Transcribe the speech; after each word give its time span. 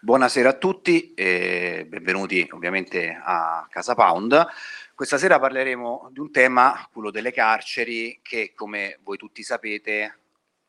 Buonasera 0.00 0.48
a 0.48 0.54
tutti 0.54 1.12
e 1.12 1.84
benvenuti 1.86 2.48
ovviamente 2.52 3.20
a 3.22 3.66
Casa 3.68 3.94
Pound. 3.94 4.46
Questa 4.94 5.18
sera 5.18 5.38
parleremo 5.38 6.08
di 6.10 6.20
un 6.20 6.30
tema, 6.30 6.88
quello 6.90 7.10
delle 7.10 7.30
carceri, 7.30 8.20
che 8.22 8.54
come 8.54 9.00
voi 9.02 9.18
tutti 9.18 9.42
sapete 9.42 10.20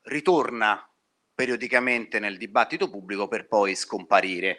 ritorna 0.01 0.85
periodicamente 1.33 2.19
nel 2.19 2.37
dibattito 2.37 2.89
pubblico 2.89 3.29
per 3.29 3.47
poi 3.47 3.75
scomparire. 3.75 4.57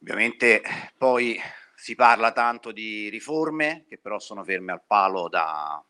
Ovviamente 0.00 0.62
poi 0.98 1.40
si 1.76 1.94
parla 1.94 2.32
tanto 2.32 2.72
di 2.72 3.08
riforme 3.10 3.84
che 3.86 3.98
però 3.98 4.18
sono 4.18 4.42
ferme 4.42 4.72
al 4.72 4.82
palo 4.84 5.28
da 5.28 5.84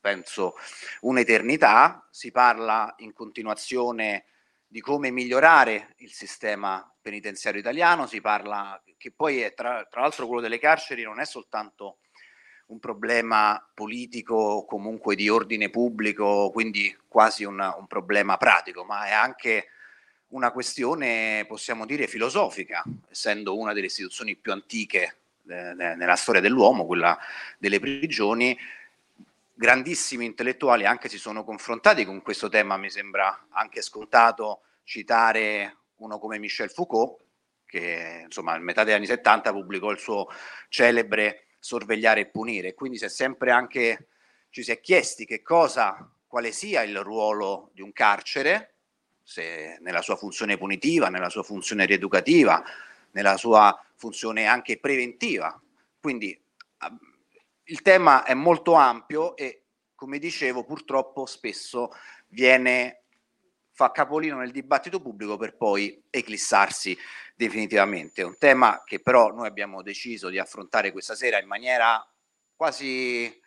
penso 0.00 0.56
un'eternità, 1.02 2.08
si 2.10 2.32
parla 2.32 2.92
in 2.98 3.12
continuazione 3.12 4.24
di 4.66 4.80
come 4.80 5.10
migliorare 5.10 5.94
il 5.98 6.10
sistema 6.10 6.92
penitenziario 7.00 7.60
italiano, 7.60 8.06
si 8.06 8.20
parla 8.20 8.82
che 8.96 9.12
poi 9.12 9.40
è 9.42 9.54
tra, 9.54 9.84
tra 9.84 10.00
l'altro 10.00 10.26
quello 10.26 10.40
delle 10.40 10.58
carceri 10.58 11.02
non 11.02 11.20
è 11.20 11.24
soltanto 11.24 11.98
un 12.66 12.78
problema 12.78 13.64
politico 13.74 14.64
comunque 14.64 15.14
di 15.14 15.28
ordine 15.28 15.70
pubblico, 15.70 16.50
quindi 16.50 16.96
quasi 17.06 17.44
un, 17.44 17.60
un 17.60 17.86
problema 17.86 18.36
pratico, 18.38 18.84
ma 18.84 19.04
è 19.04 19.12
anche 19.12 19.68
una 20.32 20.50
questione, 20.50 21.44
possiamo 21.46 21.86
dire, 21.86 22.06
filosofica, 22.06 22.82
essendo 23.10 23.56
una 23.56 23.72
delle 23.72 23.86
istituzioni 23.86 24.36
più 24.36 24.52
antiche 24.52 25.16
eh, 25.48 25.72
nella 25.74 26.16
storia 26.16 26.40
dell'uomo, 26.40 26.86
quella 26.86 27.18
delle 27.58 27.80
prigioni, 27.80 28.58
grandissimi 29.54 30.24
intellettuali 30.24 30.86
anche 30.86 31.08
si 31.08 31.18
sono 31.18 31.44
confrontati 31.44 32.04
con 32.04 32.22
questo 32.22 32.48
tema, 32.48 32.76
mi 32.76 32.90
sembra 32.90 33.46
anche 33.50 33.82
scontato 33.82 34.62
citare 34.84 35.76
uno 35.96 36.18
come 36.18 36.38
Michel 36.38 36.70
Foucault, 36.70 37.20
che 37.66 38.22
insomma 38.24 38.52
a 38.52 38.58
metà 38.58 38.84
degli 38.84 38.94
anni 38.94 39.06
70 39.06 39.52
pubblicò 39.52 39.90
il 39.90 39.98
suo 39.98 40.28
celebre 40.68 41.46
Sorvegliare 41.58 42.22
e 42.22 42.26
punire, 42.26 42.74
quindi 42.74 42.98
si 42.98 43.04
è 43.04 43.08
sempre 43.08 43.52
anche 43.52 44.08
ci 44.50 44.64
si 44.64 44.72
è 44.72 44.80
chiesti 44.80 45.24
che 45.24 45.42
cosa, 45.42 46.10
quale 46.26 46.50
sia 46.50 46.82
il 46.82 46.98
ruolo 47.00 47.70
di 47.72 47.82
un 47.82 47.92
carcere, 47.92 48.71
se 49.22 49.78
nella 49.80 50.02
sua 50.02 50.16
funzione 50.16 50.58
punitiva, 50.58 51.08
nella 51.08 51.28
sua 51.28 51.42
funzione 51.42 51.86
rieducativa, 51.86 52.62
nella 53.12 53.36
sua 53.36 53.78
funzione 53.96 54.46
anche 54.46 54.78
preventiva. 54.78 55.60
Quindi 56.00 56.38
il 57.64 57.82
tema 57.82 58.24
è 58.24 58.34
molto 58.34 58.74
ampio 58.74 59.36
e, 59.36 59.64
come 59.94 60.18
dicevo, 60.18 60.64
purtroppo 60.64 61.26
spesso 61.26 61.90
viene 62.28 63.04
fa 63.74 63.90
capolino 63.90 64.36
nel 64.38 64.50
dibattito 64.50 65.00
pubblico 65.00 65.36
per 65.36 65.56
poi 65.56 66.02
eclissarsi 66.10 66.96
definitivamente. 67.34 68.22
Un 68.22 68.36
tema 68.36 68.82
che 68.84 69.00
però 69.00 69.32
noi 69.32 69.46
abbiamo 69.46 69.82
deciso 69.82 70.28
di 70.28 70.38
affrontare 70.38 70.92
questa 70.92 71.14
sera 71.14 71.40
in 71.40 71.46
maniera 71.46 72.06
quasi 72.54 73.40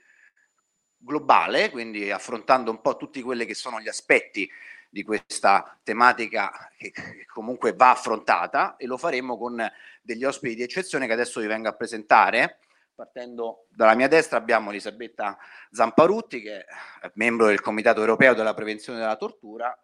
globale, 0.97 1.69
quindi 1.69 2.09
affrontando 2.09 2.71
un 2.71 2.81
po' 2.81 2.97
tutti 2.97 3.21
quelli 3.21 3.45
che 3.45 3.53
sono 3.53 3.79
gli 3.79 3.87
aspetti 3.87 4.49
di 4.89 5.03
questa 5.03 5.77
tematica 5.83 6.69
che, 6.77 6.91
che 6.91 7.25
comunque 7.27 7.73
va 7.73 7.91
affrontata 7.91 8.75
e 8.77 8.85
lo 8.85 8.97
faremo 8.97 9.37
con 9.37 9.65
degli 10.01 10.23
ospiti 10.23 10.55
di 10.55 10.63
eccezione 10.63 11.07
che 11.07 11.13
adesso 11.13 11.39
vi 11.39 11.47
vengo 11.47 11.67
a 11.67 11.73
presentare. 11.73 12.59
Partendo 12.95 13.65
dalla 13.69 13.95
mia 13.95 14.07
destra 14.07 14.37
abbiamo 14.37 14.69
Elisabetta 14.69 15.37
Zamparutti, 15.71 16.41
che 16.41 16.59
è 16.59 17.11
membro 17.15 17.47
del 17.47 17.59
Comitato 17.59 17.99
Europeo 17.99 18.33
della 18.33 18.53
Prevenzione 18.53 18.99
della 18.99 19.17
Tortura, 19.17 19.77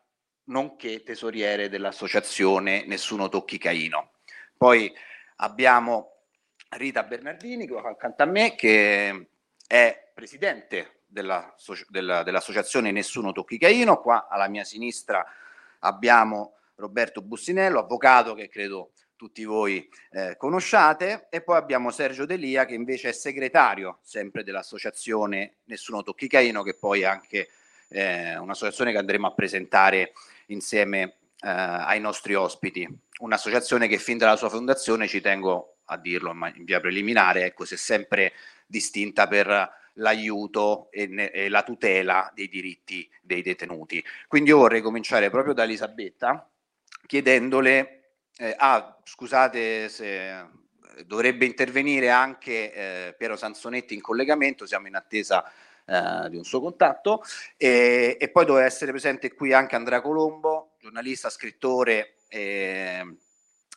nonché 0.46 1.04
tesoriere 1.04 1.68
dell'associazione 1.68 2.86
Nessuno 2.86 3.28
Tocchi 3.28 3.58
Caino. 3.58 4.12
Poi 4.56 4.94
abbiamo 5.38 6.22
Rita 6.70 7.04
Bernardini, 7.04 7.68
accanto 7.84 8.24
a 8.24 8.28
me, 8.28 8.56
che 8.56 9.30
è 9.68 10.12
presidente 10.14 11.01
della, 11.12 11.54
della, 11.90 12.24
dell'associazione 12.24 12.92
Nessuno 12.92 13.34
Tocchi 13.34 13.58
Caino. 13.58 14.00
Qua 14.00 14.28
alla 14.30 14.48
mia 14.48 14.64
sinistra 14.64 15.26
abbiamo 15.80 16.56
Roberto 16.76 17.22
Bussinello, 17.22 17.80
avvocato 17.80 18.34
che 18.34 18.48
credo 18.48 18.94
tutti 19.16 19.44
voi 19.44 19.88
eh, 20.12 20.36
conosciate, 20.36 21.28
e 21.30 21.44
poi 21.44 21.58
abbiamo 21.58 21.92
Sergio 21.92 22.26
Delia 22.26 22.66
che 22.66 22.74
invece 22.74 23.10
è 23.10 23.12
segretario 23.12 24.00
sempre 24.02 24.44
dell'associazione 24.44 25.58
Nessuno 25.66 26.02
Tocchi 26.02 26.28
Caino, 26.28 26.64
che 26.64 26.76
poi 26.76 27.02
è 27.02 27.06
anche 27.06 27.50
eh, 27.90 28.38
un'associazione 28.38 28.92
che 28.92 28.98
andremo 28.98 29.28
a 29.28 29.34
presentare 29.34 30.14
insieme 30.48 31.18
eh, 31.40 31.50
ai 31.50 32.00
nostri 32.00 32.34
ospiti. 32.34 32.88
Un'associazione 33.20 33.88
che 33.88 34.00
fin 34.00 34.18
dalla 34.18 34.38
sua 34.38 34.50
fondazione, 34.50 35.08
ci 35.08 35.22
tengo 35.22 35.76
a 35.86 35.98
dirlo 35.98 36.32
in 36.56 36.64
via 36.64 36.80
preliminare, 36.80 37.44
ecco, 37.44 37.66
si 37.66 37.76
è 37.76 37.78
sempre 37.78 38.34
distinta 38.66 39.28
per 39.28 39.81
l'aiuto 39.94 40.90
e, 40.92 41.32
e, 41.34 41.50
la 41.50 41.64
tutela 41.64 42.32
dei 42.34 42.48
diritti 42.48 43.10
dei 43.22 43.42
detenuti. 43.42 44.04
Quindi 44.28 44.50
io 44.50 44.58
vorrei 44.58 44.82
cominciare 44.82 45.30
proprio 45.30 45.54
da 45.54 45.64
Elisabetta 45.64 46.48
chiedendole, 47.06 48.14
eh, 48.38 48.56
ah 48.58 48.98
scusate 49.04 49.90
se 49.90 50.60
dovrebbe 51.06 51.46
intervenire 51.46 52.10
anche 52.10 52.74
eh, 52.74 53.16
Piero 53.18 53.36
Sansonetti 53.36 53.94
in 53.94 54.02
collegamento, 54.02 54.66
siamo 54.66 54.88
in 54.88 54.96
attesa 54.96 55.44
eh, 55.86 56.30
di 56.30 56.38
un 56.38 56.44
suo 56.44 56.62
contatto 56.62 57.24
e, 57.58 58.18
e, 58.20 58.30
poi 58.30 58.46
doveva 58.46 58.66
essere 58.66 58.92
presente 58.92 59.34
qui 59.34 59.54
anche 59.54 59.76
Andrea 59.76 60.02
Colombo, 60.02 60.76
giornalista, 60.80 61.30
scrittore 61.30 62.18
e 62.28 63.18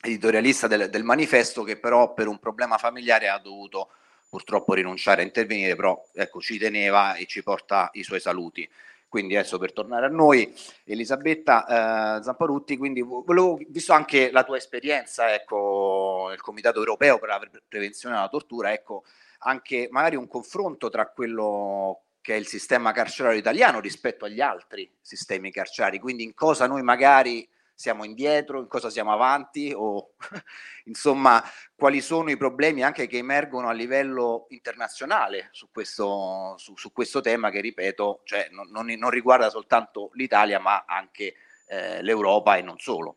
editorialista 0.01 0.67
del, 0.67 0.91
del 0.91 1.03
manifesto 1.03 1.63
che 1.63 1.79
però 1.79 2.13
per 2.13 2.29
un 2.29 2.39
problema 2.39 2.79
familiare 2.79 3.29
ha 3.29 3.39
dovuto 3.39 3.91
purtroppo 4.35 4.75
rinunciare 4.75 5.23
a 5.23 5.25
intervenire, 5.25 5.77
però 5.77 6.05
ecco, 6.13 6.41
ci 6.41 6.59
teneva 6.59 7.15
e 7.15 7.25
ci 7.27 7.45
porta 7.45 7.89
i 7.93 8.03
suoi 8.03 8.19
saluti. 8.19 8.69
Quindi 9.07 9.37
adesso 9.37 9.59
per 9.59 9.73
tornare 9.73 10.07
a 10.07 10.09
noi, 10.09 10.53
Elisabetta 10.83 12.19
eh, 12.19 12.23
Zamparutti, 12.25 12.77
quindi 12.77 13.01
volevo, 13.01 13.61
visto 13.69 13.93
anche 13.93 14.33
la 14.33 14.43
tua 14.43 14.57
esperienza 14.57 15.33
ecco, 15.33 16.27
nel 16.31 16.41
Comitato 16.41 16.81
Europeo 16.81 17.21
per 17.21 17.29
la 17.29 17.41
prevenzione 17.69 18.17
della 18.17 18.29
tortura, 18.29 18.73
ecco, 18.73 19.05
anche 19.47 19.87
magari 19.93 20.17
un 20.17 20.27
confronto 20.27 20.91
tra 20.91 21.07
quello 21.07 22.01
che 22.21 22.35
è 22.35 22.37
il 22.37 22.49
sistema 22.49 22.91
carcerario 22.91 23.39
italiano 23.39 23.79
rispetto 23.79 24.25
agli 24.25 24.41
altri 24.41 24.91
sistemi 25.01 25.53
carcerari, 25.53 26.01
quindi 26.01 26.25
in 26.25 26.35
cosa 26.35 26.67
noi 26.67 26.83
magari 26.83 27.49
siamo 27.75 28.05
indietro, 28.05 28.61
in 28.61 28.69
cosa 28.69 28.89
siamo 28.89 29.13
avanti 29.13 29.73
o 29.75 30.15
insomma 30.87 31.43
quali 31.75 32.01
sono 32.01 32.31
i 32.31 32.37
problemi 32.37 32.85
anche 32.85 33.07
che 33.09 33.19
emergono 33.19 33.69
a 33.69 33.73
livello 33.73 34.47
internazionale 34.51 35.49
su 35.51 35.71
questo, 35.73 36.55
su, 36.57 36.77
su 36.77 36.93
questo 36.93 37.21
tema 37.21 37.51
che 37.51 37.61
ripeto 37.61 38.21
cioè, 38.25 38.49
non, 38.53 38.69
non, 38.71 38.87
non, 38.87 39.11
riguarda 39.11 39.51
soltanto 39.51 40.11
l'Italia 40.15 40.61
ma 40.61 40.85
anche 40.87 41.35
eh, 41.67 42.03
l'Europa 42.03 42.57
e 42.57 42.63
non 42.63 42.79
solo. 42.79 43.17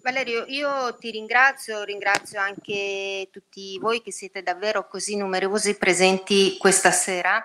Valerio, 0.00 0.44
io 0.46 0.96
ti 0.96 1.10
ringrazio, 1.10 1.82
ringrazio 1.82 2.40
anche 2.40 3.28
tutti 3.30 3.78
voi 3.78 4.00
che 4.00 4.10
siete 4.10 4.42
davvero 4.42 4.86
così 4.86 5.16
numerosi 5.16 5.76
presenti 5.76 6.56
questa 6.56 6.90
sera 6.92 7.44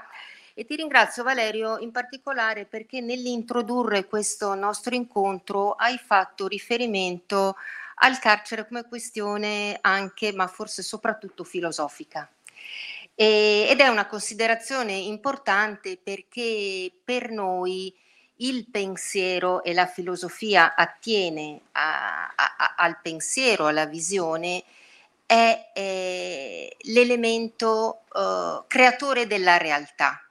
e 0.56 0.66
ti 0.66 0.76
ringrazio 0.76 1.24
Valerio 1.24 1.80
in 1.80 1.92
particolare 1.92 2.66
perché 2.66 3.02
nell'introdurre 3.02 4.06
questo 4.06 4.54
nostro 4.54 4.94
incontro 4.94 5.72
hai 5.72 5.98
fatto 5.98 6.48
riferimento 6.48 7.56
al 7.96 8.20
carcere 8.20 8.68
come 8.68 8.88
questione 8.88 9.78
anche, 9.82 10.32
ma 10.32 10.48
forse 10.48 10.84
soprattutto 10.84 11.44
filosofica. 11.44 12.30
E, 13.16 13.68
ed 13.70 13.80
è 13.80 13.88
una 13.88 14.08
considerazione 14.08 14.94
importante 14.94 15.98
perché 15.98 16.92
per 17.04 17.30
noi 17.32 17.96
il 18.38 18.68
pensiero 18.70 19.64
e 19.64 19.74
la 19.74 19.86
filosofia 19.86 20.76
attiene 20.76 21.62
a, 21.74 22.34
a, 22.36 22.76
al 22.78 23.00
pensiero, 23.02 23.68
alla 23.68 23.86
visione, 23.86 24.64
è, 25.26 25.72
è 25.74 26.76
l'elemento 26.82 28.02
uh, 28.12 28.66
creatore 28.68 29.28
della 29.28 29.58
realtà 29.58 30.24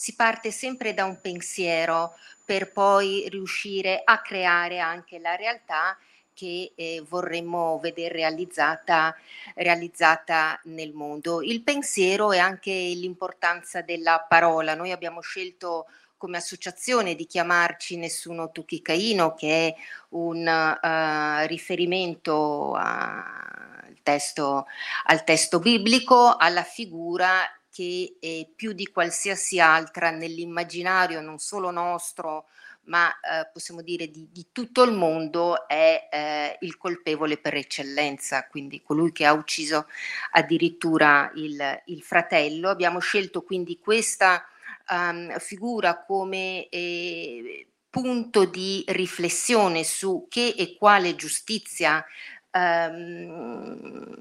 si 0.00 0.14
parte 0.14 0.52
sempre 0.52 0.94
da 0.94 1.04
un 1.04 1.20
pensiero 1.20 2.14
per 2.44 2.70
poi 2.70 3.26
riuscire 3.28 4.00
a 4.04 4.20
creare 4.20 4.78
anche 4.78 5.18
la 5.18 5.34
realtà 5.34 5.98
che 6.32 6.70
eh, 6.76 7.02
vorremmo 7.08 7.80
vedere 7.80 8.14
realizzata, 8.14 9.12
realizzata 9.56 10.60
nel 10.66 10.92
mondo. 10.92 11.42
Il 11.42 11.64
pensiero 11.64 12.30
e 12.30 12.38
anche 12.38 12.70
l'importanza 12.70 13.82
della 13.82 14.24
parola. 14.28 14.76
Noi 14.76 14.92
abbiamo 14.92 15.20
scelto 15.20 15.86
come 16.16 16.36
associazione 16.36 17.16
di 17.16 17.26
chiamarci 17.26 17.96
Nessuno 17.96 18.52
Tucchi 18.52 18.80
Caino, 18.80 19.34
che 19.34 19.66
è 19.66 19.74
un 20.10 20.46
uh, 20.46 21.46
riferimento 21.48 22.72
a, 22.74 23.80
al, 23.84 23.96
testo, 24.04 24.66
al 25.06 25.24
testo 25.24 25.58
biblico, 25.58 26.36
alla 26.36 26.62
figura 26.62 27.52
che 27.78 28.16
eh, 28.18 28.50
più 28.56 28.72
di 28.72 28.88
qualsiasi 28.88 29.60
altra 29.60 30.10
nell'immaginario 30.10 31.20
non 31.20 31.38
solo 31.38 31.70
nostro, 31.70 32.46
ma 32.86 33.08
eh, 33.20 33.48
possiamo 33.52 33.82
dire 33.82 34.10
di, 34.10 34.26
di, 34.32 34.48
tutto 34.50 34.82
il 34.82 34.90
mondo, 34.90 35.68
è 35.68 36.08
eh, 36.10 36.56
il 36.62 36.76
colpevole 36.76 37.38
per 37.38 37.54
eccellenza, 37.54 38.48
quindi 38.48 38.82
colui 38.82 39.12
che 39.12 39.26
ha 39.26 39.32
ucciso 39.32 39.86
addirittura 40.32 41.30
il, 41.36 41.82
il 41.86 42.02
fratello. 42.02 42.68
Abbiamo 42.68 42.98
scelto 42.98 43.42
quindi 43.42 43.78
questa 43.78 44.44
um, 44.90 45.38
figura 45.38 46.02
come 46.02 46.68
eh, 46.70 47.68
punto 47.88 48.44
di 48.44 48.82
riflessione 48.88 49.84
su 49.84 50.26
che 50.28 50.52
e 50.58 50.74
quale 50.76 51.14
giustizia 51.14 52.04
um, 52.50 54.16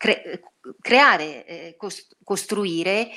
cre- 0.00 0.40
creare, 0.80 1.44
eh, 1.44 1.76
costruire 2.24 3.10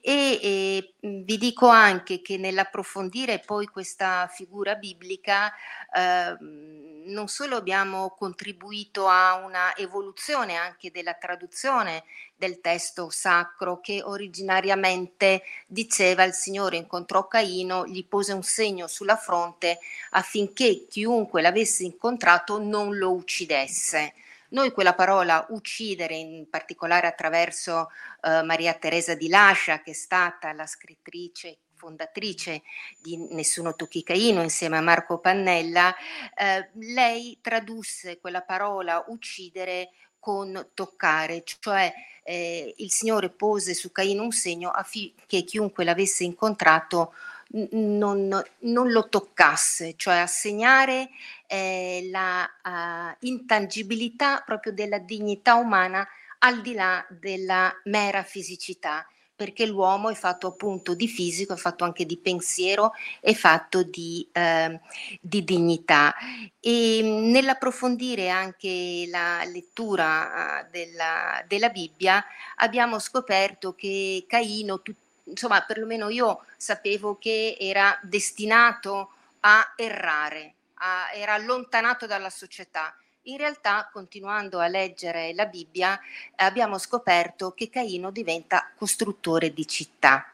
e, 0.00 0.38
e, 0.42 0.94
vi 0.98 1.36
dico 1.36 1.66
anche 1.66 2.22
che 2.22 2.38
nell'approfondire 2.38 3.38
poi 3.40 3.66
questa 3.66 4.30
figura 4.32 4.76
biblica 4.76 5.52
eh, 5.94 6.36
non 6.40 7.28
solo 7.28 7.56
abbiamo 7.56 8.14
contribuito 8.16 9.08
a 9.08 9.34
una 9.44 9.76
evoluzione 9.76 10.56
anche 10.56 10.90
della 10.90 11.14
traduzione 11.14 12.04
del 12.34 12.60
testo 12.60 13.10
sacro 13.10 13.80
che 13.80 14.00
originariamente 14.02 15.42
diceva 15.66 16.24
il 16.24 16.32
Signore 16.32 16.78
incontrò 16.78 17.26
Caino, 17.26 17.86
gli 17.86 18.06
pose 18.06 18.32
un 18.32 18.42
segno 18.42 18.86
sulla 18.86 19.16
fronte 19.16 19.80
affinché 20.12 20.86
chiunque 20.88 21.42
l'avesse 21.42 21.84
incontrato 21.84 22.58
non 22.58 22.96
lo 22.96 23.12
uccidesse 23.12 24.14
noi 24.52 24.70
quella 24.72 24.94
parola 24.94 25.44
uccidere, 25.50 26.14
in 26.14 26.48
particolare 26.48 27.06
attraverso 27.06 27.88
eh, 28.22 28.42
Maria 28.42 28.74
Teresa 28.74 29.14
di 29.14 29.28
Lascia, 29.28 29.82
che 29.82 29.90
è 29.90 29.94
stata 29.94 30.52
la 30.52 30.66
scrittrice 30.66 31.58
fondatrice 31.74 32.62
di 33.00 33.16
Nessuno 33.32 33.74
Tocchi 33.74 34.04
Caino 34.04 34.40
insieme 34.40 34.76
a 34.76 34.82
Marco 34.82 35.18
Pannella, 35.18 35.92
eh, 36.36 36.70
lei 36.74 37.38
tradusse 37.40 38.20
quella 38.20 38.42
parola 38.42 39.04
uccidere 39.08 39.90
con 40.20 40.68
toccare, 40.74 41.42
cioè 41.44 41.92
eh, 42.22 42.72
il 42.76 42.92
Signore 42.92 43.30
pose 43.30 43.74
su 43.74 43.90
Caino 43.90 44.22
un 44.22 44.30
segno 44.30 44.70
affinché 44.70 45.42
chiunque 45.42 45.82
l'avesse 45.82 46.22
incontrato 46.22 47.14
non, 47.52 48.42
non, 48.60 48.90
lo 48.90 49.08
toccasse, 49.08 49.94
cioè 49.96 50.16
assegnare 50.16 51.10
eh, 51.46 52.08
la 52.10 52.48
uh, 52.64 53.26
intangibilità 53.26 54.42
proprio 54.44 54.72
della 54.72 54.98
dignità 54.98 55.54
umana 55.54 56.06
al 56.38 56.60
di 56.60 56.72
là 56.72 57.04
della 57.08 57.72
mera 57.84 58.22
fisicità, 58.22 59.06
perché 59.34 59.66
l'uomo 59.66 60.08
è 60.08 60.14
fatto 60.14 60.46
appunto 60.48 60.94
di 60.94 61.06
fisico, 61.06 61.52
è 61.52 61.56
fatto 61.56 61.84
anche 61.84 62.06
di 62.06 62.16
pensiero, 62.16 62.92
è 63.20 63.32
fatto 63.34 63.82
di, 63.82 64.26
eh, 64.32 64.80
di 65.20 65.44
dignità. 65.44 66.14
E 66.58 67.00
nell'approfondire 67.02 68.28
anche 68.28 69.06
la 69.08 69.44
lettura 69.44 70.64
uh, 70.64 70.70
della, 70.70 71.44
della 71.46 71.68
Bibbia 71.68 72.24
abbiamo 72.56 72.98
scoperto 72.98 73.74
che 73.74 74.24
Caino, 74.26 74.80
tut- 74.80 75.01
insomma, 75.32 75.62
perlomeno 75.62 76.08
io 76.08 76.44
sapevo 76.56 77.18
che 77.18 77.56
era 77.58 77.98
destinato 78.02 79.10
a 79.40 79.72
errare, 79.76 80.54
a, 80.74 81.12
era 81.14 81.34
allontanato 81.34 82.06
dalla 82.06 82.30
società. 82.30 82.94
In 83.26 83.36
realtà, 83.36 83.88
continuando 83.92 84.58
a 84.58 84.66
leggere 84.66 85.32
la 85.34 85.46
Bibbia, 85.46 85.98
abbiamo 86.36 86.78
scoperto 86.78 87.52
che 87.52 87.70
Caino 87.70 88.10
diventa 88.10 88.70
costruttore 88.76 89.52
di 89.52 89.66
città. 89.66 90.26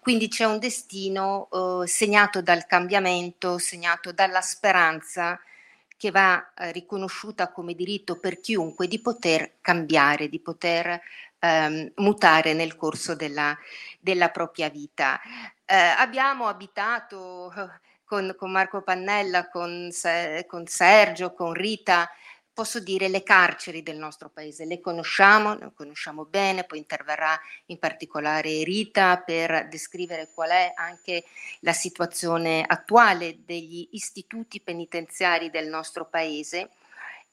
Quindi 0.00 0.28
c'è 0.28 0.44
un 0.44 0.58
destino 0.58 1.48
eh, 1.50 1.86
segnato 1.86 2.42
dal 2.42 2.66
cambiamento, 2.66 3.58
segnato 3.58 4.12
dalla 4.12 4.40
speranza 4.40 5.40
che 5.96 6.10
va 6.10 6.52
eh, 6.54 6.72
riconosciuta 6.72 7.52
come 7.52 7.74
diritto 7.74 8.18
per 8.18 8.40
chiunque 8.40 8.88
di 8.88 9.00
poter 9.00 9.52
cambiare, 9.60 10.28
di 10.28 10.40
poter 10.40 11.00
ehm, 11.42 11.92
mutare 11.96 12.54
nel 12.54 12.76
corso 12.76 13.14
della, 13.14 13.56
della 13.98 14.30
propria 14.30 14.70
vita. 14.70 15.20
Eh, 15.64 15.74
abbiamo 15.74 16.46
abitato 16.46 17.52
eh, 17.52 17.80
con, 18.04 18.34
con, 18.38 18.52
Marco 18.52 18.82
Pannella, 18.82 19.48
con, 19.48 19.90
con 20.46 20.66
Sergio, 20.66 21.34
con 21.34 21.52
Rita, 21.52 22.08
posso 22.54 22.80
dire 22.80 23.08
le 23.08 23.22
carceri 23.22 23.82
del 23.82 23.96
nostro 23.96 24.28
paese, 24.28 24.66
le 24.66 24.80
conosciamo, 24.80 25.54
le 25.54 25.72
conosciamo 25.74 26.26
bene, 26.26 26.64
poi 26.64 26.78
interverrà 26.78 27.38
in 27.66 27.78
particolare 27.78 28.62
Rita 28.62 29.16
per 29.18 29.68
descrivere 29.68 30.30
qual 30.32 30.50
è 30.50 30.72
anche 30.76 31.24
la 31.60 31.72
situazione 31.72 32.62
attuale 32.66 33.38
degli 33.44 33.88
istituti 33.92 34.60
penitenziari 34.60 35.48
del 35.50 35.68
nostro 35.68 36.04
paese 36.04 36.68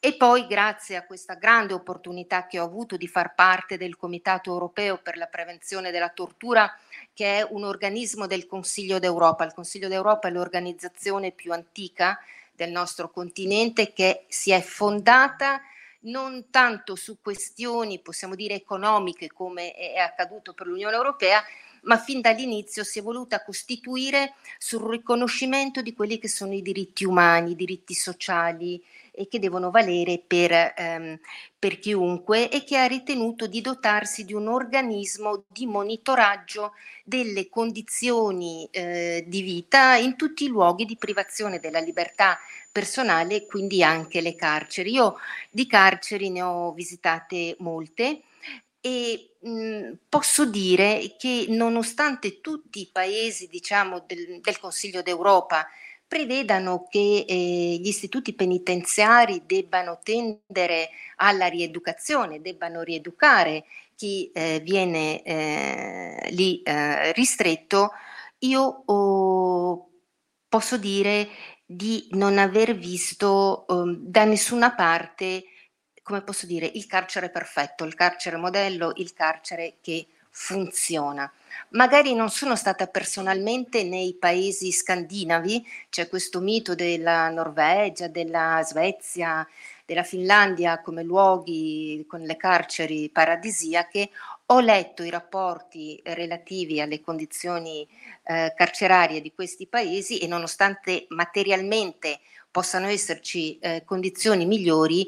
e 0.01 0.15
poi 0.15 0.47
grazie 0.47 0.95
a 0.95 1.05
questa 1.05 1.33
grande 1.33 1.73
opportunità 1.73 2.47
che 2.47 2.57
ho 2.57 2.63
avuto 2.63 2.95
di 2.95 3.07
far 3.07 3.35
parte 3.35 3.75
del 3.75 3.97
Comitato 3.97 4.49
europeo 4.49 4.97
per 4.97 5.17
la 5.17 5.25
prevenzione 5.25 5.91
della 5.91 6.09
tortura, 6.09 6.73
che 7.13 7.39
è 7.39 7.47
un 7.49 7.65
organismo 7.65 8.25
del 8.25 8.45
Consiglio 8.45 8.97
d'Europa. 8.97 9.43
Il 9.43 9.53
Consiglio 9.53 9.89
d'Europa 9.89 10.29
è 10.29 10.31
l'organizzazione 10.31 11.31
più 11.31 11.51
antica 11.51 12.17
del 12.53 12.71
nostro 12.71 13.09
continente 13.11 13.91
che 13.91 14.23
si 14.29 14.51
è 14.51 14.61
fondata 14.61 15.61
non 16.01 16.49
tanto 16.49 16.95
su 16.95 17.17
questioni, 17.21 17.99
possiamo 17.99 18.35
dire, 18.35 18.53
economiche 18.53 19.27
come 19.27 19.73
è 19.73 19.97
accaduto 19.97 20.53
per 20.53 20.67
l'Unione 20.67 20.95
Europea, 20.95 21.43
ma 21.83 21.97
fin 21.97 22.21
dall'inizio 22.21 22.85
si 22.85 22.99
è 22.99 23.01
voluta 23.01 23.43
costituire 23.43 24.33
sul 24.57 24.89
riconoscimento 24.89 25.81
di 25.81 25.93
quelli 25.93 26.19
che 26.19 26.29
sono 26.29 26.53
i 26.53 26.61
diritti 26.61 27.03
umani, 27.03 27.51
i 27.51 27.55
diritti 27.55 27.93
sociali 27.93 28.81
e 29.11 29.27
che 29.27 29.39
devono 29.39 29.71
valere 29.71 30.21
per, 30.25 30.73
ehm, 30.75 31.19
per 31.57 31.79
chiunque 31.79 32.49
e 32.49 32.63
che 32.63 32.77
ha 32.77 32.85
ritenuto 32.85 33.47
di 33.47 33.61
dotarsi 33.61 34.25
di 34.25 34.33
un 34.33 34.47
organismo 34.47 35.43
di 35.47 35.65
monitoraggio 35.65 36.73
delle 37.03 37.49
condizioni 37.49 38.67
eh, 38.71 39.23
di 39.27 39.41
vita 39.41 39.95
in 39.95 40.15
tutti 40.15 40.45
i 40.45 40.47
luoghi 40.47 40.85
di 40.85 40.97
privazione 40.97 41.59
della 41.59 41.79
libertà 41.79 42.37
personale, 42.71 43.45
quindi 43.45 43.83
anche 43.83 44.21
le 44.21 44.35
carceri. 44.35 44.91
Io 44.91 45.17
di 45.49 45.65
carceri 45.67 46.29
ne 46.29 46.41
ho 46.41 46.71
visitate 46.71 47.55
molte 47.59 48.21
e 48.81 49.31
mh, 49.39 49.91
posso 50.07 50.45
dire 50.45 51.15
che 51.17 51.45
nonostante 51.49 52.39
tutti 52.41 52.81
i 52.81 52.89
paesi 52.91 53.47
diciamo, 53.47 54.03
del, 54.05 54.39
del 54.41 54.59
Consiglio 54.59 55.01
d'Europa 55.01 55.67
prevedano 56.09 56.87
che 56.89 57.23
eh, 57.27 57.77
gli 57.79 57.87
istituti 57.87 58.33
penitenziari 58.33 59.43
debbano 59.45 59.99
tendere 60.03 60.89
alla 61.17 61.45
rieducazione, 61.45 62.41
debbano 62.41 62.81
rieducare 62.81 63.65
chi 63.95 64.31
eh, 64.33 64.59
viene 64.63 65.21
eh, 65.21 66.29
lì 66.31 66.63
eh, 66.63 67.13
ristretto, 67.13 67.91
io 68.39 68.83
oh, 68.85 69.89
posso 70.47 70.77
dire 70.77 71.29
di 71.63 72.07
non 72.13 72.39
aver 72.39 72.75
visto 72.75 73.65
um, 73.67 73.95
da 73.99 74.23
nessuna 74.23 74.73
parte, 74.73 75.43
come 76.01 76.23
posso 76.23 76.47
dire, 76.47 76.65
il 76.73 76.87
carcere 76.87 77.29
perfetto, 77.29 77.83
il 77.83 77.93
carcere 77.93 78.37
modello, 78.37 78.93
il 78.95 79.13
carcere 79.13 79.75
che 79.79 80.07
funziona. 80.31 81.31
Magari 81.69 82.13
non 82.13 82.29
sono 82.29 82.55
stata 82.55 82.87
personalmente 82.87 83.83
nei 83.83 84.15
paesi 84.19 84.71
scandinavi, 84.71 85.65
c'è 85.89 86.07
questo 86.07 86.39
mito 86.39 86.75
della 86.75 87.29
Norvegia, 87.29 88.07
della 88.07 88.61
Svezia, 88.63 89.47
della 89.85 90.03
Finlandia 90.03 90.81
come 90.81 91.03
luoghi 91.03 92.05
con 92.07 92.21
le 92.21 92.37
carceri 92.37 93.09
paradisiache, 93.09 94.09
ho 94.51 94.59
letto 94.59 95.03
i 95.03 95.09
rapporti 95.09 95.99
relativi 96.03 96.81
alle 96.81 97.01
condizioni 97.01 97.87
eh, 98.23 98.53
carcerarie 98.55 99.21
di 99.21 99.31
questi 99.33 99.67
paesi 99.67 100.17
e 100.19 100.27
nonostante 100.27 101.05
materialmente 101.09 102.19
possano 102.51 102.87
esserci 102.87 103.59
eh, 103.59 103.83
condizioni 103.85 104.45
migliori, 104.45 105.07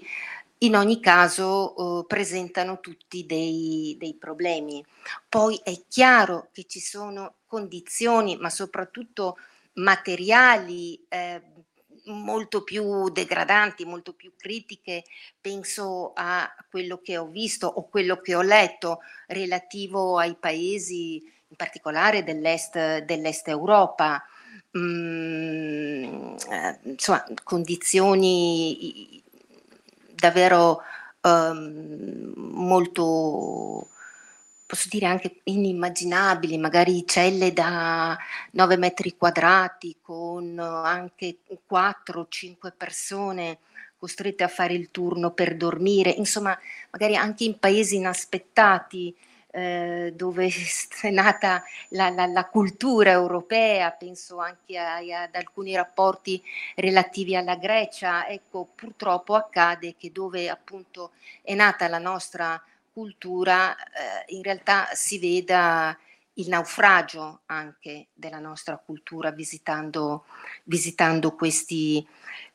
in 0.63 0.75
ogni 0.75 1.00
caso 1.00 2.01
eh, 2.01 2.06
presentano 2.06 2.80
tutti 2.80 3.25
dei, 3.25 3.96
dei, 4.00 4.15
problemi. 4.15 4.84
Poi 5.27 5.60
è 5.63 5.74
chiaro 5.88 6.50
che 6.51 6.65
ci 6.65 6.80
sono 6.80 7.36
condizioni, 7.48 8.38
ma 8.38 8.50
soprattutto 8.50 9.38
materiali, 9.74 11.03
eh, 11.08 11.41
molto 12.06 12.63
più 12.63 13.10
degradanti, 13.10 13.86
molto 13.86 14.13
più 14.13 14.34
critiche, 14.38 15.03
penso 15.39 16.13
a 16.13 16.51
quello 16.70 17.00
che 17.00 17.18
ho 17.18 17.27
visto 17.27 17.68
o 17.68 17.88
quello 17.88 18.20
che 18.22 18.36
ho 18.36 18.41
letto 18.41 19.00
relativo 19.27 20.18
ai 20.18 20.36
paesi, 20.36 21.15
in 21.48 21.56
particolare 21.56 22.24
dell'est, 22.24 23.00
dell'est 23.00 23.48
Europa, 23.48 24.24
mm, 24.77 26.36
eh, 26.50 26.80
insomma, 26.84 27.24
condizioni 27.44 29.21
davvero 30.22 30.82
um, 31.22 32.34
molto 32.36 33.88
posso 34.72 34.88
dire 34.90 35.06
anche 35.06 35.42
inimmaginabili, 35.44 36.58
magari 36.58 37.06
celle 37.06 37.51
da 37.51 38.18
9 38.51 38.78
metri 38.78 39.18
quadrati 39.18 39.98
con 40.01 40.58
anche 40.58 41.40
4-5 41.70 42.72
persone 42.78 43.58
costrette 43.98 44.46
a 44.46 44.48
fare 44.48 44.74
il 44.74 44.90
turno 44.90 45.32
per 45.32 45.58
dormire, 45.58 46.12
insomma 46.12 46.58
magari 46.92 47.18
anche 47.18 47.44
in 47.44 47.60
paesi 47.60 47.98
inaspettati 47.98 49.13
eh, 49.51 50.13
dove 50.15 50.50
è 51.01 51.10
nata 51.10 51.63
la, 51.89 52.10
la, 52.10 52.25
la, 52.25 52.46
cultura 52.46 53.12
europea, 53.12 53.91
penso 53.91 54.39
anche 54.39 54.77
a, 54.77 54.96
ad 54.96 55.36
alcuni 55.36 55.75
rapporti 55.75 56.41
relativi 56.75 57.36
alla 57.36 57.55
Grecia, 57.55 58.27
ecco 58.27 58.67
purtroppo 58.74 59.36
accade 59.36 59.96
che 59.98 60.12
dove 60.12 60.50
appunto 60.50 61.12
è 61.41 61.53
nata 61.53 61.88
la 61.88 62.00
nostra 62.00 62.62
cultura, 62.93 63.75
eh, 63.75 64.36
in 64.36 64.41
realtà 64.41 64.88
si 64.93 65.20
veda 65.20 65.98
il 66.36 66.48
naufragio 66.48 67.41
anche 67.48 68.08
della 68.13 68.39
nostra 68.39 68.77
cultura 68.77 69.31
visitando, 69.31 70.25
visitando 70.63 71.36
questi, 71.36 72.05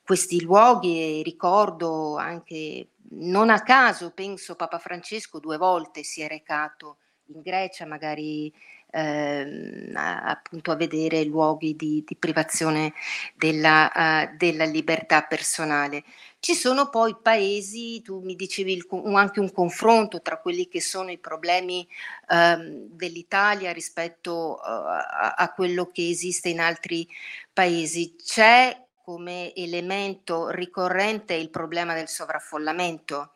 questi 0.03 0.43
luoghi. 0.43 1.21
E 1.21 1.23
ricordo 1.23 2.17
anche, 2.17 2.89
non 3.11 3.51
a 3.51 3.63
caso, 3.63 4.11
penso 4.13 4.57
Papa 4.57 4.79
Francesco 4.79 5.39
due 5.39 5.57
volte 5.57 6.03
si 6.03 6.23
è 6.23 6.29
recato 6.29 6.99
in 7.29 7.41
Grecia, 7.41 7.87
magari 7.87 8.53
eh, 8.97 9.93
appunto 9.95 10.71
a 10.71 10.77
vedere 10.77 11.25
luoghi 11.25 11.75
di, 11.77 12.03
di 12.07 12.17
privazione 12.17 12.95
della, 13.35 13.91
uh, 13.95 14.37
della 14.37 14.65
libertà 14.65 15.23
personale. 15.23 16.05
Ci 16.39 16.55
sono 16.55 16.89
poi 16.89 17.17
paesi, 17.21 18.01
tu 18.03 18.21
mi 18.21 18.37
dicevi 18.37 18.73
il, 18.73 18.87
anche 19.15 19.41
un 19.41 19.53
confronto 19.53 20.23
tra 20.23 20.39
quelli 20.39 20.69
che 20.69 20.81
sono 20.81 21.11
i 21.11 21.19
problemi 21.19 21.87
um, 22.29 22.89
dell'Italia 22.91 23.73
rispetto 23.73 24.55
uh, 24.55 24.61
a, 24.63 25.35
a, 25.37 25.53
quello 25.53 25.91
che 25.91 26.09
esiste 26.09 26.49
in 26.49 26.61
altri 26.61 27.07
paesi. 27.53 28.15
C'è 28.23 28.86
come 29.07 29.55
elemento 29.55 30.49
ricorrente 30.49 31.35
il 31.35 31.49
problema 31.49 31.95
del 31.95 32.09
sovraffollamento, 32.09 33.35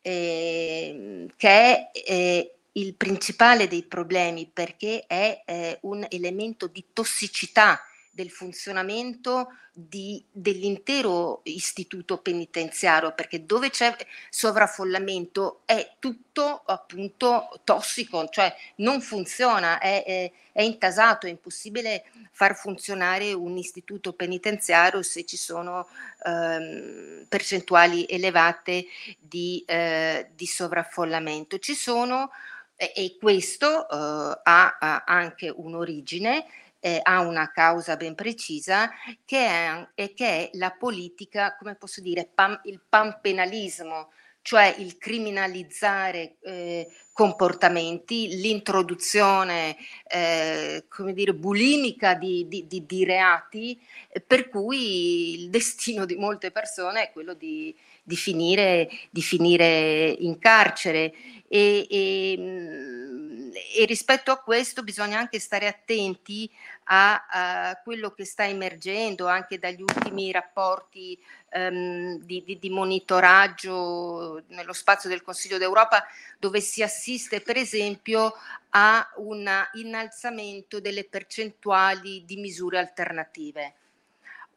eh, 0.00 1.28
che 1.36 1.48
è 1.48 1.90
eh, 1.92 2.54
il 2.72 2.94
principale 2.94 3.68
dei 3.68 3.82
problemi 3.82 4.48
perché 4.50 5.04
è 5.06 5.42
eh, 5.44 5.78
un 5.82 6.06
elemento 6.08 6.68
di 6.68 6.86
tossicità 6.94 7.82
del 8.14 8.30
funzionamento 8.30 9.48
dell'intero 9.76 11.40
istituto 11.42 12.18
penitenziario, 12.18 13.12
perché 13.12 13.44
dove 13.44 13.70
c'è 13.70 13.96
sovraffollamento 14.30 15.62
è 15.64 15.94
tutto 15.98 16.62
appunto 16.64 17.60
tossico, 17.64 18.28
cioè 18.28 18.54
non 18.76 19.00
funziona, 19.00 19.80
è, 19.80 20.04
è, 20.04 20.32
è 20.52 20.62
intasato, 20.62 21.26
è 21.26 21.30
impossibile 21.30 22.04
far 22.30 22.56
funzionare 22.56 23.32
un 23.32 23.56
istituto 23.56 24.12
penitenziario 24.12 25.02
se 25.02 25.24
ci 25.24 25.36
sono 25.36 25.88
ehm, 26.24 27.26
percentuali 27.28 28.06
elevate 28.08 28.86
di, 29.18 29.64
eh, 29.66 30.30
di 30.36 30.46
sovraffollamento. 30.46 31.58
Ci 31.58 31.74
sono 31.74 32.30
e 32.76 33.16
questo 33.20 33.88
eh, 33.88 34.40
ha, 34.42 34.78
ha 34.78 35.04
anche 35.06 35.48
un'origine 35.48 36.44
eh, 36.84 37.00
ha 37.02 37.20
una 37.20 37.50
causa 37.50 37.96
ben 37.96 38.14
precisa 38.14 38.90
che 39.24 39.88
è, 39.94 40.12
che 40.12 40.26
è 40.26 40.50
la 40.58 40.70
politica, 40.70 41.56
come 41.56 41.76
posso 41.76 42.02
dire, 42.02 42.28
pam, 42.34 42.60
il 42.64 42.78
panpenalismo, 42.86 44.10
cioè 44.42 44.74
il 44.76 44.98
criminalizzare 44.98 46.36
eh, 46.42 46.86
comportamenti, 47.14 48.36
l'introduzione, 48.36 49.78
eh, 50.06 50.84
come 50.90 51.14
dire, 51.14 51.32
bulimica 51.32 52.12
di, 52.12 52.46
di, 52.48 52.66
di, 52.66 52.84
di, 52.84 53.04
reati, 53.06 53.80
per 54.26 54.50
cui 54.50 55.40
il 55.40 55.48
destino 55.48 56.04
di 56.04 56.16
molte 56.16 56.50
persone 56.50 57.04
è 57.04 57.12
quello 57.12 57.32
di, 57.32 57.74
finire, 58.08 58.90
finire, 59.14 60.14
in 60.18 60.38
carcere. 60.38 61.14
E, 61.48 61.86
e, 61.88 63.23
e 63.54 63.84
rispetto 63.84 64.30
a 64.30 64.38
questo 64.38 64.82
bisogna 64.82 65.18
anche 65.18 65.38
stare 65.38 65.66
attenti 65.66 66.50
a, 66.84 67.26
a, 67.28 67.80
quello 67.82 68.10
che 68.10 68.24
sta 68.24 68.46
emergendo 68.46 69.26
anche 69.26 69.58
dagli 69.58 69.80
ultimi 69.80 70.30
rapporti 70.32 71.18
um, 71.52 72.18
di, 72.18 72.42
di, 72.44 72.58
di, 72.58 72.70
monitoraggio 72.70 74.42
nello 74.48 74.72
spazio 74.72 75.08
del 75.08 75.22
Consiglio 75.22 75.58
d'Europa, 75.58 76.04
dove 76.38 76.60
si 76.60 76.82
assiste 76.82 77.40
per 77.40 77.56
esempio 77.56 78.34
a 78.70 79.08
un 79.16 79.48
innalzamento 79.74 80.80
delle 80.80 81.04
percentuali 81.04 82.24
di 82.24 82.36
misure 82.36 82.78
alternative. 82.78 83.74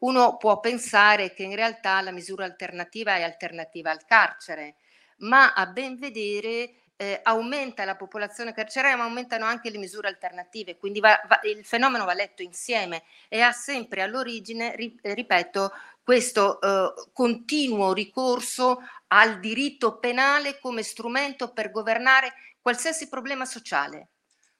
Uno 0.00 0.36
può 0.36 0.60
pensare 0.60 1.32
che 1.34 1.42
in 1.42 1.54
realtà 1.54 2.00
la 2.02 2.12
misura 2.12 2.44
alternativa 2.44 3.16
è 3.16 3.22
alternativa 3.22 3.90
al 3.90 4.04
carcere, 4.04 4.76
ma 5.18 5.54
a 5.54 5.66
ben 5.66 5.98
vedere 5.98 6.74
eh, 7.00 7.20
aumenta 7.22 7.84
la 7.84 7.94
popolazione 7.94 8.52
carceraria, 8.52 8.96
ma 8.96 9.04
aumentano 9.04 9.44
anche 9.44 9.70
le 9.70 9.78
misure 9.78 10.08
alternative, 10.08 10.76
quindi 10.76 10.98
va, 10.98 11.20
va, 11.28 11.38
il 11.44 11.64
fenomeno 11.64 12.04
va 12.04 12.12
letto 12.12 12.42
insieme 12.42 13.04
e 13.28 13.40
ha 13.40 13.52
sempre 13.52 14.02
all'origine, 14.02 14.74
ri, 14.74 14.98
ripeto, 15.00 15.70
questo 16.02 16.60
eh, 16.60 16.92
continuo 17.12 17.92
ricorso 17.92 18.80
al 19.08 19.38
diritto 19.38 19.98
penale 19.98 20.58
come 20.58 20.82
strumento 20.82 21.52
per 21.52 21.70
governare 21.70 22.32
qualsiasi 22.60 23.08
problema 23.08 23.44
sociale. 23.44 24.08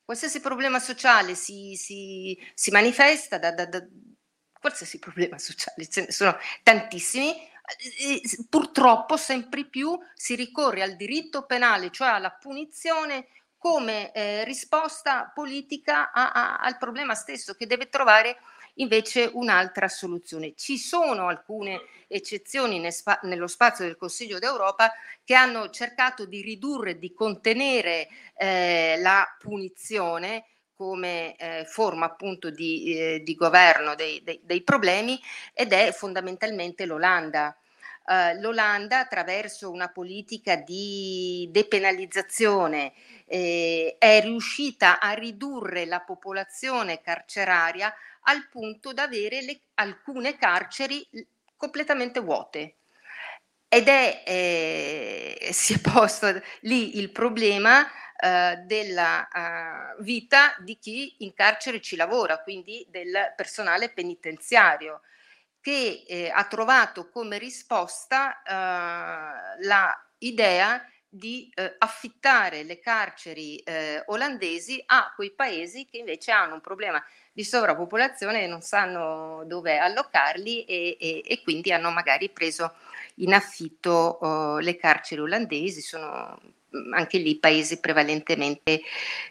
qualsiasi 0.04 0.40
problema 0.40 0.78
sociale 0.78 1.34
si, 1.34 1.74
si, 1.74 2.38
si 2.54 2.70
manifesta, 2.70 3.36
da, 3.38 3.50
da, 3.50 3.66
da, 3.66 3.84
qualsiasi 4.60 5.00
problema 5.00 5.38
sociale, 5.42 5.88
ce 5.88 6.02
ne 6.02 6.12
sono 6.12 6.36
tantissimi, 6.62 7.34
purtroppo 8.48 9.16
sempre 9.16 9.64
più 9.64 9.98
si 10.14 10.34
ricorre 10.34 10.82
al 10.82 10.96
diritto 10.96 11.44
penale, 11.44 11.90
cioè 11.90 12.08
alla 12.08 12.30
punizione 12.30 13.28
come 13.56 14.12
eh, 14.12 14.44
risposta 14.44 15.30
politica 15.34 16.12
a, 16.12 16.30
a, 16.30 16.56
al 16.58 16.78
problema 16.78 17.14
stesso 17.14 17.54
che 17.54 17.66
deve 17.66 17.88
trovare 17.88 18.38
invece 18.74 19.28
un'altra 19.32 19.88
soluzione. 19.88 20.54
Ci 20.54 20.78
sono 20.78 21.28
alcune 21.28 21.80
eccezioni 22.06 22.78
ne 22.78 22.90
spa- 22.90 23.18
nello 23.24 23.48
spazio 23.48 23.84
del 23.84 23.96
Consiglio 23.96 24.38
d'Europa 24.38 24.92
che 25.24 25.34
hanno 25.34 25.70
cercato 25.70 26.24
di 26.24 26.40
ridurre, 26.40 26.98
di 26.98 27.12
contenere 27.12 28.08
eh, 28.36 28.96
la 29.00 29.26
punizione 29.38 30.44
come 30.78 31.34
eh, 31.34 31.64
forma 31.66 32.06
appunto 32.06 32.50
di, 32.50 32.96
eh, 32.96 33.22
di 33.24 33.34
governo 33.34 33.96
dei, 33.96 34.22
dei, 34.22 34.38
dei, 34.44 34.62
problemi 34.62 35.20
ed 35.52 35.72
è 35.72 35.90
fondamentalmente 35.90 36.86
l'Olanda. 36.86 37.58
Uh, 38.06 38.40
L'Olanda 38.40 39.00
attraverso 39.00 39.70
una 39.70 39.88
politica 39.88 40.56
di 40.56 41.46
depenalizzazione 41.50 42.92
eh, 43.26 43.96
è 43.98 44.20
riuscita 44.22 44.98
a 44.98 45.10
ridurre 45.10 45.84
la 45.84 46.00
popolazione 46.00 47.02
carceraria 47.02 47.92
al 48.22 48.48
punto 48.48 48.94
da 48.94 49.02
avere 49.02 49.42
le, 49.42 49.60
alcune 49.74 50.38
carceri 50.38 51.06
completamente 51.56 52.20
vuote. 52.20 52.76
Ed 53.68 53.88
è, 53.88 54.22
eh, 54.24 55.48
si 55.52 55.74
è 55.74 55.80
posto 55.80 56.40
lì 56.60 56.98
il 56.98 57.10
problema 57.10 57.86
eh, 58.20 58.62
della 58.64 59.28
uh, 59.96 60.02
vita 60.02 60.56
di 60.58 60.76
chi 60.78 61.16
in 61.18 61.32
carcere 61.34 61.80
ci 61.80 61.94
lavora, 61.94 62.42
quindi 62.42 62.84
del 62.90 63.32
personale 63.36 63.90
penitenziario, 63.90 65.02
che 65.60 66.04
eh, 66.06 66.30
ha 66.34 66.44
trovato 66.46 67.10
come 67.10 67.38
risposta 67.38 68.42
uh, 68.44 69.64
la 69.64 70.08
idea 70.18 70.84
di 71.10 71.50
eh, 71.54 71.74
affittare 71.78 72.64
le 72.64 72.80
carceri 72.80 73.56
eh, 73.58 74.02
olandesi 74.06 74.82
a 74.86 75.12
quei 75.14 75.32
paesi 75.32 75.86
che 75.86 75.98
invece 75.98 76.32
hanno 76.32 76.54
un 76.54 76.60
problema 76.60 77.02
di 77.32 77.44
sovrappopolazione 77.44 78.42
e 78.42 78.46
non 78.46 78.60
sanno 78.60 79.42
dove 79.46 79.78
allocarli 79.78 80.64
e, 80.64 80.96
e, 81.00 81.22
e 81.24 81.42
quindi 81.42 81.72
hanno 81.72 81.90
magari 81.90 82.28
preso 82.28 82.74
in 83.16 83.32
affitto 83.32 83.90
oh, 83.90 84.58
le 84.58 84.76
carceri 84.76 85.20
olandesi, 85.20 85.80
sono 85.80 86.38
anche 86.92 87.18
lì 87.18 87.38
paesi 87.38 87.80
prevalentemente 87.80 88.82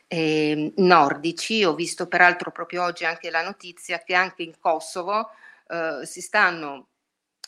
eh, 0.07 0.73
nordici. 0.77 1.63
Ho 1.63 1.75
visto 1.75 2.07
peraltro 2.07 2.51
proprio 2.51 2.83
oggi 2.83 3.05
anche 3.05 3.29
la 3.29 3.43
notizia 3.43 3.99
che 3.99 4.13
anche 4.13 4.43
in 4.43 4.53
Kosovo 4.59 5.29
eh, 5.69 6.05
si 6.05 6.21
stanno 6.21 6.87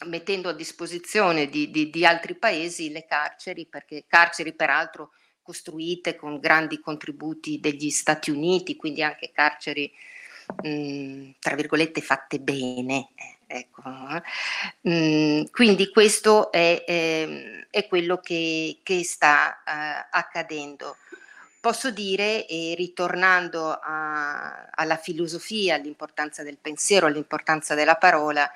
mettendo 0.05 0.49
a 0.49 0.53
disposizione 0.53 1.47
di, 1.47 1.69
di, 1.71 1.89
di 1.89 2.05
altri 2.05 2.35
paesi 2.35 2.91
le 2.91 3.05
carceri, 3.05 3.65
perché 3.65 4.05
carceri 4.07 4.53
peraltro 4.53 5.11
costruite 5.41 6.15
con 6.15 6.39
grandi 6.39 6.79
contributi 6.79 7.59
degli 7.59 7.89
Stati 7.89 8.29
Uniti, 8.29 8.75
quindi 8.75 9.03
anche 9.03 9.31
carceri, 9.33 9.91
mh, 10.63 10.69
mm, 10.69 11.29
tra 11.39 11.55
virgolette, 11.55 12.01
fatte 12.01 12.39
bene. 12.39 13.09
Eh, 13.51 13.57
ecco. 13.57 13.81
Mm, 14.87 15.45
quindi 15.51 15.89
questo 15.89 16.51
è, 16.51 16.83
è, 16.85 17.65
è 17.71 17.87
quello 17.87 18.19
che, 18.19 18.79
che 18.83 19.03
sta 19.03 19.63
uh, 19.65 20.07
accadendo. 20.15 20.97
Posso 21.59 21.91
dire, 21.91 22.47
e 22.47 22.75
ritornando 22.77 23.71
a, 23.71 24.69
alla 24.71 24.95
filosofia, 24.97 25.75
all'importanza 25.75 26.43
del 26.43 26.57
pensiero, 26.57 27.07
all'importanza 27.07 27.75
della 27.75 27.95
parola, 27.95 28.49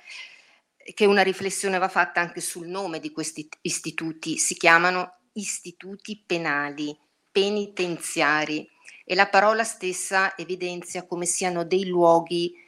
che 0.94 1.06
una 1.06 1.24
riflessione 1.24 1.80
va 1.80 1.90
fatta 1.90 2.22
anche 2.22 2.40
sul 2.40 2.68
nome 2.68 3.00
di 3.00 3.12
questi 3.12 3.50
istituti, 3.62 4.38
si 4.38 4.56
chiamano 4.56 5.18
istituti 5.34 6.22
penali, 6.26 6.98
penitenziari 7.32 8.70
e 9.04 9.16
la 9.16 9.28
parola 9.28 9.64
stessa 9.64 10.38
evidenzia 10.38 11.06
come 11.06 11.26
siano 11.26 11.66
dei 11.66 11.88
luoghi 11.88 12.63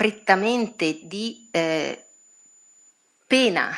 prettamente 0.00 1.00
di 1.02 1.46
eh, 1.50 2.06
pena, 3.26 3.70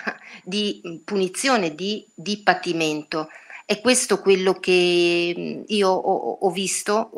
di 0.45 1.03
punizione, 1.05 1.75
di, 1.75 2.07
di, 2.15 2.41
patimento. 2.45 3.29
È 3.67 3.81
questo 3.81 4.21
quello 4.21 4.53
che 4.61 5.65
io 5.67 5.89
ho, 5.89 6.39
ho 6.41 6.51
visto 6.51 7.11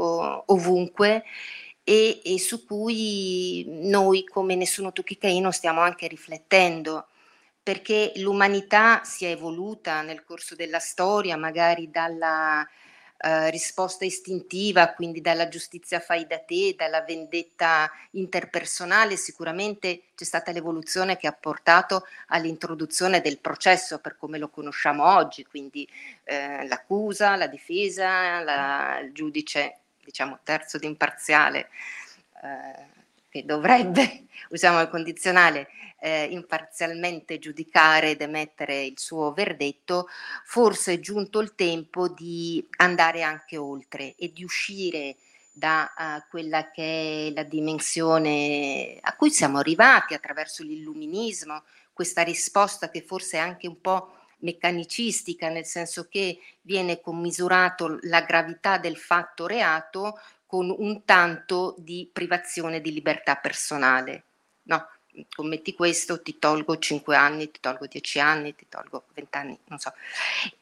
ovunque 0.47 1.23
e, 1.85 2.23
e 2.25 2.39
su 2.39 2.65
cui 2.65 3.67
noi 3.69 4.25
come 4.25 4.55
Nessuno 4.55 4.91
Tocchi 4.91 5.19
Caino 5.19 5.51
stiamo 5.51 5.83
anche 5.83 6.09
riflettendo 6.09 7.09
perché 7.63 8.13
l'umanità 8.17 9.03
si 9.05 9.27
è 9.27 9.33
evoluta 9.33 10.01
nel 10.01 10.25
corso 10.25 10.55
della 10.55 10.79
storia, 10.79 11.37
magari 11.37 11.91
dalla 11.91 12.67
eh, 13.25 13.49
risposta 13.49 14.05
istintiva, 14.05 14.93
quindi 14.93 15.23
dalla 15.23 15.49
giustizia 15.49 15.99
fai 15.99 16.27
da 16.27 16.39
te, 16.41 16.75
dalla 16.77 17.01
vendetta 17.01 17.91
interpersonale, 18.11 19.17
sicuramente 19.17 20.03
c'è 20.15 20.25
stata 20.25 20.53
l'evoluzione 20.53 21.17
che 21.17 21.27
ha 21.27 21.33
portato 21.33 22.07
all'introduzione 22.29 23.23
del 23.23 23.39
processo 23.39 23.99
per 23.99 24.19
come 24.19 24.37
lo 24.37 24.51
conosciamo 24.51 25.07
oggi, 25.07 25.43
quindi 25.47 25.89
eh, 26.25 26.67
l'accusa, 26.67 27.35
la 27.37 27.47
difesa, 27.47 28.41
la, 28.41 28.99
il 28.99 29.13
giudice 29.13 29.79
diciamo 30.05 30.41
terzo 30.43 30.77
di 30.77 30.85
imparziale, 30.85 31.71
eh, 32.43 33.04
che 33.35 33.45
dovrebbe, 33.45 34.27
usiamo 34.51 34.81
il 34.81 34.89
condizionale, 34.89 35.67
eh, 35.99 36.27
imparzialmente 36.31 37.41
giudicare 37.41 38.11
ed 38.11 38.21
emettere 38.21 38.85
il 38.85 38.97
suo 38.97 39.33
verdetto, 39.33 40.07
forse 40.45 40.93
è 40.93 41.01
giunto 41.01 41.41
il 41.41 41.57
tempo 41.57 42.07
di 42.07 42.65
andare 42.77 43.23
anche 43.23 43.57
oltre 43.57 44.15
e 44.17 44.31
di 44.33 44.45
uscire 44.45 45.17
da 45.51 45.93
uh, 45.97 46.31
quella 46.31 46.71
che 46.71 47.29
è 47.29 47.33
la 47.33 47.43
dimensione 47.43 48.99
a 49.01 49.17
cui 49.17 49.31
siamo 49.31 49.59
arrivati 49.59 50.15
attraverso 50.15 50.63
l'illuminismo, 50.63 51.65
questa 51.93 52.23
risposta 52.23 52.89
che 52.89 53.03
forse 53.03 53.37
è 53.37 53.41
anche 53.41 53.67
un 53.67 53.81
po' 53.81 54.15
meccanicistica, 54.39 55.49
nel 55.49 55.65
senso 55.65 56.07
che 56.09 56.39
viene 56.61 57.01
commisurato 57.01 57.99
la 58.03 58.21
gravità 58.23 58.79
del 58.79 58.97
fatto 58.97 59.47
reato 59.47 60.21
con 60.55 60.73
un 60.79 61.05
tanto 61.05 61.75
di 61.79 62.09
privazione 62.13 62.81
di 62.81 62.93
libertà 62.93 63.35
personale. 63.35 64.23
No, 64.67 64.87
commetti 65.35 65.75
questo, 65.75 66.23
ti 66.23 66.39
tolgo 66.39 66.79
5 66.79 67.17
anni, 67.17 67.51
ti 67.51 67.59
tolgo 67.59 67.89
10 67.89 68.21
anni, 68.21 68.55
ti 68.55 68.67
tolgo 68.69 69.07
20 69.15 69.37
anni, 69.37 69.59
non 69.65 69.81
so. 69.81 69.93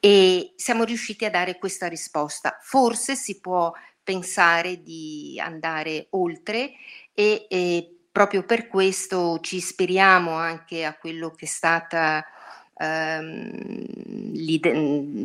E 0.00 0.54
siamo 0.56 0.84
riusciti 0.84 1.26
a 1.26 1.30
dare 1.30 1.58
questa 1.58 1.88
risposta. 1.88 2.56
Forse 2.62 3.16
si 3.16 3.38
può 3.38 3.70
pensare 4.02 4.82
di 4.82 5.38
andare 5.38 6.06
oltre 6.12 6.72
e, 7.12 7.46
e 7.50 7.96
proprio 8.10 8.44
per 8.44 8.68
questo 8.68 9.40
ci 9.42 9.56
ispiriamo 9.56 10.30
anche 10.30 10.86
a 10.86 10.96
quello 10.96 11.32
che 11.32 11.44
è 11.44 11.48
stata 11.48 12.24
ehm, 12.82 14.50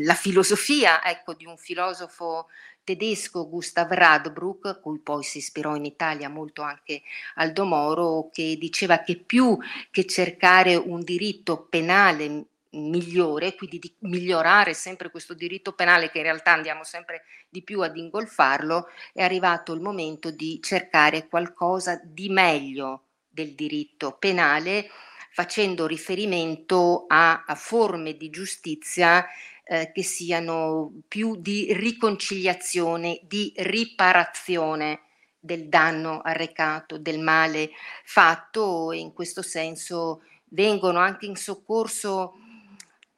la 0.03 0.13
filosofia 0.13 1.03
ecco, 1.03 1.33
di 1.33 1.45
un 1.45 1.57
filosofo 1.57 2.47
tedesco 2.83 3.49
Gustav 3.49 3.91
Radbruch, 3.91 4.79
cui 4.79 4.99
poi 4.99 5.23
si 5.23 5.39
ispirò 5.39 5.75
in 5.75 5.85
Italia 5.85 6.29
molto 6.29 6.61
anche 6.61 7.01
Aldo 7.35 7.65
Moro, 7.65 8.29
che 8.31 8.55
diceva 8.57 8.99
che 8.99 9.17
più 9.17 9.57
che 9.91 10.05
cercare 10.05 10.75
un 10.75 11.03
diritto 11.03 11.67
penale 11.69 12.45
migliore, 12.71 13.55
quindi 13.55 13.79
di 13.79 13.93
migliorare 13.99 14.73
sempre 14.73 15.09
questo 15.09 15.33
diritto 15.33 15.73
penale 15.73 16.11
che 16.11 16.19
in 16.19 16.23
realtà 16.25 16.53
andiamo 16.53 16.83
sempre 16.83 17.23
di 17.49 17.61
più 17.61 17.81
ad 17.81 17.97
ingolfarlo, 17.97 18.87
è 19.13 19.21
arrivato 19.21 19.73
il 19.73 19.81
momento 19.81 20.31
di 20.31 20.59
cercare 20.61 21.27
qualcosa 21.27 21.99
di 22.03 22.29
meglio 22.29 23.03
del 23.27 23.53
diritto 23.53 24.15
penale 24.17 24.89
facendo 25.37 25.85
riferimento 25.85 27.05
a, 27.07 27.43
a 27.45 27.53
forme 27.53 28.17
di 28.17 28.31
giustizia 28.31 29.23
eh, 29.65 29.91
che 29.93 30.01
siano 30.01 30.91
più 31.07 31.35
di 31.35 31.71
riconciliazione, 31.73 33.19
di 33.21 33.53
riparazione 33.57 35.01
del 35.39 35.67
danno 35.69 36.21
arrecato, 36.21 36.97
del 36.97 37.19
male 37.19 37.69
fatto. 38.03 38.91
E 38.91 38.97
in 38.97 39.13
questo 39.13 39.43
senso 39.43 40.23
vengono 40.45 40.97
anche 40.97 41.27
in 41.27 41.35
soccorso 41.35 42.33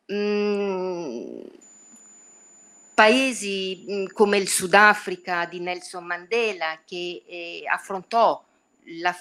mh, 0.08 0.14
mm, 0.14 1.42
paesi 2.96 3.86
mh, 3.88 3.94
mm, 3.94 4.06
come 4.08 4.36
il 4.40 4.50
Sudafrica 4.50 5.46
di 5.46 5.62
Nelson 5.62 6.04
Mandela 6.04 6.82
che 6.86 7.24
eh, 7.26 7.64
affrontò 7.66 8.44
la, 9.00 9.16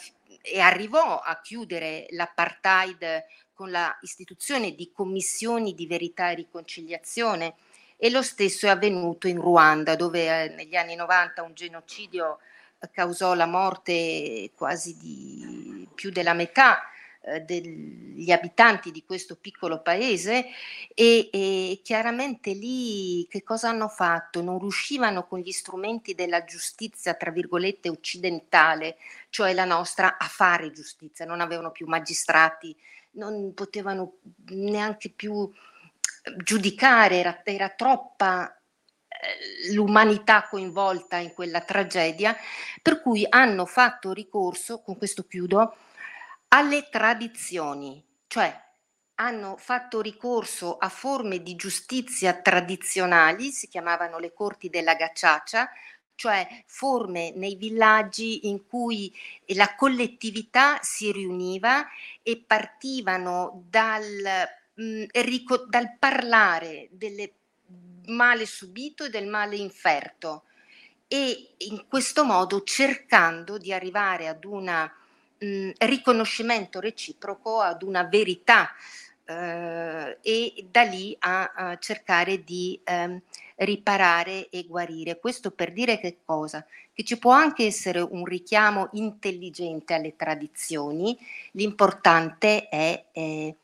e 0.51 0.61
arrivò 0.61 1.19
a 1.21 1.41
chiudere 1.41 2.07
l'apartheid 2.11 3.25
con 3.53 3.71
la 3.71 3.97
istituzione 4.03 4.75
di 4.75 4.91
commissioni 4.93 5.75
di 5.75 5.87
verità 5.87 6.31
e 6.31 6.35
riconciliazione 6.35 7.55
e 7.97 8.11
lo 8.11 8.23
stesso 8.23 8.67
è 8.67 8.71
avvenuto 8.71 9.27
in 9.27 9.41
Ruanda 9.41 9.97
dove 9.97 10.45
eh, 10.45 10.49
negli 10.55 10.77
anni 10.77 10.95
90 10.95 11.43
un 11.43 11.55
genocidio 11.55 12.39
eh, 12.79 12.89
causò 12.93 13.35
la 13.35 13.47
morte 13.47 14.53
quasi 14.55 14.97
di 14.97 15.89
più 15.95 16.11
della 16.11 16.35
metà 16.35 16.81
eh, 17.29 17.41
degli 17.41 18.31
abitanti 18.31 18.91
di 18.91 19.05
questo 19.05 19.37
piccolo 19.37 19.81
paese 19.83 20.47
e, 20.95 21.29
e, 21.33 21.81
chiaramente 21.83 22.53
lì 22.53 23.27
che 23.29 23.43
cosa 23.43 23.69
hanno 23.69 23.88
fatto? 23.88 24.43
Non 24.43 24.59
riuscivano 24.59 25.27
con 25.27 25.41
gli 25.41 25.53
strumenti 25.53 26.14
della 26.14 26.45
giustizia, 26.45 27.14
tra 27.14 27.31
virgolette, 27.31 27.88
occidentale, 27.88 28.97
cioè 29.31 29.53
la 29.53 29.64
nostra, 29.64 30.17
a 30.19 30.27
fare 30.27 30.73
giustizia, 30.73 31.27
non 31.27 31.41
avevano 31.41 31.71
più 31.71 31.87
magistrati, 31.87 32.75
non 33.12 33.53
potevano 33.55 34.19
neanche 34.47 35.11
più 35.11 35.51
giudicare, 36.37 37.17
era, 37.17 37.41
era 37.45 37.69
troppa 37.71 38.53
eh, 39.09 39.73
l'umanità 39.73 40.47
coinvolta 40.49 41.17
in 41.17 41.33
quella 41.33 41.61
tragedia, 41.61 42.37
per 42.81 43.01
cui 43.01 43.27
hanno 43.29 43.67
fatto 43.67 44.12
ricorso, 44.12 44.81
con 44.81 44.97
questo 44.97 45.25
chiudo, 45.25 45.75
alle 46.49 46.89
tradizioni, 46.91 48.03
cioè 48.27 48.67
hanno 49.21 49.57
fatto 49.57 50.01
ricorso 50.01 50.77
a 50.77 50.89
forme 50.89 51.43
di 51.43 51.57
giustizia 51.57 52.35
tradizionali, 52.35 53.51
si 53.51 53.69
chiamavano 53.69 54.19
le 54.19 54.33
corti 54.33 54.69
della 54.69 54.95
gacciaccia, 54.95 55.69
cioè 56.15 56.65
forme 56.67 57.33
nei 57.35 57.57
villaggi 57.57 58.49
in 58.49 58.67
cui 58.67 59.13
la 59.55 59.75
collettività 59.77 60.79
si 60.83 61.13
riuniva 61.13 61.87
e 62.23 62.43
partivano 62.45 63.65
dal, 63.69 64.05
mh, 64.75 64.83
mm, 64.83 65.05
rico, 65.13 65.59
dal 65.67 65.97
parlare 65.99 66.89
del 66.91 67.31
male 68.07 68.47
subito 68.47 69.05
e 69.05 69.11
del 69.11 69.27
male 69.27 69.57
inferto. 69.57 70.45
E 71.07 71.55
in 71.59 71.87
questo 71.89 72.25
modo 72.25 72.63
cercando 72.65 73.59
di 73.59 73.73
arrivare 73.73 74.29
ad 74.29 74.45
un 75.40 75.72
riconoscimento 75.79 76.81
reciproco, 76.81 77.61
ad 77.61 77.83
una 77.83 78.05
verità 78.05 78.70
eh, 79.24 80.18
e 80.22 80.66
da 80.70 80.83
lì 80.83 81.14
a, 81.20 81.53
a 81.55 81.79
cercare 81.79 82.42
di 82.42 82.81
eh, 82.85 83.20
riparare 83.57 84.48
e 84.48 84.64
guarire. 84.66 85.18
Questo 85.18 85.51
per 85.51 85.72
dire 85.72 85.98
che 85.98 86.18
cosa? 86.24 86.64
Che 86.92 87.05
ci 87.05 87.18
può 87.18 87.33
anche 87.33 87.66
essere 87.66 88.01
un 88.01 88.24
richiamo 88.24 88.88
intelligente 88.92 89.94
alle 89.94 90.16
tradizioni, 90.16 91.16
l'importante 91.53 92.68
è 92.68 93.07
eh, 93.12 93.57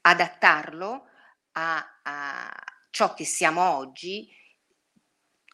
adattarlo 0.00 1.04
a, 1.52 2.00
a 2.02 2.50
ciò 2.90 3.14
che 3.14 3.24
siamo 3.24 3.76
oggi 3.76 4.28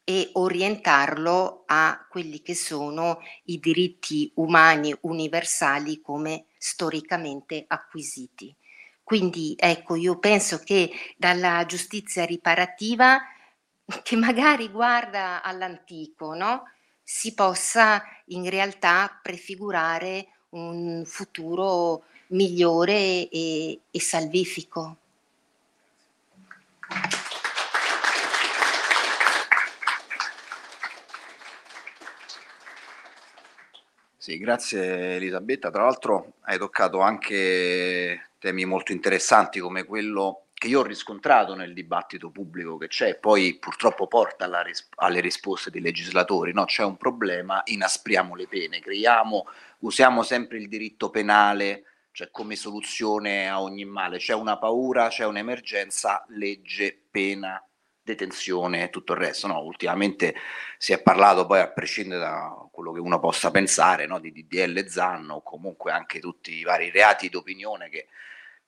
e 0.09 0.31
orientarlo 0.33 1.65
a 1.67 2.07
quelli 2.09 2.41
che 2.41 2.55
sono 2.55 3.21
i 3.45 3.61
diritti 3.61 4.33
umani 4.37 4.97
universali 5.03 6.01
come 6.01 6.47
storicamente 6.57 7.67
acquisiti. 7.69 8.57
Quindi 9.05 9.55
ecco, 9.55 9.97
io 9.97 10.19
penso 10.19 10.61
che 10.65 10.91
dalla 11.15 11.67
giustizia 11.67 12.25
riparativa, 12.25 13.21
che 14.03 14.17
magari 14.17 14.71
guarda 14.71 15.43
all'antico, 15.43 16.33
no? 16.33 16.63
si 17.03 17.35
possa 17.35 18.03
in 18.29 18.49
realtà 18.49 19.21
prefigurare 19.23 20.29
un 20.51 21.03
futuro 21.05 22.05
migliore 22.29 23.29
e, 23.29 23.81
e 23.91 24.01
salvifico. 24.01 24.97
Sì, 34.29 34.37
grazie 34.37 35.15
Elisabetta. 35.15 35.71
Tra 35.71 35.85
l'altro 35.85 36.35
hai 36.43 36.59
toccato 36.59 37.01
anche 37.01 38.33
temi 38.39 38.67
molto 38.67 38.93
interessanti 38.93 39.59
come 39.59 39.85
quello 39.85 40.49
che 40.53 40.67
io 40.69 40.81
ho 40.81 40.83
riscontrato 40.83 41.55
nel 41.55 41.73
dibattito 41.73 42.29
pubblico 42.29 42.77
che 42.77 42.89
c'è, 42.89 43.17
poi 43.17 43.57
purtroppo 43.59 44.07
porta 44.07 44.61
ris- 44.61 44.87
alle 44.97 45.21
risposte 45.21 45.71
dei 45.71 45.81
legislatori, 45.81 46.53
no? 46.53 46.67
c'è 46.67 46.85
un 46.85 46.99
problema, 46.99 47.63
inaspriamo 47.65 48.35
le 48.35 48.47
pene, 48.49 48.81
creiamo, 48.81 49.47
usiamo 49.79 50.23
sempre 50.23 50.59
il 50.59 50.69
diritto 50.69 51.09
penale 51.09 51.85
cioè 52.19 52.31
come 52.33 52.57
soluzione 52.57 53.49
a 53.49 53.63
ogni 53.63 53.85
male, 53.85 54.19
c'è 54.19 54.35
una 54.35 54.59
paura, 54.59 55.07
c'è 55.07 55.25
un'emergenza, 55.25 56.25
legge, 56.31 57.01
pena, 57.11 57.65
detenzione 58.09 58.85
e 58.85 58.91
tutto 58.91 59.13
il 59.13 59.19
resto. 59.19 59.47
No? 59.47 59.61
Ultimamente 59.61 60.35
si 60.79 60.93
è 60.93 61.03
parlato 61.03 61.47
poi 61.47 61.61
a 61.61 61.69
prescindere 61.69 62.21
da 62.21 62.69
quello 62.71 62.93
che 62.93 63.01
uno 63.01 63.19
possa 63.19 63.51
pensare 63.51 64.07
no? 64.07 64.19
di 64.19 64.33
DDL 64.33 64.87
Zanno 64.87 65.37
o 65.37 65.43
comunque 65.43 65.93
anche 65.93 66.21
tutti 66.21 66.55
i 66.55 66.65
vari 66.65 66.91
reati 66.91 67.29
d'opinione 67.29 67.89
che 67.89 68.07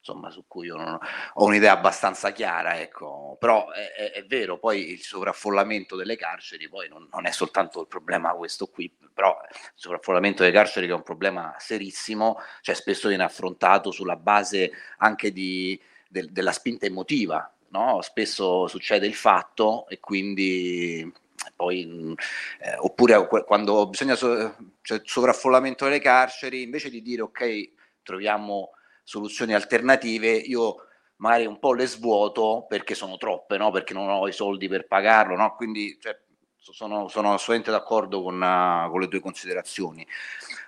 insomma 0.01 0.31
su 0.31 0.45
cui 0.47 0.67
io 0.67 0.77
non 0.77 0.99
ho 1.35 1.45
un'idea 1.45 1.73
abbastanza 1.73 2.33
chiara, 2.33 2.81
ecco. 2.81 3.37
però 3.39 3.71
è, 3.71 3.93
è, 3.93 4.13
è, 4.13 4.25
vero, 4.25 4.59
poi 4.59 4.91
il 4.93 5.01
sovraffollamento 5.03 5.95
delle 5.95 6.17
carceri 6.17 6.71
poi 6.71 6.89
non, 6.89 7.07
non, 7.13 7.27
è 7.27 7.31
soltanto 7.31 7.83
il 7.83 7.87
problema 7.87 8.33
questo 8.33 8.67
qui, 8.69 8.91
però 9.13 9.39
il 9.43 9.73
sovraffollamento 9.75 10.43
delle 10.43 10.55
carceri 10.55 10.87
che 10.87 10.93
è 10.93 10.97
un 10.97 11.03
problema 11.03 11.55
serissimo, 11.59 12.39
cioè 12.63 12.75
spesso 12.75 13.09
viene 13.09 13.25
affrontato 13.25 13.91
sulla 13.91 14.17
base 14.17 14.73
anche 14.99 15.33
di, 15.33 15.79
de, 16.09 16.29
della 16.31 16.53
spinta 16.53 16.87
emotiva, 16.87 17.53
no? 17.71 18.01
spesso 18.03 18.67
succede 18.67 19.07
il 19.07 19.15
fatto 19.15 19.87
e 19.89 20.01
quindi 20.01 21.13
poi, 21.57 22.15
eh, 22.61 22.77
oppure 22.79 23.27
quando 23.45 23.89
bisogna 23.89 24.15
so, 24.15 24.57
cioè, 24.83 25.01
sovraffollamento 25.05 25.85
delle 25.85 26.01
carceri, 26.01 26.63
invece 26.63 26.91
di 26.91 27.03
dire 27.03 27.23
ok, 27.23 27.71
troviamo 28.03 28.71
soluzioni 29.03 29.55
alternative, 29.55 30.31
io 30.31 30.87
magari 31.17 31.47
un 31.47 31.59
po' 31.59 31.75
le 31.75 31.87
svuoto 31.87 32.67
perché 32.69 32.95
sono 32.95 33.17
troppe, 33.17 33.57
no? 33.57 33.71
perché 33.71 33.95
non 33.95 34.09
ho 34.09 34.27
i 34.29 34.33
soldi 34.33 34.69
per 34.69 34.87
pagarlo, 34.87 35.37
no? 35.37 35.55
quindi 35.55 35.99
cioè, 36.01 36.19
sono, 36.57 37.09
sono, 37.09 37.33
assolutamente 37.33 37.71
d'accordo 37.71 38.23
con, 38.23 38.41
uh, 38.41 38.91
con, 38.91 39.01
le 39.01 39.09
tue 39.09 39.21
considerazioni. 39.21 40.07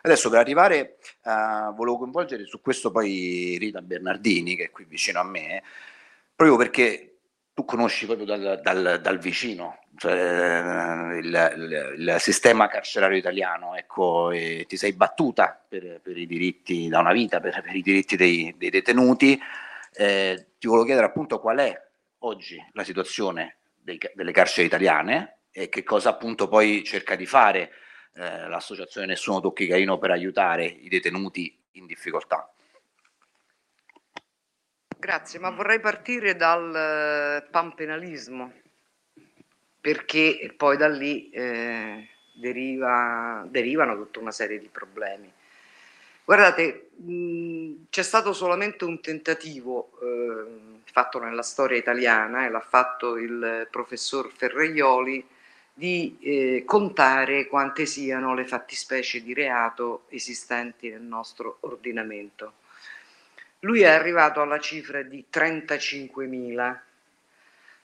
Adesso 0.02 0.30
per 0.30 0.38
arrivare, 0.38 0.98
uh, 1.24 1.74
volevo 1.74 1.98
coinvolgere 1.98 2.46
su 2.46 2.60
questo 2.60 2.90
poi 2.90 3.56
Rita 3.58 3.80
Bernardini, 3.80 4.56
che 4.56 4.64
è 4.64 4.70
qui 4.70 4.84
vicino 4.84 5.20
a 5.20 5.24
me, 5.24 5.62
proprio 6.42 6.56
perché 6.56 7.18
tu 7.54 7.64
conosci 7.64 8.06
proprio 8.06 8.26
dal, 8.26 8.60
dal, 8.62 9.00
dal 9.00 9.18
vicino 9.18 9.78
cioè, 9.96 11.18
il, 11.18 11.52
il, 11.56 11.94
il, 11.98 12.16
sistema 12.18 12.66
carcerario 12.66 13.18
italiano, 13.18 13.76
ecco, 13.76 14.30
ti 14.32 14.76
sei 14.76 14.94
battuta 14.94 15.62
per, 15.68 16.00
per, 16.02 16.16
i 16.16 16.26
diritti 16.26 16.88
da 16.88 17.00
una 17.00 17.12
vita, 17.12 17.40
per, 17.40 17.60
per 17.62 17.76
i 17.76 17.82
diritti 17.82 18.16
dei, 18.16 18.54
dei 18.56 18.70
detenuti. 18.70 19.38
Eh, 19.94 20.46
ti 20.58 20.66
volevo 20.66 20.86
chiedere 20.86 21.06
appunto 21.06 21.38
qual 21.38 21.58
è 21.58 21.78
oggi 22.20 22.56
la 22.72 22.84
situazione 22.84 23.58
dei, 23.76 24.00
delle 24.14 24.32
carceri 24.32 24.66
italiane 24.66 25.40
e 25.52 25.68
che 25.68 25.82
cosa 25.82 26.08
appunto 26.08 26.48
poi 26.48 26.82
cerca 26.84 27.14
di 27.14 27.26
fare 27.26 27.70
eh, 28.14 28.48
l'associazione 28.48 29.06
Nessuno 29.06 29.40
Tocchi 29.40 29.66
Caino 29.66 29.98
per 29.98 30.10
aiutare 30.10 30.64
i 30.64 30.88
detenuti 30.88 31.56
in 31.72 31.86
difficoltà. 31.86 32.50
Grazie, 35.02 35.40
ma 35.40 35.50
vorrei 35.50 35.80
partire 35.80 36.36
dal 36.36 36.72
eh, 36.72 37.48
panpenalismo, 37.50 38.52
perché 39.80 40.54
poi 40.56 40.76
da 40.76 40.86
lì 40.86 41.28
eh, 41.30 42.08
deriva, 42.32 43.44
derivano 43.48 43.96
tutta 43.96 44.20
una 44.20 44.30
serie 44.30 44.60
di 44.60 44.68
problemi. 44.68 45.28
Guardate, 46.24 46.90
c'è 47.90 48.02
stato 48.04 48.32
solamente 48.32 48.84
un 48.84 49.00
tentativo 49.00 49.90
eh, 50.00 50.82
fatto 50.84 51.18
nella 51.18 51.42
storia 51.42 51.76
italiana, 51.76 52.46
e 52.46 52.50
l'ha 52.50 52.60
fatto 52.60 53.16
il 53.16 53.66
professor 53.72 54.30
Ferreioli, 54.30 55.26
di 55.74 56.16
eh, 56.20 56.62
contare 56.64 57.48
quante 57.48 57.86
siano 57.86 58.36
le 58.36 58.46
fattispecie 58.46 59.20
di 59.20 59.34
reato 59.34 60.04
esistenti 60.10 60.90
nel 60.90 61.02
nostro 61.02 61.56
ordinamento 61.62 62.52
lui 63.62 63.82
è 63.82 63.88
arrivato 63.88 64.40
alla 64.40 64.58
cifra 64.58 65.02
di 65.02 65.24
35.000, 65.32 66.78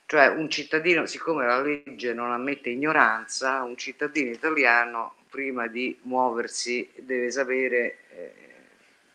cioè 0.05 0.27
un 0.27 0.49
cittadino, 0.49 1.05
siccome 1.05 1.45
la 1.45 1.61
legge 1.61 2.13
non 2.13 2.31
ammette 2.31 2.69
ignoranza, 2.69 3.63
un 3.63 3.77
cittadino 3.77 4.31
italiano 4.31 5.15
prima 5.29 5.67
di 5.67 5.97
muoversi 6.03 6.89
deve 6.95 7.31
sapere 7.31 7.97
eh, 8.09 8.33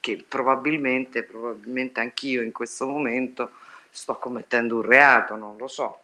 che 0.00 0.24
probabilmente, 0.27 1.24
probabilmente 1.24 2.00
anch'io 2.00 2.40
in 2.40 2.53
questo 2.53 2.87
momento 2.87 3.50
sto 3.90 4.16
commettendo 4.16 4.77
un 4.77 4.83
reato, 4.83 5.37
non 5.37 5.57
lo 5.57 5.66
so. 5.66 6.03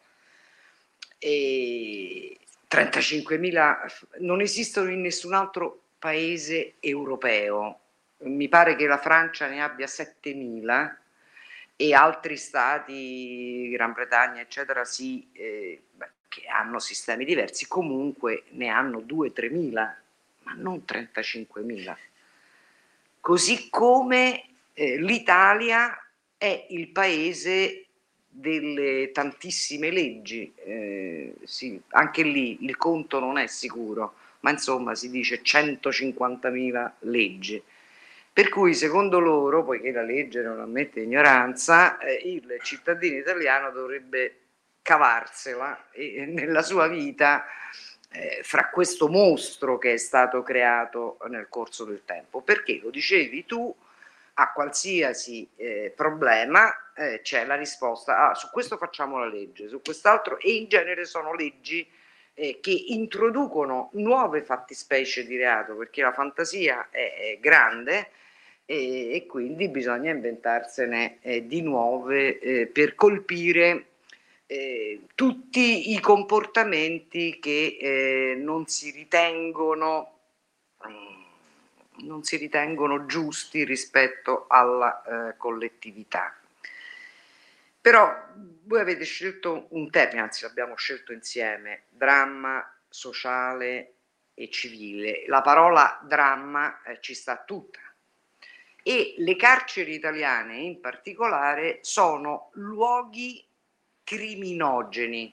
E 1.18 2.38
35.000 2.68 3.76
non 4.18 4.40
esistono 4.40 4.90
in 4.90 5.00
nessun 5.00 5.32
altro 5.32 5.82
paese 5.98 6.74
europeo 6.80 7.79
mi 8.22 8.48
pare 8.48 8.76
che 8.76 8.87
la 8.87 8.98
Francia 8.98 9.46
ne 9.46 9.62
abbia 9.62 9.87
7.000 9.87 10.94
e 11.76 11.94
altri 11.94 12.37
stati, 12.37 13.70
Gran 13.70 13.92
Bretagna, 13.92 14.40
eccetera, 14.40 14.85
si, 14.85 15.26
eh, 15.33 15.83
che 16.28 16.46
hanno 16.46 16.78
sistemi 16.78 17.24
diversi, 17.24 17.66
comunque 17.66 18.44
ne 18.50 18.68
hanno 18.68 19.00
2-3 19.00 19.50
mila, 19.50 19.96
ma 20.42 20.52
non 20.52 20.85
35 20.85 21.62
mila. 21.62 21.96
Così 23.20 23.68
come 23.70 24.44
eh, 24.74 25.00
l'Italia 25.00 25.98
è 26.37 26.66
il 26.70 26.88
paese 26.88 27.87
delle 28.28 29.11
tantissime 29.12 29.90
leggi, 29.90 30.52
eh, 30.56 31.35
sì, 31.44 31.80
anche 31.88 32.22
lì 32.22 32.64
il 32.64 32.76
conto 32.76 33.18
non 33.18 33.38
è 33.38 33.46
sicuro, 33.46 34.14
ma 34.40 34.50
insomma 34.50 34.94
si 34.94 35.11
dice 35.11 35.42
150.000 35.42 36.92
leggi. 37.00 37.62
Per 38.32 38.48
cui 38.48 38.74
secondo 38.74 39.18
loro, 39.18 39.64
poiché 39.64 39.90
la 39.90 40.02
legge 40.02 40.40
non 40.40 40.60
ammette 40.60 41.00
ignoranza, 41.00 41.98
eh, 41.98 42.14
il 42.24 42.58
cittadino 42.62 43.18
italiano 43.18 43.70
dovrebbe 43.70 44.36
cavarsela 44.82 45.90
e, 45.90 46.24
nella 46.26 46.62
sua 46.62 46.86
vita 46.86 47.44
eh, 48.12 48.40
fra 48.42 48.70
questo 48.70 49.08
mostro 49.08 49.78
che 49.78 49.94
è 49.94 49.96
stato 49.96 50.42
creato 50.42 51.18
nel 51.28 51.48
corso 51.48 51.84
del 51.84 52.02
tempo. 52.04 52.40
Perché 52.40 52.80
lo 52.82 52.90
dicevi 52.90 53.44
tu, 53.46 53.74
a 54.34 54.52
qualsiasi 54.52 55.48
eh, 55.56 55.92
problema 55.94 56.92
eh, 56.94 57.20
c'è 57.22 57.44
la 57.44 57.56
risposta, 57.56 58.30
ah, 58.30 58.34
su 58.34 58.48
questo 58.50 58.76
facciamo 58.76 59.18
la 59.18 59.26
legge, 59.26 59.68
su 59.68 59.80
quest'altro, 59.82 60.38
e 60.38 60.52
in 60.52 60.68
genere 60.68 61.04
sono 61.04 61.34
leggi 61.34 61.86
eh, 62.34 62.58
che 62.60 62.84
introducono 62.88 63.90
nuove 63.94 64.42
fattispecie 64.42 65.26
di 65.26 65.36
reato, 65.36 65.76
perché 65.76 66.02
la 66.02 66.12
fantasia 66.12 66.88
è, 66.90 67.32
è 67.32 67.38
grande 67.40 68.10
e, 68.64 69.14
e, 69.14 69.26
quindi 69.26 69.68
bisogna 69.68 70.10
inventarsene 70.10 71.18
eh, 71.20 71.46
di 71.46 71.60
nuove 71.62 72.38
eh, 72.38 72.66
per 72.66 72.94
colpire 72.94 73.86
eh, 74.46 75.02
tutti 75.14 75.92
i 75.92 76.00
comportamenti 76.00 77.38
che 77.38 77.76
eh, 77.80 78.34
non 78.36 78.66
si 78.66 78.90
ritengono 78.90 80.18
mm, 80.86 81.20
non 82.02 82.22
si 82.22 82.36
ritengono 82.36 83.06
giusti 83.06 83.64
rispetto 83.64 84.46
alla 84.48 85.02
eh, 85.02 85.36
collettività. 85.36 86.39
Però 87.80 88.14
voi 88.64 88.80
avete 88.80 89.04
scelto 89.04 89.66
un 89.70 89.90
termine, 89.90 90.20
anzi 90.20 90.42
l'abbiamo 90.42 90.76
scelto 90.76 91.12
insieme, 91.12 91.84
dramma 91.88 92.72
sociale 92.88 93.94
e 94.34 94.50
civile. 94.50 95.24
La 95.26 95.42
parola 95.42 96.00
dramma 96.02 96.82
eh, 96.82 96.98
ci 97.00 97.14
sta 97.14 97.36
tutta. 97.36 97.80
E 98.82 99.14
le 99.18 99.36
carceri 99.36 99.94
italiane 99.94 100.56
in 100.56 100.80
particolare 100.80 101.78
sono 101.82 102.50
luoghi 102.54 103.44
criminogeni, 104.04 105.32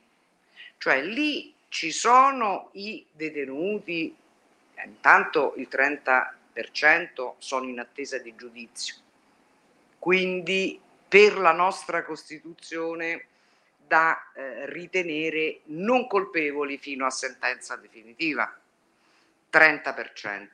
cioè 0.78 1.02
lì 1.02 1.54
ci 1.70 1.92
sono 1.92 2.70
i 2.74 3.06
detenuti, 3.12 4.16
intanto 4.86 5.54
il 5.58 5.68
30% 5.72 7.34
sono 7.38 7.68
in 7.68 7.80
attesa 7.80 8.18
di 8.20 8.36
giudizio, 8.36 8.96
quindi 9.98 10.80
per 11.08 11.38
la 11.38 11.52
nostra 11.52 12.04
Costituzione 12.04 13.26
da 13.88 14.32
eh, 14.34 14.66
ritenere 14.70 15.62
non 15.66 16.08
colpevoli 16.08 16.78
fino 16.78 17.06
a 17.06 17.10
sentenza 17.10 17.76
definitiva, 17.78 18.54
30%. 19.52 20.48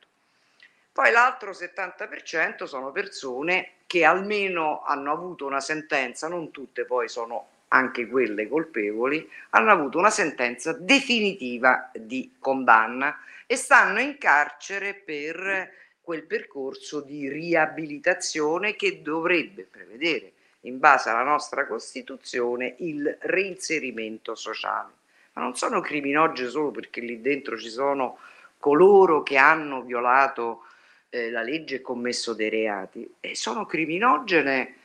Poi 0.92 1.12
l'altro 1.12 1.52
70% 1.52 2.66
sono 2.66 2.92
persone 2.92 3.72
che 3.88 4.06
almeno 4.06 4.84
hanno 4.84 5.12
avuto 5.12 5.48
una 5.48 5.60
sentenza, 5.60 6.28
non 6.28 6.52
tutte 6.52 6.86
poi 6.86 7.10
sono 7.10 7.48
anche 7.70 8.08
quelle 8.08 8.48
colpevoli, 8.48 9.28
hanno 9.52 9.72
avuto 9.72 9.98
una 9.98 10.12
sentenza 10.12 10.74
definitiva 10.74 11.90
di 11.96 12.36
condanna 12.38 13.20
e 13.48 13.56
stanno 13.56 14.00
in 14.00 14.20
carcere 14.20 14.94
per 14.94 15.72
quel 16.02 16.24
percorso 16.24 17.02
di 17.02 17.28
riabilitazione 17.30 18.76
che 18.76 19.02
dovrebbe 19.02 19.64
prevedere, 19.64 20.33
in 20.66 20.80
base 20.80 21.10
alla 21.10 21.24
nostra 21.24 21.66
Costituzione, 21.66 22.76
il 22.80 23.18
reinserimento 23.22 24.36
sociale. 24.36 24.92
Ma 25.34 25.42
non 25.42 25.56
sono 25.56 25.82
criminogeni 25.82 26.50
solo 26.50 26.72
perché 26.72 27.02
lì 27.02 27.22
dentro 27.22 27.58
ci 27.58 27.70
sono 27.70 28.20
coloro 28.58 29.24
che 29.24 29.38
hanno 29.38 29.82
violato 29.82 30.66
eh, 31.10 31.30
la 31.30 31.42
legge 31.42 31.76
e 31.76 31.82
commesso 31.82 32.34
dei 32.34 32.50
reati, 32.50 33.16
e 33.20 33.36
sono 33.36 33.66
criminogene 33.66 34.76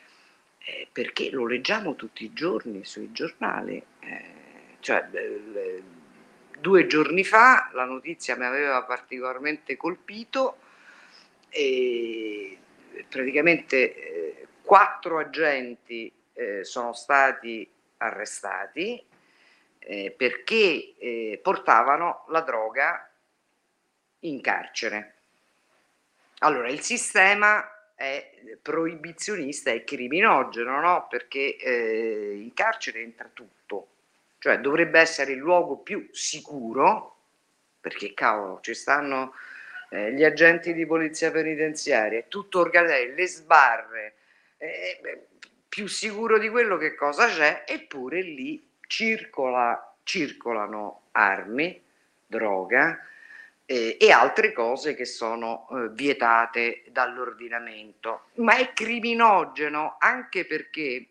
eh, 0.59 0.89
perché 0.91 1.31
lo 1.31 1.47
leggiamo 1.47 1.95
tutti 1.95 2.25
i 2.25 2.33
giorni 2.33 2.85
sui 2.85 3.13
giornali. 3.13 3.83
Eh, 4.01 4.25
cioè, 4.81 5.09
eh, 5.13 5.83
due 6.59 6.87
giorni 6.87 7.25
fa 7.25 7.71
la 7.73 7.85
notizia 7.85 8.37
mi 8.37 8.45
aveva 8.45 8.83
particolarmente 8.83 9.77
colpito 9.77 10.59
e 11.51 12.59
praticamente 13.09 13.95
eh, 13.95 14.48
quattro 14.69 15.19
agenti 15.19 16.13
eh, 16.35 16.63
sono 16.63 16.93
stati 16.93 17.67
arrestati 17.97 19.03
eh, 19.79 20.15
perché 20.15 21.39
portavano 21.43 22.27
la 22.29 22.43
droga 22.43 23.11
in 24.21 24.43
carcere. 24.43 25.15
Allora, 26.41 26.69
il 26.69 26.81
sistema 26.81 27.93
è 27.95 28.31
proibizionista 28.61 29.71
e 29.71 29.85
criminogeno, 29.85 30.81
no? 30.81 31.07
perché 31.09 31.57
eh, 31.57 32.35
in 32.37 32.53
carcere 32.53 33.01
entra 33.01 33.31
tutto, 33.33 33.89
cioè 34.39 34.59
dovrebbe 34.59 35.01
essere 35.01 35.33
il 35.33 35.39
luogo 35.39 35.79
più 35.79 36.11
sicuro, 36.13 37.17
perché 37.81 38.13
cavolo, 38.13 38.61
ci 38.61 38.75
stanno 38.75 39.33
eh, 39.89 40.13
gli 40.13 40.25
agenti 40.25 40.75
di 40.75 40.85
polizia 40.85 41.31
penitenziaria, 41.31 42.23
tutto 42.29 42.61
organizzato, 42.61 43.15
le 43.15 43.27
sbarre, 43.27 44.15
eh, 44.59 45.27
più 45.69 45.87
sicuro 45.87 46.39
di 46.39 46.49
quello 46.49 46.77
che 46.77 46.95
cosa 46.95 47.29
c'è, 47.29 47.65
eppure 47.67 48.21
lì 48.23 48.69
circola, 48.87 49.97
circolano 50.03 51.09
armi, 51.13 51.83
droga, 52.27 53.01
eh, 53.65 53.97
e 54.01 54.11
altre 54.11 54.53
cose 54.53 54.95
che 54.95 55.05
sono 55.05 55.69
eh, 55.71 55.89
vietate 55.91 56.85
dall'ordinamento. 56.89 58.29
Ma 58.37 58.57
è 58.57 58.73
criminogeno 58.73 59.97
anche 59.99 60.47
perché 60.47 61.07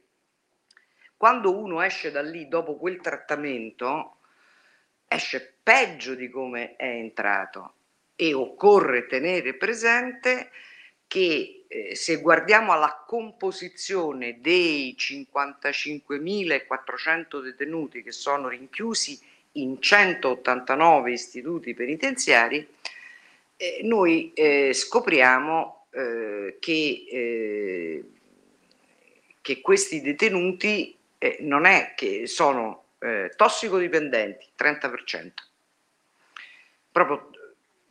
quando 1.15 1.55
uno 1.55 1.81
esce 1.81 2.11
da 2.11 2.21
lì 2.21 2.47
dopo 2.47 2.77
quel 2.77 2.99
trattamento, 2.99 4.17
esce 5.07 5.55
peggio 5.63 6.15
di 6.15 6.29
come 6.29 6.75
è 6.75 6.85
entrato 6.85 7.73
e 8.15 8.33
occorre 8.33 9.05
tenere 9.05 9.55
presente 9.55 10.51
che 11.07 11.56
eh, 11.67 11.95
se 11.95 12.21
guardiamo 12.21 12.71
alla 12.71 13.03
composizione 13.05 14.39
dei 14.39 14.95
55.400 14.97 17.41
detenuti 17.41 18.01
che 18.03 18.11
sono 18.11 18.47
rinchiusi 18.47 19.19
in 19.53 19.81
189 19.81 21.11
istituti 21.11 21.73
penitenziari, 21.73 22.67
eh, 23.57 23.81
noi 23.83 24.31
eh, 24.33 24.73
scopriamo 24.73 25.87
eh, 25.89 26.57
che, 26.59 27.05
eh, 27.09 28.03
che, 29.41 29.61
questi 29.61 30.01
detenuti 30.01 30.95
non 31.39 31.65
è 31.65 31.93
che 31.95 32.27
sono 32.27 32.83
tossicodipendenti, 33.35 34.49
30%, 34.55 35.31
proprio 36.91 37.31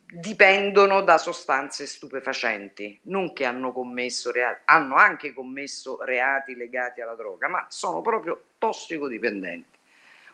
dipendono 0.09 1.01
da 1.01 1.17
sostanze 1.17 1.85
stupefacenti, 1.85 2.97
non 3.03 3.33
che 3.33 3.43
hanno 3.43 3.73
commesso 3.73 4.31
reati, 4.31 4.61
hanno 4.65 4.95
anche 4.95 5.33
commesso 5.33 6.01
reati 6.03 6.55
legati 6.55 7.01
alla 7.01 7.15
droga, 7.15 7.49
ma 7.49 7.65
sono 7.69 8.01
proprio 8.01 8.43
tossicodipendenti. 8.57 9.77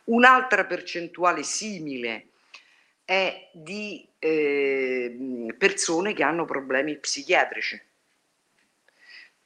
Un'altra 0.05 0.65
percentuale 0.65 1.43
simile 1.43 2.27
è 3.03 3.49
di 3.51 4.07
eh, 4.19 5.55
persone 5.57 6.13
che 6.13 6.23
hanno 6.23 6.45
problemi 6.45 6.97
psichiatrici. 6.97 7.81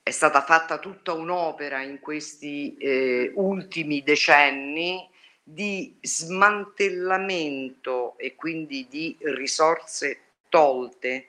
È 0.04 0.12
stata 0.12 0.42
fatta 0.42 0.78
tutta 0.78 1.14
un'opera 1.14 1.82
in 1.82 2.00
questi 2.00 2.76
eh, 2.78 3.32
ultimi 3.36 4.04
decenni 4.04 5.10
di 5.50 5.96
smantellamento 6.02 8.18
e 8.18 8.36
quindi 8.36 8.86
di 8.90 9.16
risorse 9.22 10.20
tolte 10.50 11.28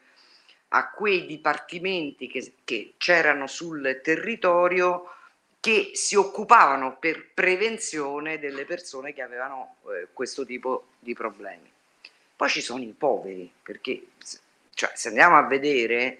a 0.70 0.90
quei 0.90 1.24
dipartimenti 1.24 2.26
che, 2.26 2.54
che 2.64 2.94
c'erano 2.96 3.46
sul 3.46 4.00
territorio 4.02 5.12
che 5.60 5.92
si 5.94 6.16
occupavano 6.16 6.96
per 6.98 7.28
prevenzione 7.32 8.40
delle 8.40 8.64
persone 8.64 9.12
che 9.12 9.22
avevano 9.22 9.76
eh, 9.84 10.08
questo 10.12 10.44
tipo 10.44 10.88
di 10.98 11.14
problemi. 11.14 11.70
Poi 12.34 12.48
ci 12.48 12.60
sono 12.60 12.82
i 12.82 12.94
poveri, 12.98 13.48
perché 13.62 14.02
cioè, 14.74 14.90
se 14.94 15.08
andiamo 15.08 15.36
a 15.36 15.46
vedere 15.46 16.18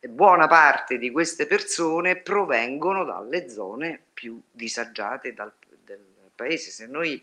buona 0.00 0.46
parte 0.46 0.98
di 0.98 1.10
queste 1.10 1.46
persone 1.46 2.14
provengono 2.16 3.04
dalle 3.04 3.50
zone 3.50 4.00
più 4.14 4.40
disagiate 4.50 5.34
dal, 5.34 5.52
paese. 6.40 6.70
Se 6.70 6.86
noi, 6.86 7.22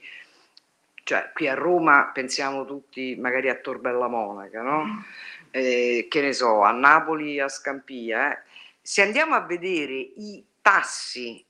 cioè 1.03 1.31
qui 1.33 1.47
a 1.47 1.53
Roma 1.53 2.11
pensiamo 2.13 2.65
tutti 2.65 3.15
magari 3.15 3.49
a 3.49 3.55
Tor 3.55 3.79
Bella 3.79 4.07
Monaca, 4.07 4.61
no? 4.61 5.05
Eh, 5.51 6.07
che 6.09 6.21
ne 6.21 6.33
so, 6.33 6.61
a 6.61 6.71
Napoli, 6.71 7.39
a 7.39 7.47
Scampia. 7.47 8.33
Eh. 8.33 8.41
Se 8.81 9.01
andiamo 9.01 9.35
a 9.35 9.41
vedere 9.41 9.93
i 9.93 10.43
tassi 10.61 11.43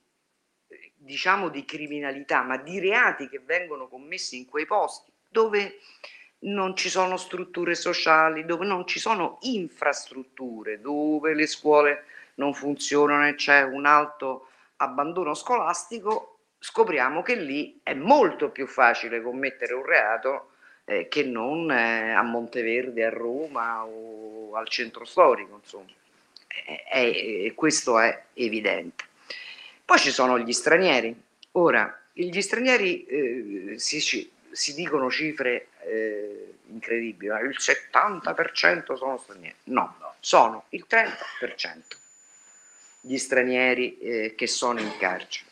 diciamo 1.00 1.48
di 1.48 1.64
criminalità, 1.64 2.42
ma 2.42 2.56
di 2.56 2.78
reati 2.80 3.28
che 3.28 3.40
vengono 3.40 3.88
commessi 3.88 4.36
in 4.36 4.46
quei 4.46 4.66
posti 4.66 5.10
dove 5.30 5.78
non 6.40 6.76
ci 6.76 6.88
sono 6.88 7.16
strutture 7.16 7.74
sociali, 7.74 8.44
dove 8.44 8.64
non 8.64 8.86
ci 8.86 8.98
sono 8.98 9.38
infrastrutture, 9.42 10.80
dove 10.80 11.34
le 11.34 11.46
scuole 11.46 12.04
non 12.34 12.54
funzionano 12.54 13.26
e 13.26 13.34
c'è 13.34 13.62
un 13.62 13.86
alto 13.86 14.48
abbandono 14.76 15.34
scolastico, 15.34 16.37
scopriamo 16.58 17.22
che 17.22 17.36
lì 17.36 17.78
è 17.82 17.94
molto 17.94 18.50
più 18.50 18.66
facile 18.66 19.22
commettere 19.22 19.74
un 19.74 19.84
reato 19.84 20.52
eh, 20.84 21.08
che 21.08 21.22
non 21.24 21.70
eh, 21.70 22.12
a 22.12 22.22
Monteverde, 22.22 23.04
a 23.04 23.10
Roma 23.10 23.84
o 23.84 24.54
al 24.54 24.68
centro 24.68 25.04
storico, 25.04 25.60
insomma. 25.62 25.90
E, 26.90 27.52
questo 27.54 27.98
è 27.98 28.24
evidente. 28.34 29.04
Poi 29.84 29.98
ci 29.98 30.10
sono 30.10 30.38
gli 30.38 30.52
stranieri. 30.52 31.14
Ora, 31.52 32.00
gli 32.12 32.40
stranieri 32.40 33.04
eh, 33.04 33.74
si, 33.78 34.00
si, 34.00 34.74
dicono 34.74 35.10
cifre 35.10 35.68
eh, 35.82 36.54
incredibili, 36.66 37.32
il 37.42 37.56
70% 37.58 38.94
sono 38.94 39.18
stranieri. 39.18 39.56
No, 39.64 40.14
sono 40.20 40.64
il 40.70 40.84
30% 40.88 41.96
gli 43.00 43.16
stranieri 43.16 43.98
eh, 43.98 44.34
che 44.36 44.46
sono 44.46 44.80
in 44.80 44.96
carcere. 44.98 45.47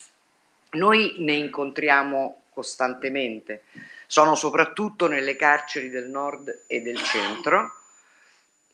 Noi 0.77 1.17
ne 1.19 1.33
incontriamo 1.33 2.45
costantemente, 2.51 3.65
sono 4.07 4.35
soprattutto 4.35 5.09
nelle 5.09 5.37
carceri 5.37 5.89
del 5.89 6.09
nord 6.09 6.65
e 6.67 6.81
del 6.81 6.99
centro. 7.03 7.73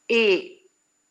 E 0.05 0.62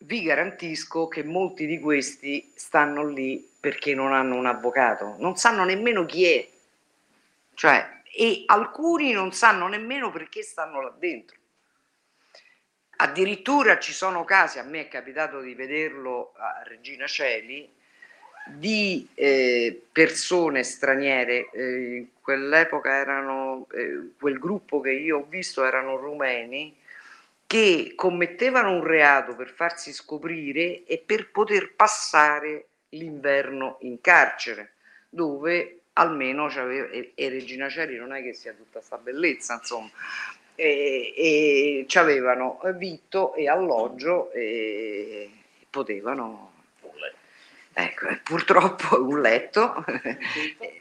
vi 0.03 0.23
garantisco 0.23 1.07
che 1.07 1.23
molti 1.23 1.65
di 1.65 1.79
questi 1.79 2.51
stanno 2.55 3.07
lì 3.07 3.49
perché 3.59 3.93
non 3.93 4.13
hanno 4.13 4.35
un 4.35 4.45
avvocato, 4.45 5.15
non 5.19 5.35
sanno 5.37 5.63
nemmeno 5.63 6.05
chi 6.05 6.25
è, 6.25 6.49
cioè, 7.53 8.01
e 8.13 8.43
alcuni 8.47 9.11
non 9.11 9.31
sanno 9.31 9.67
nemmeno 9.67 10.11
perché 10.11 10.41
stanno 10.41 10.81
là 10.81 10.93
dentro. 10.97 11.37
Addirittura 12.97 13.79
ci 13.79 13.93
sono 13.93 14.23
casi, 14.23 14.59
a 14.59 14.63
me 14.63 14.81
è 14.81 14.87
capitato 14.87 15.41
di 15.41 15.53
vederlo 15.55 16.33
a 16.37 16.61
Regina 16.63 17.07
Celi, 17.07 17.71
di 18.47 19.07
eh, 19.13 19.81
persone 19.91 20.63
straniere, 20.63 21.49
eh, 21.51 21.95
in 21.97 22.07
quell'epoca 22.21 22.93
erano, 22.93 23.67
eh, 23.73 24.11
quel 24.17 24.39
gruppo 24.39 24.79
che 24.79 24.91
io 24.91 25.19
ho 25.19 25.25
visto 25.27 25.63
erano 25.63 25.97
rumeni, 25.97 26.75
che 27.45 27.93
commettevano 27.95 28.71
un 28.71 28.83
reato 28.83 29.35
per 29.35 29.49
farsi 29.49 29.91
scoprire 29.91 30.83
e 30.85 31.01
per 31.05 31.31
poter 31.31 31.73
passare 31.73 32.67
l'inverno 32.89 33.77
in 33.81 33.99
carcere, 34.01 34.73
dove 35.09 35.79
almeno 35.93 36.47
c'aveva, 36.47 36.87
e, 36.89 37.11
e 37.13 37.29
Regina 37.29 37.69
Ceri 37.69 37.97
non 37.97 38.13
è 38.13 38.21
che 38.21 38.33
sia 38.33 38.53
tutta 38.53 38.81
sta 38.81 38.97
bellezza, 38.97 39.55
insomma, 39.55 39.89
e, 40.55 41.13
e 41.15 41.85
avevano 41.97 42.59
vitto 42.75 43.33
e 43.33 43.47
alloggio 43.49 44.31
e 44.31 45.29
potevano 45.69 46.50
Ecco, 47.73 48.07
purtroppo 48.23 49.01
un 49.03 49.21
letto 49.21 49.85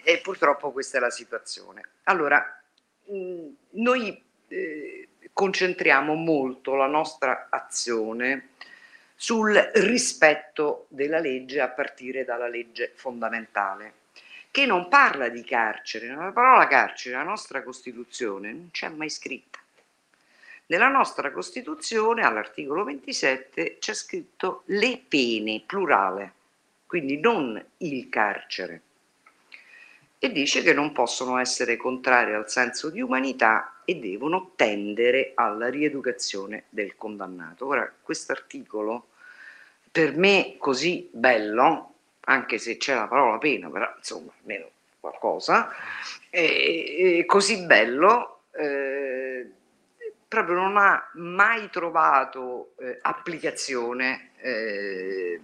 e 0.03 0.19
purtroppo 0.23 0.73
questa 0.73 0.99
è 0.99 1.01
la 1.01 1.11
situazione. 1.11 1.83
Allora, 2.05 2.63
noi 3.71 4.23
eh, 4.49 5.09
concentriamo 5.33 6.15
molto 6.15 6.75
la 6.75 6.87
nostra 6.87 7.47
azione 7.51 8.51
sul 9.15 9.55
rispetto 9.75 10.87
della 10.89 11.19
legge 11.19 11.61
a 11.61 11.69
partire 11.69 12.25
dalla 12.25 12.49
legge 12.49 12.93
fondamentale, 12.95 13.93
che 14.51 14.67
non 14.67 14.89
parla 14.89 15.29
di 15.29 15.45
carcere, 15.45 16.09
la 16.09 16.33
parola 16.33 16.67
carcere 16.67 17.17
nella 17.17 17.29
nostra 17.29 17.63
Costituzione 17.63 18.51
non 18.51 18.69
c'è 18.73 18.89
mai 18.89 19.11
scritta. 19.11 19.59
Nella 20.67 20.89
nostra 20.89 21.31
Costituzione, 21.33 22.23
all'articolo 22.23 22.85
27, 22.85 23.79
c'è 23.79 23.93
scritto 23.93 24.63
le 24.67 25.03
pene, 25.07 25.63
plurale, 25.67 26.33
quindi 26.91 27.21
non 27.21 27.65
il 27.77 28.09
carcere 28.09 28.83
e 30.19 30.33
dice 30.33 30.61
che 30.61 30.73
non 30.73 30.91
possono 30.91 31.39
essere 31.39 31.77
contrarie 31.77 32.35
al 32.35 32.51
senso 32.51 32.91
di 32.91 33.01
umanità 33.01 33.83
e 33.85 33.95
devono 33.95 34.55
tendere 34.57 35.31
alla 35.37 35.69
rieducazione 35.69 36.65
del 36.69 36.97
condannato. 36.97 37.69
Ora, 37.69 37.95
questo 38.03 38.33
articolo 38.33 39.11
per 39.93 40.17
me 40.17 40.57
così 40.59 41.09
bello, 41.13 41.95
anche 42.23 42.59
se 42.59 42.77
c'è 42.77 42.97
la 42.97 43.07
parola 43.07 43.39
pena, 43.39 43.71
però 43.71 43.89
insomma, 43.97 44.33
almeno 44.41 44.69
qualcosa, 44.99 45.71
è, 46.29 47.23
così 47.25 47.67
bello, 47.67 48.41
eh, 48.51 49.49
proprio 50.27 50.57
non 50.57 50.77
ha 50.77 51.09
mai 51.15 51.71
trovato 51.71 52.73
eh, 52.81 52.99
applicazione. 53.01 54.31
Eh, 54.39 55.41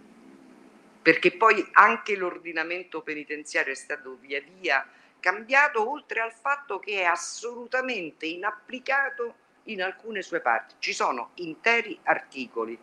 perché 1.07 1.31
poi 1.31 1.65
anche 1.75 2.17
l'ordinamento 2.17 3.01
penitenziario 3.01 3.71
è 3.71 3.77
stato 3.77 4.17
via 4.21 4.43
via 4.59 4.85
cambiato, 5.21 5.89
oltre 5.89 6.19
al 6.19 6.33
fatto 6.33 6.81
che 6.81 7.03
è 7.03 7.05
assolutamente 7.05 8.27
inapplicato 8.27 9.37
in 9.67 9.85
alcune 9.85 10.23
sue 10.23 10.41
parti. 10.41 10.75
Ci 10.81 10.93
sono 10.93 11.31
interi 11.35 11.97
articoli 12.03 12.77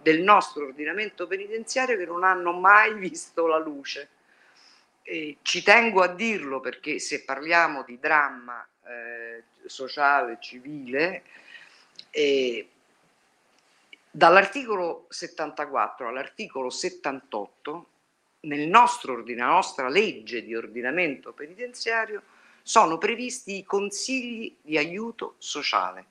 del 0.00 0.22
nostro 0.22 0.64
ordinamento 0.64 1.26
penitenziario 1.26 1.98
che 1.98 2.06
non 2.06 2.24
hanno 2.24 2.52
mai 2.52 2.94
visto 2.94 3.46
la 3.46 3.58
luce. 3.58 4.08
E 5.02 5.36
ci 5.42 5.62
tengo 5.62 6.00
a 6.00 6.08
dirlo 6.08 6.60
perché 6.60 6.98
se 6.98 7.24
parliamo 7.24 7.82
di 7.82 7.98
dramma 7.98 8.66
eh, 8.86 9.42
sociale, 9.66 10.38
civile, 10.40 11.24
eh, 12.08 12.70
Dall'articolo 14.16 15.04
74 15.10 16.08
all'articolo 16.08 16.70
78, 16.70 17.86
nel 18.40 18.66
nostro 18.66 19.22
nella 19.22 19.44
nostra 19.44 19.90
legge 19.90 20.42
di 20.42 20.54
ordinamento 20.54 21.34
penitenziario, 21.34 22.22
sono 22.62 22.96
previsti 22.96 23.58
i 23.58 23.64
consigli 23.64 24.56
di 24.62 24.78
aiuto 24.78 25.34
sociale, 25.36 26.06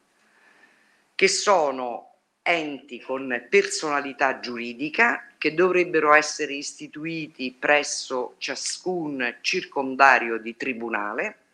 che 1.15 1.27
sono 1.27 2.17
enti 2.43 3.01
con 3.01 3.47
personalità 3.49 4.39
giuridica 4.39 5.29
che 5.39 5.55
dovrebbero 5.55 6.13
essere 6.13 6.53
istituiti 6.53 7.55
presso 7.57 8.35
ciascun 8.37 9.37
circondario 9.41 10.37
di 10.37 10.55
tribunale 10.55 11.44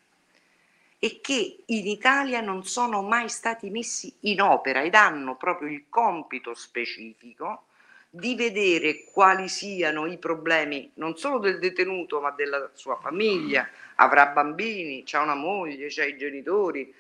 e 1.04 1.20
che 1.20 1.64
in 1.66 1.88
Italia 1.88 2.42
non 2.42 2.64
sono 2.64 3.02
mai 3.02 3.28
stati 3.28 3.72
messi 3.72 4.14
in 4.22 4.40
opera 4.40 4.84
ed 4.84 4.94
hanno 4.94 5.36
proprio 5.36 5.68
il 5.68 5.86
compito 5.90 6.54
specifico 6.54 7.64
di 8.08 8.36
vedere 8.36 9.06
quali 9.06 9.48
siano 9.48 10.06
i 10.06 10.20
problemi 10.20 10.92
non 10.96 11.18
solo 11.18 11.40
del 11.40 11.58
detenuto 11.58 12.22
ma 12.22 12.30
della 12.30 12.70
sua 12.74 12.98
famiglia, 12.98 13.68
avrà 13.96 14.28
bambini, 14.28 15.02
c'ha 15.04 15.22
una 15.22 15.34
moglie, 15.34 15.88
c'ha 15.90 16.06
i 16.06 16.16
genitori, 16.18 16.94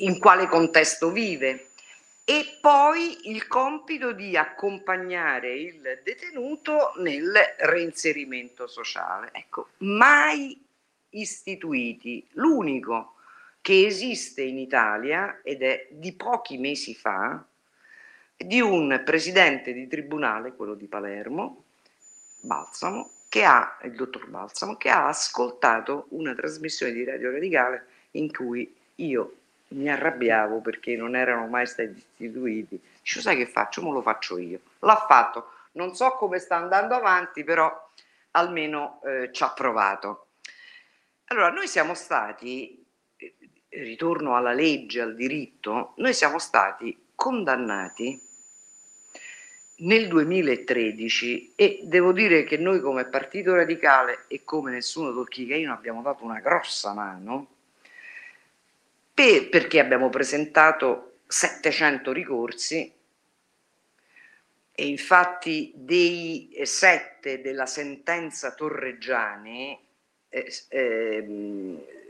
in 0.00 0.20
quale 0.20 0.46
contesto 0.46 1.10
vive 1.10 1.70
e 2.24 2.58
poi 2.60 3.30
il 3.30 3.48
compito 3.48 4.12
di 4.12 4.36
accompagnare 4.36 5.52
il 5.52 6.00
detenuto 6.04 6.92
nel 6.98 7.34
reinserimento 7.58 8.68
sociale. 8.68 9.30
Ecco, 9.32 9.70
mai 9.78 10.66
istituiti. 11.10 12.26
L'unico 12.32 13.14
che 13.60 13.86
esiste 13.86 14.42
in 14.42 14.58
Italia 14.58 15.40
ed 15.42 15.62
è 15.62 15.88
di 15.90 16.12
pochi 16.12 16.58
mesi 16.58 16.94
fa 16.94 17.44
di 18.36 18.60
un 18.60 19.02
presidente 19.04 19.72
di 19.72 19.88
tribunale, 19.88 20.54
quello 20.54 20.74
di 20.74 20.86
Palermo, 20.86 21.64
Balsamo, 22.40 23.10
che 23.28 23.44
ha, 23.44 23.78
il 23.82 23.94
dottor 23.94 24.28
Balsamo, 24.28 24.76
che 24.76 24.90
ha 24.90 25.08
ascoltato 25.08 26.06
una 26.10 26.34
trasmissione 26.34 26.92
di 26.92 27.04
Radio 27.04 27.32
Radicale 27.32 27.86
in 28.12 28.32
cui 28.32 28.74
io 28.96 29.34
mi 29.68 29.90
arrabbiavo 29.90 30.60
perché 30.60 30.96
non 30.96 31.16
erano 31.16 31.46
mai 31.46 31.66
stati 31.66 31.92
istituiti. 31.96 32.80
Dice, 33.02 33.20
sai 33.20 33.36
che 33.36 33.46
faccio? 33.46 33.82
Me 33.82 33.90
lo 33.90 34.02
faccio 34.02 34.38
io. 34.38 34.60
L'ha 34.80 35.04
fatto. 35.08 35.50
Non 35.72 35.94
so 35.94 36.12
come 36.12 36.38
sta 36.38 36.56
andando 36.56 36.94
avanti, 36.94 37.44
però 37.44 37.70
almeno 38.32 39.00
eh, 39.04 39.30
ci 39.32 39.42
ha 39.42 39.50
provato. 39.50 40.27
Allora, 41.30 41.50
noi 41.50 41.68
siamo 41.68 41.92
stati, 41.92 42.82
eh, 43.16 43.34
ritorno 43.68 44.34
alla 44.34 44.54
legge, 44.54 45.02
al 45.02 45.14
diritto, 45.14 45.92
noi 45.96 46.14
siamo 46.14 46.38
stati 46.38 47.08
condannati 47.14 48.18
nel 49.80 50.08
2013 50.08 51.52
e 51.54 51.80
devo 51.84 52.12
dire 52.12 52.44
che 52.44 52.56
noi 52.56 52.80
come 52.80 53.04
Partito 53.04 53.54
Radicale 53.54 54.24
e 54.26 54.42
come 54.42 54.70
nessuno 54.70 55.12
tocchicaino 55.12 55.70
abbiamo 55.70 56.00
dato 56.00 56.24
una 56.24 56.40
grossa 56.40 56.94
mano 56.94 57.46
per, 59.12 59.50
perché 59.50 59.80
abbiamo 59.80 60.08
presentato 60.08 61.18
700 61.26 62.10
ricorsi 62.10 62.90
e 64.72 64.86
infatti 64.86 65.72
dei 65.74 66.58
sette 66.62 67.42
della 67.42 67.66
sentenza 67.66 68.54
Torreggiani 68.54 69.87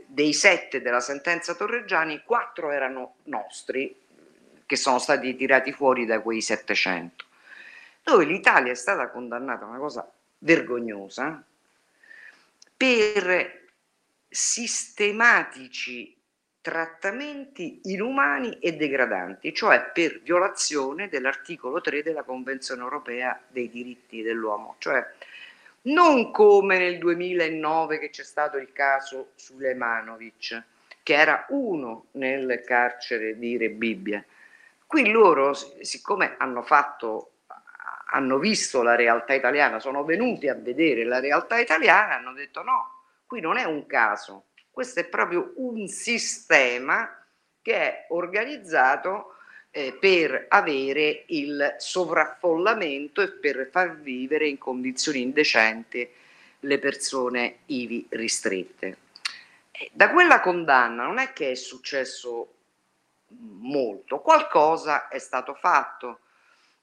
dei 0.07 0.33
sette 0.33 0.81
della 0.81 0.99
sentenza 0.99 1.55
Torreggiani 1.55 2.23
quattro 2.23 2.71
erano 2.71 3.15
nostri 3.23 3.95
che 4.65 4.75
sono 4.75 4.99
stati 4.99 5.35
tirati 5.35 5.71
fuori 5.71 6.05
da 6.05 6.19
quei 6.19 6.41
700 6.41 7.25
dove 8.03 8.25
l'Italia 8.25 8.71
è 8.71 8.75
stata 8.75 9.09
condannata 9.09 9.65
una 9.65 9.77
cosa 9.77 10.09
vergognosa 10.39 11.43
per 12.75 13.67
sistematici 14.27 16.15
trattamenti 16.61 17.81
inumani 17.83 18.59
e 18.59 18.73
degradanti, 18.73 19.53
cioè 19.53 19.91
per 19.93 20.21
violazione 20.21 21.07
dell'articolo 21.07 21.81
3 21.81 22.03
della 22.03 22.23
Convenzione 22.23 22.81
europea 22.81 23.39
dei 23.47 23.69
diritti 23.69 24.21
dell'uomo, 24.21 24.75
cioè 24.77 25.05
non 25.83 26.31
come 26.31 26.77
nel 26.77 26.97
2009 26.97 27.99
che 27.99 28.09
c'è 28.09 28.23
stato 28.23 28.57
il 28.57 28.71
caso 28.71 29.31
Sulemanovic, 29.35 30.63
che 31.03 31.13
era 31.13 31.45
uno 31.49 32.07
nel 32.11 32.63
carcere 32.65 33.37
di 33.37 33.57
Rebibbia. 33.57 34.23
Qui 34.85 35.09
loro, 35.11 35.53
siccome 35.53 36.35
hanno 36.37 36.61
fatto 36.63 37.31
hanno 38.11 38.39
visto 38.39 38.81
la 38.81 38.95
realtà 38.95 39.33
italiana, 39.33 39.79
sono 39.79 40.03
venuti 40.03 40.47
a 40.47 40.55
vedere 40.55 41.03
la 41.03 41.19
realtà 41.19 41.59
italiana, 41.59 42.15
hanno 42.15 42.33
detto 42.33 42.63
no, 42.63 43.03
qui 43.25 43.39
non 43.39 43.57
è 43.57 43.65
un 43.65 43.85
caso, 43.85 44.45
questo 44.71 44.99
è 44.99 45.05
proprio 45.05 45.53
un 45.57 45.87
sistema 45.87 47.23
che 47.61 47.75
è 47.75 48.05
organizzato 48.09 49.35
eh, 49.79 49.93
per 49.93 50.47
avere 50.49 51.23
il 51.27 51.75
sovraffollamento 51.77 53.21
e 53.21 53.29
per 53.29 53.69
far 53.71 53.97
vivere 53.97 54.47
in 54.47 54.57
condizioni 54.57 55.21
indecenti 55.21 56.07
le 56.59 56.79
persone 56.79 57.59
ivi 57.67 58.05
ristrette. 58.09 58.97
Da 59.93 60.11
quella 60.11 60.41
condanna 60.41 61.05
non 61.05 61.17
è 61.17 61.31
che 61.31 61.51
è 61.51 61.55
successo 61.55 62.55
molto, 63.29 64.19
qualcosa 64.19 65.07
è 65.07 65.19
stato 65.19 65.53
fatto 65.53 66.19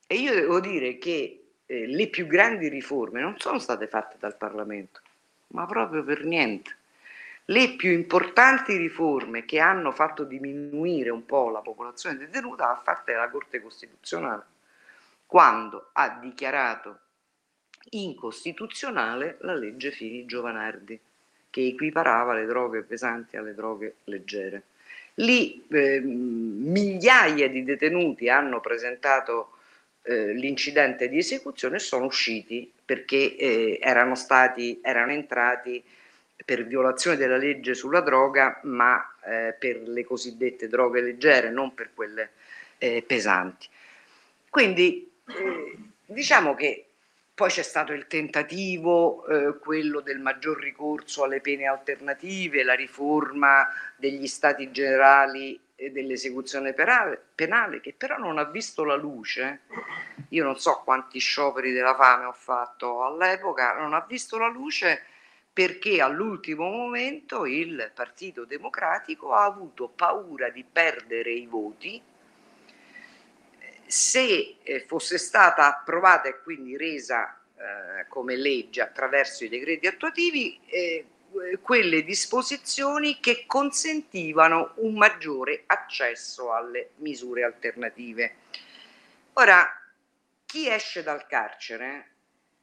e 0.07 0.14
io 0.14 0.32
devo 0.32 0.61
dire 0.61 0.97
che 0.97 1.49
eh, 1.66 1.86
le 1.86 2.09
più 2.09 2.26
grandi 2.26 2.68
riforme 2.68 3.20
non 3.20 3.38
sono 3.38 3.59
state 3.59 3.88
fatte 3.88 4.16
dal 4.18 4.38
Parlamento, 4.38 5.03
ma 5.49 5.66
proprio 5.66 6.03
per 6.03 6.24
niente. 6.24 6.74
Le 7.49 7.76
più 7.76 7.92
importanti 7.92 8.76
riforme 8.76 9.44
che 9.44 9.61
hanno 9.61 9.92
fatto 9.92 10.24
diminuire 10.24 11.11
un 11.11 11.24
po' 11.24 11.49
la 11.51 11.61
popolazione 11.61 12.16
detenuta 12.16 12.66
l'ha 12.66 12.80
fatta 12.82 13.12
la 13.12 13.28
Corte 13.28 13.62
Costituzionale, 13.62 14.44
quando 15.26 15.90
ha 15.92 16.18
dichiarato 16.20 16.99
incostituzionale 17.90 19.36
la 19.42 19.55
legge 19.55 19.92
Fini 19.92 20.26
Giovanardi, 20.26 20.99
che 21.49 21.66
equiparava 21.68 22.34
le 22.34 22.47
droghe 22.47 22.82
pesanti 22.82 23.36
alle 23.36 23.55
droghe 23.55 23.99
leggere. 24.05 24.64
Lì 25.14 25.64
eh, 25.68 26.01
migliaia 26.01 27.49
di 27.49 27.62
detenuti 27.62 28.28
hanno 28.28 28.61
presentato 28.61 29.53
eh, 30.03 30.32
l'incidente 30.32 31.09
di 31.09 31.18
esecuzione 31.18 31.78
sono 31.78 32.07
usciti 32.07 32.70
perché 32.84 33.36
eh, 33.36 33.78
erano, 33.80 34.16
stati, 34.16 34.80
erano 34.82 35.12
entrati 35.12 35.82
per 36.45 36.66
violazione 36.66 37.16
della 37.16 37.37
legge 37.37 37.74
sulla 37.74 38.01
droga, 38.01 38.61
ma 38.64 39.16
eh, 39.24 39.55
per 39.59 39.80
le 39.89 40.05
cosiddette 40.05 40.68
droghe 40.68 41.01
leggere, 41.01 41.51
non 41.51 41.74
per 41.74 41.91
quelle 41.95 42.32
eh, 42.78 43.03
pesanti. 43.07 43.68
Quindi 44.49 45.11
eh, 45.26 45.76
diciamo 46.05 46.55
che 46.55 46.87
poi 47.34 47.51
c'è 47.51 47.62
stato 47.62 47.93
il 47.93 48.07
tentativo, 48.07 49.26
eh, 49.26 49.59
quello 49.59 50.01
del 50.01 50.20
maggior 50.20 50.59
ricorso 50.59 51.24
alle 51.24 51.41
pene 51.41 51.66
alternative, 51.66 52.62
la 52.62 52.74
riforma 52.74 53.68
degli 53.97 54.26
stati 54.26 54.70
generali 54.70 55.61
dell'esecuzione 55.76 56.72
penale, 56.72 57.22
penale, 57.34 57.80
che 57.80 57.93
però 57.93 58.16
non 58.16 58.39
ha 58.39 58.45
visto 58.45 58.84
la 58.84 58.95
luce, 58.95 59.61
io 60.30 60.43
non 60.43 60.59
so 60.59 60.80
quanti 60.82 61.18
scioperi 61.18 61.72
della 61.72 61.95
fame 61.95 62.24
ho 62.24 62.32
fatto 62.32 63.05
all'epoca, 63.05 63.74
non 63.74 63.93
ha 63.93 64.03
visto 64.09 64.39
la 64.39 64.49
luce 64.49 65.03
perché 65.57 66.02
all'ultimo 66.02 66.68
momento 66.68 67.46
il 67.46 67.90
Partito 67.94 68.44
Democratico 68.44 69.32
ha 69.32 69.44
avuto 69.44 69.88
paura 69.88 70.50
di 70.50 70.62
perdere 70.70 71.32
i 71.32 71.46
voti 71.46 72.02
se 73.86 74.57
eh, 74.62 74.80
fosse 74.80 75.16
stata 75.16 75.78
approvata 75.78 76.28
e 76.28 76.42
quindi 76.42 76.76
resa 76.76 77.40
eh, 77.57 78.07
come 78.07 78.36
legge 78.36 78.82
attraverso 78.82 79.44
i 79.44 79.48
decreti 79.48 79.86
attuativi, 79.86 80.61
eh, 80.66 81.07
quelle 81.62 82.04
disposizioni 82.04 83.18
che 83.18 83.44
consentivano 83.46 84.72
un 84.74 84.92
maggiore 84.92 85.62
accesso 85.64 86.52
alle 86.52 86.90
misure 86.96 87.44
alternative. 87.44 88.34
Ora, 89.32 89.66
chi 90.44 90.68
esce 90.68 91.02
dal 91.02 91.26
carcere 91.26 92.15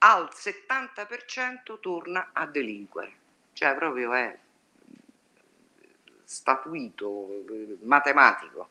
al 0.06 0.30
70% 0.34 1.80
torna 1.80 2.32
a 2.34 2.46
delinquere, 2.46 3.14
cioè 3.54 3.74
proprio 3.76 4.14
è 4.14 4.38
statuito, 6.24 7.44
matematico. 7.82 8.70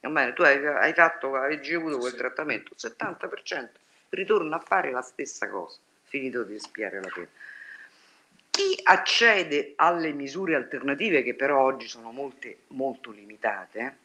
Bene, 0.00 0.32
tu 0.32 0.42
hai, 0.42 0.64
hai, 0.64 0.92
fatto, 0.94 1.36
hai 1.36 1.56
ricevuto 1.56 1.98
quel 1.98 2.14
trattamento, 2.14 2.74
70% 2.76 3.68
ritorna 4.10 4.56
a 4.56 4.60
fare 4.60 4.90
la 4.90 5.02
stessa 5.02 5.48
cosa, 5.48 5.78
finito 6.04 6.42
di 6.42 6.54
espiare 6.54 7.00
la 7.00 7.10
pena. 7.12 7.28
Chi 8.50 8.80
accede 8.82 9.74
alle 9.76 10.12
misure 10.12 10.56
alternative, 10.56 11.22
che 11.22 11.34
però 11.34 11.60
oggi 11.60 11.86
sono 11.86 12.10
molte, 12.10 12.62
molto 12.68 13.12
limitate, 13.12 13.96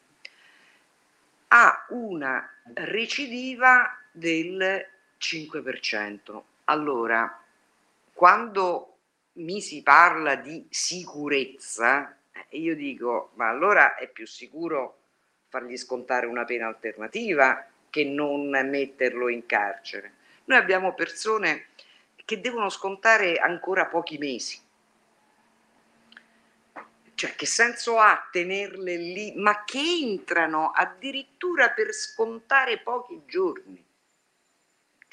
ha 1.47 1.85
una 1.89 2.47
recidiva 2.73 3.97
del 4.11 4.91
5%. 5.23 6.41
Allora, 6.65 7.41
quando 8.11 8.97
mi 9.33 9.61
si 9.61 9.81
parla 9.81 10.35
di 10.35 10.67
sicurezza, 10.69 12.17
eh, 12.33 12.57
io 12.57 12.75
dico, 12.75 13.31
ma 13.35 13.47
allora 13.47 13.95
è 13.95 14.09
più 14.09 14.27
sicuro 14.27 14.97
fargli 15.47 15.77
scontare 15.77 16.25
una 16.25 16.43
pena 16.43 16.67
alternativa 16.67 17.65
che 17.89 18.03
non 18.03 18.49
metterlo 18.49 19.29
in 19.29 19.45
carcere. 19.45 20.13
Noi 20.45 20.57
abbiamo 20.57 20.93
persone 20.93 21.67
che 22.25 22.41
devono 22.41 22.69
scontare 22.69 23.37
ancora 23.37 23.85
pochi 23.85 24.17
mesi. 24.17 24.59
Cioè, 27.15 27.35
che 27.35 27.45
senso 27.45 27.99
ha 27.99 28.27
tenerle 28.31 28.97
lì, 28.97 29.33
ma 29.35 29.63
che 29.63 29.79
entrano 29.79 30.71
addirittura 30.71 31.69
per 31.69 31.93
scontare 31.93 32.79
pochi 32.79 33.21
giorni? 33.25 33.81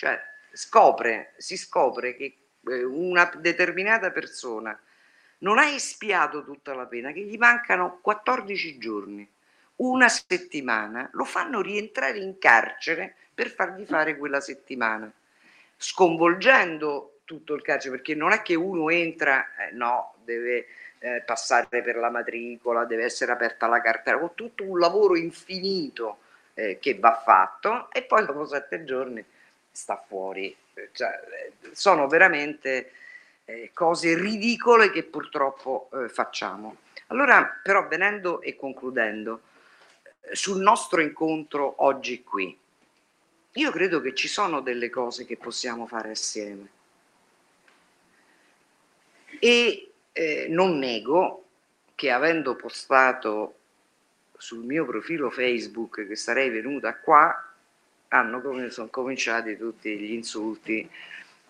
Cioè, 0.00 0.18
scopre, 0.52 1.34
si 1.36 1.58
scopre 1.58 2.16
che 2.16 2.36
eh, 2.70 2.84
una 2.84 3.30
determinata 3.36 4.10
persona 4.10 4.80
non 5.40 5.58
ha 5.58 5.66
espiato 5.66 6.42
tutta 6.42 6.72
la 6.72 6.86
pena, 6.86 7.12
che 7.12 7.20
gli 7.20 7.36
mancano 7.36 7.98
14 8.00 8.78
giorni, 8.78 9.30
una 9.76 10.08
settimana, 10.08 11.06
lo 11.12 11.24
fanno 11.24 11.60
rientrare 11.60 12.16
in 12.16 12.38
carcere 12.38 13.14
per 13.34 13.50
fargli 13.50 13.84
fare 13.84 14.16
quella 14.16 14.40
settimana 14.40 15.12
sconvolgendo 15.76 17.18
tutto 17.24 17.52
il 17.52 17.60
carcere, 17.60 17.96
perché 17.96 18.14
non 18.14 18.32
è 18.32 18.40
che 18.40 18.54
uno 18.54 18.88
entra, 18.88 19.54
eh, 19.58 19.72
no, 19.72 20.14
deve 20.24 20.64
eh, 20.98 21.22
passare 21.26 21.82
per 21.82 21.96
la 21.96 22.08
matricola, 22.08 22.86
deve 22.86 23.04
essere 23.04 23.32
aperta 23.32 23.66
la 23.66 23.82
cartella, 23.82 24.18
con 24.18 24.34
tutto 24.34 24.64
un 24.64 24.78
lavoro 24.78 25.14
infinito 25.14 26.20
eh, 26.54 26.78
che 26.80 26.98
va 26.98 27.20
fatto 27.22 27.90
e 27.92 28.00
poi 28.04 28.24
dopo 28.24 28.46
sette 28.46 28.82
giorni 28.84 29.22
sta 29.70 30.02
fuori. 30.06 30.54
Cioè, 30.92 31.08
eh, 31.08 31.70
sono 31.72 32.06
veramente 32.08 32.92
eh, 33.44 33.70
cose 33.72 34.14
ridicole 34.16 34.90
che 34.90 35.02
purtroppo 35.02 35.88
eh, 35.92 36.08
facciamo. 36.08 36.76
Allora, 37.08 37.60
però, 37.62 37.88
venendo 37.88 38.40
e 38.40 38.56
concludendo, 38.56 39.42
sul 40.32 40.60
nostro 40.60 41.00
incontro 41.00 41.82
oggi 41.84 42.22
qui, 42.22 42.56
io 43.54 43.70
credo 43.72 44.00
che 44.00 44.14
ci 44.14 44.28
sono 44.28 44.60
delle 44.60 44.90
cose 44.90 45.26
che 45.26 45.36
possiamo 45.36 45.86
fare 45.86 46.10
assieme. 46.10 46.68
E 49.40 49.92
eh, 50.12 50.46
non 50.48 50.78
nego 50.78 51.46
che 51.94 52.10
avendo 52.10 52.54
postato 52.54 53.56
sul 54.36 54.64
mio 54.64 54.86
profilo 54.86 55.30
Facebook 55.30 56.06
che 56.06 56.16
sarei 56.16 56.48
venuta 56.48 56.96
qua, 56.96 57.49
hanno 58.12 58.40
come, 58.40 58.70
sono 58.70 58.88
cominciati 58.88 59.56
tutti 59.56 59.96
gli 59.96 60.12
insulti, 60.12 60.88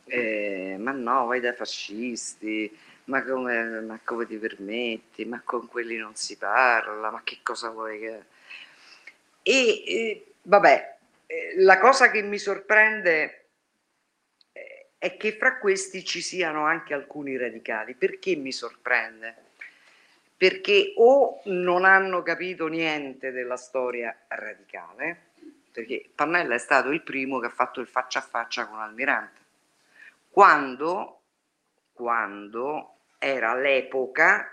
eh, 0.04 0.76
ma 0.78 0.92
no, 0.92 1.26
vai 1.26 1.40
dai 1.40 1.54
fascisti, 1.54 2.76
ma 3.04 3.22
come, 3.24 3.80
ma 3.80 4.00
come 4.04 4.26
ti 4.26 4.36
permetti, 4.36 5.24
ma 5.24 5.40
con 5.44 5.66
quelli 5.68 5.96
non 5.96 6.14
si 6.14 6.36
parla, 6.36 7.10
ma 7.10 7.22
che 7.24 7.38
cosa 7.42 7.70
vuoi 7.70 7.98
che... 7.98 8.22
E 9.42 9.84
eh, 9.86 10.32
vabbè, 10.42 10.96
eh, 11.26 11.54
la 11.58 11.78
cosa 11.78 12.10
che 12.10 12.22
mi 12.22 12.38
sorprende 12.38 13.46
eh, 14.52 14.86
è 14.98 15.16
che 15.16 15.32
fra 15.32 15.58
questi 15.58 16.04
ci 16.04 16.20
siano 16.20 16.64
anche 16.66 16.92
alcuni 16.92 17.36
radicali. 17.36 17.94
Perché 17.94 18.36
mi 18.36 18.52
sorprende? 18.52 19.48
Perché 20.36 20.92
o 20.96 21.40
non 21.44 21.84
hanno 21.84 22.22
capito 22.22 22.66
niente 22.66 23.30
della 23.30 23.56
storia 23.56 24.14
radicale, 24.28 25.29
perché 25.70 26.10
Pannella 26.14 26.54
è 26.54 26.58
stato 26.58 26.90
il 26.90 27.02
primo 27.02 27.38
che 27.38 27.46
ha 27.46 27.50
fatto 27.50 27.80
il 27.80 27.86
faccia 27.86 28.20
a 28.20 28.22
faccia 28.22 28.66
con 28.66 28.80
Almirante, 28.80 29.40
quando, 30.28 31.20
quando 31.92 32.94
era 33.18 33.54
l'epoca 33.54 34.50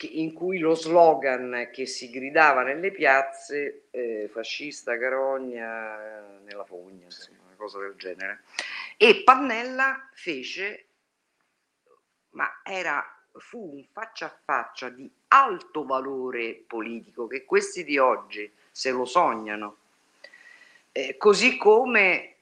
in 0.00 0.32
cui 0.32 0.58
lo 0.58 0.74
slogan 0.74 1.70
che 1.72 1.86
si 1.86 2.10
gridava 2.10 2.62
nelle 2.62 2.90
piazze 2.90 3.86
eh, 3.90 4.28
fascista 4.32 4.98
carogna 4.98 6.38
nella 6.44 6.64
fogna, 6.64 7.04
insomma, 7.04 7.38
una 7.46 7.54
cosa 7.56 7.78
del 7.78 7.94
genere. 7.96 8.42
E 8.96 9.22
Pannella 9.22 10.08
fece, 10.12 10.86
ma 12.30 12.60
era, 12.64 13.04
fu 13.32 13.74
un 13.74 13.84
faccia 13.92 14.26
a 14.26 14.38
faccia 14.44 14.88
di 14.88 15.10
alto 15.28 15.84
valore 15.84 16.64
politico 16.66 17.26
che 17.26 17.44
questi 17.44 17.84
di 17.84 17.98
oggi 17.98 18.50
se 18.76 18.90
lo 18.90 19.06
sognano. 19.06 19.76
Eh, 20.92 21.16
così 21.16 21.56
come 21.56 22.34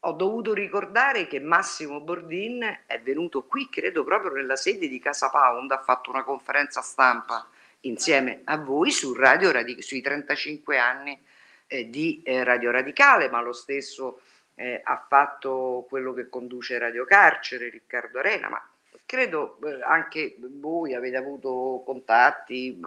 ho 0.00 0.12
dovuto 0.12 0.54
ricordare 0.54 1.26
che 1.26 1.38
Massimo 1.38 2.00
Bordin 2.00 2.84
è 2.86 2.98
venuto 3.02 3.42
qui, 3.42 3.68
credo 3.68 4.02
proprio 4.02 4.32
nella 4.32 4.56
sede 4.56 4.88
di 4.88 4.98
Casa 4.98 5.28
Pound, 5.28 5.70
ha 5.72 5.82
fatto 5.82 6.08
una 6.08 6.24
conferenza 6.24 6.80
stampa 6.80 7.46
insieme 7.80 8.40
a 8.44 8.56
voi 8.56 8.90
su 8.90 9.12
Radio 9.12 9.50
Radic- 9.50 9.82
sui 9.82 10.00
35 10.00 10.78
anni 10.78 11.22
eh, 11.66 11.90
di 11.90 12.22
eh, 12.24 12.42
Radio 12.42 12.70
Radicale, 12.70 13.28
ma 13.28 13.42
lo 13.42 13.52
stesso 13.52 14.22
eh, 14.54 14.80
ha 14.82 15.04
fatto 15.06 15.84
quello 15.90 16.14
che 16.14 16.30
conduce 16.30 16.78
Radio 16.78 17.04
Carcere, 17.04 17.68
Riccardo 17.68 18.18
Arena, 18.18 18.48
ma 18.48 18.66
credo 19.04 19.58
eh, 19.62 19.82
anche 19.82 20.36
voi 20.38 20.94
avete 20.94 21.16
avuto 21.16 21.82
contatti, 21.84 22.80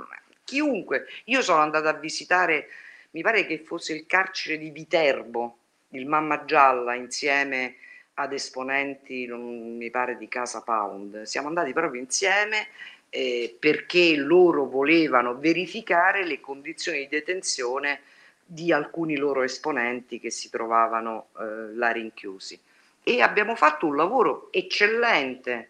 chiunque. 0.50 1.06
Io 1.26 1.43
sono 1.43 1.62
andata 1.62 1.89
a 1.89 1.93
visitare, 1.93 2.70
mi 3.12 3.22
pare 3.22 3.45
che 3.45 3.60
fosse 3.60 3.93
il 3.93 4.08
carcere 4.08 4.58
di 4.58 4.72
Viterbo, 4.72 5.58
il 5.89 6.08
Mamma 6.08 6.43
Gialla 6.45 6.95
insieme 6.95 7.76
ad 8.16 8.34
esponenti, 8.34 9.28
non 9.28 9.78
mi 9.78 9.91
pare, 9.91 10.18
di 10.18 10.28
Casa 10.28 10.64
Pound. 10.64 11.22
Siamo 11.22 11.47
andati 11.47 11.72
proprio 11.72 12.02
insieme 12.02 12.68
eh, 13.10 13.56
perché 13.60 14.16
loro 14.16 14.66
volevano 14.66 15.38
verificare 15.38 16.26
le 16.26 16.39
condizioni 16.39 17.00
di 17.00 17.08
detenzione 17.08 18.02
di 18.43 18.74
alcuni 18.74 19.16
loro 19.18 19.43
esponenti 19.43 20.20
che 20.20 20.32
si 20.32 20.50
trovavano 20.50 21.28
eh, 21.39 21.76
là 21.76 21.91
rinchiusi. 21.91 22.60
E 23.04 23.22
abbiamo 23.22 23.56
fatto 23.56 23.86
un 23.86 23.95
lavoro 23.95 24.50
eccellente 24.52 25.70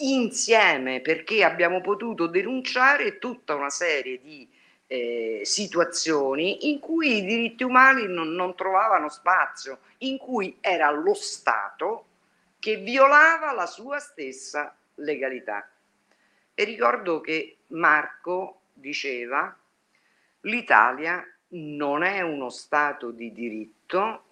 insieme 0.00 1.00
perché 1.00 1.44
abbiamo 1.44 1.80
potuto 1.80 2.26
denunciare 2.26 3.18
tutta 3.18 3.54
una 3.54 3.70
serie 3.70 4.20
di 4.20 4.48
eh, 4.86 5.42
situazioni 5.44 6.70
in 6.70 6.80
cui 6.80 7.18
i 7.18 7.24
diritti 7.24 7.62
umani 7.62 8.06
non, 8.06 8.32
non 8.32 8.56
trovavano 8.56 9.08
spazio, 9.08 9.80
in 9.98 10.18
cui 10.18 10.58
era 10.60 10.90
lo 10.90 11.14
Stato 11.14 12.06
che 12.58 12.76
violava 12.76 13.52
la 13.52 13.66
sua 13.66 13.98
stessa 13.98 14.76
legalità. 14.96 15.70
E 16.54 16.64
ricordo 16.64 17.20
che 17.20 17.58
Marco 17.68 18.62
diceva 18.72 19.56
l'Italia 20.40 21.24
non 21.50 22.02
è 22.02 22.20
uno 22.20 22.50
Stato 22.50 23.10
di 23.10 23.32
diritto, 23.32 24.24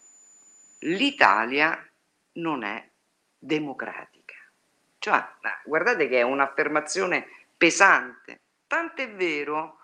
l'Italia 0.81 1.89
non 2.33 2.65
è 2.65 2.89
democratica. 3.39 4.18
Cioè, 5.09 5.61
guardate 5.65 6.07
che 6.07 6.19
è 6.19 6.23
un'affermazione 6.23 7.27
pesante, 7.57 8.41
tant'è 8.67 9.11
vero 9.13 9.79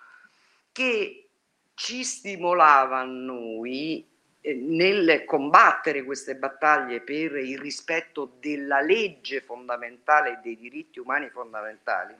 che 0.71 1.29
ci 1.73 2.05
stimolava 2.05 3.05
noi 3.05 4.07
eh, 4.41 4.55
nel 4.55 5.25
combattere 5.25 6.05
queste 6.05 6.37
battaglie 6.37 7.01
per 7.01 7.37
il 7.37 7.59
rispetto 7.59 8.37
della 8.39 8.83
legge 8.83 9.41
fondamentale 9.41 10.33
e 10.33 10.39
dei 10.43 10.59
diritti 10.59 10.99
umani 10.99 11.31
fondamentali, 11.31 12.15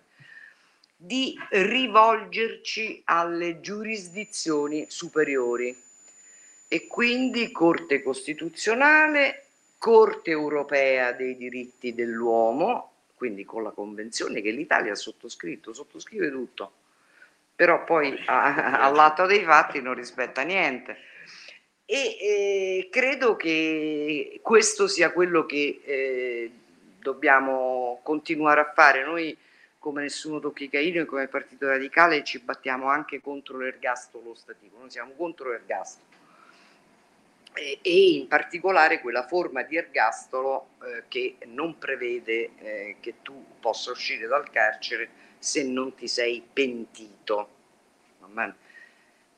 di 0.97 1.39
rivolgerci 1.51 3.03
alle 3.05 3.61
giurisdizioni 3.61 4.87
superiori. 4.89 5.77
E 6.67 6.87
quindi 6.87 7.53
Corte 7.53 8.03
Costituzionale, 8.03 9.45
Corte 9.77 10.31
Europea 10.31 11.13
dei 11.13 11.37
diritti 11.37 11.95
dell'uomo, 11.95 12.94
quindi 13.15 13.45
con 13.45 13.63
la 13.63 13.71
convenzione 13.71 14.41
che 14.41 14.51
l'Italia 14.51 14.93
ha 14.93 14.97
sottoscritto, 14.97 15.73
sottoscrive 15.73 16.31
tutto 16.31 16.73
però 17.55 17.85
poi 17.85 18.23
all'atto 18.27 19.27
dei 19.27 19.45
fatti 19.45 19.81
non 19.81 19.95
rispetta 19.95 20.43
niente. 20.43 20.97
E 21.87 22.17
eh, 22.21 22.89
credo 22.91 23.37
che 23.37 24.41
questo 24.43 24.87
sia 24.89 25.13
quello 25.13 25.45
che 25.45 25.83
eh, 25.85 26.51
dobbiamo 26.99 28.01
continuare 28.03 28.61
a 28.61 28.73
fare. 28.75 29.05
Noi, 29.05 29.37
come 29.79 30.03
Nessuno 30.03 30.41
Tocchi 30.41 30.71
Caino 30.71 31.03
e 31.03 31.05
come 31.05 31.29
Partito 31.29 31.69
Radicale, 31.69 32.25
ci 32.25 32.39
battiamo 32.39 32.89
anche 32.89 33.21
contro 33.21 33.59
l'ergastolo 33.59 34.35
stativo. 34.35 34.79
Noi 34.79 34.91
siamo 34.91 35.13
contro 35.15 35.51
l'ergastolo. 35.51 36.13
E, 37.55 37.81
in 37.83 38.27
particolare 38.27 39.01
quella 39.01 39.27
forma 39.27 39.63
di 39.63 39.77
ergastolo 39.77 40.71
eh, 40.83 41.05
che 41.09 41.37
non 41.47 41.79
prevede 41.79 42.51
eh, 42.59 42.97
che 43.01 43.23
tu 43.23 43.45
possa 43.61 43.93
uscire 43.93 44.27
dal 44.27 44.51
carcere 44.51 45.09
se 45.39 45.63
non 45.63 45.95
ti 45.95 46.09
sei 46.09 46.45
pentito. 46.53 47.49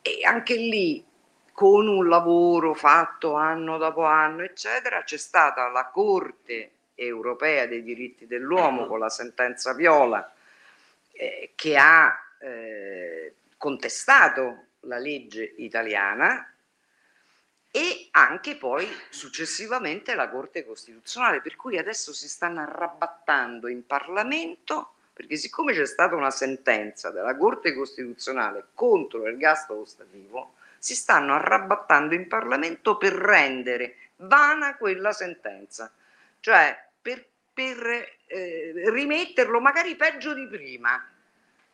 E 0.01 0.25
anche 0.25 0.55
lì, 0.55 1.05
con 1.53 1.89
un 1.89 2.09
lavoro 2.09 2.75
fatto 2.75 3.35
anno 3.35 3.77
dopo 3.77 4.05
anno, 4.05 4.43
eccetera, 4.43 5.03
c'è 5.03 5.19
stata 5.19 5.69
la 5.69 5.87
Corte 5.87 6.71
europea 6.95 7.67
dei 7.67 7.83
diritti 7.83 8.27
dell'uomo 8.27 8.87
con 8.87 8.99
la 8.99 9.11
sentenza 9.11 9.75
Viola 9.75 10.33
eh, 11.13 11.53
che 11.55 11.77
ha 11.77 12.19
eh, 12.39 13.35
contestato 13.57 14.65
la 14.81 14.99
legge 14.99 15.55
italiana 15.59 16.51
e 17.77 18.09
anche 18.13 18.57
poi 18.57 18.89
successivamente 19.11 20.15
la 20.15 20.31
Corte 20.31 20.65
Costituzionale, 20.65 21.43
per 21.43 21.57
cui 21.57 21.77
adesso 21.77 22.15
si 22.15 22.27
stanno 22.27 22.63
arrabattando 22.63 23.69
in 23.69 23.85
Parlamento 23.85 24.93
perché 25.13 25.37
siccome 25.37 25.75
c'è 25.75 25.85
stata 25.85 26.15
una 26.15 26.31
sentenza 26.31 27.11
della 27.11 27.37
Corte 27.37 27.75
Costituzionale 27.75 28.69
contro 28.73 29.23
l'ergastolo 29.23 29.85
stativo, 29.85 30.55
si 30.79 30.95
stanno 30.95 31.35
arrabattando 31.35 32.15
in 32.15 32.29
Parlamento 32.29 32.97
per 32.97 33.13
rendere 33.13 33.97
vana 34.17 34.77
quella 34.77 35.13
sentenza, 35.13 35.93
cioè 36.41 36.79
per, 37.01 37.27
per 37.53 38.09
eh, 38.27 38.73
rimetterlo 38.91 39.61
magari 39.61 39.97
peggio 39.97 40.33
di 40.33 40.47
prima, 40.47 41.03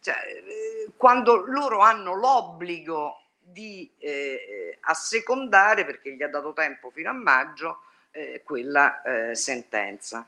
cioè, 0.01 0.17
eh, 0.25 0.91
quando 0.97 1.45
loro 1.47 1.79
hanno 1.79 2.15
l'obbligo 2.15 3.22
di 3.43 3.91
eh, 3.99 4.79
assecondare, 4.81 5.85
perché 5.85 6.15
gli 6.15 6.23
ha 6.23 6.29
dato 6.29 6.53
tempo 6.53 6.91
fino 6.91 7.11
a 7.11 7.15
maggio, 7.15 7.83
eh, 8.13 8.43
quella 8.45 9.03
eh, 9.03 9.35
sentenza. 9.35 10.27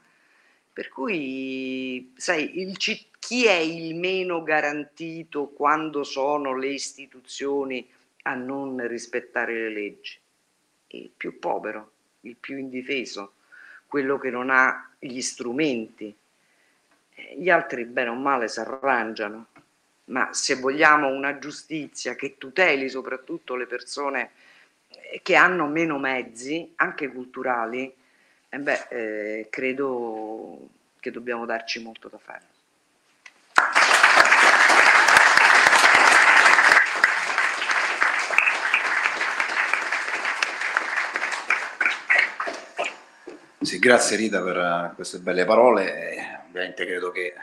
Per 0.72 0.88
cui, 0.88 2.12
sai, 2.16 2.60
il, 2.60 2.76
chi 2.76 3.46
è 3.46 3.52
il 3.52 3.94
meno 3.94 4.42
garantito 4.42 5.48
quando 5.48 6.02
sono 6.02 6.56
le 6.56 6.68
istituzioni 6.68 7.88
a 8.22 8.34
non 8.34 8.86
rispettare 8.86 9.54
le 9.54 9.70
leggi? 9.70 10.18
Il 10.88 11.10
più 11.16 11.38
povero, 11.38 11.92
il 12.22 12.36
più 12.36 12.58
indifeso, 12.58 13.34
quello 13.86 14.18
che 14.18 14.30
non 14.30 14.50
ha 14.50 14.90
gli 14.98 15.20
strumenti. 15.20 16.14
Eh, 17.14 17.36
gli 17.38 17.50
altri, 17.50 17.84
bene 17.84 18.10
o 18.10 18.14
male, 18.14 18.48
si 18.48 18.58
arrangiano, 18.58 19.46
ma 20.07 20.32
se 20.32 20.57
vogliamo 20.57 21.09
una 21.09 21.38
giustizia 21.38 22.14
che 22.14 22.36
tuteli 22.38 22.88
soprattutto 22.88 23.57
le 23.57 23.66
persone 23.66 24.30
eh, 24.88 25.20
che 25.22 25.34
hanno 25.34 25.66
meno 25.66 25.98
mezzi, 25.98 26.72
anche 26.76 27.09
culturali, 27.09 27.92
eh 28.48 28.59
beh, 28.59 28.86
eh, 28.90 29.46
credo 29.50 30.68
che 31.00 31.11
dobbiamo 31.11 31.46
darci 31.46 31.82
molto 31.82 32.09
da 32.09 32.18
fare. 32.18 32.52
Sì, 43.61 43.78
grazie 43.78 44.16
Rita 44.18 44.42
per 44.42 44.57
eh, 44.57 44.92
queste 44.94 45.18
belle 45.18 45.46
parole. 45.46 46.12
Eh, 46.12 46.38
ovviamente 46.48 46.84
credo 46.84 47.11
che 47.11 47.34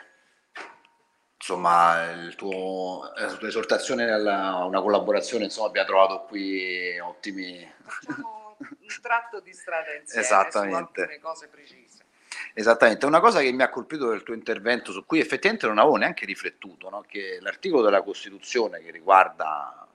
insomma, 1.51 2.11
il 2.11 2.35
tuo, 2.35 3.11
la 3.15 3.33
tua 3.33 3.47
esortazione 3.47 4.09
a 4.09 4.65
una 4.65 4.81
collaborazione 4.81 5.45
insomma, 5.45 5.67
abbia 5.67 5.85
trovato 5.85 6.21
qui 6.21 6.97
ottimi... 6.99 7.69
Facciamo 7.83 8.55
un 8.59 9.01
tratto 9.01 9.39
di 9.41 9.53
strada 9.53 9.93
insieme 9.93 10.23
Esattamente. 10.23 11.19
cose 11.21 11.47
precise. 11.47 12.05
Esattamente, 12.53 13.05
una 13.05 13.19
cosa 13.19 13.41
che 13.41 13.51
mi 13.51 13.63
ha 13.63 13.69
colpito 13.69 14.09
del 14.09 14.23
tuo 14.23 14.33
intervento, 14.33 14.91
su 14.91 15.05
cui 15.05 15.19
effettivamente 15.19 15.67
non 15.67 15.77
avevo 15.77 15.95
neanche 15.95 16.25
riflettuto, 16.25 16.89
no? 16.89 17.03
che 17.07 17.39
l'articolo 17.41 17.83
della 17.83 18.01
Costituzione 18.01 18.81
che 18.81 18.91
riguarda 18.91 19.87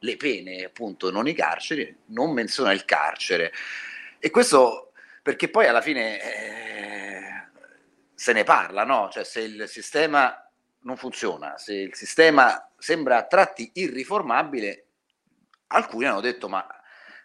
le 0.00 0.16
pene, 0.16 0.64
appunto, 0.64 1.10
non 1.10 1.26
i 1.26 1.34
carceri, 1.34 2.02
non 2.06 2.32
menziona 2.32 2.72
il 2.72 2.84
carcere. 2.84 3.52
E 4.18 4.30
questo 4.30 4.92
perché 5.22 5.48
poi 5.48 5.66
alla 5.66 5.80
fine 5.80 6.22
eh, 6.22 7.48
se 8.14 8.32
ne 8.32 8.44
parla, 8.44 8.84
no? 8.84 9.08
Cioè 9.10 9.24
se 9.24 9.40
il 9.40 9.68
sistema 9.68 10.47
non 10.80 10.96
funziona, 10.96 11.58
se 11.58 11.74
il 11.74 11.94
sistema 11.94 12.70
sembra 12.76 13.18
a 13.18 13.26
tratti 13.26 13.70
irriformabile, 13.74 14.86
alcuni 15.68 16.06
hanno 16.06 16.20
detto 16.20 16.48
ma 16.48 16.66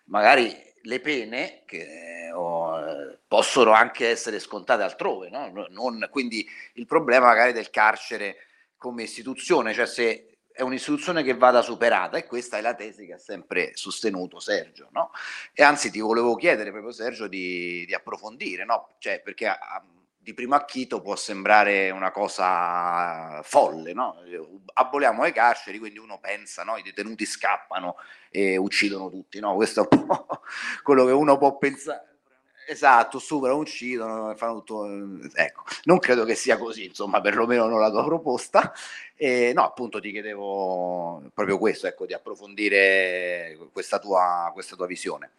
magari 0.05 0.55
le 0.81 0.99
pene 0.99 1.63
che, 1.65 2.31
oh, 2.33 3.17
possono 3.27 3.71
anche 3.71 4.09
essere 4.09 4.39
scontate 4.39 4.83
altrove, 4.83 5.29
no? 5.29 5.67
non, 5.69 6.07
quindi 6.11 6.47
il 6.73 6.85
problema 6.85 7.27
magari 7.27 7.53
del 7.53 7.69
carcere 7.69 8.37
come 8.77 9.03
istituzione, 9.03 9.73
cioè 9.73 9.85
se 9.85 10.33
è 10.51 10.61
un'istituzione 10.61 11.23
che 11.23 11.33
vada 11.33 11.61
superata 11.61 12.17
e 12.17 12.25
questa 12.25 12.57
è 12.57 12.61
la 12.61 12.75
tesi 12.75 13.07
che 13.07 13.13
ha 13.13 13.17
sempre 13.17 13.71
sostenuto 13.75 14.39
Sergio, 14.39 14.89
no? 14.91 15.09
E 15.51 15.63
anzi 15.63 15.89
ti 15.89 15.99
volevo 15.99 16.35
chiedere 16.35 16.69
proprio 16.69 16.91
Sergio 16.91 17.27
di, 17.27 17.85
di 17.87 17.93
approfondire, 17.95 18.63
no? 18.63 18.95
Cioè 18.99 19.21
perché 19.21 19.47
a, 19.47 19.83
di 20.23 20.33
primo 20.33 20.55
acchito 20.55 21.01
può 21.01 21.17
sembrare 21.17 21.89
una 21.89 22.11
cosa 22.11 23.41
folle, 23.43 23.91
no? 23.93 24.15
Aboliamo 24.75 25.23
le 25.23 25.33
carceri, 25.33 25.79
quindi 25.79 25.99
uno 25.99 26.17
pensa, 26.19 26.63
no? 26.63 26.77
I 26.77 26.81
detenuti 26.81 27.25
scappano 27.25 27.97
e 28.29 28.55
uccidono 28.55 29.09
tutti, 29.09 29.41
no? 29.41 29.53
Questo 29.55 29.81
è 29.81 29.87
un 29.89 30.05
po' 30.05 30.41
quello 30.81 31.05
che 31.05 31.11
uno 31.11 31.37
può 31.37 31.57
pensare. 31.57 32.07
Esatto, 32.65 33.19
superano, 33.19 33.59
uccidono, 33.59 34.33
fanno 34.35 34.63
tutto. 34.63 34.87
Ecco, 35.33 35.63
non 35.83 35.99
credo 35.99 36.23
che 36.23 36.35
sia 36.35 36.57
così, 36.57 36.85
insomma, 36.85 37.19
perlomeno 37.19 37.67
non 37.67 37.81
la 37.81 37.91
tua 37.91 38.05
proposta. 38.05 38.71
E, 39.15 39.51
no, 39.53 39.65
appunto, 39.65 39.99
ti 39.99 40.09
chiedevo 40.11 41.21
proprio 41.33 41.57
questo, 41.57 41.87
ecco, 41.87 42.05
di 42.05 42.13
approfondire 42.13 43.57
questa 43.73 43.99
tua, 43.99 44.49
questa 44.53 44.77
tua 44.77 44.87
visione. 44.87 45.31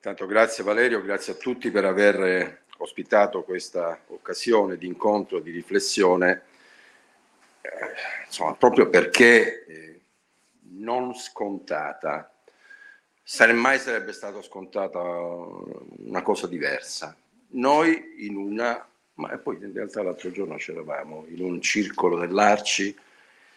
Tanto 0.00 0.26
grazie 0.26 0.62
Valerio, 0.62 1.02
grazie 1.02 1.32
a 1.32 1.36
tutti 1.36 1.70
per 1.70 1.84
aver 1.84 2.65
ospitato 2.78 3.42
questa 3.42 3.98
occasione 4.08 4.76
di 4.76 4.86
incontro, 4.86 5.40
di 5.40 5.50
riflessione, 5.50 6.42
eh, 7.60 7.70
insomma, 8.26 8.54
proprio 8.54 8.88
perché 8.88 9.64
eh, 9.66 10.00
non 10.78 11.14
scontata, 11.14 12.30
mai 13.54 13.78
sarebbe 13.78 14.12
stata 14.12 14.40
scontata 14.42 15.00
una 15.00 16.22
cosa 16.22 16.46
diversa. 16.46 17.16
Noi 17.48 18.26
in 18.26 18.36
una, 18.36 18.86
ma 19.14 19.36
poi 19.38 19.56
in 19.60 19.72
realtà 19.72 20.02
l'altro 20.02 20.30
giorno 20.30 20.56
c'eravamo, 20.56 21.26
in 21.28 21.42
un 21.42 21.60
circolo 21.60 22.18
dell'Arci 22.18 22.96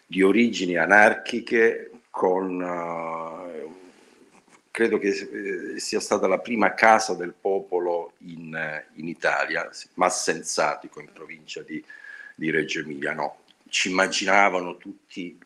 di 0.06 0.22
origini 0.22 0.76
anarchiche 0.76 1.90
con 2.10 2.60
uh, 2.60 3.79
credo 4.80 4.96
che 4.96 5.08
eh, 5.08 5.78
sia 5.78 6.00
stata 6.00 6.26
la 6.26 6.38
prima 6.38 6.72
casa 6.72 7.12
del 7.12 7.34
popolo 7.38 8.14
in, 8.24 8.54
eh, 8.54 8.86
in 8.94 9.08
Italia, 9.08 9.68
Massenzatico, 9.94 11.00
in 11.00 11.12
provincia 11.12 11.60
di, 11.60 11.84
di 12.34 12.50
Reggio 12.50 12.80
Emilia. 12.80 13.12
No, 13.12 13.40
ci 13.68 13.90
immaginavano 13.90 14.78
tutti 14.78 15.38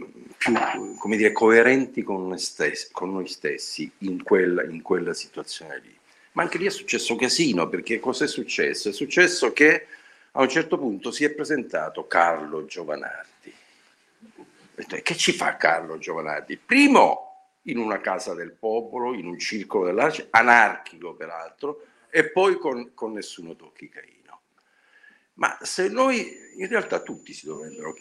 mm, 0.00 0.04
più 0.38 0.94
come 0.96 1.16
dire, 1.16 1.32
coerenti 1.32 2.04
con 2.04 2.28
noi 2.28 2.38
stessi, 2.38 2.90
con 2.92 3.12
noi 3.12 3.26
stessi 3.26 3.90
in, 3.98 4.22
quella, 4.22 4.62
in 4.62 4.80
quella 4.80 5.12
situazione 5.12 5.80
lì. 5.80 5.98
Ma 6.34 6.42
anche 6.42 6.58
lì 6.58 6.66
è 6.66 6.70
successo 6.70 7.16
casino, 7.16 7.68
perché 7.68 7.98
cosa 7.98 8.26
è 8.26 8.28
successo? 8.28 8.90
È 8.90 8.92
successo 8.92 9.52
che 9.52 9.86
a 10.30 10.40
un 10.40 10.48
certo 10.48 10.78
punto 10.78 11.10
si 11.10 11.24
è 11.24 11.30
presentato 11.30 12.06
Carlo 12.06 12.64
Giovanardi. 12.66 13.52
Che 15.02 15.16
ci 15.16 15.32
fa 15.32 15.56
Carlo 15.56 15.98
Giovanardi? 15.98 16.56
Primo, 16.56 17.31
in 17.62 17.78
una 17.78 18.00
casa 18.00 18.34
del 18.34 18.52
popolo, 18.52 19.14
in 19.14 19.26
un 19.26 19.38
circolo 19.38 19.84
dell'arte, 19.84 20.28
anarchico 20.30 21.14
peraltro, 21.14 21.86
e 22.10 22.30
poi 22.30 22.58
con, 22.58 22.92
con 22.94 23.12
nessuno 23.12 23.54
tocchi 23.54 23.88
Caino. 23.88 24.40
Ma 25.34 25.56
se 25.62 25.88
noi, 25.88 26.36
in 26.56 26.68
realtà 26.68 27.00
tutti 27.00 27.32
si 27.32 27.46
dovrebbero, 27.46 27.94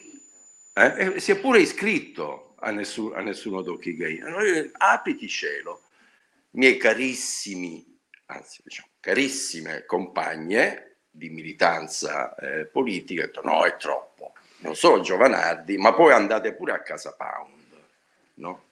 eh, 0.74 1.20
si 1.20 1.32
è 1.32 1.39
pure 1.39 1.59
iscritto 1.59 2.55
a, 2.59 2.72
nessuno, 2.72 3.16
a 3.16 3.22
nessuno 3.22 3.62
tocchi 3.62 3.95
Caino, 3.95 4.30
noi, 4.30 4.70
apriti 4.74 5.28
cielo, 5.28 5.84
miei 6.51 6.78
carissimi, 6.78 7.86
anzi 8.26 8.62
diciamo, 8.64 8.89
carissime 8.99 9.86
compagne 9.86 10.97
di 11.09 11.30
militanza 11.30 12.36
eh, 12.36 12.66
politica, 12.66 13.26
detto, 13.26 13.41
no 13.43 13.64
è 13.66 13.76
troppo, 13.78 14.34
non 14.59 14.76
solo 14.76 15.01
Giovanardi, 15.01 15.78
ma 15.78 15.93
poi 15.93 16.14
andate 16.14 16.53
pure 16.53 16.74
a 16.74 16.82
casa 16.82 17.14
Pound, 17.14 17.84
no? 18.36 18.70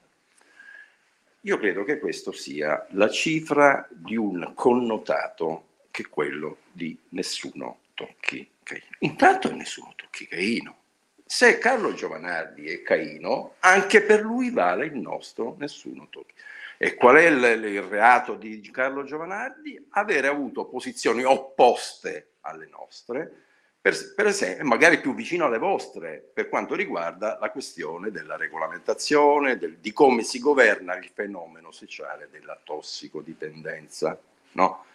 Io 1.43 1.57
credo 1.57 1.85
che 1.85 1.99
questo 1.99 2.33
sia 2.33 2.85
la 2.91 3.09
cifra 3.09 3.87
di 3.89 4.17
un 4.17 4.51
connotato 4.55 5.67
che 5.89 6.01
è 6.01 6.09
quello 6.09 6.57
di 6.71 6.97
nessuno 7.09 7.79
tocchi 7.93 8.45
Caino. 8.61 8.85
Intanto 8.99 9.53
nessuno 9.55 9.93
tocchi 9.95 10.27
Caino. 10.27 10.77
Se 11.25 11.57
Carlo 11.57 11.93
Giovanardi 11.93 12.69
è 12.69 12.81
Caino, 12.81 13.55
anche 13.59 14.01
per 14.01 14.21
lui 14.21 14.49
vale 14.49 14.87
il 14.87 14.95
nostro 14.95 15.55
nessuno 15.59 16.07
tocchi. 16.09 16.33
E 16.77 16.95
qual 16.95 17.15
è 17.15 17.27
il, 17.27 17.63
il 17.65 17.81
reato 17.83 18.35
di 18.35 18.59
Carlo 18.71 19.03
Giovanardi? 19.03 19.87
Avere 19.91 20.27
avuto 20.27 20.65
posizioni 20.65 21.23
opposte 21.23 22.31
alle 22.41 22.67
nostre, 22.67 23.45
per, 23.81 24.13
per 24.13 24.25
esempio, 24.25 24.65
magari 24.65 24.99
più 24.99 25.15
vicino 25.15 25.45
alle 25.45 25.57
vostre 25.57 26.31
per 26.33 26.49
quanto 26.49 26.75
riguarda 26.75 27.37
la 27.39 27.49
questione 27.49 28.11
della 28.11 28.35
regolamentazione, 28.35 29.57
del, 29.57 29.77
di 29.77 29.93
come 29.93 30.23
si 30.23 30.39
governa 30.39 30.97
il 30.97 31.09
fenomeno 31.13 31.71
sociale 31.71 32.27
della 32.29 32.59
tossicodipendenza. 32.61 34.19
No? 34.51 34.85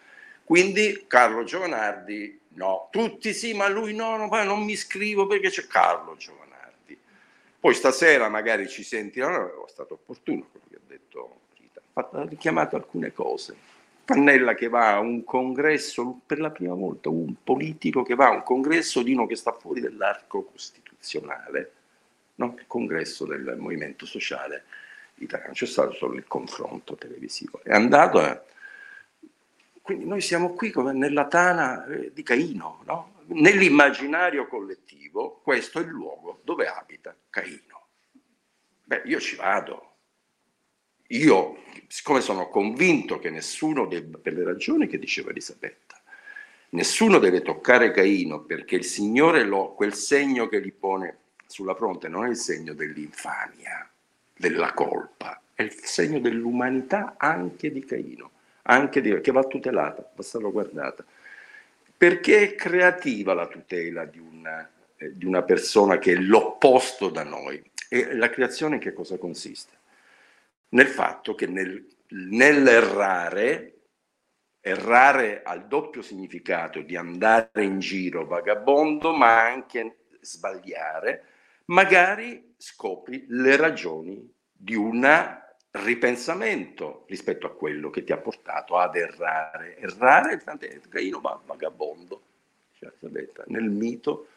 Quindi 0.44 1.04
Carlo 1.06 1.44
Giovanardi, 1.44 2.38
no, 2.48 2.88
tutti 2.90 3.32
sì, 3.32 3.54
ma 3.54 3.68
lui 3.68 3.94
no, 3.94 4.18
no 4.18 4.42
non 4.42 4.62
mi 4.62 4.72
iscrivo 4.72 5.26
perché 5.26 5.48
c'è 5.48 5.66
Carlo 5.66 6.16
Giovanardi. 6.16 6.98
Poi 7.58 7.72
stasera 7.72 8.28
magari 8.28 8.68
ci 8.68 8.82
sentiranno, 8.82 9.66
è 9.66 9.70
stato 9.70 9.94
opportuno 9.94 10.46
quello 10.50 10.66
che 10.68 10.76
ha 10.76 10.86
detto 10.86 11.40
Rita, 11.56 11.80
ha 11.94 12.24
richiamato 12.28 12.76
alcune 12.76 13.14
cose 13.14 13.56
Pannella 14.04 14.54
che 14.54 14.68
va 14.68 14.94
a 14.94 15.00
un 15.00 15.24
congresso, 15.24 16.20
per 16.26 16.38
la 16.38 16.50
prima 16.50 16.74
volta 16.74 17.08
un 17.08 17.34
politico 17.42 18.02
che 18.02 18.14
va 18.14 18.26
a 18.26 18.32
un 18.32 18.42
congresso 18.42 19.02
di 19.02 19.12
uno 19.12 19.26
che 19.26 19.36
sta 19.36 19.52
fuori 19.52 19.80
dell'arco 19.80 20.44
costituzionale, 20.44 21.72
no? 22.36 22.54
il 22.58 22.66
congresso 22.66 23.24
del 23.24 23.56
movimento 23.58 24.04
sociale 24.04 24.64
italiano, 25.16 25.52
c'è 25.52 25.66
stato 25.66 25.92
solo 25.92 26.14
il 26.14 26.26
confronto 26.26 26.94
televisivo, 26.96 27.60
è 27.62 27.72
andato 27.72 28.18
a... 28.18 28.42
Quindi 29.80 30.06
noi 30.06 30.20
siamo 30.20 30.54
qui 30.54 30.70
come 30.70 30.92
nella 30.92 31.26
tana 31.26 31.84
eh, 31.86 32.10
di 32.12 32.22
Caino, 32.22 32.82
no? 32.84 33.14
nell'immaginario 33.26 34.46
collettivo 34.46 35.40
questo 35.42 35.78
è 35.78 35.82
il 35.82 35.88
luogo 35.88 36.40
dove 36.42 36.66
abita 36.66 37.14
Caino. 37.30 37.86
Beh, 38.84 39.02
io 39.06 39.18
ci 39.18 39.36
vado, 39.36 39.93
io, 41.08 41.58
siccome 41.86 42.20
sono 42.20 42.48
convinto 42.48 43.18
che 43.18 43.30
nessuno 43.30 43.86
debba, 43.86 44.18
per 44.18 44.32
le 44.32 44.44
ragioni 44.44 44.86
che 44.86 44.98
diceva 44.98 45.30
Elisabetta, 45.30 46.00
nessuno 46.70 47.18
deve 47.18 47.42
toccare 47.42 47.90
Caino 47.90 48.40
perché 48.40 48.76
il 48.76 48.84
Signore 48.84 49.44
lo, 49.44 49.74
quel 49.74 49.94
segno 49.94 50.48
che 50.48 50.62
gli 50.62 50.72
pone 50.72 51.18
sulla 51.46 51.74
fronte 51.74 52.08
non 52.08 52.24
è 52.24 52.30
il 52.30 52.36
segno 52.36 52.72
dell'infamia, 52.72 53.88
della 54.36 54.72
colpa, 54.72 55.40
è 55.54 55.62
il 55.62 55.72
segno 55.72 56.18
dell'umanità 56.18 57.14
anche 57.18 57.70
di 57.70 57.84
Caino, 57.84 58.30
anche 58.62 59.00
di, 59.00 59.20
che 59.20 59.30
va 59.30 59.44
tutelata, 59.44 60.10
va 60.14 60.22
salvaguardata. 60.22 61.04
Perché 61.96 62.42
è 62.42 62.54
creativa 62.54 63.34
la 63.34 63.46
tutela 63.46 64.04
di 64.04 64.18
una, 64.18 64.68
eh, 64.96 65.16
di 65.16 65.26
una 65.26 65.42
persona 65.42 65.98
che 65.98 66.12
è 66.12 66.16
l'opposto 66.16 67.08
da 67.08 67.22
noi. 67.22 67.62
E 67.88 68.14
la 68.14 68.30
creazione 68.30 68.76
in 68.76 68.80
che 68.80 68.92
cosa 68.92 69.16
consiste? 69.16 69.82
Nel 70.74 70.88
fatto 70.88 71.34
che 71.34 71.46
nel, 71.46 71.86
nell'errare, 72.08 73.70
errare 74.60 75.42
al 75.42 75.66
doppio 75.66 76.02
significato 76.02 76.80
di 76.80 76.96
andare 76.96 77.64
in 77.64 77.78
giro 77.78 78.26
vagabondo, 78.26 79.12
ma 79.12 79.42
anche 79.42 80.06
sbagliare, 80.20 81.26
magari 81.66 82.54
scopri 82.56 83.24
le 83.28 83.56
ragioni 83.56 84.32
di 84.50 84.74
una 84.74 85.40
ripensamento 85.70 87.04
rispetto 87.08 87.46
a 87.46 87.54
quello 87.54 87.90
che 87.90 88.04
ti 88.04 88.12
ha 88.12 88.18
portato 88.18 88.76
ad 88.76 88.96
errare. 88.96 89.76
Errare, 89.78 90.38
tant'è, 90.38 90.80
Caino 90.88 91.20
va 91.20 91.40
vagabondo, 91.44 92.22
cioè, 92.72 92.90
nel 93.46 93.70
mito, 93.70 94.28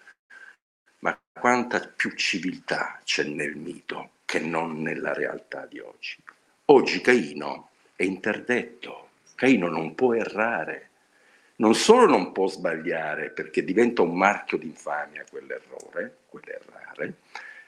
ma 1.00 1.20
quanta 1.32 1.80
più 1.96 2.12
civiltà 2.16 3.00
c'è 3.04 3.24
nel 3.24 3.56
mito 3.56 4.12
che 4.28 4.40
non 4.40 4.82
nella 4.82 5.14
realtà 5.14 5.66
di 5.68 5.80
oggi. 5.80 6.18
Oggi 6.66 7.00
Caino 7.00 7.70
è 7.96 8.04
interdetto, 8.04 9.12
Caino 9.36 9.70
non 9.70 9.96
può 9.96 10.14
errare, 10.14 10.90
non 11.56 11.74
solo 11.74 12.08
non 12.08 12.34
può 12.34 12.48
sbagliare 12.48 13.30
perché 13.30 13.64
diventa 13.64 14.02
un 14.02 14.18
marchio 14.18 14.58
d'infamia 14.58 15.24
quell'errore, 15.30 16.18
quell'errare, 16.28 17.14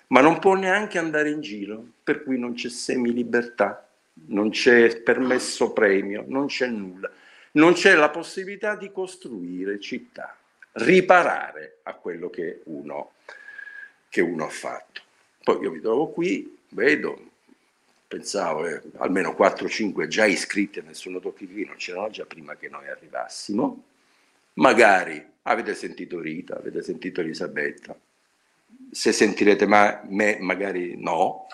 ma 0.08 0.20
non 0.20 0.40
può 0.40 0.56
neanche 0.56 0.98
andare 0.98 1.30
in 1.30 1.40
giro, 1.40 1.82
per 2.04 2.24
cui 2.24 2.38
non 2.38 2.56
c'è 2.56 2.68
semi-libertà, 2.68 3.88
non 4.28 4.50
c'è 4.50 5.00
permesso 5.02 5.72
premio, 5.72 6.26
non 6.28 6.48
c'è 6.48 6.68
nulla, 6.68 7.10
non 7.52 7.72
c'è 7.72 7.96
la 7.96 8.10
possibilità 8.10 8.76
di 8.76 8.92
costruire 8.92 9.80
città, 9.80 10.36
riparare 10.74 11.78
a 11.84 11.94
quello 11.94 12.30
che 12.30 12.64
uno, 12.66 13.14
che 14.10 14.20
uno 14.20 14.44
ha 14.44 14.50
fatto. 14.50 15.08
Poi 15.44 15.62
io 15.62 15.72
mi 15.72 15.80
trovo 15.80 16.08
qui, 16.10 16.58
vedo, 16.70 17.18
pensavo, 18.08 18.66
eh, 18.66 18.82
almeno 18.98 19.36
4-5 19.38 20.08
già 20.08 20.26
iscritti 20.26 20.80
a 20.80 20.84
Nessuno 20.84 21.20
Tocchi 21.20 21.46
Vino, 21.46 21.76
c'erano 21.76 22.10
già 22.10 22.26
prima 22.26 22.56
che 22.56 22.70
noi 22.70 22.88
arrivassimo, 22.88 23.84
magari 24.54 25.24
avete 25.44 25.74
sentito 25.76 26.20
Rita, 26.20 26.58
avete 26.58 26.82
sentito 26.82 27.22
Elisabetta, 27.22 27.98
se 28.92 29.12
sentirete 29.12 29.66
ma, 29.66 30.02
me 30.08 30.38
magari 30.40 30.96
no, 30.98 31.48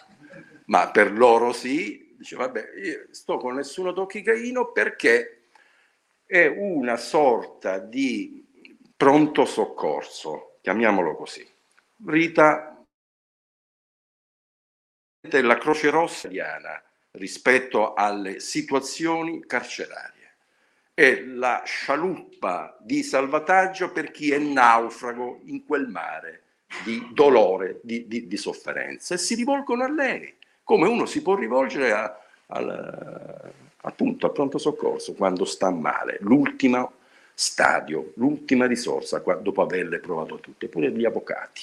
ma 0.66 0.90
per 0.90 1.12
loro 1.12 1.52
sì, 1.54 2.14
dice 2.18 2.36
vabbè, 2.36 2.72
io 2.84 3.08
sto 3.12 3.38
con 3.38 3.56
nessuno 3.56 3.94
tocchi 3.94 4.22
Caino 4.22 4.72
perché 4.72 5.48
è 6.26 6.48
una 6.48 6.98
sorta 6.98 7.78
di 7.78 8.44
pronto 8.96 9.46
soccorso, 9.46 10.58
chiamiamolo 10.62 11.16
così. 11.16 11.48
Rita 12.06 12.75
la 15.42 15.58
Croce 15.58 15.90
Rossa 15.90 16.28
italiana 16.28 16.82
rispetto 17.12 17.94
alle 17.94 18.40
situazioni 18.40 19.46
carcerarie. 19.46 20.14
È 20.94 21.22
la 21.22 21.62
scialuppa 21.66 22.78
di 22.80 23.04
salvataggio 23.04 23.92
per 23.92 24.12
chi 24.12 24.32
è 24.32 24.38
naufrago 24.38 25.42
in 25.46 25.66
quel 25.66 25.88
mare 25.88 26.44
di 26.84 27.10
dolore, 27.12 27.80
di, 27.84 28.08
di, 28.08 28.28
di 28.28 28.38
sofferenza 28.38 29.14
e 29.14 29.18
si 29.18 29.36
rivolgono 29.36 29.84
a 29.84 29.92
lei, 29.92 30.36
come 30.64 30.88
uno 30.88 31.06
si 31.06 31.22
può 31.22 31.36
rivolgere 31.36 31.92
a, 31.92 32.20
al, 32.48 33.54
appunto 33.78 34.26
al 34.26 34.32
pronto 34.32 34.58
soccorso 34.58 35.14
quando 35.14 35.46
sta 35.46 35.70
male, 35.70 36.18
l'ultimo 36.22 36.94
stadio, 37.34 38.14
l'ultima 38.16 38.66
risorsa 38.66 39.20
dopo 39.20 39.62
averle 39.62 40.00
provato 40.00 40.40
tutte, 40.40 40.68
pure 40.68 40.92
gli 40.92 41.06
avvocati. 41.06 41.62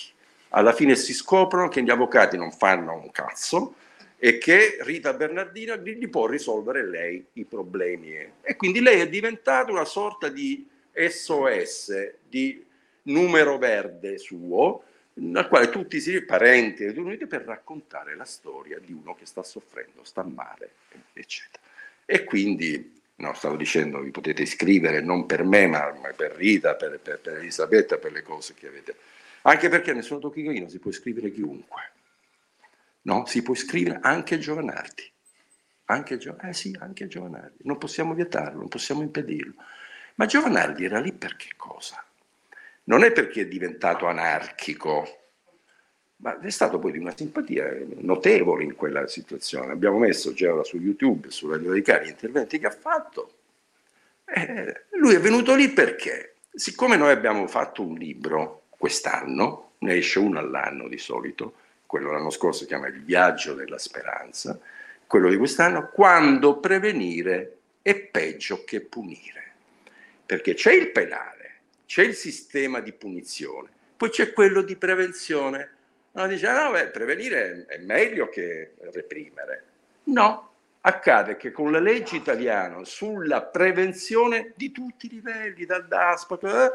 Alla 0.55 0.73
fine 0.73 0.97
si 0.97 1.15
scoprono 1.15 1.69
che 1.69 1.83
gli 1.83 1.91
avvocati 1.91 2.37
non 2.37 2.53
fanno 2.53 2.95
un 2.95 3.11
cazzo 3.11 3.77
e 4.19 4.39
che 4.39 4.79
Rita 4.81 5.15
Bernardina 5.15 5.77
gli 5.77 6.09
può 6.09 6.27
risolvere 6.27 6.87
lei 6.87 7.25
i 7.35 7.45
problemi. 7.45 8.15
E 8.41 8.57
quindi 8.57 8.81
lei 8.81 9.01
è 9.01 9.09
diventata 9.09 9.73
una 9.73 9.85
sorta 9.85 10.29
di 10.29 10.69
SOS, 10.93 12.17
di 12.29 12.65
numero 13.05 13.57
verde 13.57 14.19
suo, 14.19 14.85
nel 15.15 15.49
quale 15.49 15.71
tutti 15.71 16.01
si 16.01 16.23
parenti 16.23 16.89
riuniti 16.91 17.27
per 17.27 17.43
raccontare 17.43 18.15
la 18.15 18.25
storia 18.25 18.79
di 18.79 18.93
uno 18.93 19.15
che 19.15 19.27
sta 19.27 19.43
soffrendo, 19.43 20.05
sta 20.05 20.23
male, 20.23 20.73
eccetera. 21.15 21.63
E 22.05 22.25
quindi, 22.25 23.01
no, 23.17 23.33
stavo 23.35 23.57
dicendo, 23.57 24.01
vi 24.01 24.11
potete 24.11 24.43
iscrivere 24.43 25.01
non 25.01 25.25
per 25.25 25.45
me, 25.45 25.67
ma 25.67 25.93
per 26.15 26.33
Rita, 26.33 26.75
per, 26.75 27.01
per, 27.01 27.21
per 27.21 27.39
Elisabetta, 27.39 27.97
per 27.97 28.13
le 28.13 28.23
cose 28.23 28.55
che 28.55 28.69
avete. 28.69 28.95
Anche 29.43 29.69
perché 29.69 29.93
nessuno 29.93 30.21
tocchino 30.21 30.69
si 30.69 30.79
può 30.79 30.91
iscrivere 30.91 31.31
chiunque. 31.31 31.91
No, 33.03 33.27
si 33.27 33.43
può 33.43 33.55
iscrivere 33.55 33.99
anche 34.03 34.39
Giovanardi. 34.39 35.11
Anche, 35.87 36.17
Gio- 36.19 36.39
eh 36.41 36.53
sì, 36.53 36.77
anche 36.79 37.09
Giovanardi. 37.09 37.63
Non 37.65 37.79
possiamo 37.79 38.15
vietarlo, 38.15 38.61
non 38.61 38.69
possiamo 38.69 39.03
impedirlo. 39.03 39.55
Ma 40.15 40.27
Giovanardi 40.27 40.85
era 40.85 41.01
lì 41.01 41.13
per 41.13 41.37
che 41.37 41.51
cosa? 41.57 42.05
non 42.85 43.05
è 43.05 43.13
perché 43.13 43.43
è 43.43 43.47
diventato 43.47 44.07
anarchico, 44.07 45.19
ma 46.17 46.39
è 46.41 46.51
stato 46.51 46.79
poi 46.79 46.93
di 46.93 46.99
una 46.99 47.15
simpatia 47.17 47.77
notevole 47.99 48.65
in 48.65 48.75
quella 48.75 49.07
situazione. 49.07 49.73
Abbiamo 49.73 49.99
messo 49.99 50.33
già 50.33 50.63
su 50.65 50.79
YouTube, 50.79 51.31
su 51.31 51.49
Radio 51.49 51.69
Radicali, 51.71 52.07
gli 52.07 52.11
interventi 52.11 52.59
che 52.59 52.67
ha 52.67 52.71
fatto. 52.71 53.35
Eh, 54.25 54.85
lui 54.93 55.15
è 55.15 55.21
venuto 55.21 55.55
lì 55.55 55.69
perché, 55.71 56.37
siccome 56.53 56.97
noi 56.97 57.11
abbiamo 57.11 57.47
fatto 57.47 57.83
un 57.83 57.95
libro 57.95 58.62
quest'anno, 58.83 59.75
ne 59.79 59.95
esce 59.95 60.19
uno 60.19 60.41
all'anno 60.41 60.89
di 60.89 60.99
solito, 60.99 61.55
quello 61.87 62.11
l'anno 62.11 62.31
scorso 62.31 62.63
si 62.63 62.67
chiama 62.67 62.89
Il 62.89 63.05
viaggio 63.05 63.55
della 63.55 63.79
speranza, 63.79 64.59
quello 65.07 65.29
di 65.29 65.37
quest'anno, 65.37 65.89
quando 65.89 66.59
prevenire 66.59 67.59
è 67.81 67.95
peggio 67.95 68.65
che 68.65 68.81
punire. 68.81 69.53
Perché 70.27 70.55
c'è 70.55 70.73
il 70.73 70.91
penale 70.91 71.43
c'è 71.87 72.03
il 72.03 72.15
sistema 72.15 72.81
di 72.81 72.91
punizione, 72.93 73.69
poi 73.97 74.11
c'è 74.11 74.33
quello 74.33 74.63
di 74.63 74.75
prevenzione. 74.75 75.71
Uno 76.11 76.27
dice, 76.27 76.49
ah, 76.49 76.65
no, 76.65 76.73
beh, 76.73 76.89
prevenire 76.89 77.67
è 77.69 77.79
meglio 77.79 78.29
che 78.31 78.73
reprimere. 78.91 79.65
No, 80.05 80.55
accade 80.81 81.37
che 81.37 81.53
con 81.53 81.71
la 81.71 81.79
legge 81.79 82.17
italiana 82.17 82.83
sulla 82.83 83.43
prevenzione 83.43 84.55
di 84.57 84.73
tutti 84.73 85.07
i 85.07 85.11
livelli, 85.11 85.67
dal 85.67 85.87
DASPO 85.87 86.41
eh, 86.41 86.71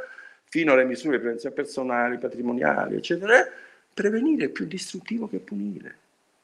fino 0.50 0.74
alle 0.74 0.86
misure 0.86 1.18
di 1.18 1.22
prevenzione 1.22 1.56
personali, 1.56 2.18
patrimoniali, 2.18 2.95
eccetera, 2.95 3.48
prevenire 3.93 4.45
è 4.45 4.50
più 4.50 4.66
distruttivo 4.66 5.28
che 5.28 5.39
punire. 5.39 5.98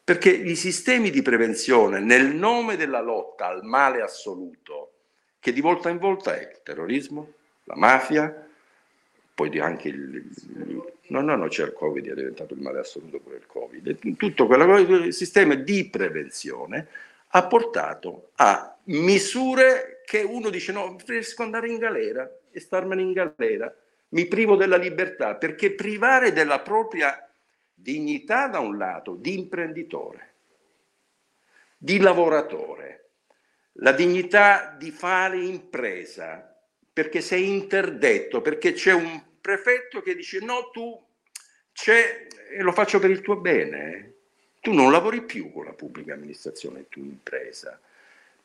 Perché 0.04 0.30
i 0.30 0.56
sistemi 0.56 1.10
di 1.10 1.22
prevenzione, 1.22 2.00
nel 2.00 2.36
nome 2.36 2.76
della 2.76 3.02
lotta 3.02 3.48
al 3.48 3.64
male 3.64 4.02
assoluto, 4.02 4.92
che 5.40 5.54
di 5.54 5.62
volta 5.62 5.90
in 5.90 5.98
volta 5.98 6.36
è 6.36 6.42
il 6.42 6.60
terrorismo, 6.64 7.34
la 7.66 7.76
mafia, 7.76 8.48
poi 9.34 9.60
anche 9.60 9.88
il, 9.88 10.30
no, 11.08 11.22
no, 11.22 11.36
no, 11.36 11.48
c'è 11.48 11.64
il 11.64 11.74
Covid, 11.74 12.10
è 12.10 12.14
diventato 12.14 12.54
il 12.54 12.62
male 12.62 12.80
assoluto 12.80 13.20
pure 13.20 13.38
il 13.38 13.46
Covid, 13.48 14.16
tutto 14.18 14.46
quello, 14.46 14.78
il 14.78 15.14
sistema 15.14 15.56
di 15.56 15.88
prevenzione 15.90 16.88
ha 17.36 17.48
portato 17.48 18.30
a 18.36 18.78
misure 18.86 20.02
che 20.06 20.22
uno 20.22 20.50
dice 20.50 20.72
no, 20.72 20.96
preferisco 20.96 21.42
andare 21.44 21.68
in 21.68 21.78
galera 21.78 22.30
e 22.52 22.60
starmene 22.60 23.02
in 23.02 23.14
galera, 23.14 23.74
mi 24.14 24.26
privo 24.28 24.56
della 24.56 24.78
libertà, 24.78 25.36
perché 25.36 25.74
privare 25.74 26.32
della 26.32 26.60
propria 26.60 27.28
dignità 27.74 28.48
da 28.48 28.60
un 28.60 28.78
lato, 28.78 29.16
di 29.16 29.38
imprenditore, 29.38 30.34
di 31.78 32.00
lavoratore, 32.00 33.10
la 33.78 33.92
dignità 33.92 34.76
di 34.78 34.92
fare 34.92 35.38
impresa, 35.38 36.56
perché 36.94 37.22
sei 37.22 37.50
interdetto, 37.50 38.42
perché 38.42 38.74
c'è 38.74 38.94
un 38.94 39.22
prefetto 39.42 40.02
che 40.02 40.16
dice 40.16 40.40
no, 40.40 40.70
tu 40.72 41.04
c'è 41.72 42.28
e 42.52 42.62
lo 42.62 42.72
faccio 42.72 43.00
per 43.00 43.10
il 43.10 43.22
tuo 43.22 43.38
bene. 43.38 44.12
Tu 44.62 44.72
non 44.72 44.92
lavori 44.92 45.24
più 45.24 45.52
con 45.52 45.66
la 45.66 45.74
pubblica 45.74 46.14
amministrazione, 46.14 46.88
tu 46.88 47.00
impresa, 47.00 47.82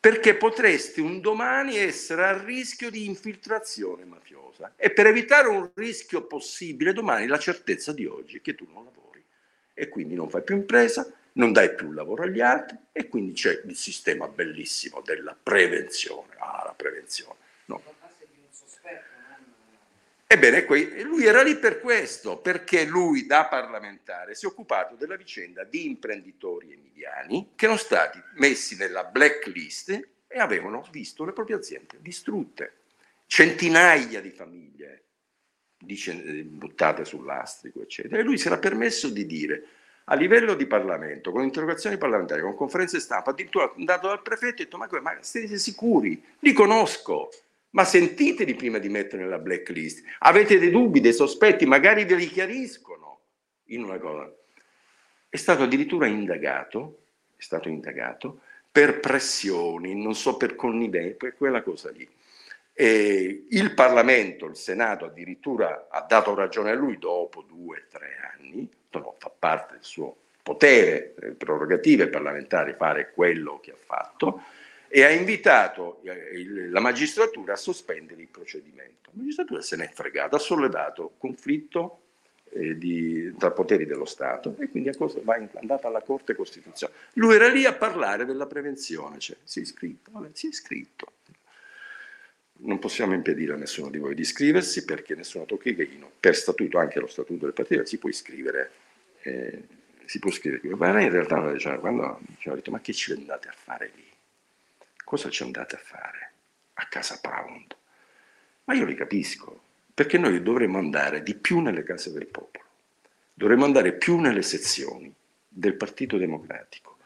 perché 0.00 0.36
potresti 0.36 1.00
un 1.00 1.20
domani 1.20 1.76
essere 1.76 2.24
a 2.24 2.44
rischio 2.44 2.90
di 2.90 3.06
infiltrazione 3.06 4.04
mafiosa 4.04 4.72
e 4.76 4.90
per 4.90 5.06
evitare 5.06 5.48
un 5.48 5.70
rischio 5.74 6.26
possibile 6.26 6.92
domani 6.92 7.26
la 7.26 7.38
certezza 7.38 7.92
di 7.92 8.06
oggi 8.06 8.36
è 8.36 8.40
che 8.40 8.54
tu 8.54 8.66
non 8.72 8.84
lavori 8.84 9.24
e 9.74 9.88
quindi 9.88 10.14
non 10.14 10.28
fai 10.28 10.42
più 10.42 10.56
impresa, 10.56 11.10
non 11.32 11.52
dai 11.52 11.74
più 11.74 11.92
lavoro 11.92 12.22
agli 12.22 12.40
altri 12.40 12.76
e 12.92 13.08
quindi 13.08 13.32
c'è 13.32 13.62
il 13.64 13.76
sistema 13.76 14.28
bellissimo 14.28 15.00
della 15.00 15.36
prevenzione. 15.40 16.34
Ah, 16.38 16.62
la 16.64 16.74
prevenzione. 16.76 17.36
No. 17.66 17.82
Ebbene, 20.30 20.66
lui 21.04 21.24
era 21.24 21.42
lì 21.42 21.56
per 21.56 21.80
questo, 21.80 22.36
perché 22.36 22.84
lui 22.84 23.24
da 23.24 23.46
parlamentare 23.46 24.34
si 24.34 24.44
è 24.44 24.48
occupato 24.48 24.94
della 24.94 25.16
vicenda 25.16 25.64
di 25.64 25.86
imprenditori 25.86 26.70
emiliani 26.70 27.52
che 27.56 27.64
erano 27.64 27.80
stati 27.80 28.22
messi 28.34 28.76
nella 28.76 29.04
blacklist 29.04 29.88
e 30.26 30.38
avevano 30.38 30.86
visto 30.90 31.24
le 31.24 31.32
proprie 31.32 31.56
aziende 31.56 31.96
distrutte. 32.00 32.74
Centinaia 33.24 34.20
di 34.20 34.30
famiglie 34.30 35.04
buttate 35.78 37.06
sull'astrico, 37.06 37.80
eccetera. 37.80 38.20
E 38.20 38.22
lui 38.22 38.36
si 38.36 38.48
era 38.48 38.58
permesso 38.58 39.08
di 39.08 39.24
dire 39.24 39.64
a 40.04 40.14
livello 40.14 40.52
di 40.54 40.66
Parlamento, 40.66 41.30
con 41.30 41.42
interrogazioni 41.42 41.96
parlamentari, 41.96 42.42
con 42.42 42.54
conferenze 42.54 43.00
stampa, 43.00 43.30
addirittura 43.30 43.72
andato 43.74 44.08
dal 44.08 44.20
prefetto 44.20 44.60
e 44.60 44.64
detto 44.64 44.76
ma, 44.76 44.88
ma 45.00 45.16
siete 45.22 45.56
sicuri? 45.56 46.22
Li 46.40 46.52
conosco, 46.52 47.30
ma 47.70 47.84
sentiteli 47.84 48.54
prima 48.54 48.78
di 48.78 48.88
mettere 48.88 49.22
nella 49.22 49.38
blacklist. 49.38 50.04
Avete 50.20 50.58
dei 50.58 50.70
dubbi, 50.70 51.00
dei 51.00 51.12
sospetti, 51.12 51.66
magari 51.66 52.04
ve 52.04 52.16
li 52.16 52.28
chiariscono 52.28 53.20
in 53.66 53.84
una 53.84 53.98
cosa. 53.98 54.32
È 55.28 55.36
stato 55.36 55.64
addirittura 55.64 56.06
indagato, 56.06 57.02
è 57.36 57.42
stato 57.42 57.68
indagato 57.68 58.40
per 58.70 59.00
pressioni, 59.00 59.94
non 60.00 60.14
so 60.14 60.36
per 60.36 60.54
connivenza, 60.54 61.16
per 61.16 61.36
quella 61.36 61.62
cosa 61.62 61.90
lì. 61.90 62.08
E 62.72 63.46
il 63.50 63.74
Parlamento, 63.74 64.46
il 64.46 64.56
Senato 64.56 65.04
addirittura 65.04 65.88
ha 65.90 66.00
dato 66.08 66.34
ragione 66.34 66.70
a 66.70 66.74
lui 66.74 66.96
dopo 66.98 67.42
due 67.42 67.78
o 67.78 67.90
tre 67.90 68.16
anni, 68.36 68.68
no, 68.90 69.16
fa 69.18 69.32
parte 69.36 69.74
del 69.74 69.84
suo 69.84 70.16
potere, 70.42 71.14
eh, 71.20 71.30
prerogative 71.32 72.08
parlamentari 72.08 72.74
fare 72.74 73.10
quello 73.12 73.58
che 73.60 73.72
ha 73.72 73.76
fatto 73.84 74.42
e 74.88 75.04
ha 75.04 75.10
invitato 75.10 76.00
eh, 76.04 76.68
la 76.70 76.80
magistratura 76.80 77.52
a 77.52 77.56
sospendere 77.56 78.20
il 78.20 78.28
procedimento. 78.28 79.10
La 79.12 79.22
magistratura 79.22 79.60
se 79.60 79.76
n'è 79.76 79.90
fregata, 79.92 80.36
ha 80.36 80.40
sollevato 80.40 81.14
conflitto 81.18 82.00
eh, 82.50 82.76
di, 82.76 83.34
tra 83.38 83.50
poteri 83.50 83.86
dello 83.86 84.06
Stato 84.06 84.56
e 84.58 84.68
quindi 84.68 84.88
è 84.88 84.94
andata 85.54 85.88
alla 85.88 86.02
Corte 86.02 86.34
Costituzionale. 86.34 86.98
Lui 87.14 87.34
era 87.34 87.48
lì 87.48 87.64
a 87.64 87.74
parlare 87.74 88.24
della 88.24 88.46
prevenzione, 88.46 89.18
cioè, 89.18 89.36
si 89.44 89.60
è 89.60 89.62
iscritto, 89.62 90.10
vabbè, 90.12 90.30
si 90.32 90.46
è 90.46 90.48
iscritto 90.48 91.12
non 92.60 92.78
possiamo 92.78 93.14
impedire 93.14 93.52
a 93.52 93.56
nessuno 93.56 93.90
di 93.90 93.98
voi 93.98 94.16
di 94.16 94.22
iscriversi 94.22 94.84
perché 94.84 95.14
nessuno 95.14 95.44
tocchi 95.44 95.76
Gaino, 95.76 96.10
per 96.18 96.34
statuto, 96.34 96.78
anche 96.78 96.98
lo 96.98 97.06
statuto 97.06 97.44
del 97.44 97.54
partito, 97.54 97.84
si 97.84 97.98
può 97.98 98.08
iscrivere. 98.08 98.70
Eh, 99.22 99.62
si 100.08 100.18
può 100.18 100.30
iscrivere. 100.30 100.74
Ma 100.74 101.00
in 101.00 101.10
realtà 101.10 101.52
diceva, 101.52 101.78
quando 101.78 102.20
ci 102.38 102.48
hanno 102.48 102.56
detto 102.56 102.70
ma 102.70 102.80
che 102.80 102.92
ci 102.92 103.12
andate 103.12 103.48
a 103.48 103.52
fare 103.52 103.90
lì? 103.94 104.07
Cosa 105.08 105.30
ci 105.30 105.42
andate 105.42 105.74
a 105.74 105.78
fare? 105.82 106.32
A 106.74 106.86
casa 106.86 107.18
Pound. 107.18 107.74
Ma 108.64 108.74
io 108.74 108.84
li 108.84 108.94
capisco, 108.94 109.58
perché 109.94 110.18
noi 110.18 110.42
dovremmo 110.42 110.76
andare 110.76 111.22
di 111.22 111.34
più 111.34 111.60
nelle 111.60 111.82
case 111.82 112.12
del 112.12 112.26
popolo, 112.26 112.66
dovremmo 113.32 113.64
andare 113.64 113.94
più 113.94 114.18
nelle 114.18 114.42
sezioni 114.42 115.10
del 115.48 115.76
Partito 115.76 116.18
Democratico. 116.18 116.98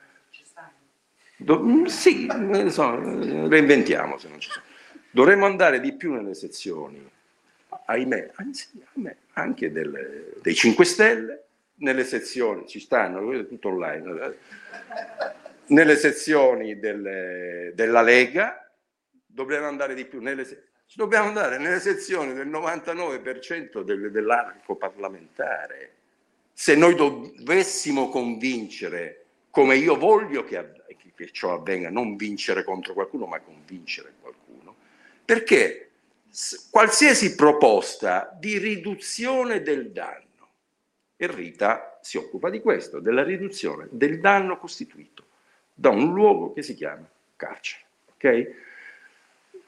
Do, 1.37 1.63
mm, 1.63 1.85
sì, 1.85 2.27
so, 2.71 3.49
reinventiamo 3.49 4.19
se 4.19 4.29
non 4.29 4.41
ci 4.41 4.51
sono. 4.51 4.65
Dovremmo 5.09 5.47
andare 5.47 5.79
di 5.79 5.93
più 5.93 6.13
nelle 6.13 6.35
sezioni, 6.35 7.09
ahimè, 7.85 8.33
ahimè 8.35 9.17
anche 9.35 9.71
del, 9.71 10.39
dei 10.43 10.55
5 10.57 10.85
Stelle, 10.85 11.45
nelle 11.77 12.03
sezioni, 12.03 12.67
ci 12.67 12.81
stanno, 12.81 13.47
tutto 13.47 13.69
online, 13.69 14.37
nelle 15.73 15.97
sezioni 15.97 16.79
del, 16.79 17.73
della 17.75 18.03
Lega, 18.03 18.71
dobbiamo 19.27 19.67
andare 19.67 19.95
di 19.95 20.05
più 20.05 20.21
nelle. 20.21 20.71
Dobbiamo 20.95 21.29
andare 21.29 21.57
nelle 21.57 21.81
sezioni 21.81 22.35
del 22.35 22.49
99% 22.49 23.81
del, 23.81 24.11
dell'arco 24.11 24.77
parlamentare. 24.77 25.95
Se 26.53 26.75
noi 26.75 26.95
dovessimo 26.95 28.11
convincere, 28.11 29.25
come 29.49 29.77
io 29.77 29.97
voglio 29.97 30.45
che, 30.45 30.71
che 31.15 31.31
ciò 31.33 31.55
avvenga, 31.55 31.89
non 31.89 32.17
vincere 32.17 32.63
contro 32.63 32.93
qualcuno, 32.93 33.25
ma 33.25 33.41
convincere 33.41 34.13
qualcuno, 34.21 34.77
perché 35.25 35.93
qualsiasi 36.71 37.35
proposta 37.35 38.37
di 38.39 38.59
riduzione 38.59 39.63
del 39.63 39.93
danno, 39.93 40.51
e 41.17 41.27
Rita 41.27 41.99
si 42.03 42.19
occupa 42.19 42.51
di 42.51 42.61
questo, 42.61 43.01
della 43.01 43.23
riduzione 43.23 43.89
del 43.91 44.21
danno 44.21 44.59
costituito 44.59 45.22
da 45.73 45.91
un 45.91 46.13
luogo 46.13 46.53
che 46.53 46.63
si 46.63 46.75
chiama 46.75 47.09
carcere. 47.37 47.83
Okay? 48.15 48.55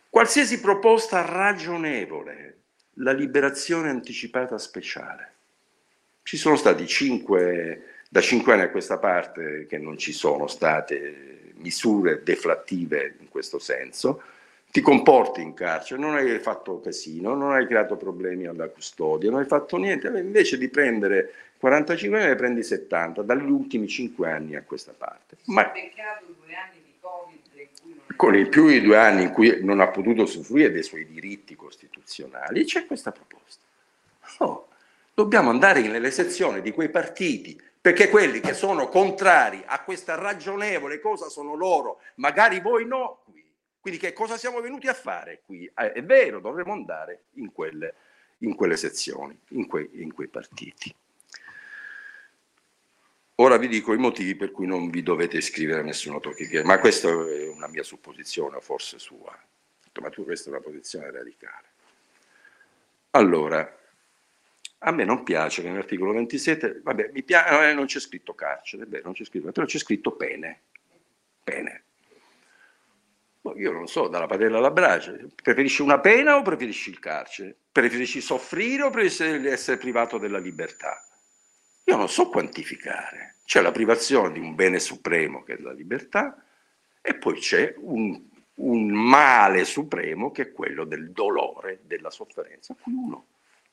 Qualsiasi 0.09 0.61
proposta 0.61 1.25
ragionevole, 1.25 2.59
la 2.99 3.13
liberazione 3.13 3.89
anticipata 3.89 4.59
speciale. 4.59 5.33
Ci 6.23 6.37
sono 6.37 6.57
stati 6.57 6.87
cinque, 6.87 8.03
da 8.09 8.21
cinque 8.21 8.53
anni 8.53 8.63
a 8.63 8.71
questa 8.71 8.99
parte 8.99 9.67
che 9.69 9.79
non 9.79 9.99
ci 9.99 10.13
sono 10.13 10.47
state 10.47 11.53
misure 11.57 12.23
deflattive 12.23 13.17
in 13.19 13.29
questo 13.29 13.59
senso, 13.59 14.23
ti 14.71 14.81
comporti 14.81 15.41
in 15.41 15.55
carcere, 15.55 16.01
non 16.01 16.15
hai 16.15 16.39
fatto 16.41 16.81
casino, 16.81 17.35
non 17.35 17.53
hai 17.53 17.67
creato 17.67 17.97
problemi 17.97 18.47
alla 18.47 18.69
custodia, 18.69 19.31
non 19.31 19.41
hai 19.41 19.47
fatto 19.47 19.77
niente, 19.77 20.09
invece 20.09 20.59
di 20.59 20.69
prendere 20.69 21.33
45 21.59 22.19
anni 22.19 22.29
ne 22.29 22.35
prendi 22.35 22.63
70, 22.63 23.23
dagli 23.23 23.51
ultimi 23.51 23.89
5 23.89 24.31
anni 24.31 24.57
a 24.57 24.63
questa 24.63 24.93
parte. 24.93 25.37
Ma 25.45 25.73
con 28.17 28.35
i 28.37 28.49
più 28.49 28.69
di 28.69 28.81
due 28.81 28.97
anni 28.97 29.23
in 29.23 29.33
cui 29.33 29.63
non 29.65 29.81
ha 29.81 29.89
potuto 29.89 30.23
usufruire 30.23 30.71
dei 30.71 30.83
suoi 30.83 31.07
diritti 31.07 31.57
costituzionali, 31.57 32.65
c'è 32.65 32.87
questa 32.87 33.13
proposta. 33.13 33.63
Oh, 34.39 34.69
dobbiamo 35.13 35.51
andare 35.51 35.81
nelle 35.81 36.11
sezioni 36.11 36.61
di 36.61 36.71
quei 36.73 36.91
partiti, 36.91 37.61
perché 37.81 38.09
quelli 38.09 38.41
che 38.41 38.55
sono 38.55 38.89
contrari 38.89 39.63
a 39.67 39.83
questa 39.83 40.15
ragionevole 40.15 41.01
cosa 41.01 41.29
sono 41.29 41.55
loro, 41.55 42.01
magari 42.17 42.61
voi 42.61 42.87
no, 42.87 43.25
quindi 43.81 44.01
che 44.01 44.13
cosa 44.15 44.39
siamo 44.39 44.61
venuti 44.61 44.87
a 44.87 44.95
fare 44.95 45.43
qui? 45.45 45.67
Eh, 45.67 45.93
è 45.93 46.03
vero, 46.03 46.41
dovremmo 46.41 46.73
andare 46.73 47.25
in 47.33 47.53
quelle, 47.53 47.95
in 48.39 48.55
quelle 48.55 48.77
sezioni, 48.77 49.39
in 49.51 49.67
quei, 49.67 49.91
in 49.95 50.13
quei 50.15 50.29
partiti. 50.29 50.95
Ora 53.37 53.57
vi 53.57 53.67
dico 53.67 53.93
i 53.93 53.99
motivi 53.99 54.37
per 54.37 54.53
cui 54.53 54.67
non 54.67 54.91
vi 54.91 55.03
dovete 55.03 55.39
iscrivere 55.39 55.81
a 55.81 55.83
nessuno 55.83 56.21
tocchi 56.21 56.47
che, 56.47 56.63
ma 56.63 56.79
questa 56.79 57.09
è 57.09 57.49
una 57.49 57.67
mia 57.67 57.83
supposizione, 57.83 58.61
forse 58.61 58.99
sua. 59.01 59.37
Ma 60.01 60.09
tu 60.11 60.25
questa 60.25 60.51
è 60.51 60.53
una 60.53 60.63
posizione 60.63 61.11
radicale. 61.11 61.69
Allora, 63.11 63.79
a 64.79 64.91
me 64.93 65.05
non 65.05 65.25
piace 65.25 65.63
che 65.63 65.69
nell'articolo 65.69 66.13
27, 66.13 66.81
vabbè, 66.83 67.11
piace, 67.23 67.71
eh, 67.71 67.75
non 67.75 67.87
c'è 67.87 67.99
scritto 68.01 68.35
carcere, 68.35 68.87
beh, 68.87 69.03
non 69.03 69.15
c'è 69.15 69.25
scritto, 69.25 69.51
però 69.51 69.67
c'è 69.67 69.79
scritto 69.79 70.13
pene. 70.13 70.63
Pene. 71.43 71.85
Io 73.57 73.73
non 73.73 73.89
so, 73.89 74.09
dalla 74.09 74.27
padella 74.27 74.59
alla 74.59 74.71
brace. 74.71 75.29
Preferisci 75.35 75.83
una 75.83 76.01
pena 76.01 76.37
o 76.37 76.43
preferisci 76.43 76.91
il 76.91 76.99
carcere? 76.99 77.55
Preferisci 77.71 78.21
soffrire 78.21 78.85
o 78.85 78.91
preferisci 78.91 79.47
essere 79.47 79.77
privato 79.77 80.19
della 80.19 80.39
libertà? 80.39 81.05
Io 81.85 81.97
non 81.97 82.09
so 82.09 82.29
quantificare. 82.29 83.37
C'è 83.45 83.61
la 83.61 83.73
privazione 83.73 84.33
di 84.33 84.41
un 84.41 84.55
bene 84.55 84.79
supremo 84.79 85.43
che 85.43 85.55
è 85.55 85.59
la 85.61 85.73
libertà 85.73 86.43
e 87.01 87.15
poi 87.15 87.39
c'è 87.39 87.75
un, 87.79 88.21
un 88.55 88.91
male 88.91 89.65
supremo 89.65 90.31
che 90.31 90.43
è 90.43 90.53
quello 90.53 90.85
del 90.85 91.11
dolore, 91.11 91.81
della 91.83 92.11
sofferenza, 92.11 92.73
a 92.73 92.77
cui 92.81 92.95
uno, 92.95 93.27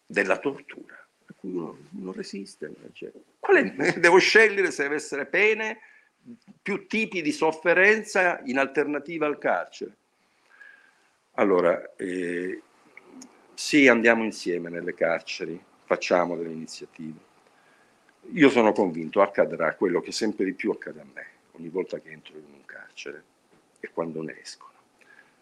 della 0.06 0.38
tortura, 0.40 0.96
a 0.96 1.34
cui 1.36 1.52
uno 1.52 1.78
non 1.92 2.12
resiste. 2.12 2.70
Cioè, 2.92 3.12
è? 3.40 3.96
Devo 3.98 4.18
scegliere 4.18 4.72
se 4.72 4.84
deve 4.84 4.96
essere 4.96 5.26
pene 5.26 5.80
più 6.62 6.86
tipi 6.88 7.22
di 7.22 7.32
sofferenza 7.32 8.42
in 8.46 8.60
alternativa 8.60 9.26
al 9.26 9.38
carcere. 9.38 9.96
Allora, 11.36 11.96
eh, 11.96 12.62
sì, 13.54 13.88
andiamo 13.88 14.24
insieme 14.24 14.70
nelle 14.70 14.94
carceri, 14.94 15.60
facciamo 15.86 16.36
delle 16.36 16.52
iniziative. 16.52 17.30
Io 18.34 18.50
sono 18.50 18.72
convinto 18.72 19.22
accadrà 19.22 19.76
quello 19.76 20.00
che 20.00 20.12
sempre 20.12 20.46
di 20.46 20.54
più 20.54 20.72
accade 20.72 21.02
a 21.02 21.06
me 21.14 21.26
ogni 21.54 21.70
volta 21.70 22.00
che 22.00 22.12
entro 22.12 22.38
in 22.38 22.46
un 22.46 22.66
carcere 22.66 23.24
e 23.80 23.90
quando 23.92 24.22
ne 24.22 24.40
escono. 24.40 24.72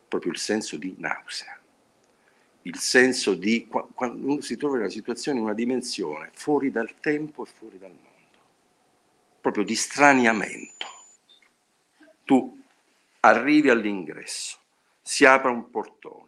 Proprio 0.08 0.32
il 0.32 0.40
senso 0.40 0.78
di 0.78 0.96
nausea, 0.98 1.60
il 2.64 2.78
senso 2.78 3.36
di 3.36 3.68
quando 3.68 4.26
uno 4.26 4.42
si 4.42 4.58
trova 4.58 4.76
in 4.76 4.82
una 4.82 4.90
situazione, 4.90 5.38
in 5.38 5.44
una 5.44 5.54
dimensione 5.54 6.32
fuori 6.34 6.72
dal 6.72 7.00
tempo 7.00 7.46
e 7.46 7.50
fuori 7.56 7.78
dal 7.78 7.92
mondo 7.92 8.10
proprio 9.42 9.64
di 9.64 9.76
straniamento. 9.76 10.88
Tu 12.24 12.62
arrivi 13.22 13.70
all'ingresso, 13.70 14.60
si 15.02 15.26
apre 15.26 15.50
un 15.50 15.70
portone, 15.70 16.28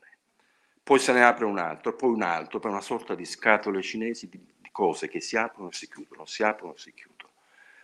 poi 0.84 0.99
se 0.99 1.14
ne 1.14 1.24
apre 1.24 1.45
un 1.45 1.58
altro, 1.58 1.95
poi 1.95 2.10
un 2.10 2.24
altro, 2.24 2.60
per 2.60 2.72
una 2.72 2.82
sorta 2.82 3.14
di 3.14 3.26
scatole 3.26 3.82
cinesi 3.82 4.28
di, 4.28 4.39
cose 4.72 5.08
che 5.08 5.22
si 5.22 5.38
aprono 5.38 5.70
e 5.70 5.74
si 5.74 5.88
chiudono, 5.90 6.26
si 6.26 6.44
aprono 6.44 6.76
e 6.76 6.80
si 6.80 6.94
chiudono. 6.94 7.34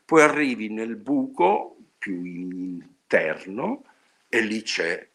Poi 0.06 0.22
arrivi 0.22 0.70
nel 0.70 0.96
buco 0.96 1.78
più 1.98 2.24
interno 2.24 3.84
e 4.30 4.42
lì 4.42 4.62
c'è 4.62 5.10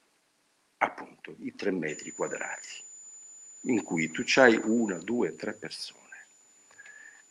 appunto 0.79 1.35
i 1.41 1.55
tre 1.55 1.71
metri 1.71 2.13
quadrati 2.13 2.83
in 3.63 3.83
cui 3.83 4.11
tu 4.11 4.25
hai 4.37 4.61
una, 4.63 4.99
due, 4.99 5.35
tre 5.37 5.55
persone 5.55 6.01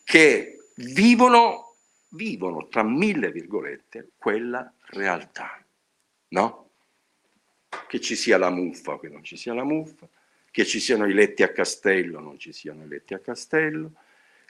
che 0.04 0.70
vivono 0.76 1.72
vivono 2.14 2.68
tra 2.68 2.84
mille 2.84 3.32
virgolette 3.32 4.12
quella 4.18 4.72
realtà, 4.88 5.64
no? 6.30 6.70
Che 7.88 8.02
ci 8.02 8.16
sia 8.16 8.38
la 8.38 8.50
muffa 8.50 8.94
o 8.94 9.00
che 9.00 9.10
non 9.10 9.24
ci 9.24 9.38
sia 9.38 9.54
la 9.54 9.64
muffa, 9.64 10.08
che 10.50 10.66
ci 10.66 10.80
siano 10.80 11.06
i 11.06 11.14
letti 11.14 11.44
a 11.44 11.52
castello 11.52 12.18
o 12.18 12.22
non 12.22 12.38
ci 12.38 12.52
siano 12.52 12.84
i 12.84 12.88
letti 12.88 13.14
a 13.14 13.20
castello, 13.20 13.94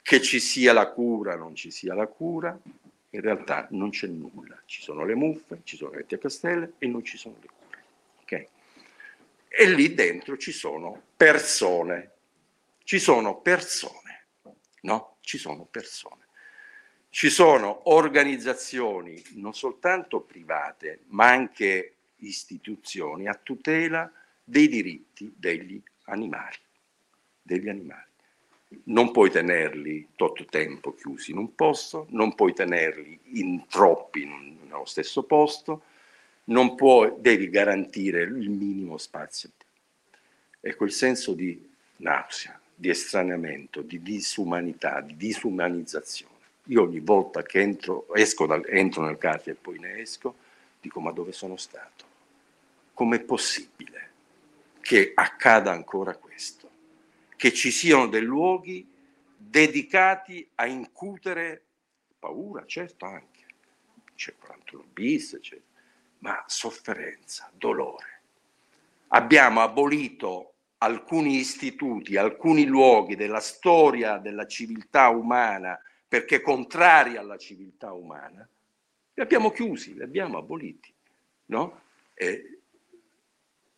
che 0.02 0.20
ci 0.20 0.40
sia 0.40 0.72
la 0.72 0.88
cura 0.90 1.36
non 1.36 1.54
ci 1.54 1.70
sia 1.70 1.94
la 1.94 2.06
cura, 2.06 2.58
in 3.14 3.20
realtà 3.20 3.66
non 3.70 3.90
c'è 3.90 4.06
nulla, 4.06 4.60
ci 4.64 4.82
sono 4.82 5.04
le 5.04 5.14
muffe, 5.14 5.60
ci 5.64 5.76
sono 5.76 5.92
i 5.92 5.96
letti 5.96 6.14
a 6.14 6.18
castello 6.18 6.72
e 6.78 6.86
non 6.86 7.04
ci 7.04 7.16
sono 7.16 7.36
le 7.40 7.46
cure. 7.46 7.84
Okay? 8.22 8.48
E 9.48 9.70
lì 9.70 9.94
dentro 9.94 10.36
ci 10.36 10.52
sono 10.52 11.00
persone, 11.16 12.10
ci 12.84 12.98
sono 12.98 13.40
persone, 13.40 14.24
no? 14.82 15.16
Ci 15.20 15.38
sono 15.38 15.64
persone 15.70 16.22
ci 17.12 17.28
sono 17.28 17.90
organizzazioni 17.90 19.22
non 19.34 19.52
soltanto 19.52 20.22
private, 20.22 21.00
ma 21.08 21.28
anche 21.28 21.96
istituzioni 22.16 23.28
a 23.28 23.34
tutela 23.34 24.10
dei 24.42 24.66
diritti 24.66 25.30
degli 25.36 25.80
animali. 26.04 26.56
Degli 27.42 27.68
animali. 27.68 28.11
Non 28.84 29.10
puoi 29.12 29.30
tenerli 29.30 30.08
tot 30.16 30.44
tempo 30.46 30.94
chiusi 30.94 31.30
in 31.30 31.38
un 31.38 31.54
posto, 31.54 32.06
non 32.10 32.34
puoi 32.34 32.52
tenerli 32.52 33.18
in 33.34 33.66
troppi 33.68 34.24
nello 34.24 34.84
stesso 34.84 35.22
posto, 35.24 35.82
non 36.44 36.74
puoi, 36.74 37.12
devi 37.18 37.48
garantire 37.48 38.22
il 38.22 38.50
minimo 38.50 38.98
spazio. 38.98 39.50
E 40.60 40.74
quel 40.74 40.92
senso 40.92 41.34
di 41.34 41.70
nausea, 41.96 42.58
di 42.74 42.88
estraneamento, 42.88 43.82
di 43.82 44.02
disumanità, 44.02 45.00
di 45.00 45.16
disumanizzazione. 45.16 46.30
Io 46.66 46.82
ogni 46.82 47.00
volta 47.00 47.42
che 47.42 47.60
entro, 47.60 48.06
dal, 48.46 48.64
entro 48.68 49.04
nel 49.04 49.18
carcere 49.18 49.52
e 49.52 49.60
poi 49.60 49.78
ne 49.78 50.00
esco, 50.00 50.34
dico 50.80 51.00
ma 51.00 51.10
dove 51.12 51.32
sono 51.32 51.56
stato? 51.56 52.04
Com'è 52.94 53.20
possibile 53.20 54.10
che 54.80 55.12
accada 55.14 55.72
ancora 55.72 56.14
questo? 56.14 56.61
Che 57.42 57.52
ci 57.52 57.72
siano 57.72 58.06
dei 58.06 58.22
luoghi 58.22 58.88
dedicati 59.36 60.48
a 60.54 60.66
incutere 60.66 61.64
paura, 62.16 62.64
certo 62.66 63.04
anche, 63.04 63.46
c'è 64.14 64.36
41 64.38 64.84
bis, 64.92 65.38
c'è, 65.40 65.60
ma 66.18 66.44
sofferenza, 66.46 67.50
dolore. 67.52 68.20
Abbiamo 69.08 69.60
abolito 69.60 70.52
alcuni 70.78 71.38
istituti, 71.38 72.16
alcuni 72.16 72.64
luoghi 72.64 73.16
della 73.16 73.40
storia 73.40 74.18
della 74.18 74.46
civiltà 74.46 75.08
umana 75.08 75.76
perché 76.06 76.42
contrari 76.42 77.16
alla 77.16 77.38
civiltà 77.38 77.92
umana, 77.92 78.48
li 79.14 79.20
abbiamo 79.20 79.50
chiusi, 79.50 79.94
li 79.94 80.02
abbiamo 80.04 80.38
aboliti, 80.38 80.94
no? 81.46 81.80
E 82.14 82.60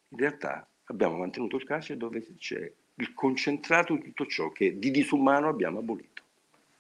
in 0.07 0.19
realtà 0.19 0.69
abbiamo 0.85 1.17
mantenuto 1.17 1.57
il 1.57 1.65
carcere 1.65 1.97
dove 1.97 2.23
c'è 2.37 2.71
il 2.97 3.13
concentrato 3.15 3.95
di 3.95 4.03
tutto 4.03 4.27
ciò 4.27 4.51
che 4.51 4.79
di 4.79 4.91
disumano 4.91 5.49
abbiamo 5.49 5.79
abolito. 5.79 6.23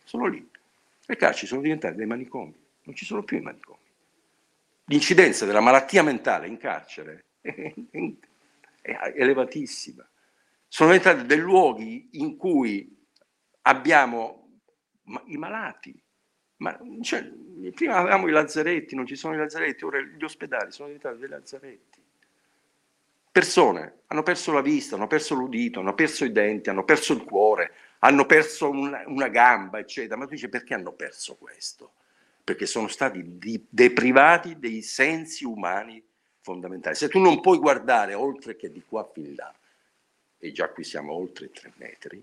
Sono 0.05 0.27
lì. 0.27 0.49
Le 1.07 1.17
carceri 1.17 1.47
sono 1.47 1.61
diventate 1.61 1.97
dei 1.97 2.07
manicomi, 2.07 2.55
non 2.85 2.95
ci 2.95 3.05
sono 3.05 3.23
più 3.23 3.39
i 3.39 3.43
manicomi. 3.43 3.79
L'incidenza 4.87 5.45
della 5.45 5.61
malattia 5.61 6.03
mentale 6.03 6.47
in 6.47 6.57
carcere 6.57 7.25
è, 7.41 9.13
elevatissima 9.17 10.07
sono 10.75 10.91
diventati 10.91 11.25
dei 11.27 11.39
luoghi 11.39 12.09
in 12.15 12.37
cui 12.37 13.07
abbiamo 13.63 14.59
i 15.27 15.37
malati. 15.37 15.97
Ma, 16.57 16.77
cioè, 17.01 17.23
prima 17.73 17.95
avevamo 17.99 18.27
i 18.27 18.33
lazzaretti, 18.33 18.97
non 18.97 19.07
ci 19.07 19.15
sono 19.15 19.35
i 19.35 19.37
lazzaretti, 19.37 19.85
ora 19.85 20.01
gli 20.01 20.25
ospedali 20.25 20.73
sono 20.73 20.89
diventati 20.89 21.19
dei 21.19 21.29
lazzaretti. 21.29 21.94
Persone 23.35 24.03
hanno 24.07 24.23
perso 24.23 24.53
la 24.53 24.61
vista, 24.61 24.95
hanno 24.95 25.09
perso 25.09 25.35
l'udito, 25.35 25.81
hanno 25.81 25.93
perso 25.93 26.25
i 26.25 26.31
denti, 26.31 26.69
hanno 26.71 26.85
perso 26.85 27.15
il 27.15 27.25
cuore, 27.25 27.73
hanno 27.99 28.27
perso 28.27 28.71
una, 28.71 29.03
una 29.09 29.27
gamba, 29.27 29.81
eccetera. 29.81 30.15
Ma 30.15 30.27
tu 30.27 30.35
dici 30.35 30.49
perché 30.49 30.73
hanno 30.73 30.93
perso 30.93 31.35
questo? 31.35 31.95
Perché 32.45 32.65
sono 32.65 32.87
stati 32.87 33.37
di, 33.37 33.67
deprivati 33.69 34.61
dei 34.61 34.83
sensi 34.83 35.45
umani 35.45 36.01
fondamentali. 36.43 36.95
Se 36.95 37.09
tu 37.09 37.19
non 37.19 37.41
puoi 37.41 37.59
guardare 37.59 38.15
oltre 38.15 38.55
che 38.55 38.71
di 38.71 38.85
qua 38.87 39.05
fin 39.13 39.35
là, 39.35 39.53
e 40.39 40.53
già 40.53 40.69
qui 40.69 40.85
siamo 40.85 41.13
oltre 41.15 41.51
tre 41.51 41.73
metri, 41.79 42.23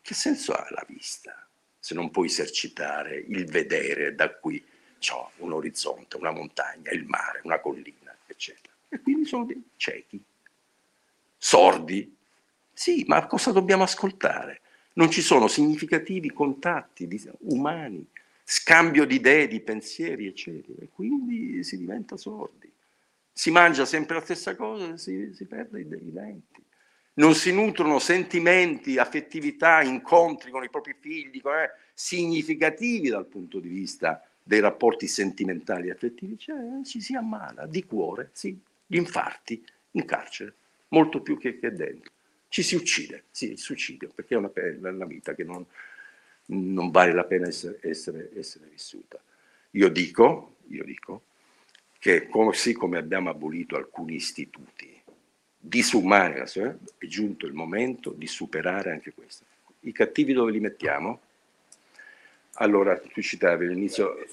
che 0.00 0.14
senso 0.14 0.52
ha 0.52 0.64
la 0.70 0.84
vista 0.86 1.48
se 1.80 1.94
non 1.94 2.12
puoi 2.12 2.26
esercitare 2.28 3.16
il 3.16 3.44
vedere 3.46 4.14
da 4.14 4.32
qui? 4.32 4.64
C'ho 5.00 5.32
un 5.38 5.52
orizzonte, 5.52 6.16
una 6.16 6.30
montagna, 6.30 6.92
il 6.92 7.06
mare, 7.06 7.40
una 7.42 7.58
collina, 7.58 8.16
eccetera. 8.24 8.71
E 8.92 9.00
quindi 9.00 9.24
sono 9.24 9.44
dei 9.46 9.62
ciechi, 9.76 10.22
sordi. 11.38 12.14
Sì, 12.72 13.04
ma 13.06 13.26
cosa 13.26 13.52
dobbiamo 13.52 13.84
ascoltare? 13.84 14.60
Non 14.94 15.10
ci 15.10 15.22
sono 15.22 15.48
significativi 15.48 16.30
contatti 16.30 17.08
umani, 17.40 18.06
scambio 18.44 19.06
di 19.06 19.14
idee, 19.14 19.48
di 19.48 19.60
pensieri, 19.60 20.26
eccetera. 20.26 20.82
E 20.82 20.88
quindi 20.92 21.64
si 21.64 21.78
diventa 21.78 22.18
sordi. 22.18 22.70
Si 23.32 23.50
mangia 23.50 23.86
sempre 23.86 24.16
la 24.16 24.22
stessa 24.22 24.54
cosa, 24.54 24.96
si, 24.98 25.32
si 25.34 25.46
perde 25.46 25.80
i 25.80 25.86
denti 25.88 26.62
non 27.14 27.34
si 27.34 27.52
nutrono 27.52 27.98
sentimenti, 27.98 28.98
affettività, 28.98 29.82
incontri 29.82 30.50
con 30.50 30.64
i 30.64 30.70
propri 30.70 30.96
figli 30.98 31.42
eh, 31.44 31.70
significativi 31.92 33.08
dal 33.08 33.26
punto 33.26 33.58
di 33.58 33.68
vista 33.68 34.24
dei 34.42 34.60
rapporti 34.60 35.06
sentimentali 35.06 35.88
e 35.88 35.92
affettivi, 35.92 36.38
cioè, 36.38 36.56
ci 36.84 37.00
si 37.00 37.14
ammala 37.14 37.66
di 37.66 37.84
cuore, 37.84 38.30
sì, 38.32 38.58
gli 38.92 38.96
infarti 38.96 39.64
in 39.92 40.04
carcere, 40.04 40.54
molto 40.88 41.22
più 41.22 41.38
che, 41.38 41.58
che 41.58 41.72
dentro. 41.72 42.12
Ci 42.48 42.62
si 42.62 42.74
uccide, 42.74 43.24
sì, 43.30 43.52
il 43.52 43.58
suicidio, 43.58 44.10
perché 44.14 44.34
è 44.34 44.36
una, 44.36 44.50
una 44.90 45.06
vita 45.06 45.34
che 45.34 45.44
non, 45.44 45.64
non, 46.46 46.90
vale 46.90 47.14
la 47.14 47.24
pena 47.24 47.48
essere, 47.48 47.78
essere, 47.80 48.30
essere 48.36 48.66
vissuta. 48.66 49.18
Io 49.70 49.88
dico, 49.88 50.56
io 50.68 50.84
dico 50.84 51.22
che 51.98 52.28
così 52.28 52.74
come 52.74 52.98
abbiamo 52.98 53.30
abolito 53.30 53.76
alcuni 53.76 54.16
istituti 54.16 55.00
la 55.60 56.46
storia, 56.46 56.76
è 56.98 57.06
giunto 57.06 57.46
il 57.46 57.54
momento 57.54 58.10
di 58.10 58.26
superare 58.26 58.90
anche 58.90 59.14
questo. 59.14 59.46
I 59.80 59.92
cattivi 59.92 60.34
dove 60.34 60.52
li 60.52 60.60
mettiamo? 60.60 61.20
Allora, 62.56 62.98
tu 62.98 63.22
citavi 63.22 63.64
all'inizio, 63.64 64.26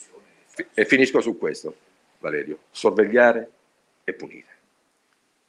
e 0.74 0.84
finisco 0.84 1.22
su 1.22 1.38
questo, 1.38 1.78
Valerio, 2.20 2.64
sorvegliare 2.72 3.52
e 4.10 4.14
punire. 4.14 4.58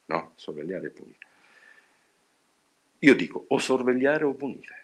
No? 0.06 0.32
Sorvegliare 0.36 0.86
e 0.86 0.90
punire. 0.90 1.18
Io 3.00 3.14
dico 3.14 3.44
o 3.48 3.58
sorvegliare 3.58 4.24
o 4.24 4.34
punire. 4.34 4.78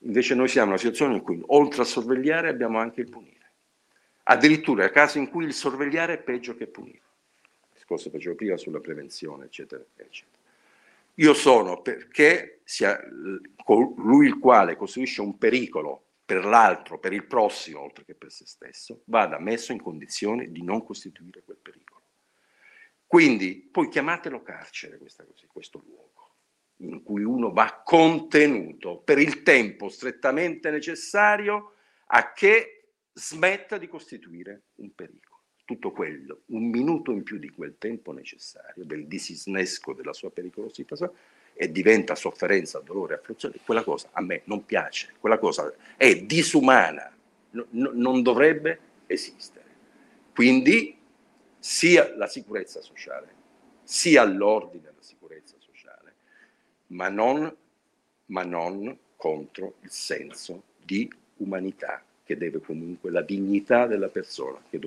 Invece 0.00 0.34
noi 0.34 0.48
siamo 0.48 0.66
in 0.66 0.72
una 0.72 0.80
situazione 0.80 1.14
in 1.14 1.22
cui 1.22 1.40
oltre 1.46 1.82
a 1.82 1.84
sorvegliare 1.84 2.48
abbiamo 2.48 2.78
anche 2.78 3.00
il 3.00 3.08
punire. 3.08 3.30
Addirittura 4.24 4.90
casi 4.90 5.18
in 5.18 5.28
cui 5.28 5.44
il 5.44 5.54
sorvegliare 5.54 6.14
è 6.14 6.18
peggio 6.18 6.54
che 6.56 6.66
punire 6.66 7.02
discorso 7.92 8.10
che 8.10 8.16
facevo 8.16 8.34
prima 8.34 8.56
sulla 8.56 8.80
prevenzione, 8.80 9.46
eccetera, 9.46 9.84
eccetera. 9.96 10.38
Io 11.16 11.34
sono 11.34 11.82
perché 11.82 12.60
sia 12.64 12.98
colui 13.62 14.26
il 14.26 14.38
quale 14.38 14.76
costituisce 14.76 15.20
un 15.20 15.36
pericolo 15.36 16.04
per 16.24 16.44
l'altro, 16.44 16.98
per 16.98 17.12
il 17.12 17.24
prossimo, 17.24 17.80
oltre 17.80 18.04
che 18.04 18.14
per 18.14 18.30
se 18.30 18.46
stesso, 18.46 19.02
vada 19.04 19.38
messo 19.38 19.72
in 19.72 19.82
condizione 19.82 20.50
di 20.50 20.62
non 20.62 20.82
costituire 20.84 21.42
quel 21.44 21.58
pericolo. 21.60 22.00
Quindi, 23.12 23.68
poi 23.70 23.90
chiamatelo 23.90 24.40
carcere 24.40 24.96
questa, 24.96 25.22
questo 25.48 25.82
luogo 25.84 26.36
in 26.76 27.02
cui 27.02 27.22
uno 27.22 27.52
va 27.52 27.82
contenuto 27.84 29.00
per 29.00 29.18
il 29.18 29.42
tempo 29.42 29.90
strettamente 29.90 30.70
necessario 30.70 31.74
a 32.06 32.32
che 32.32 32.94
smetta 33.12 33.76
di 33.76 33.86
costituire 33.86 34.62
un 34.76 34.94
pericolo 34.94 35.42
tutto 35.66 35.90
quello, 35.90 36.44
un 36.46 36.70
minuto 36.70 37.12
in 37.12 37.22
più 37.22 37.36
di 37.36 37.50
quel 37.50 37.76
tempo 37.76 38.12
necessario, 38.12 38.82
del 38.82 39.06
disisnesco 39.06 39.92
della 39.92 40.14
sua 40.14 40.30
pericolosità, 40.30 41.12
e 41.52 41.70
diventa 41.70 42.14
sofferenza, 42.14 42.80
dolore, 42.80 43.16
afflizione, 43.16 43.56
quella 43.62 43.84
cosa 43.84 44.08
a 44.12 44.22
me 44.22 44.40
non 44.46 44.64
piace, 44.64 45.12
quella 45.20 45.38
cosa 45.38 45.70
è 45.98 46.16
disumana, 46.16 47.14
no, 47.50 47.66
no, 47.72 47.90
non 47.92 48.22
dovrebbe 48.22 48.80
esistere. 49.06 49.66
Quindi 50.32 51.00
sia 51.62 52.12
la 52.16 52.26
sicurezza 52.26 52.80
sociale, 52.80 53.32
sia 53.84 54.24
l'ordine 54.24 54.82
della 54.82 54.96
sicurezza 54.98 55.54
sociale, 55.60 56.14
ma 56.88 57.08
non, 57.08 57.54
ma 58.26 58.42
non 58.42 58.98
contro 59.14 59.74
il 59.82 59.90
senso 59.90 60.64
di 60.84 61.08
umanità 61.36 62.02
che 62.24 62.36
deve 62.36 62.58
comunque, 62.60 63.12
la 63.12 63.22
dignità 63.22 63.86
della 63.86 64.08
persona 64.08 64.60
che 64.68 64.80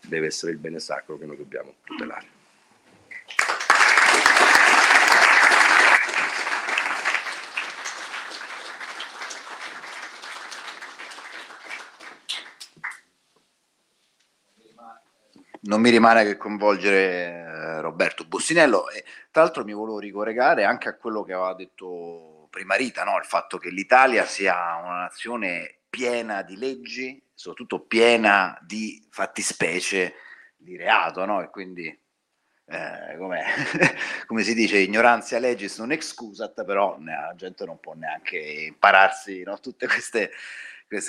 deve 0.00 0.26
essere 0.26 0.50
il 0.50 0.58
bene 0.58 0.80
sacro 0.80 1.16
che 1.16 1.26
noi 1.26 1.36
dobbiamo 1.36 1.74
tutelare. 1.84 2.26
Non 15.70 15.80
mi 15.80 15.90
rimane 15.90 16.24
che 16.24 16.36
coinvolgere 16.36 16.98
eh, 16.98 17.80
Roberto 17.80 18.24
Bussinello 18.24 18.90
e 18.90 19.04
tra 19.30 19.42
l'altro 19.42 19.64
mi 19.64 19.72
volevo 19.72 20.00
ricollegare 20.00 20.64
anche 20.64 20.88
a 20.88 20.96
quello 20.96 21.22
che 21.22 21.32
aveva 21.32 21.54
detto 21.54 22.48
prima 22.50 22.74
Rita, 22.74 23.04
no? 23.04 23.16
il 23.16 23.24
fatto 23.24 23.56
che 23.56 23.70
l'Italia 23.70 24.24
sia 24.24 24.80
una 24.82 25.02
nazione 25.02 25.82
piena 25.88 26.42
di 26.42 26.56
leggi, 26.56 27.22
soprattutto 27.32 27.86
piena 27.86 28.58
di 28.60 29.06
fattispecie 29.10 30.14
di 30.56 30.76
reato, 30.76 31.24
no? 31.24 31.40
E 31.40 31.50
quindi, 31.50 31.86
eh, 31.86 33.16
come 34.26 34.42
si 34.42 34.54
dice, 34.54 34.78
ignoranza 34.78 35.38
legis 35.38 35.78
non 35.78 35.92
excusat, 35.92 36.64
però 36.64 36.98
la 37.00 37.32
gente 37.36 37.64
non 37.64 37.78
può 37.78 37.94
neanche 37.94 38.38
impararsi 38.38 39.44
no? 39.44 39.58
tutte 39.60 39.86
queste, 39.86 40.32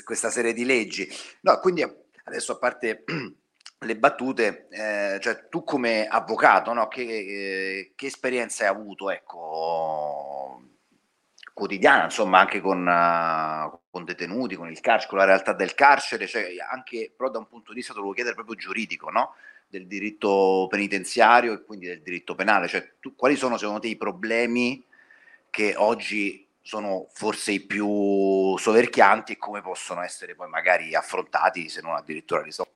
questa 0.04 0.30
serie 0.30 0.54
di 0.54 0.66
leggi. 0.66 1.10
No, 1.42 1.60
quindi 1.60 1.84
adesso 2.26 2.54
a 2.54 2.58
parte 2.58 3.04
le 3.84 3.98
battute, 3.98 4.68
eh, 4.70 5.20
cioè 5.20 5.48
tu 5.50 5.64
come 5.64 6.06
avvocato, 6.08 6.72
no, 6.74 6.88
che, 6.88 7.02
eh, 7.02 7.92
che, 7.96 8.06
esperienza 8.06 8.64
hai 8.64 8.70
avuto, 8.70 9.10
ecco, 9.10 10.62
quotidiana, 11.54 12.04
insomma, 12.04 12.40
anche 12.40 12.62
con, 12.62 12.86
uh, 12.86 13.80
con, 13.90 14.04
detenuti, 14.06 14.56
con 14.56 14.70
il 14.70 14.80
carcere, 14.80 15.10
con 15.10 15.18
la 15.18 15.26
realtà 15.26 15.54
del 15.54 15.74
carcere, 15.74 16.28
cioè 16.28 16.48
anche 16.72 17.12
però 17.16 17.30
da 17.32 17.40
un 17.40 17.48
punto 17.48 17.72
di 17.72 17.78
vista, 17.78 17.94
te 17.94 18.00
lo 18.00 18.12
chiedere 18.12 18.36
proprio 18.36 18.56
giuridico, 18.56 19.10
no? 19.10 19.34
Del 19.68 19.88
diritto 19.88 20.68
penitenziario 20.70 21.54
e 21.54 21.64
quindi 21.64 21.88
del 21.88 22.02
diritto 22.02 22.36
penale, 22.36 22.68
cioè 22.68 22.94
tu, 23.00 23.16
quali 23.16 23.36
sono 23.36 23.58
secondo 23.58 23.82
te 23.82 23.88
i 23.88 23.98
problemi 23.98 24.84
che 25.50 25.74
oggi 25.76 26.48
sono 26.62 27.08
forse 27.14 27.52
i 27.52 27.62
più 27.62 28.56
soverchianti 28.58 29.34
e 29.34 29.38
come 29.38 29.62
possono 29.62 30.02
essere 30.04 30.36
poi 30.36 30.48
magari 30.50 30.94
affrontati 30.94 31.68
se 31.68 31.82
non 31.82 31.96
addirittura 31.96 32.44
risolti? 32.44 32.71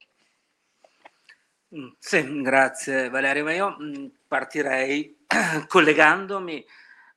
Mm, 1.78 1.90
sì, 2.00 2.42
grazie 2.42 3.10
Valerio, 3.10 3.44
ma 3.44 3.54
io 3.54 3.78
mm, 3.82 4.06
partirei 4.28 5.26
collegandomi 5.68 6.66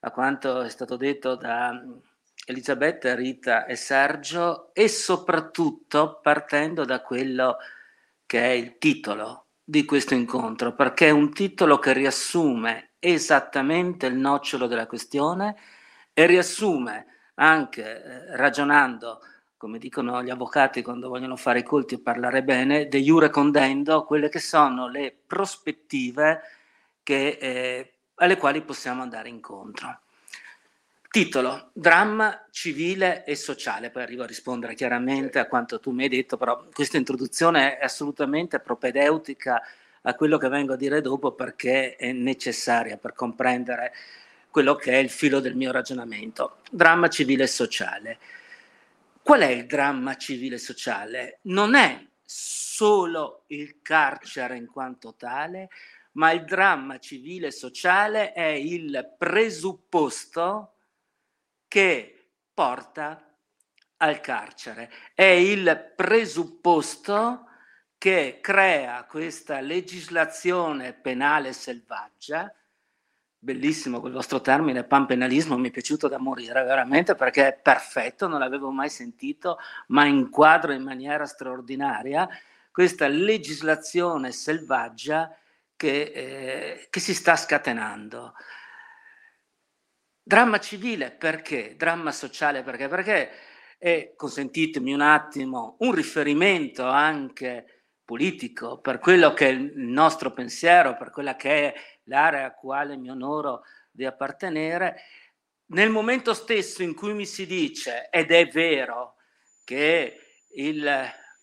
a 0.01 0.11
quanto 0.11 0.61
è 0.61 0.69
stato 0.69 0.97
detto 0.97 1.35
da 1.35 1.71
mm, 1.71 1.97
Elisabetta, 2.45 3.15
Rita 3.15 3.65
e 3.65 3.75
Sergio 3.77 4.73
e 4.73 4.89
soprattutto 4.89 6.19
partendo 6.21 6.83
da 6.83 7.01
quello 7.01 7.57
che 8.25 8.41
è 8.41 8.49
il 8.49 8.77
titolo 8.77 9.45
di 9.63 9.85
questo 9.85 10.13
incontro, 10.13 10.73
perché 10.75 11.07
è 11.07 11.11
un 11.11 11.31
titolo 11.31 11.79
che 11.79 11.93
riassume 11.93 12.91
esattamente 12.99 14.07
il 14.07 14.15
nocciolo 14.15 14.67
della 14.67 14.87
questione 14.87 15.55
e 16.13 16.25
riassume 16.25 17.05
anche 17.35 18.03
eh, 18.03 18.35
ragionando 18.35 19.21
come 19.59 19.77
dicono 19.77 20.23
gli 20.23 20.29
avvocati 20.29 20.81
quando 20.81 21.09
vogliono 21.09 21.35
fare 21.35 21.59
i 21.59 21.63
colti 21.63 21.95
e 21.95 21.99
parlare 21.99 22.43
bene, 22.43 22.87
de 22.87 23.01
jure 23.01 23.29
condendo 23.29 24.05
quelle 24.05 24.29
che 24.29 24.39
sono 24.39 24.87
le 24.87 25.13
prospettive 25.27 26.41
che, 27.03 27.37
eh, 27.41 27.93
alle 28.15 28.37
quali 28.37 28.61
possiamo 28.61 29.01
andare 29.01 29.27
incontro. 29.27 29.99
Titolo, 31.11 31.71
dramma 31.73 32.45
civile 32.51 33.25
e 33.25 33.35
sociale, 33.35 33.89
poi 33.89 34.03
arrivo 34.03 34.23
a 34.23 34.27
rispondere 34.27 34.75
chiaramente 34.75 35.39
a 35.39 35.47
quanto 35.47 35.81
tu 35.81 35.91
mi 35.91 36.03
hai 36.03 36.09
detto, 36.09 36.37
però 36.37 36.63
questa 36.73 36.95
introduzione 36.95 37.79
è 37.79 37.83
assolutamente 37.83 38.61
propedeutica 38.61 39.61
a 40.03 40.15
quello 40.15 40.37
che 40.37 40.47
vengo 40.47 40.71
a 40.71 40.77
dire 40.77 41.01
dopo 41.01 41.33
perché 41.33 41.97
è 41.97 42.13
necessaria 42.13 42.95
per 42.95 43.11
comprendere 43.11 43.91
quello 44.49 44.75
che 44.75 44.93
è 44.93 44.97
il 44.97 45.09
filo 45.09 45.41
del 45.41 45.55
mio 45.55 45.73
ragionamento. 45.73 46.59
Dramma 46.71 47.09
civile 47.09 47.43
e 47.43 47.47
sociale. 47.47 48.19
Qual 49.21 49.41
è 49.41 49.47
il 49.47 49.65
dramma 49.65 50.15
civile 50.15 50.57
sociale? 50.57 51.39
Non 51.43 51.75
è 51.75 52.07
solo 52.23 53.43
il 53.47 53.81
carcere 53.81 54.57
in 54.57 54.67
quanto 54.67 55.15
tale, 55.15 55.69
ma 56.13 56.31
il 56.31 56.45
dramma 56.45 56.97
civile 56.99 57.51
sociale 57.51 58.33
è 58.33 58.47
il 58.47 59.15
presupposto 59.17 60.75
che 61.67 62.31
porta 62.53 63.35
al 63.97 64.19
carcere, 64.21 64.91
è 65.13 65.23
il 65.23 65.93
presupposto 65.95 67.45
che 67.97 68.39
crea 68.41 69.03
questa 69.05 69.59
legislazione 69.59 70.93
penale 70.93 71.53
selvaggia 71.53 72.51
Bellissimo 73.41 74.01
quel 74.01 74.11
vostro 74.11 74.41
termine, 74.41 74.83
panpenalismo, 74.83 75.57
mi 75.57 75.69
è 75.69 75.71
piaciuto 75.71 76.09
da 76.09 76.17
morire 76.17 76.61
veramente 76.63 77.15
perché 77.15 77.47
è 77.47 77.57
perfetto, 77.57 78.27
non 78.27 78.39
l'avevo 78.39 78.69
mai 78.69 78.89
sentito, 78.89 79.57
ma 79.87 80.03
inquadro 80.03 80.73
in 80.73 80.83
maniera 80.83 81.25
straordinaria 81.25 82.27
questa 82.69 83.07
legislazione 83.07 84.33
selvaggia 84.33 85.33
che, 85.77 86.01
eh, 86.13 86.87
che 86.89 86.99
si 86.99 87.13
sta 87.13 87.37
scatenando. 87.37 88.33
Dramma 90.21 90.59
civile 90.59 91.11
perché? 91.11 91.75
Dramma 91.77 92.11
sociale 92.11 92.61
perché? 92.61 92.89
Perché 92.89 93.31
è, 93.77 94.13
consentitemi 94.17 94.91
un 94.91 95.01
attimo, 95.01 95.77
un 95.79 95.93
riferimento 95.93 96.85
anche 96.85 97.85
politico 98.03 98.79
per 98.79 98.99
quello 98.99 99.33
che 99.33 99.47
è 99.47 99.51
il 99.51 99.71
nostro 99.75 100.33
pensiero, 100.33 100.97
per 100.97 101.11
quella 101.11 101.35
che 101.35 101.73
è 101.73 101.79
l'area 102.09 102.47
a 102.47 102.53
quale 102.53 102.97
mi 102.97 103.09
onoro 103.09 103.63
di 103.89 104.05
appartenere, 104.05 105.01
nel 105.67 105.89
momento 105.89 106.33
stesso 106.33 106.83
in 106.83 106.93
cui 106.93 107.13
mi 107.13 107.25
si 107.25 107.45
dice, 107.45 108.09
ed 108.09 108.31
è 108.31 108.47
vero, 108.47 109.15
che 109.63 110.19
il 110.55 110.89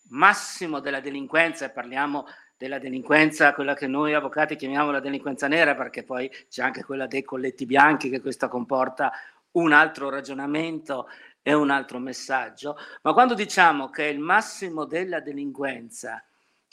massimo 0.08 0.80
della 0.80 1.00
delinquenza, 1.00 1.64
e 1.64 1.70
parliamo 1.70 2.26
della 2.56 2.78
delinquenza, 2.78 3.54
quella 3.54 3.74
che 3.74 3.86
noi 3.86 4.14
avvocati 4.14 4.56
chiamiamo 4.56 4.90
la 4.90 5.00
delinquenza 5.00 5.46
nera, 5.46 5.74
perché 5.74 6.02
poi 6.02 6.30
c'è 6.48 6.62
anche 6.62 6.84
quella 6.84 7.06
dei 7.06 7.22
colletti 7.22 7.66
bianchi, 7.66 8.10
che 8.10 8.20
questa 8.20 8.48
comporta 8.48 9.12
un 9.52 9.72
altro 9.72 10.10
ragionamento 10.10 11.08
e 11.40 11.54
un 11.54 11.70
altro 11.70 11.98
messaggio, 11.98 12.76
ma 13.02 13.12
quando 13.12 13.34
diciamo 13.34 13.88
che 13.88 14.04
il 14.06 14.18
massimo 14.18 14.84
della 14.84 15.20
delinquenza 15.20 16.22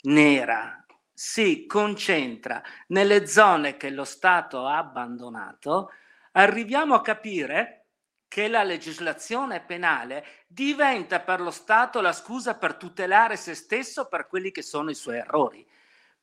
nera 0.02 0.83
si 1.14 1.64
concentra 1.66 2.60
nelle 2.88 3.26
zone 3.26 3.76
che 3.76 3.90
lo 3.90 4.04
Stato 4.04 4.66
ha 4.66 4.78
abbandonato, 4.78 5.92
arriviamo 6.32 6.96
a 6.96 7.00
capire 7.00 7.86
che 8.26 8.48
la 8.48 8.64
legislazione 8.64 9.60
penale 9.60 10.26
diventa 10.48 11.20
per 11.20 11.40
lo 11.40 11.52
Stato 11.52 12.00
la 12.00 12.12
scusa 12.12 12.56
per 12.56 12.74
tutelare 12.74 13.36
se 13.36 13.54
stesso 13.54 14.08
per 14.08 14.26
quelli 14.26 14.50
che 14.50 14.62
sono 14.62 14.90
i 14.90 14.94
suoi 14.96 15.18
errori, 15.18 15.64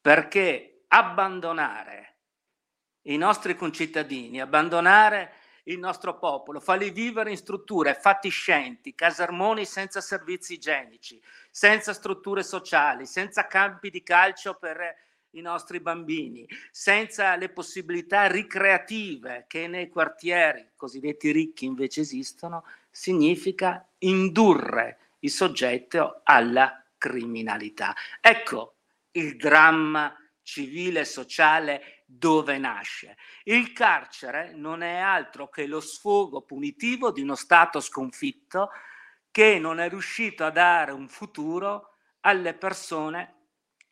perché 0.02 0.84
abbandonare 0.90 2.18
i 3.04 3.16
nostri 3.16 3.56
concittadini, 3.56 4.42
abbandonare 4.42 5.34
il 5.66 5.80
nostro 5.80 6.18
popolo, 6.18 6.60
farli 6.60 6.90
vivere 6.90 7.32
in 7.32 7.38
strutture 7.38 7.94
fatiscenti, 7.94 8.96
casermoni 8.96 9.66
senza 9.66 10.02
servizi 10.02 10.54
igienici, 10.54 11.22
senza 11.50 11.94
strutture 11.94 12.44
sociali, 12.44 13.06
senza 13.06 13.48
campi 13.48 13.90
di 13.90 14.02
calcio 14.04 14.56
per 14.56 14.96
i 15.32 15.42
nostri 15.42 15.80
bambini, 15.80 16.48
senza 16.72 17.36
le 17.36 17.50
possibilità 17.50 18.28
ricreative 18.28 19.46
che 19.48 19.68
nei 19.68 19.90
quartieri 19.90 20.72
cosiddetti 20.76 21.32
ricchi 21.32 21.66
invece 21.66 22.02
esistono, 22.02 22.66
significa 22.90 23.88
indurre 24.00 24.98
il 25.20 25.32
soggetto 25.32 26.22
alla 26.24 26.84
criminalità. 26.98 27.96
Ecco 28.20 28.76
il 29.12 29.38
dramma 29.38 30.14
civile 30.42 31.02
e 31.02 31.06
sociale 31.06 32.01
dove 32.14 32.58
nasce. 32.58 33.18
Il 33.44 33.72
carcere 33.72 34.52
non 34.54 34.82
è 34.82 34.98
altro 34.98 35.48
che 35.50 35.66
lo 35.66 35.80
sfogo 35.80 36.42
punitivo 36.42 37.12
di 37.12 37.22
uno 37.22 37.36
Stato 37.36 37.80
sconfitto 37.80 38.70
che 39.32 39.58
non 39.60 39.80
è 39.80 39.88
riuscito 39.88 40.44
a 40.44 40.50
dare 40.50 40.92
un 40.92 41.08
futuro 41.08 41.96
alle 42.22 42.54
persone 42.54 43.36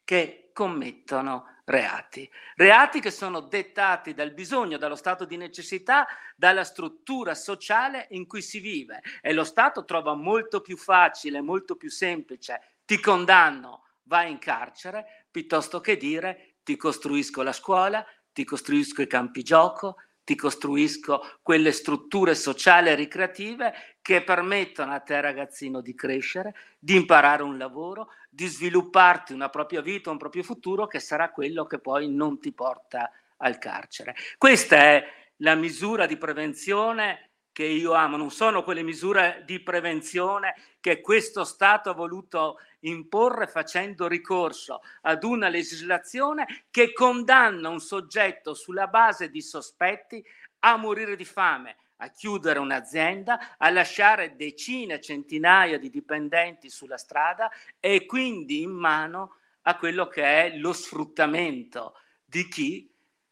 che 0.04 0.50
commettono 0.54 1.62
reati. 1.64 2.30
Reati 2.56 3.00
che 3.00 3.12
sono 3.12 3.40
dettati 3.40 4.14
dal 4.14 4.34
bisogno, 4.34 4.78
dallo 4.78 4.96
stato 4.96 5.24
di 5.24 5.38
necessità, 5.38 6.06
dalla 6.36 6.66
struttura 6.66 7.36
sociale 7.36 8.08
in 8.10 8.28
cui 8.28 8.42
si 8.42 8.60
vive. 8.60 9.02
E 9.22 9.32
lo 9.32 9.46
Stato 9.46 9.86
trova 9.86 10.14
molto 10.14 10.60
più 10.60 10.76
facile, 10.76 11.42
molto 11.42 11.78
più 11.78 11.90
semplice, 11.90 12.80
ti 12.84 13.00
condanno, 13.00 13.86
vai 14.04 14.32
in 14.32 14.40
carcere, 14.40 15.28
piuttosto 15.32 15.80
che 15.80 15.96
dire 15.96 16.49
ti 16.70 16.78
costruisco 16.78 17.42
la 17.42 17.52
scuola, 17.52 18.06
ti 18.32 18.44
costruisco 18.44 19.02
i 19.02 19.08
campi 19.08 19.42
gioco, 19.42 19.96
ti 20.24 20.36
costruisco 20.36 21.40
quelle 21.42 21.72
strutture 21.72 22.36
sociali 22.36 22.90
e 22.90 22.96
ricreative 22.96 23.74
che 24.04 24.24
permettono 24.24 24.94
a 24.94 25.00
te 25.00 25.20
ragazzino 25.20 25.82
di 25.82 25.96
crescere, 25.96 26.54
di 26.78 26.96
imparare 26.96 27.42
un 27.42 27.58
lavoro, 27.58 28.10
di 28.30 28.46
svilupparti 28.46 29.34
una 29.34 29.50
propria 29.50 29.82
vita, 29.82 30.12
un 30.12 30.18
proprio 30.18 30.44
futuro 30.44 30.86
che 30.86 31.00
sarà 31.00 31.32
quello 31.32 31.66
che 31.66 31.80
poi 31.80 32.08
non 32.08 32.40
ti 32.40 32.54
porta 32.54 33.10
al 33.38 33.58
carcere. 33.58 34.14
Questa 34.38 34.76
è 34.76 35.04
la 35.38 35.56
misura 35.56 36.06
di 36.06 36.18
prevenzione 36.18 37.32
che 37.52 37.66
io 37.66 37.94
amo, 37.94 38.16
non 38.16 38.30
sono 38.30 38.64
quelle 38.64 38.84
misure 38.84 39.42
di 39.44 39.60
prevenzione 39.60 40.54
che 40.80 41.02
questo 41.02 41.44
Stato 41.44 41.90
ha 41.90 41.94
voluto 41.94 42.58
imporre 42.82 43.48
facendo 43.48 44.08
ricorso 44.08 44.82
ad 45.02 45.24
una 45.24 45.50
legislazione 45.50 46.66
che 46.72 46.94
condanna 46.94 47.70
un 47.70 47.80
soggetto 47.80 48.54
sulla 48.54 48.88
base 48.88 49.30
di 49.30 49.42
sospetti 49.42 50.24
a 50.60 50.78
morire 50.78 51.16
di 51.16 51.26
fame, 51.26 51.78
a 51.98 52.10
chiudere 52.10 52.60
un'azienda, 52.60 53.58
a 53.58 53.70
lasciare 53.70 54.36
decine, 54.36 55.02
centinaia 55.02 55.78
di 55.78 55.90
dipendenti 55.90 56.70
sulla 56.70 56.98
strada 56.98 57.50
e 57.80 58.06
quindi 58.06 58.62
in 58.62 58.72
mano 58.72 59.36
a 59.64 59.78
quello 59.78 60.08
che 60.08 60.24
è 60.24 60.58
lo 60.58 60.74
sfruttamento 60.74 61.96
di 62.24 62.48
chi 62.48 62.92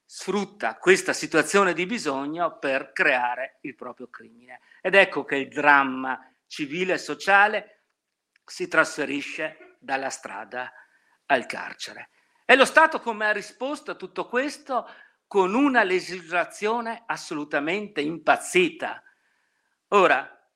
sfrutta 0.10 0.78
questa 0.78 1.11
situazione 1.11 1.74
di 1.74 1.86
bisogno 1.86 2.57
per 2.60 2.91
creare 2.94 3.57
il 3.61 3.76
proprio 3.76 4.07
crimine. 4.07 4.61
Ed 4.82 4.95
ecco 4.95 5.24
che 5.26 5.36
il 5.36 5.49
dramma 5.49 6.32
civile 6.48 6.94
e 6.94 6.98
sociale 6.98 7.77
si 8.48 8.68
trasferisce 8.68 9.76
dalla 9.80 10.10
strada 10.10 10.72
al 11.28 11.45
carcere. 11.45 12.10
E 12.45 12.56
lo 12.56 12.65
Stato 12.65 13.02
come 13.02 13.28
ha 13.28 13.32
risposto 13.32 13.91
a 13.91 13.95
tutto 13.95 14.28
questo? 14.28 14.90
Con 15.28 15.53
una 15.53 15.84
legislazione 15.84 17.03
assolutamente 17.06 17.99
impazzita. 17.99 19.03
Ora, 19.90 20.49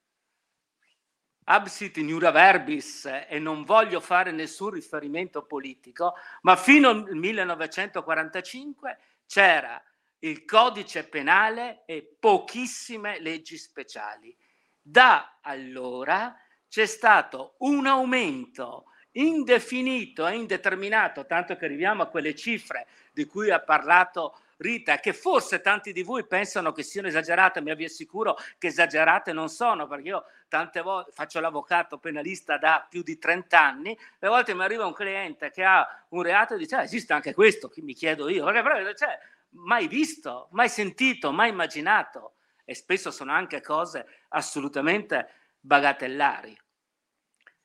absit 1.43 1.97
in 1.97 2.07
iura 2.07 2.31
verbis 2.31 3.05
e 3.27 3.38
non 3.39 3.65
voglio 3.65 3.99
fare 3.99 4.31
nessun 4.31 4.69
riferimento 4.69 5.45
politico, 5.45 6.13
ma 6.43 6.55
fino 6.55 6.89
al 6.89 7.15
1945 7.15 8.97
c'era 9.26 9.81
il 10.19 10.45
codice 10.45 11.03
penale 11.07 11.84
e 11.85 12.15
pochissime 12.18 13.19
leggi 13.19 13.57
speciali. 13.57 14.35
Da 14.81 15.39
allora 15.41 16.35
c'è 16.72 16.85
stato 16.85 17.56
un 17.60 17.85
aumento 17.85 18.85
indefinito 19.15 20.26
e 20.26 20.35
indeterminato, 20.35 21.26
tanto 21.26 21.57
che 21.57 21.65
arriviamo 21.65 22.03
a 22.03 22.07
quelle 22.07 22.34
cifre 22.34 22.88
di 23.11 23.26
cui 23.26 23.52
ha 23.52 23.60
parlato 23.60 24.39
Rita, 24.56 24.99
che 24.99 25.11
forse 25.11 25.60
tanti 25.60 25.91
di 25.91 26.02
voi 26.02 26.26
pensano 26.26 26.72
che 26.72 26.84
siano 26.84 27.10
esagerate, 27.10 27.60
ma 27.60 27.73
vi 27.73 27.84
assicuro 27.84 28.38
che 28.57 28.68
esagerate 28.68 29.34
non 29.34 29.49
sono, 29.49 29.85
perché 29.85 30.07
io 30.07 30.23
tante 30.48 30.81
volte 30.81 31.11
faccio 31.11 31.41
l'avvocato 31.41 31.98
penalista 31.98 32.57
da 32.57 32.88
più 32.89 33.03
di 33.03 33.18
30 33.18 33.60
anni, 33.60 33.98
a 34.19 34.30
volte 34.30 34.53
mi 34.53 34.64
arriva 34.64 34.85
un 34.85 34.93
cliente 34.93 35.52
che 35.52 35.65
ha 35.65 35.85
un 36.10 36.22
reato 36.22 36.53
e 36.53 36.57
dice, 36.57 36.76
ah, 36.76 36.84
esiste 36.84 37.11
anche 37.11 37.34
questo, 37.34 37.69
mi 37.77 37.93
chiedo 37.93 38.30
io, 38.30 38.45
perché 38.45 38.61
però, 38.61 38.93
cioè, 38.93 39.19
mai 39.56 39.89
visto, 39.89 40.48
mai 40.52 40.69
sentito, 40.69 41.34
mai 41.34 41.49
immaginato, 41.49 42.35
e 42.64 42.76
spesso 42.76 43.11
sono 43.11 43.34
anche 43.34 43.60
cose 43.61 44.06
assolutamente 44.30 45.27
bagatellari. 45.60 46.60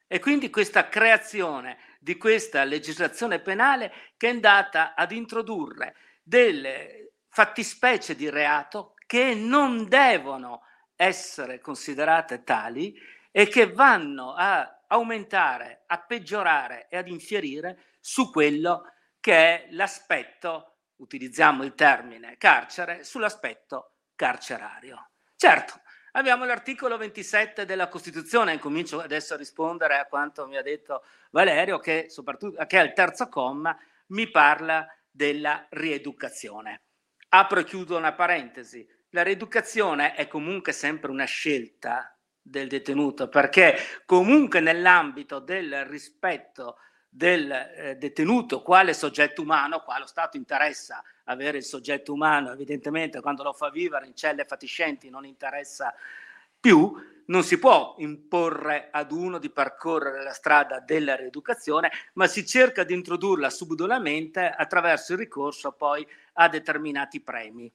E 0.07 0.20
quindi 0.20 0.51
questa 0.51 0.89
creazione 0.89 1.78
di 1.99 2.16
questa 2.16 2.62
legislazione 2.65 3.41
penale 3.41 3.93
che 4.16 4.28
è 4.28 4.31
andata 4.31 4.95
ad 4.95 5.11
introdurre 5.11 5.97
delle 6.23 7.15
fattispecie 7.28 8.15
di 8.15 8.31
reato 8.31 8.95
che 9.07 9.35
non 9.35 9.89
devono 9.89 10.62
essere 10.95 11.61
considerate 11.61 12.45
tali 12.45 12.97
e 13.31 13.49
che 13.49 13.73
vanno 13.73 14.33
a 14.35 14.85
aumentare, 14.89 15.83
a 15.87 15.99
peggiorare 15.99 16.87
e 16.89 16.97
ad 16.97 17.09
infierire 17.09 17.95
su 18.01 18.31
quello 18.31 18.93
che 19.20 19.35
è 19.35 19.66
l'aspetto, 19.73 20.77
utilizziamo 20.97 21.65
il 21.65 21.74
termine 21.74 22.37
carcere, 22.39 23.03
sull'aspetto 23.05 23.97
carcerario. 24.15 25.11
Certo, 25.35 25.81
Abbiamo 26.17 26.47
l'articolo 26.47 26.97
27 26.97 27.67
della 27.67 27.89
Costituzione, 27.89 28.59
comincio 28.59 29.01
adesso 29.01 29.35
a 29.35 29.37
rispondere 29.37 29.99
a 29.99 30.07
quanto 30.07 30.47
mi 30.47 30.57
ha 30.57 30.63
detto 30.63 31.05
Valerio, 31.31 31.79
che, 31.79 32.09
che 32.67 32.79
al 32.79 32.95
terzo 32.95 33.29
comma 33.29 33.79
mi 34.09 34.27
parla 34.31 34.89
della 35.11 35.67
rieducazione. 35.69 36.85
Apro 37.29 37.61
e 37.61 37.65
chiudo 37.65 37.99
una 37.99 38.15
parentesi. 38.15 38.89
La 39.11 39.23
rieducazione 39.23 40.15
è 40.15 40.27
comunque 40.27 40.73
sempre 40.73 41.11
una 41.11 41.27
scelta 41.27 42.17
del 42.41 42.69
detenuto, 42.69 43.29
perché 43.29 43.77
comunque 44.07 44.61
nell'ambito 44.61 45.39
del 45.39 45.85
rispetto 45.85 46.79
del 47.11 47.51
eh, 47.53 47.97
detenuto 47.97 48.63
quale 48.63 48.95
soggetto 48.95 49.43
umano, 49.43 49.81
qua 49.81 49.99
lo 49.99 50.07
Stato 50.07 50.39
interessa 50.39 51.05
avere 51.27 51.59
il 51.59 51.65
soggetto 51.65 52.12
umano, 52.12 52.53
evidentemente 52.53 53.20
quando 53.20 53.43
lo 53.43 53.53
fa 53.53 53.70
vivere 53.70 54.07
in 54.07 54.15
celle 54.15 54.44
fatiscenti 54.44 55.09
non 55.09 55.24
interessa 55.24 55.94
più, 56.59 56.94
non 57.27 57.43
si 57.43 57.59
può 57.59 57.94
imporre 57.98 58.89
ad 58.90 59.12
uno 59.12 59.39
di 59.39 59.51
percorrere 59.51 60.23
la 60.23 60.32
strada 60.32 60.81
della 60.81 61.16
rieducazione, 61.16 61.90
ma 62.15 62.27
si 62.27 62.47
cerca 62.47 62.85
di 62.85 62.94
introdurla 62.94 63.51
subdolamente 63.51 64.48
attraverso 64.48 65.12
il 65.12 65.19
ricorso 65.19 65.73
poi 65.73 66.07
a 66.35 66.48
determinati 66.48 67.20
premi. 67.20 67.70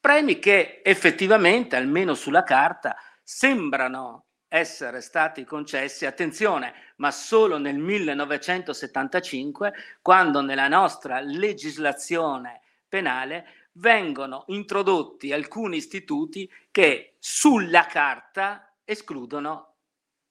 Premi 0.00 0.38
che 0.38 0.80
effettivamente, 0.82 1.76
almeno 1.76 2.14
sulla 2.14 2.42
carta, 2.42 2.96
sembrano 3.22 4.29
essere 4.52 5.00
stati 5.00 5.44
concessi, 5.44 6.06
attenzione, 6.06 6.74
ma 6.96 7.12
solo 7.12 7.56
nel 7.56 7.78
1975, 7.78 9.72
quando 10.02 10.40
nella 10.40 10.66
nostra 10.66 11.20
legislazione 11.20 12.60
penale 12.88 13.68
vengono 13.74 14.42
introdotti 14.48 15.32
alcuni 15.32 15.76
istituti 15.76 16.50
che 16.72 17.14
sulla 17.20 17.86
carta 17.86 18.74
escludono, 18.82 19.76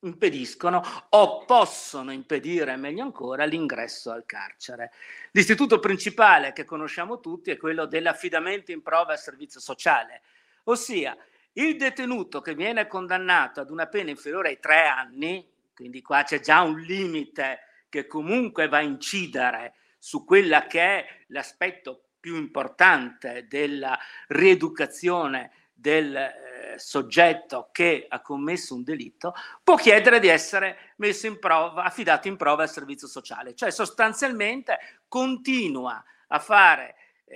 impediscono 0.02 0.84
o 1.12 1.46
possono 1.46 2.12
impedire, 2.12 2.76
meglio 2.76 3.04
ancora, 3.04 3.46
l'ingresso 3.46 4.12
al 4.12 4.26
carcere. 4.26 4.92
L'istituto 5.32 5.80
principale 5.80 6.52
che 6.52 6.66
conosciamo 6.66 7.22
tutti 7.22 7.52
è 7.52 7.58
quello 7.58 7.86
dell'affidamento 7.86 8.74
in 8.74 8.82
prova 8.82 9.14
al 9.14 9.20
servizio 9.20 9.62
sociale, 9.62 10.24
ossia 10.66 11.18
il 11.54 11.78
detenuto 11.78 12.42
che 12.42 12.54
viene 12.54 12.88
condannato 12.88 13.60
ad 13.60 13.70
una 13.70 13.88
pena 13.88 14.10
inferiore 14.10 14.50
ai 14.50 14.60
tre 14.60 14.88
anni, 14.88 15.48
quindi 15.74 16.02
qua 16.02 16.24
c'è 16.24 16.40
già 16.40 16.62
un 16.62 16.80
limite 16.80 17.60
che 17.90 18.06
comunque 18.06 18.68
va 18.68 18.78
a 18.78 18.82
incidere 18.82 19.74
su 19.98 20.24
quella 20.24 20.68
che 20.68 20.82
è 20.82 21.06
l'aspetto 21.28 22.04
più 22.20 22.36
importante 22.36 23.48
della 23.48 23.98
rieducazione 24.28 25.52
del 25.74 26.16
eh, 26.16 26.78
soggetto 26.78 27.70
che 27.72 28.06
ha 28.08 28.22
commesso 28.22 28.76
un 28.76 28.84
delitto, 28.84 29.34
può 29.64 29.76
chiedere 29.76 30.20
di 30.20 30.28
essere 30.28 30.94
messo 30.98 31.28
in 31.28 31.40
prova, 31.40 31.84
affidato 31.84 32.28
in 32.28 32.36
prova 32.36 32.64
al 32.64 32.70
servizio 32.70 33.08
sociale, 33.08 33.56
cioè 33.56 33.72
sostanzialmente 33.72 34.78
continua 35.08 36.04
a 36.28 36.40
fare 36.40 36.96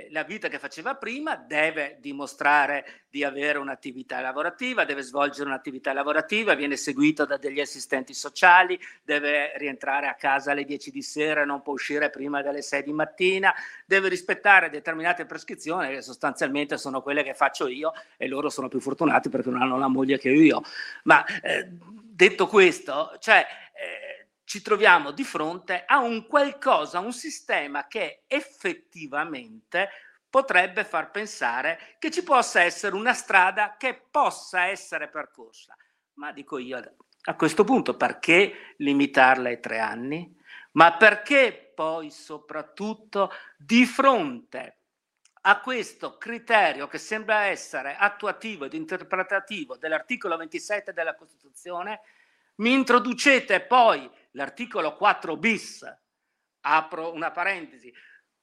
la 0.10 0.24
vita 0.24 0.48
che 0.48 0.58
faceva 0.58 0.96
prima, 0.96 1.36
deve 1.36 1.98
dimostrare 2.00 3.04
di 3.10 3.24
avere 3.24 3.60
un'attività 3.60 4.22
lavorativa, 4.22 4.86
deve 4.86 5.04
svolgere 5.04 5.48
un'attività 5.48 5.94
lavorativa, 5.94 6.56
viene 6.56 6.78
seguito 6.78 7.26
da 7.26 7.38
degli 7.38 7.60
assistenti 7.60 8.14
sociali, 8.14 8.80
deve 9.04 9.56
rientrare 9.58 10.08
a 10.08 10.16
casa 10.16 10.52
alle 10.52 10.66
10 10.66 10.90
di 10.90 11.04
sera, 11.04 11.46
non 11.46 11.62
può 11.62 11.74
uscire 11.74 12.10
prima 12.10 12.42
delle 12.42 12.64
6 12.64 12.84
di 12.84 12.94
mattina, 12.94 13.54
deve 13.86 14.10
rispettare 14.10 14.72
determinate 14.72 15.26
prescrizioni 15.26 15.90
che 15.90 16.02
sostanzialmente 16.02 16.78
sono 16.78 17.02
quelle 17.02 17.22
che 17.22 17.36
faccio 17.36 17.68
io 17.68 17.94
e 18.18 18.28
loro 18.28 18.50
sono 18.50 18.68
più 18.68 18.80
fortunati 18.80 19.30
perché 19.30 19.52
non 19.52 19.62
hanno 19.62 19.78
la 19.78 19.88
moglie 19.88 20.18
che 20.18 20.30
io. 20.30 20.64
Ma 21.04 21.24
eh, 21.42 21.68
detto 21.70 22.48
questo, 22.48 23.16
cioè... 23.20 23.46
Ci 24.44 24.62
troviamo 24.62 25.12
di 25.12 25.24
fronte 25.24 25.84
a 25.86 26.00
un 26.00 26.28
qualcosa, 26.28 27.00
un 27.00 27.14
sistema 27.14 27.88
che 27.88 28.24
effettivamente 28.28 29.90
potrebbe 30.30 30.84
far 30.84 31.12
pensare 31.12 31.96
che 32.00 32.10
ci 32.10 32.24
possa 32.24 32.62
essere 32.62 32.96
una 32.96 33.14
strada 33.14 33.76
che 33.78 34.08
possa 34.10 34.66
essere 34.66 35.08
percorsa. 35.08 35.76
Ma 36.14 36.32
dico 36.32 36.58
io, 36.58 36.82
a 37.26 37.36
questo 37.36 37.64
punto 37.64 37.96
perché 37.96 38.76
limitarla 38.78 39.50
ai 39.50 39.60
tre 39.60 39.80
anni? 39.80 40.36
Ma 40.72 40.98
perché 40.98 41.72
poi 41.74 42.10
soprattutto 42.10 43.32
di 43.58 43.86
fronte 43.86 44.78
a 45.46 45.60
questo 45.60 46.18
criterio 46.18 46.88
che 46.88 46.98
sembra 46.98 47.44
essere 47.44 47.96
attuativo 47.96 48.66
ed 48.66 48.74
interpretativo 48.74 49.78
dell'articolo 49.78 50.38
27 50.38 50.94
della 50.94 51.16
Costituzione, 51.16 52.02
mi 52.56 52.74
introducete 52.74 53.62
poi 53.62 54.10
l'articolo 54.32 54.96
4 54.96 55.38
bis, 55.38 55.84
apro 56.62 57.14
una 57.14 57.32
parentesi, 57.32 57.94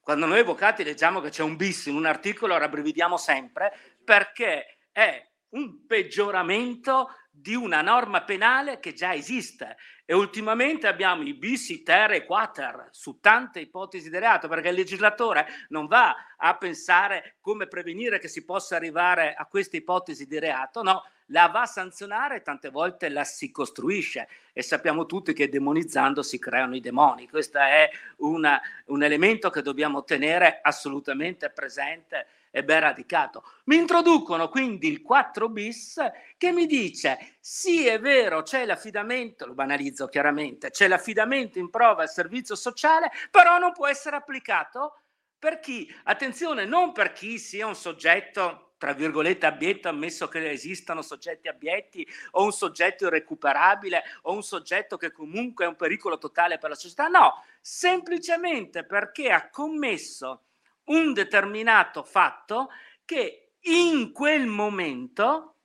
quando 0.01 0.27
noi 0.27 0.41
avvocati 0.41 0.83
leggiamo 0.83 1.21
che 1.21 1.29
c'è 1.31 1.43
un 1.43 1.57
bis 1.57 1.87
in 1.87 1.95
un 1.95 2.07
articolo 2.07 2.57
rabbrividiamo 2.57 3.17
sempre 3.17 3.97
perché 4.03 4.79
è 4.91 5.25
un 5.51 5.87
peggioramento 5.87 7.11
di 7.31 7.55
una 7.55 7.81
norma 7.81 8.23
penale 8.23 8.81
che 8.81 8.93
già 8.93 9.15
esiste. 9.15 9.77
E 10.05 10.15
ultimamente 10.15 10.89
abbiamo 10.89 11.23
i 11.23 11.35
bis, 11.35 11.69
i 11.69 11.83
ter 11.83 12.11
e 12.13 12.25
quater 12.25 12.89
su 12.91 13.21
tante 13.21 13.61
ipotesi 13.61 14.11
di 14.11 14.19
reato 14.19 14.49
perché 14.49 14.69
il 14.69 14.75
legislatore 14.75 15.47
non 15.69 15.87
va 15.87 16.15
a 16.37 16.57
pensare 16.57 17.37
come 17.41 17.69
prevenire 17.69 18.19
che 18.19 18.27
si 18.27 18.45
possa 18.45 18.75
arrivare 18.75 19.35
a 19.35 19.47
queste 19.47 19.77
ipotesi 19.77 20.27
di 20.27 20.39
reato, 20.41 20.83
no, 20.83 21.05
la 21.31 21.49
va 21.49 21.63
a 21.63 21.67
sanzionare 21.67 22.43
tante 22.43 22.71
volte 22.71 23.09
la 23.09 23.25
si 23.25 23.51
costruisce 23.51 24.29
e 24.53 24.63
sappiamo 24.63 25.07
tutti 25.07 25.33
che 25.33 25.49
demonizzando 25.49 26.23
si 26.23 26.39
creano 26.39 26.77
i 26.77 26.81
demoni. 26.81 27.29
Questo 27.29 27.59
è 27.59 27.89
una, 28.19 28.61
un 28.87 29.03
elemento 29.03 29.51
che 29.51 29.63
dobbiamo 29.63 30.05
tenere 30.05 30.61
assolutamente 30.63 31.51
presente 31.51 32.27
e 32.51 32.65
ben 32.65 32.81
radicato. 32.81 33.45
Mi 33.65 33.77
introducono 33.77 34.49
quindi 34.49 34.89
il 34.89 35.03
4 35.03 35.49
bis 35.49 36.01
che 36.37 36.53
mi 36.53 36.67
dice 36.67 37.37
sì 37.39 37.87
è 37.87 38.01
vero 38.01 38.43
c'è 38.43 38.65
l'affidamento, 38.65 39.47
lo 39.47 39.55
banalizzo 39.55 40.09
chiaramente, 40.09 40.71
c'è 40.71 40.89
l'affidamento 40.89 41.59
in 41.59 41.71
prova 41.71 42.03
al 42.03 42.11
servizio 42.11 42.57
sociale, 42.57 43.11
però 43.31 43.59
non 43.59 43.73
può 43.73 43.87
essere 43.87 44.17
applicato 44.17 44.97
per 45.39 45.61
chi, 45.61 45.91
attenzione, 46.05 46.67
non 46.67 46.93
per 46.93 47.13
chi 47.13 47.39
sia 47.39 47.67
un 47.67 47.77
soggetto 47.77 48.70
tra 48.81 48.95
virgolette 48.95 49.45
abietto 49.45 49.91
ammesso 49.91 50.27
che 50.27 50.51
esistano 50.51 51.03
soggetti 51.03 51.49
abietti 51.49 52.09
o 52.31 52.45
un 52.45 52.51
soggetto 52.51 53.05
irrecuperabile 53.05 54.03
o 54.23 54.33
un 54.33 54.43
soggetto 54.43 54.97
che 54.97 55.13
comunque 55.13 55.67
è 55.67 55.69
un 55.69 55.77
pericolo 55.77 56.17
totale 56.17 56.57
per 56.57 56.71
la 56.71 56.75
società, 56.75 57.09
no, 57.09 57.45
semplicemente 57.61 58.87
perché 58.87 59.31
ha 59.31 59.51
commesso 59.51 60.45
un 60.85 61.13
determinato 61.13 62.03
fatto 62.03 62.71
che 63.05 63.51
in 63.65 64.13
quel 64.13 64.47
momento 64.47 65.57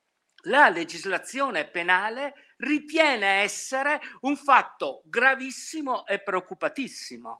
la 0.47 0.67
legislazione 0.67 1.65
penale 1.69 2.33
ritiene 2.57 3.43
essere 3.43 4.01
un 4.21 4.35
fatto 4.35 5.03
gravissimo 5.05 6.05
e 6.05 6.19
preoccupatissimo, 6.19 7.39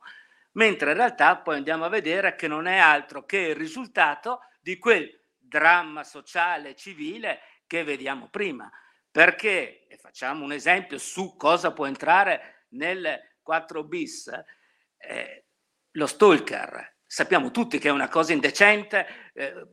mentre 0.53 0.91
in 0.91 0.95
realtà 0.95 1.35
poi 1.35 1.57
andiamo 1.57 1.83
a 1.83 1.89
vedere 1.89 2.35
che 2.35 2.47
non 2.47 2.65
è 2.65 2.77
altro 2.77 3.25
che 3.25 3.39
il 3.39 3.55
risultato 3.55 4.39
di 4.61 4.77
quel 4.79 5.19
dramma 5.47 6.03
sociale 6.03 6.75
civile 6.75 7.39
che 7.67 7.83
vediamo 7.83 8.29
prima. 8.29 8.69
Perché, 9.09 9.87
e 9.87 9.97
facciamo 9.97 10.43
un 10.43 10.51
esempio 10.51 10.97
su 10.97 11.35
cosa 11.37 11.71
può 11.71 11.85
entrare 11.85 12.65
nel 12.69 13.17
4 13.41 13.83
bis, 13.83 14.27
eh, 14.97 15.45
lo 15.91 16.07
stalker, 16.07 16.97
sappiamo 17.05 17.51
tutti 17.51 17.79
che 17.79 17.87
è 17.87 17.91
una 17.91 18.09
cosa 18.09 18.33
indecente, 18.33 19.31
eh, 19.33 19.67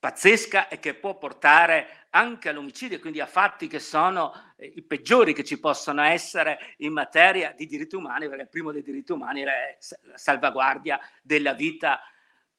pazzesca 0.00 0.68
e 0.68 0.80
che 0.80 0.94
può 0.94 1.18
portare 1.18 2.06
anche 2.10 2.48
all'omicidio, 2.48 2.98
quindi 2.98 3.20
a 3.20 3.26
fatti 3.26 3.68
che 3.68 3.78
sono 3.78 4.54
eh, 4.56 4.72
i 4.74 4.82
peggiori 4.82 5.34
che 5.34 5.44
ci 5.44 5.60
possono 5.60 6.02
essere 6.02 6.74
in 6.78 6.92
materia 6.92 7.52
di 7.52 7.66
diritti 7.66 7.94
umani, 7.94 8.26
perché 8.26 8.42
il 8.42 8.48
primo 8.48 8.72
dei 8.72 8.82
diritti 8.82 9.12
umani 9.12 9.42
è 9.42 9.76
la 10.02 10.16
salvaguardia 10.16 10.98
della 11.22 11.52
vita 11.52 12.00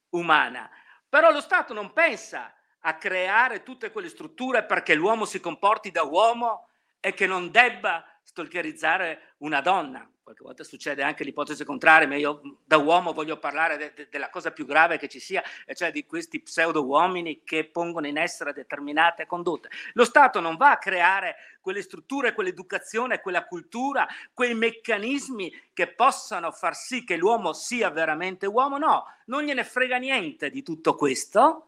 umana. 0.10 0.70
Però 1.12 1.30
lo 1.30 1.42
Stato 1.42 1.74
non 1.74 1.92
pensa 1.92 2.54
a 2.80 2.96
creare 2.96 3.64
tutte 3.64 3.92
quelle 3.92 4.08
strutture 4.08 4.64
perché 4.64 4.96
l'uomo 4.96 5.26
si 5.26 5.42
comporti 5.42 5.92
da 5.92 6.04
uomo 6.04 6.70
e 7.02 7.14
che 7.14 7.28
non 7.28 7.52
debba 7.52 8.02
stalkerizzare 8.24 9.34
una 9.40 9.60
donna. 9.60 10.10
Qualche 10.24 10.44
volta 10.44 10.64
succede 10.64 11.02
anche 11.02 11.24
l'ipotesi 11.24 11.66
contraria, 11.66 12.08
ma 12.08 12.16
io 12.16 12.60
da 12.64 12.78
uomo 12.78 13.12
voglio 13.12 13.40
parlare 13.40 13.76
de- 13.76 13.94
de- 13.94 14.08
della 14.08 14.30
cosa 14.30 14.52
più 14.52 14.68
grave 14.68 15.00
che 15.00 15.10
ci 15.10 15.20
sia, 15.20 15.44
cioè 15.74 15.92
di 15.92 16.06
questi 16.06 16.40
pseudo 16.42 16.86
uomini 16.86 17.44
che 17.44 17.66
pongono 17.66 18.06
in 18.06 18.18
essere 18.18 18.54
determinate 18.54 19.26
condotte. 19.26 19.70
Lo 19.94 20.06
Stato 20.06 20.40
non 20.40 20.58
va 20.58 20.72
a 20.72 20.78
creare 20.78 21.38
quelle 21.60 21.82
strutture, 21.82 22.34
quell'educazione, 22.34 23.20
quella 23.20 23.46
cultura, 23.46 24.08
quei 24.32 24.54
meccanismi 24.54 25.70
che 25.74 25.88
possano 25.88 26.52
far 26.52 26.76
sì 26.76 27.04
che 27.04 27.18
l'uomo 27.18 27.54
sia 27.54 27.90
veramente 27.90 28.46
uomo, 28.46 28.78
no, 28.78 29.06
non 29.26 29.44
gliene 29.44 29.64
frega 29.64 29.98
niente 29.98 30.52
di 30.52 30.62
tutto 30.62 30.96
questo, 30.96 31.68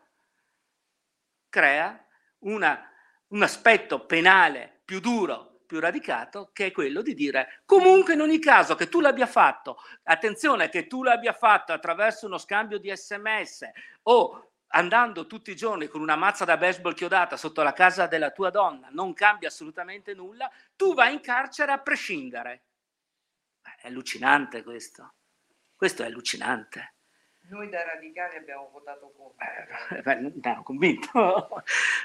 crea 1.50 2.06
una, 2.40 2.88
un 3.30 3.42
aspetto 3.42 4.06
penale 4.06 4.82
più 4.86 5.00
duro, 5.00 5.53
più 5.74 5.82
radicato, 5.82 6.52
che 6.54 6.68
è 6.68 6.72
quello 6.72 7.02
di 7.02 7.16
dire 7.16 7.64
comunque 7.66 8.14
in 8.14 8.22
ogni 8.22 8.38
caso 8.38 8.76
che 8.76 8.90
tu 8.90 9.00
l'abbia 9.02 9.26
fatto, 9.26 9.78
attenzione 10.04 10.70
che 10.70 10.86
tu 10.86 11.02
l'abbia 11.02 11.34
fatto 11.34 11.74
attraverso 11.74 12.28
uno 12.28 12.38
scambio 12.38 12.78
di 12.78 12.96
sms 12.96 13.72
o 14.04 14.52
andando 14.68 15.26
tutti 15.26 15.50
i 15.50 15.56
giorni 15.56 15.88
con 15.88 16.02
una 16.02 16.16
mazza 16.16 16.46
da 16.46 16.58
baseball 16.58 16.94
chiodata 16.94 17.38
sotto 17.38 17.64
la 17.64 17.74
casa 17.74 18.06
della 18.06 18.30
tua 18.30 18.52
donna, 18.52 18.90
non 18.92 19.16
cambia 19.16 19.48
assolutamente 19.48 20.14
nulla, 20.14 20.52
tu 20.76 20.94
vai 20.94 21.14
in 21.14 21.22
carcere 21.22 21.72
a 21.72 21.80
prescindere. 21.80 22.62
È 23.78 23.88
allucinante 23.88 24.62
questo. 24.62 25.14
Questo 25.76 26.04
è 26.04 26.06
allucinante. 26.06 26.94
Noi 27.50 27.68
da 27.70 27.84
radicali 27.84 28.38
abbiamo 28.38 28.70
votato 28.72 29.12
contro. 29.18 29.44
Eh, 29.90 30.50
ero 30.50 30.62
convinto. 30.62 31.12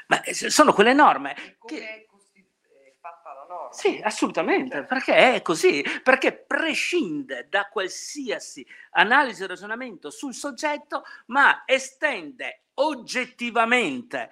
Ma 0.08 0.22
sono 0.32 0.72
quelle 0.72 0.94
norme. 0.94 1.56
Che- 1.64 1.88
è, 1.88 2.06
costi- 2.06 2.44
è 2.88 2.94
fatta 3.00 3.30
la 3.30 3.36
norma? 3.48 3.72
Sì, 3.72 4.00
assolutamente, 4.02 4.84
perché 4.84 5.34
è 5.34 5.42
così, 5.42 5.84
perché 6.02 6.32
prescinde 6.32 7.48
da 7.48 7.68
qualsiasi 7.70 8.66
analisi 8.92 9.42
e 9.42 9.46
ragionamento 9.46 10.10
sul 10.10 10.34
soggetto, 10.34 11.02
ma 11.26 11.62
estende 11.66 12.64
oggettivamente, 12.74 14.30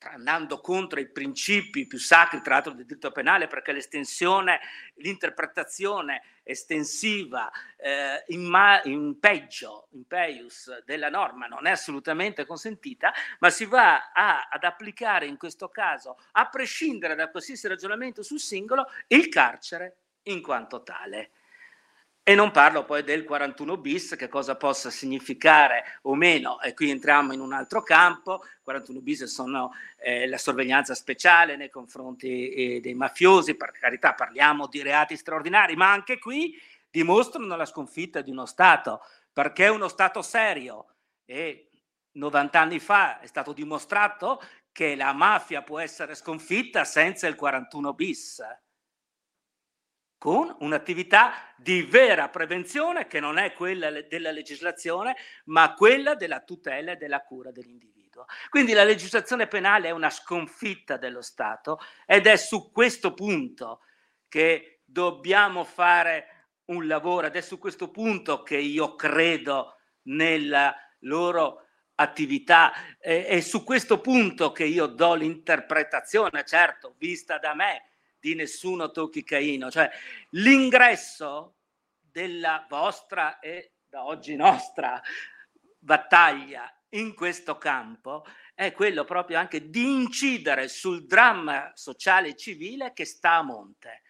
andando 0.00 0.60
contro 0.60 1.00
i 1.00 1.08
principi 1.08 1.86
più 1.86 1.98
sacri, 1.98 2.40
tra 2.40 2.54
l'altro 2.54 2.72
del 2.72 2.86
diritto 2.86 3.10
penale, 3.10 3.46
perché 3.48 3.72
l'estensione, 3.72 4.60
l'interpretazione 4.96 6.22
estensiva 6.44 7.50
eh, 7.76 8.24
in, 8.28 8.44
ma- 8.44 8.80
in 8.84 9.18
peggio, 9.18 9.88
in 9.90 10.06
peius 10.06 10.82
della 10.84 11.10
norma 11.10 11.46
non 11.46 11.66
è 11.66 11.70
assolutamente 11.70 12.46
consentita, 12.46 13.12
ma 13.40 13.50
si 13.50 13.64
va 13.64 14.10
a- 14.12 14.48
ad 14.50 14.64
applicare 14.64 15.26
in 15.26 15.36
questo 15.36 15.68
caso, 15.68 16.18
a 16.32 16.48
prescindere 16.48 17.14
da 17.14 17.30
qualsiasi 17.30 17.68
ragionamento 17.68 18.22
sul 18.22 18.40
singolo, 18.40 18.86
il 19.08 19.28
carcere 19.28 19.96
in 20.24 20.40
quanto 20.40 20.82
tale. 20.82 21.30
E 22.28 22.34
non 22.34 22.50
parlo 22.50 22.84
poi 22.84 23.02
del 23.04 23.24
41 23.24 23.78
bis, 23.78 24.14
che 24.14 24.28
cosa 24.28 24.54
possa 24.54 24.90
significare 24.90 25.98
o 26.02 26.14
meno, 26.14 26.60
e 26.60 26.74
qui 26.74 26.90
entriamo 26.90 27.32
in 27.32 27.40
un 27.40 27.54
altro 27.54 27.82
campo. 27.82 28.42
41 28.64 29.00
bis 29.00 29.24
sono 29.24 29.72
eh, 29.96 30.28
la 30.28 30.36
sorveglianza 30.36 30.94
speciale 30.94 31.56
nei 31.56 31.70
confronti 31.70 32.50
eh, 32.50 32.80
dei 32.80 32.92
mafiosi, 32.92 33.54
per 33.54 33.70
carità 33.70 34.12
parliamo 34.12 34.66
di 34.66 34.82
reati 34.82 35.16
straordinari, 35.16 35.74
ma 35.74 35.90
anche 35.90 36.18
qui 36.18 36.54
dimostrano 36.90 37.56
la 37.56 37.64
sconfitta 37.64 38.20
di 38.20 38.30
uno 38.30 38.44
Stato, 38.44 39.00
perché 39.32 39.64
è 39.64 39.70
uno 39.70 39.88
Stato 39.88 40.20
serio? 40.20 40.96
E 41.24 41.70
90 42.12 42.60
anni 42.60 42.78
fa 42.78 43.20
è 43.20 43.26
stato 43.26 43.54
dimostrato 43.54 44.42
che 44.70 44.96
la 44.96 45.14
mafia 45.14 45.62
può 45.62 45.78
essere 45.78 46.14
sconfitta 46.14 46.84
senza 46.84 47.26
il 47.26 47.36
41 47.36 47.94
bis 47.94 48.42
con 50.18 50.54
un'attività 50.60 51.54
di 51.56 51.82
vera 51.82 52.28
prevenzione 52.28 53.06
che 53.06 53.20
non 53.20 53.38
è 53.38 53.52
quella 53.52 53.90
della 54.02 54.32
legislazione, 54.32 55.16
ma 55.44 55.74
quella 55.74 56.16
della 56.16 56.40
tutela 56.40 56.92
e 56.92 56.96
della 56.96 57.22
cura 57.22 57.52
dell'individuo. 57.52 58.26
Quindi 58.50 58.72
la 58.72 58.82
legislazione 58.82 59.46
penale 59.46 59.88
è 59.88 59.92
una 59.92 60.10
sconfitta 60.10 60.96
dello 60.96 61.22
Stato 61.22 61.78
ed 62.04 62.26
è 62.26 62.36
su 62.36 62.72
questo 62.72 63.14
punto 63.14 63.82
che 64.28 64.80
dobbiamo 64.84 65.62
fare 65.62 66.48
un 66.66 66.86
lavoro 66.86 67.28
ed 67.28 67.36
è 67.36 67.40
su 67.40 67.58
questo 67.58 67.90
punto 67.90 68.42
che 68.42 68.56
io 68.56 68.96
credo 68.96 69.76
nella 70.02 70.74
loro 71.00 71.66
attività 71.94 72.72
e 72.98 73.40
su 73.40 73.64
questo 73.64 74.00
punto 74.00 74.52
che 74.52 74.64
io 74.64 74.86
do 74.86 75.14
l'interpretazione, 75.14 76.44
certo, 76.44 76.94
vista 76.98 77.38
da 77.38 77.54
me, 77.54 77.84
di 78.20 78.34
nessuno 78.34 78.90
tocchi 78.90 79.24
Caino, 79.24 79.70
cioè 79.70 79.90
l'ingresso 80.30 81.56
della 82.00 82.66
vostra 82.68 83.38
e 83.38 83.72
da 83.86 84.04
oggi 84.04 84.36
nostra 84.36 85.00
battaglia 85.78 86.70
in 86.90 87.14
questo 87.14 87.58
campo 87.58 88.24
è 88.54 88.72
quello 88.72 89.04
proprio 89.04 89.38
anche 89.38 89.68
di 89.68 89.84
incidere 89.84 90.68
sul 90.68 91.06
dramma 91.06 91.70
sociale 91.74 92.28
e 92.28 92.36
civile 92.36 92.92
che 92.92 93.04
sta 93.04 93.34
a 93.34 93.42
monte. 93.42 94.02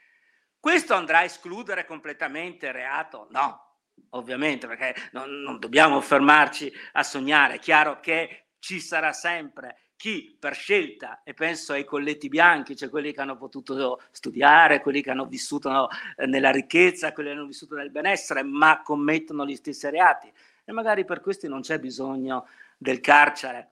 Questo 0.59 0.95
andrà 0.95 1.19
a 1.19 1.25
escludere 1.25 1.85
completamente 1.85 2.67
il 2.67 2.73
reato? 2.73 3.27
No, 3.31 3.81
ovviamente, 4.11 4.67
perché 4.67 4.95
non, 5.13 5.41
non 5.41 5.59
dobbiamo 5.59 6.01
fermarci 6.01 6.73
a 6.93 7.03
sognare. 7.03 7.55
È 7.55 7.59
chiaro 7.59 8.01
che 8.01 8.49
ci 8.59 8.81
sarà 8.81 9.13
sempre 9.13 9.88
chi 9.99 10.37
per 10.39 10.55
scelta, 10.55 11.23
e 11.25 11.35
penso 11.35 11.73
ai 11.73 11.85
colletti 11.85 12.29
bianchi, 12.29 12.77
cioè 12.77 12.89
quelli 12.89 13.13
che 13.13 13.21
hanno 13.21 13.37
potuto 13.37 14.01
studiare, 14.13 14.81
quelli 14.81 15.03
che 15.03 15.11
hanno 15.11 15.27
vissuto 15.27 15.89
nella 16.27 16.53
ricchezza, 16.53 17.13
quelli 17.13 17.31
che 17.31 17.35
hanno 17.35 17.47
vissuto 17.47 17.75
nel 17.75 17.91
benessere, 17.91 18.45
ma 18.45 18.81
commettono 18.83 19.45
gli 19.45 19.57
stessi 19.57 19.91
reati. 19.91 20.33
E 20.65 20.73
magari 20.73 21.05
per 21.05 21.21
questi 21.21 21.49
non 21.49 21.63
c'è 21.63 21.81
bisogno 21.81 22.47
del 22.77 23.01
carcere, 23.01 23.71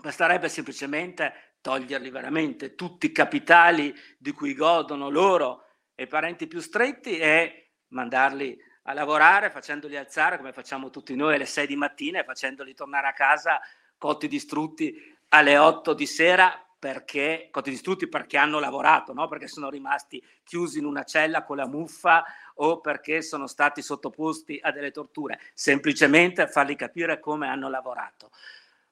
basterebbe 0.00 0.48
semplicemente 0.48 1.56
toglierli 1.60 2.10
veramente 2.10 2.76
tutti 2.76 3.06
i 3.06 3.12
capitali 3.12 3.92
di 4.18 4.30
cui 4.30 4.54
godono 4.54 5.10
loro 5.10 5.64
e 5.96 6.04
i 6.04 6.06
parenti 6.06 6.46
più 6.46 6.60
stretti 6.60 7.18
e 7.18 7.70
mandarli 7.88 8.56
a 8.82 8.92
lavorare 8.92 9.50
facendoli 9.50 9.96
alzare 9.96 10.36
come 10.36 10.52
facciamo 10.52 10.90
tutti 10.90 11.16
noi 11.16 11.34
alle 11.34 11.46
6 11.46 11.66
di 11.66 11.74
mattina 11.74 12.20
e 12.20 12.24
facendoli 12.24 12.72
tornare 12.72 13.08
a 13.08 13.12
casa 13.12 13.60
cotti 13.98 14.28
distrutti 14.28 15.15
alle 15.28 15.58
8 15.58 15.94
di 15.94 16.06
sera 16.06 16.60
perché 16.78 17.48
cotti 17.50 17.70
distrutti 17.70 18.06
perché 18.08 18.36
hanno 18.36 18.60
lavorato, 18.60 19.12
no? 19.12 19.26
perché 19.28 19.48
sono 19.48 19.70
rimasti 19.70 20.22
chiusi 20.44 20.78
in 20.78 20.84
una 20.84 21.04
cella 21.04 21.42
con 21.42 21.56
la 21.56 21.66
muffa 21.66 22.24
o 22.56 22.80
perché 22.80 23.22
sono 23.22 23.46
stati 23.46 23.82
sottoposti 23.82 24.60
a 24.62 24.70
delle 24.70 24.90
torture, 24.90 25.40
semplicemente 25.54 26.46
farli 26.46 26.76
capire 26.76 27.18
come 27.18 27.48
hanno 27.48 27.68
lavorato. 27.68 28.30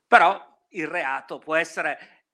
Però 0.06 0.66
il 0.70 0.86
reato 0.86 1.38
può 1.38 1.54
essere 1.54 2.24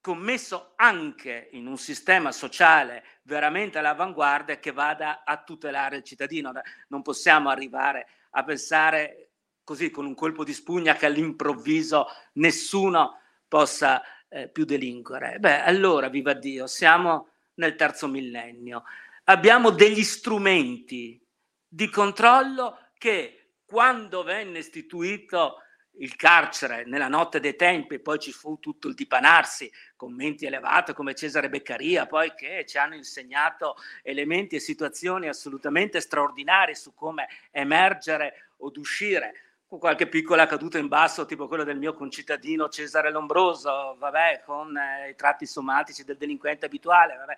commesso 0.00 0.72
anche 0.76 1.48
in 1.52 1.66
un 1.66 1.78
sistema 1.78 2.32
sociale 2.32 3.04
veramente 3.22 3.78
all'avanguardia 3.78 4.58
che 4.58 4.72
vada 4.72 5.22
a 5.24 5.36
tutelare 5.42 5.96
il 5.96 6.04
cittadino. 6.04 6.52
Non 6.88 7.02
possiamo 7.02 7.50
arrivare 7.50 8.06
a 8.30 8.42
pensare 8.44 9.30
così 9.62 9.90
con 9.90 10.06
un 10.06 10.14
colpo 10.14 10.42
di 10.42 10.52
spugna 10.52 10.94
che 10.94 11.06
all'improvviso 11.06 12.06
nessuno 12.34 13.20
possa 13.52 14.02
eh, 14.30 14.48
più 14.48 14.64
delinquere. 14.64 15.36
Beh, 15.38 15.60
allora, 15.60 16.08
viva 16.08 16.32
Dio, 16.32 16.66
siamo 16.66 17.32
nel 17.56 17.76
terzo 17.76 18.08
millennio. 18.08 18.84
Abbiamo 19.24 19.68
degli 19.68 20.02
strumenti 20.02 21.22
di 21.68 21.90
controllo 21.90 22.78
che 22.96 23.56
quando 23.66 24.22
venne 24.22 24.60
istituito 24.60 25.58
il 25.96 26.16
carcere 26.16 26.84
nella 26.86 27.08
notte 27.08 27.40
dei 27.40 27.54
tempi, 27.54 27.98
poi 27.98 28.18
ci 28.18 28.32
fu 28.32 28.58
tutto 28.58 28.88
il 28.88 28.94
dipanarsi, 28.94 29.70
commenti 29.96 30.46
elevati 30.46 30.94
come 30.94 31.14
Cesare 31.14 31.50
Beccaria, 31.50 32.06
poi 32.06 32.32
che 32.34 32.64
ci 32.66 32.78
hanno 32.78 32.94
insegnato 32.94 33.76
elementi 34.02 34.56
e 34.56 34.60
situazioni 34.60 35.28
assolutamente 35.28 36.00
straordinari 36.00 36.74
su 36.74 36.94
come 36.94 37.28
emergere 37.50 38.52
o 38.56 38.72
uscire 38.76 39.34
con 39.34 39.51
qualche 39.78 40.08
piccola 40.08 40.46
caduta 40.46 40.78
in 40.78 40.88
basso, 40.88 41.24
tipo 41.24 41.48
quello 41.48 41.64
del 41.64 41.78
mio 41.78 41.94
concittadino 41.94 42.68
Cesare 42.68 43.10
Lombroso, 43.10 43.96
vabbè, 43.98 44.42
con 44.44 44.76
eh, 44.76 45.10
i 45.10 45.14
tratti 45.14 45.46
somatici 45.46 46.04
del 46.04 46.16
delinquente 46.16 46.66
abituale, 46.66 47.16
vabbè. 47.16 47.36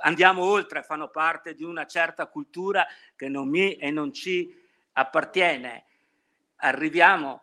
Andiamo 0.00 0.44
oltre, 0.44 0.82
fanno 0.82 1.08
parte 1.08 1.54
di 1.54 1.64
una 1.64 1.86
certa 1.86 2.26
cultura 2.26 2.86
che 3.14 3.28
non 3.28 3.48
mi 3.48 3.76
e 3.76 3.90
non 3.90 4.12
ci 4.12 4.54
appartiene. 4.92 5.84
Arriviamo 6.56 7.40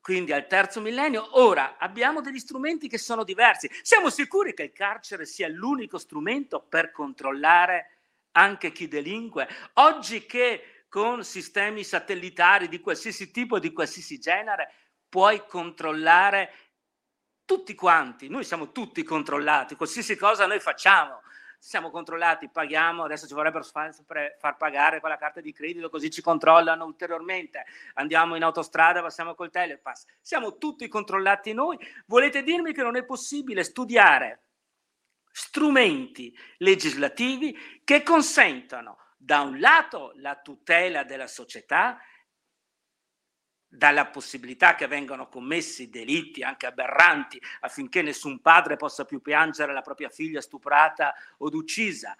quindi 0.00 0.32
al 0.32 0.46
terzo 0.46 0.80
millennio. 0.80 1.38
Ora 1.40 1.76
abbiamo 1.78 2.20
degli 2.20 2.38
strumenti 2.38 2.88
che 2.88 2.98
sono 2.98 3.22
diversi. 3.22 3.70
Siamo 3.82 4.10
sicuri 4.10 4.54
che 4.54 4.64
il 4.64 4.72
carcere 4.72 5.26
sia 5.26 5.48
l'unico 5.48 5.98
strumento 5.98 6.60
per 6.60 6.90
controllare 6.90 7.90
anche 8.32 8.72
chi 8.72 8.88
delinque? 8.88 9.48
Oggi 9.74 10.26
che 10.26 10.79
con 10.90 11.22
sistemi 11.24 11.84
satellitari 11.84 12.68
di 12.68 12.80
qualsiasi 12.80 13.30
tipo 13.30 13.60
di 13.60 13.72
qualsiasi 13.72 14.18
genere, 14.18 14.72
puoi 15.08 15.46
controllare 15.46 16.52
tutti 17.44 17.74
quanti, 17.74 18.28
noi 18.28 18.44
siamo 18.44 18.72
tutti 18.72 19.02
controllati, 19.04 19.76
qualsiasi 19.76 20.16
cosa 20.16 20.46
noi 20.46 20.58
facciamo, 20.58 21.22
siamo 21.60 21.90
controllati, 21.90 22.50
paghiamo, 22.50 23.04
adesso 23.04 23.28
ci 23.28 23.34
vorrebbero 23.34 23.62
sempre 23.62 24.36
far 24.40 24.56
pagare 24.56 25.00
con 25.00 25.10
la 25.10 25.16
carta 25.16 25.40
di 25.40 25.52
credito, 25.52 25.90
così 25.90 26.10
ci 26.10 26.22
controllano 26.22 26.84
ulteriormente, 26.84 27.64
andiamo 27.94 28.34
in 28.34 28.42
autostrada, 28.42 29.00
passiamo 29.00 29.34
col 29.34 29.50
telepass, 29.50 30.06
siamo 30.20 30.58
tutti 30.58 30.88
controllati 30.88 31.52
noi, 31.52 31.78
volete 32.06 32.42
dirmi 32.42 32.72
che 32.72 32.82
non 32.82 32.96
è 32.96 33.04
possibile 33.04 33.62
studiare 33.62 34.42
strumenti 35.30 36.36
legislativi 36.58 37.56
che 37.84 38.02
consentano 38.02 38.98
da 39.22 39.42
un 39.42 39.60
lato 39.60 40.12
la 40.16 40.34
tutela 40.36 41.04
della 41.04 41.26
società 41.26 42.00
dalla 43.68 44.06
possibilità 44.06 44.74
che 44.74 44.86
vengano 44.86 45.28
commessi 45.28 45.90
delitti 45.90 46.42
anche 46.42 46.66
aberranti 46.66 47.40
affinché 47.60 48.00
nessun 48.00 48.40
padre 48.40 48.76
possa 48.76 49.04
più 49.04 49.20
piangere 49.20 49.74
la 49.74 49.82
propria 49.82 50.08
figlia 50.08 50.40
stuprata 50.40 51.14
o 51.38 51.50
uccisa. 51.52 52.16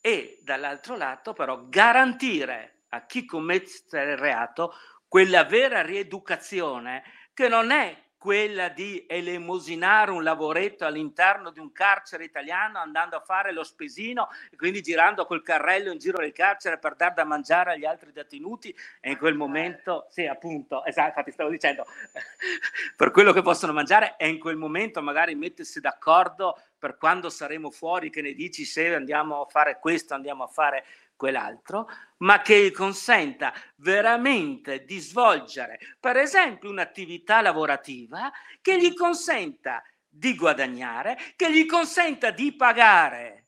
E 0.00 0.40
dall'altro 0.42 0.96
lato 0.96 1.34
però 1.34 1.68
garantire 1.68 2.84
a 2.88 3.04
chi 3.04 3.26
commette 3.26 4.00
il 4.00 4.16
reato 4.16 4.74
quella 5.06 5.44
vera 5.44 5.82
rieducazione 5.82 7.04
che 7.34 7.46
non 7.46 7.70
è 7.70 8.03
quella 8.24 8.70
di 8.70 9.04
elemosinare 9.06 10.10
un 10.10 10.22
lavoretto 10.22 10.86
all'interno 10.86 11.50
di 11.50 11.58
un 11.60 11.72
carcere 11.72 12.24
italiano 12.24 12.78
andando 12.78 13.16
a 13.16 13.20
fare 13.20 13.52
lo 13.52 13.62
spesino 13.62 14.30
e 14.50 14.56
quindi 14.56 14.80
girando 14.80 15.26
col 15.26 15.42
carrello 15.42 15.92
in 15.92 15.98
giro 15.98 16.16
del 16.16 16.32
carcere 16.32 16.78
per 16.78 16.94
dar 16.94 17.12
da 17.12 17.24
mangiare 17.24 17.72
agli 17.72 17.84
altri 17.84 18.12
detenuti. 18.12 18.74
E 19.02 19.10
in 19.10 19.18
quel 19.18 19.34
momento, 19.34 20.06
sì 20.08 20.24
appunto, 20.24 20.86
esatto, 20.86 21.08
infatti 21.08 21.32
stavo 21.32 21.50
dicendo, 21.50 21.84
per 22.96 23.10
quello 23.10 23.34
che 23.34 23.42
possono 23.42 23.74
mangiare 23.74 24.14
e 24.16 24.26
in 24.26 24.38
quel 24.38 24.56
momento 24.56 25.02
magari 25.02 25.34
mettersi 25.34 25.78
d'accordo 25.80 26.58
per 26.78 26.96
quando 26.96 27.28
saremo 27.28 27.70
fuori, 27.70 28.08
che 28.08 28.22
ne 28.22 28.32
dici 28.32 28.64
se 28.64 28.94
andiamo 28.94 29.42
a 29.42 29.46
fare 29.50 29.78
questo, 29.78 30.14
andiamo 30.14 30.44
a 30.44 30.48
fare 30.48 30.84
quell'altro, 31.24 31.88
ma 32.18 32.42
che 32.42 32.70
consenta 32.70 33.54
veramente 33.76 34.84
di 34.84 34.98
svolgere, 34.98 35.78
per 35.98 36.18
esempio, 36.18 36.68
un'attività 36.68 37.40
lavorativa 37.40 38.30
che 38.60 38.78
gli 38.78 38.92
consenta 38.92 39.82
di 40.06 40.34
guadagnare, 40.34 41.16
che 41.34 41.50
gli 41.50 41.64
consenta 41.64 42.30
di 42.30 42.54
pagare 42.54 43.46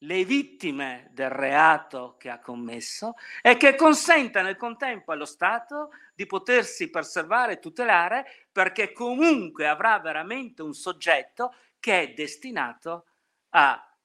le 0.00 0.24
vittime 0.24 1.08
del 1.10 1.30
reato 1.30 2.16
che 2.18 2.30
ha 2.30 2.38
commesso 2.38 3.14
e 3.42 3.56
che 3.56 3.74
consenta 3.74 4.42
nel 4.42 4.56
contempo 4.56 5.10
allo 5.10 5.24
Stato 5.24 5.90
di 6.14 6.24
potersi 6.26 6.88
preservare 6.88 7.54
e 7.54 7.58
tutelare 7.58 8.46
perché 8.52 8.92
comunque 8.92 9.66
avrà 9.66 9.98
veramente 9.98 10.62
un 10.62 10.74
soggetto 10.74 11.52
che 11.80 12.02
è 12.02 12.12
destinato 12.12 13.06
a 13.54 13.95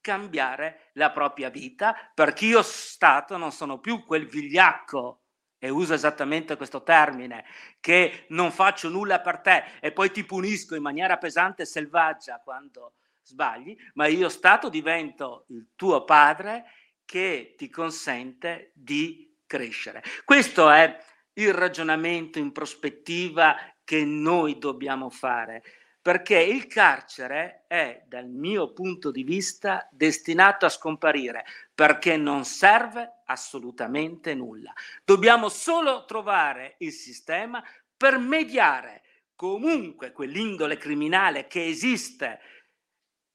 cambiare 0.00 0.90
la 0.94 1.10
propria 1.10 1.50
vita, 1.50 1.94
perché 2.14 2.46
io 2.46 2.62
Stato 2.62 3.36
non 3.36 3.52
sono 3.52 3.78
più 3.78 4.04
quel 4.04 4.26
vigliacco, 4.26 5.20
e 5.62 5.68
uso 5.68 5.92
esattamente 5.92 6.56
questo 6.56 6.82
termine, 6.82 7.44
che 7.80 8.24
non 8.30 8.50
faccio 8.50 8.88
nulla 8.88 9.20
per 9.20 9.40
te 9.40 9.64
e 9.80 9.92
poi 9.92 10.10
ti 10.10 10.24
punisco 10.24 10.74
in 10.74 10.82
maniera 10.82 11.18
pesante 11.18 11.62
e 11.62 11.66
selvaggia 11.66 12.40
quando 12.42 12.94
sbagli, 13.22 13.76
ma 13.94 14.06
io 14.06 14.30
Stato 14.30 14.70
divento 14.70 15.44
il 15.50 15.68
tuo 15.76 16.04
padre 16.04 16.64
che 17.04 17.54
ti 17.58 17.68
consente 17.68 18.72
di 18.74 19.36
crescere. 19.46 20.02
Questo 20.24 20.70
è 20.70 20.98
il 21.34 21.52
ragionamento 21.52 22.38
in 22.38 22.52
prospettiva 22.52 23.54
che 23.84 24.04
noi 24.04 24.58
dobbiamo 24.58 25.10
fare 25.10 25.62
perché 26.10 26.40
il 26.40 26.66
carcere 26.66 27.66
è, 27.68 28.02
dal 28.08 28.26
mio 28.26 28.72
punto 28.72 29.12
di 29.12 29.22
vista, 29.22 29.88
destinato 29.92 30.66
a 30.66 30.68
scomparire, 30.68 31.44
perché 31.72 32.16
non 32.16 32.44
serve 32.44 33.20
assolutamente 33.26 34.34
nulla. 34.34 34.72
Dobbiamo 35.04 35.48
solo 35.48 36.04
trovare 36.06 36.74
il 36.78 36.90
sistema 36.90 37.62
per 37.96 38.18
mediare 38.18 39.02
comunque 39.36 40.10
quell'indole 40.10 40.78
criminale 40.78 41.46
che 41.46 41.64
esiste, 41.66 42.40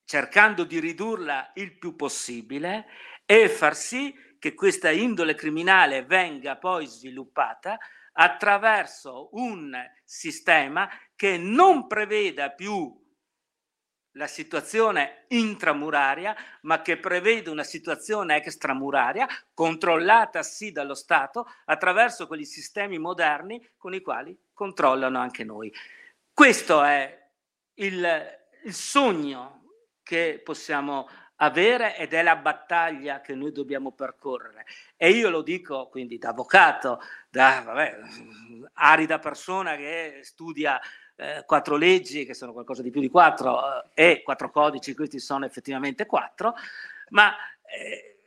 cercando 0.04 0.66
di 0.66 0.78
ridurla 0.78 1.54
il 1.54 1.78
più 1.78 1.96
possibile 1.96 2.88
e 3.26 3.48
far 3.48 3.74
sì 3.74 4.14
che 4.38 4.54
questa 4.54 4.92
indole 4.92 5.34
criminale 5.34 6.04
venga 6.04 6.58
poi 6.58 6.88
sviluppata 6.88 7.78
attraverso 8.18 9.30
un 9.32 9.74
sistema 10.04 10.90
che 11.16 11.38
non 11.38 11.88
preveda 11.88 12.52
più 12.52 13.04
la 14.16 14.28
situazione 14.28 15.26
intramuraria, 15.30 16.36
ma 16.62 16.82
che 16.82 16.98
prevede 16.98 17.50
una 17.50 17.64
situazione 17.64 18.38
extramuraria, 18.38 19.28
controllata 19.54 20.42
sì 20.42 20.72
dallo 20.72 20.96
Stato, 20.96 21.48
attraverso 21.66 22.28
quegli 22.28 22.46
sistemi 22.46 22.98
moderni 22.98 23.62
con 23.78 23.94
i 23.94 24.02
quali 24.02 24.38
controllano 24.54 25.20
anche 25.20 25.44
noi. 25.44 25.72
Questo 26.34 26.84
è 26.84 27.30
il, 27.76 28.40
il 28.64 28.74
sogno 28.74 29.64
che 30.02 30.42
possiamo 30.44 31.08
avere 31.38 31.98
ed 31.98 32.14
è 32.14 32.24
la 32.24 32.38
battaglia 32.38 33.20
che 33.20 33.36
noi 33.36 33.52
dobbiamo 33.52 33.92
percorrere. 33.92 34.66
E 34.96 35.10
io 35.10 35.30
lo 35.30 35.42
dico 35.42 35.90
quindi 35.90 36.18
da 36.18 36.30
avvocato, 36.30 37.02
da 37.30 37.62
vabbè, 37.66 38.00
arida 38.74 39.20
persona 39.20 39.76
che 39.76 40.22
studia 40.24 40.80
eh, 41.16 41.44
quattro 41.46 41.78
leggi, 41.78 42.26
che 42.26 42.34
sono 42.34 42.54
qualcosa 42.54 42.82
di 42.82 42.92
più 42.92 43.02
di 43.02 43.10
quattro, 43.10 43.84
eh, 43.94 44.12
e 44.12 44.22
quattro 44.24 44.50
codici, 44.52 44.94
questi 44.94 45.20
sono 45.20 45.46
effettivamente 45.46 46.06
quattro, 46.06 46.56
ma 47.10 47.34
eh, 47.64 48.18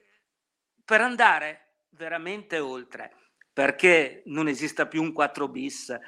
per 0.84 1.00
andare 1.00 1.66
veramente 1.90 2.58
oltre, 2.58 3.12
perché 3.52 4.22
non 4.26 4.48
esista 4.48 4.86
più 4.86 5.02
un 5.02 5.12
4 5.12 5.48
bis, 5.48 5.98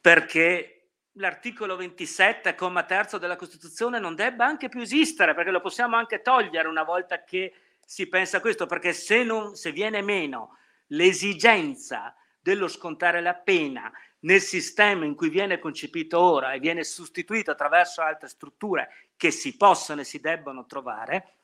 perché 0.00 0.80
l'articolo 1.12 1.76
27, 1.76 2.54
comma 2.54 2.84
terzo 2.84 3.18
della 3.18 3.36
Costituzione 3.36 3.98
non 3.98 4.14
debba 4.14 4.44
anche 4.44 4.68
più 4.68 4.80
esistere, 4.80 5.34
perché 5.34 5.50
lo 5.50 5.60
possiamo 5.60 5.96
anche 5.96 6.22
togliere 6.22 6.68
una 6.68 6.82
volta 6.84 7.24
che 7.24 7.52
si 7.84 8.08
pensa 8.08 8.36
a 8.36 8.40
questo, 8.40 8.66
perché 8.66 8.92
se, 8.92 9.24
non, 9.24 9.56
se 9.56 9.72
viene 9.72 10.02
meno 10.02 10.58
l'esigenza 10.88 12.14
dello 12.40 12.68
scontare 12.68 13.20
la 13.20 13.34
pena 13.34 13.92
nel 14.20 14.40
sistema 14.40 15.04
in 15.04 15.14
cui 15.14 15.28
viene 15.28 15.58
concepito 15.58 16.18
ora 16.20 16.52
e 16.52 16.58
viene 16.58 16.84
sostituito 16.84 17.50
attraverso 17.50 18.02
altre 18.02 18.28
strutture 18.28 19.08
che 19.16 19.30
si 19.30 19.56
possono 19.56 20.00
e 20.00 20.04
si 20.04 20.20
debbono 20.20 20.66
trovare, 20.66 21.36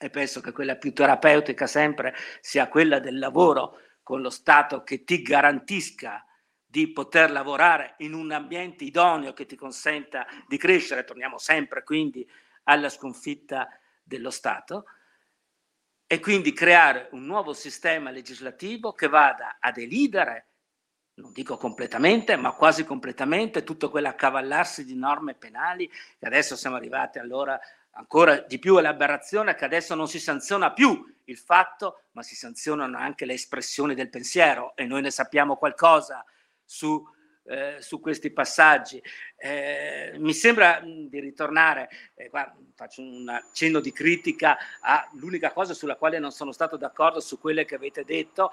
e 0.00 0.10
penso 0.10 0.40
che 0.40 0.52
quella 0.52 0.76
più 0.76 0.92
terapeutica 0.92 1.66
sempre 1.66 2.14
sia 2.40 2.68
quella 2.68 2.98
del 2.98 3.18
lavoro 3.18 3.78
con 4.02 4.20
lo 4.20 4.30
Stato 4.30 4.82
che 4.82 5.04
ti 5.04 5.22
garantisca 5.22 6.24
di 6.64 6.92
poter 6.92 7.30
lavorare 7.30 7.94
in 7.98 8.12
un 8.12 8.30
ambiente 8.30 8.84
idoneo 8.84 9.32
che 9.32 9.46
ti 9.46 9.56
consenta 9.56 10.26
di 10.46 10.58
crescere, 10.58 11.04
torniamo 11.04 11.38
sempre 11.38 11.82
quindi 11.82 12.28
alla 12.64 12.90
sconfitta 12.90 13.68
dello 14.02 14.30
Stato, 14.30 14.84
e 16.06 16.20
quindi 16.20 16.52
creare 16.52 17.08
un 17.12 17.24
nuovo 17.24 17.52
sistema 17.52 18.10
legislativo 18.10 18.92
che 18.92 19.08
vada 19.08 19.56
ad 19.60 19.76
elidere 19.78 20.47
non 21.18 21.32
dico 21.32 21.56
completamente, 21.56 22.36
ma 22.36 22.52
quasi 22.52 22.84
completamente, 22.84 23.64
tutto 23.64 23.90
quell'accavallarsi 23.90 24.84
di 24.84 24.94
norme 24.94 25.34
penali, 25.34 25.88
che 25.88 26.26
adesso 26.26 26.56
siamo 26.56 26.76
arrivati 26.76 27.18
allora 27.18 27.58
ancora 27.92 28.38
di 28.38 28.58
più 28.60 28.76
all'aberrazione 28.76 29.56
che 29.56 29.64
adesso 29.64 29.94
non 29.96 30.06
si 30.06 30.20
sanziona 30.20 30.72
più 30.72 31.04
il 31.24 31.36
fatto, 31.36 32.02
ma 32.12 32.22
si 32.22 32.36
sanzionano 32.36 32.96
anche 32.96 33.24
le 33.24 33.34
espressioni 33.34 33.94
del 33.94 34.08
pensiero 34.08 34.74
e 34.76 34.84
noi 34.84 35.02
ne 35.02 35.10
sappiamo 35.10 35.56
qualcosa 35.56 36.24
su, 36.64 37.04
eh, 37.46 37.78
su 37.80 37.98
questi 37.98 38.30
passaggi. 38.30 39.02
Eh, 39.36 40.14
mi 40.18 40.32
sembra 40.32 40.80
di 40.84 41.18
ritornare, 41.18 41.88
eh, 42.14 42.30
qua 42.30 42.54
faccio 42.74 43.02
un 43.02 43.28
accenno 43.28 43.80
di 43.80 43.92
critica 43.92 44.56
all'unica 44.80 45.52
cosa 45.52 45.74
sulla 45.74 45.96
quale 45.96 46.20
non 46.20 46.30
sono 46.30 46.52
stato 46.52 46.76
d'accordo 46.76 47.18
su 47.18 47.40
quelle 47.40 47.64
che 47.64 47.74
avete 47.74 48.04
detto, 48.04 48.52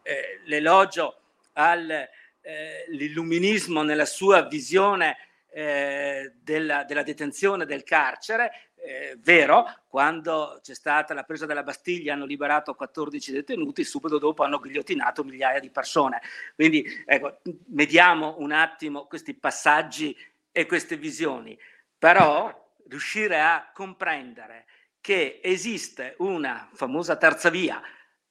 eh, 0.00 0.40
l'elogio 0.44 1.20
all'illuminismo 1.56 3.82
eh, 3.82 3.84
nella 3.84 4.06
sua 4.06 4.42
visione 4.42 5.16
eh, 5.50 6.34
della, 6.42 6.84
della, 6.84 7.02
detenzione 7.02 7.64
del 7.64 7.82
carcere, 7.82 8.70
eh, 8.74 9.16
vero, 9.20 9.64
quando 9.88 10.60
c'è 10.62 10.74
stata 10.74 11.14
la 11.14 11.24
presa 11.24 11.46
della 11.46 11.62
Bastiglia 11.62 12.12
hanno 12.12 12.26
liberato 12.26 12.74
14 12.74 13.32
detenuti, 13.32 13.82
subito 13.82 14.18
dopo 14.18 14.44
hanno 14.44 14.58
ghigliottinato 14.58 15.24
migliaia 15.24 15.58
di 15.58 15.70
persone. 15.70 16.20
Quindi 16.54 16.84
ecco, 17.06 17.38
mediamo 17.68 18.36
un 18.38 18.52
attimo 18.52 19.06
questi 19.06 19.32
passaggi 19.34 20.14
e 20.52 20.66
queste 20.66 20.96
visioni, 20.96 21.58
però 21.98 22.64
riuscire 22.88 23.40
a 23.40 23.70
comprendere 23.72 24.66
che 25.00 25.40
esiste 25.42 26.16
una 26.18 26.68
famosa 26.72 27.16
terza 27.16 27.48
via 27.48 27.80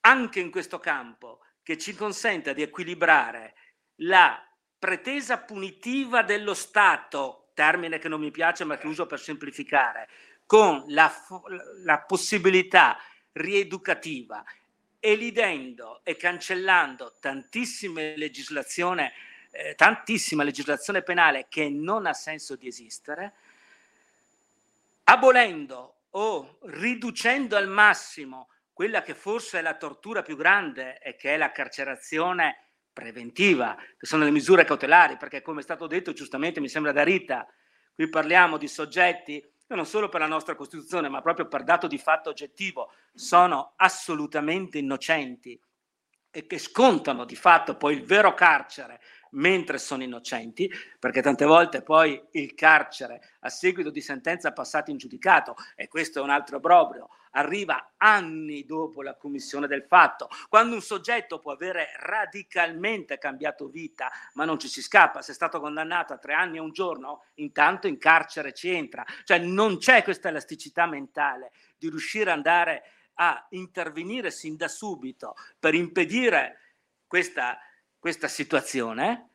anche 0.01 0.39
in 0.39 0.51
questo 0.51 0.77
campo 0.77 1.39
che 1.65 1.79
ci 1.79 1.95
consenta 1.95 2.53
di 2.53 2.61
equilibrare 2.61 3.55
la 4.01 4.39
pretesa 4.77 5.39
punitiva 5.39 6.21
dello 6.21 6.53
Stato, 6.53 7.49
termine 7.55 7.97
che 7.97 8.07
non 8.07 8.19
mi 8.19 8.29
piace 8.29 8.63
ma 8.65 8.77
che 8.77 8.85
uso 8.85 9.07
per 9.07 9.19
semplificare, 9.19 10.07
con 10.45 10.83
la, 10.89 11.11
la 11.83 12.01
possibilità 12.01 12.99
rieducativa, 13.31 14.45
elidendo 14.99 16.01
e 16.03 16.15
cancellando 16.17 17.15
tantissime 17.19 18.15
legislazione, 18.15 19.13
eh, 19.49 19.73
tantissima 19.73 20.43
legislazione 20.43 21.01
penale 21.01 21.47
che 21.49 21.67
non 21.67 22.05
ha 22.05 22.13
senso 22.13 22.55
di 22.55 22.67
esistere, 22.67 23.33
abolendo 25.05 25.95
o 26.11 26.59
riducendo 26.65 27.55
al 27.55 27.67
massimo 27.67 28.49
quella 28.75 29.03
che 29.03 29.13
forse 29.13 29.59
è 29.59 29.61
la 29.61 29.77
tortura 29.77 30.21
più 30.21 30.35
grande 30.35 30.99
e 30.99 31.15
che 31.15 31.33
è 31.33 31.37
la 31.37 31.53
carcerazione 31.53 32.71
preventiva, 32.91 33.77
che 33.97 34.05
sono 34.05 34.25
le 34.25 34.31
misure 34.31 34.65
cautelari, 34.65 35.15
perché 35.15 35.41
come 35.41 35.61
è 35.61 35.63
stato 35.63 35.87
detto 35.87 36.11
giustamente, 36.11 36.59
mi 36.59 36.67
sembra 36.67 36.91
da 36.91 37.01
Rita, 37.01 37.47
qui 37.93 38.09
parliamo 38.09 38.57
di 38.57 38.67
soggetti 38.67 39.39
che 39.39 39.75
non 39.75 39.85
solo 39.85 40.09
per 40.09 40.19
la 40.19 40.27
nostra 40.27 40.55
Costituzione, 40.55 41.07
ma 41.07 41.21
proprio 41.21 41.47
per 41.47 41.63
dato 41.63 41.87
di 41.87 41.97
fatto 41.97 42.31
oggettivo, 42.31 42.91
sono 43.13 43.75
assolutamente 43.77 44.77
innocenti 44.77 45.57
e 46.29 46.45
che 46.45 46.57
scontano 46.57 47.23
di 47.23 47.37
fatto 47.37 47.77
poi 47.77 47.95
il 47.95 48.03
vero 48.03 48.33
carcere 48.33 48.99
mentre 49.31 49.77
sono 49.77 50.03
innocenti, 50.03 50.69
perché 50.99 51.21
tante 51.21 51.45
volte 51.45 51.81
poi 51.81 52.21
il 52.31 52.53
carcere 52.53 53.35
a 53.39 53.49
seguito 53.49 53.89
di 53.89 54.01
sentenza 54.01 54.51
passata 54.51 54.91
in 54.91 54.97
giudicato, 54.97 55.55
e 55.75 55.87
questo 55.87 56.19
è 56.19 56.21
un 56.21 56.29
altro 56.29 56.57
obbrobrio, 56.57 57.07
arriva 57.35 57.93
anni 57.97 58.65
dopo 58.65 59.01
la 59.01 59.15
commissione 59.15 59.67
del 59.67 59.85
fatto, 59.87 60.27
quando 60.49 60.75
un 60.75 60.81
soggetto 60.81 61.39
può 61.39 61.51
avere 61.51 61.89
radicalmente 61.99 63.17
cambiato 63.17 63.67
vita, 63.67 64.11
ma 64.33 64.45
non 64.45 64.59
ci 64.59 64.67
si 64.67 64.81
scappa, 64.81 65.21
se 65.21 65.31
è 65.31 65.35
stato 65.35 65.59
condannato 65.59 66.13
a 66.13 66.17
tre 66.17 66.33
anni 66.33 66.57
e 66.57 66.61
un 66.61 66.71
giorno, 66.71 67.23
intanto 67.35 67.87
in 67.87 67.97
carcere 67.97 68.53
ci 68.53 68.69
entra, 68.69 69.05
cioè 69.23 69.39
non 69.39 69.77
c'è 69.77 70.03
questa 70.03 70.29
elasticità 70.29 70.85
mentale 70.85 71.51
di 71.77 71.89
riuscire 71.89 72.31
ad 72.31 72.37
andare 72.37 72.83
a 73.15 73.45
intervenire 73.51 74.29
sin 74.29 74.57
da 74.57 74.67
subito 74.67 75.35
per 75.57 75.73
impedire 75.73 76.59
questa 77.07 77.57
questa 78.05 78.27
situazione. 78.27 79.29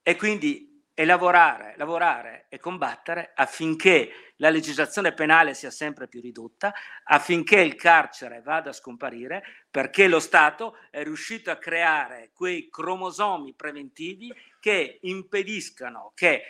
E 0.00 0.14
quindi 0.14 0.73
è 0.94 1.04
lavorare, 1.04 1.74
lavorare 1.76 2.46
e 2.48 2.60
combattere 2.60 3.32
affinché 3.34 4.32
la 4.36 4.48
legislazione 4.48 5.12
penale 5.12 5.52
sia 5.52 5.70
sempre 5.70 6.06
più 6.06 6.20
ridotta, 6.20 6.72
affinché 7.02 7.60
il 7.60 7.74
carcere 7.74 8.40
vada 8.42 8.70
a 8.70 8.72
scomparire, 8.72 9.42
perché 9.68 10.06
lo 10.06 10.20
Stato 10.20 10.78
è 10.90 11.02
riuscito 11.02 11.50
a 11.50 11.56
creare 11.56 12.30
quei 12.32 12.68
cromosomi 12.70 13.54
preventivi 13.54 14.32
che 14.60 14.98
impediscano, 15.02 16.12
che 16.14 16.42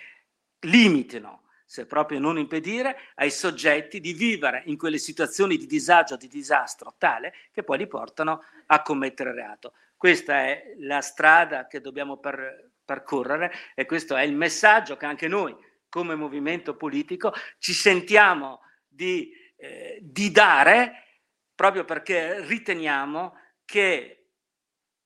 limitino 0.61 1.45
se 1.65 1.87
proprio 1.87 2.21
non 2.21 2.39
impedire 2.39 2.97
ai 3.16 3.31
soggetti 3.31 3.99
di 3.99 4.12
vivere 4.12 4.62
in 4.66 4.77
quelle 4.77 4.99
situazioni 4.99 5.57
di 5.57 5.66
disagio, 5.66 6.16
di 6.16 6.29
disastro 6.29 6.95
tale 6.99 7.33
che 7.51 7.65
poi 7.65 7.79
li 7.79 7.87
portano 7.87 8.45
a 8.66 8.83
commettere 8.83 9.33
reato. 9.33 9.73
Questa 9.97 10.35
è 10.35 10.75
la 10.79 11.01
strada 11.01 11.66
che 11.66 11.81
dobbiamo 11.81 12.19
per, 12.19 12.74
percorrere 12.85 13.52
e 13.74 13.86
questo 13.86 14.16
è 14.16 14.23
il 14.23 14.35
messaggio 14.35 14.97
che 14.97 15.06
anche 15.06 15.28
noi 15.28 15.56
come 15.89 16.15
movimento 16.15 16.77
politico 16.77 17.32
ci 17.59 17.73
sentiamo 17.73 18.61
di, 18.86 19.32
eh, 19.56 19.98
di 20.02 20.31
dare 20.31 21.23
proprio 21.55 21.85
perché 21.85 22.44
riteniamo 22.44 23.39
che 23.65 24.31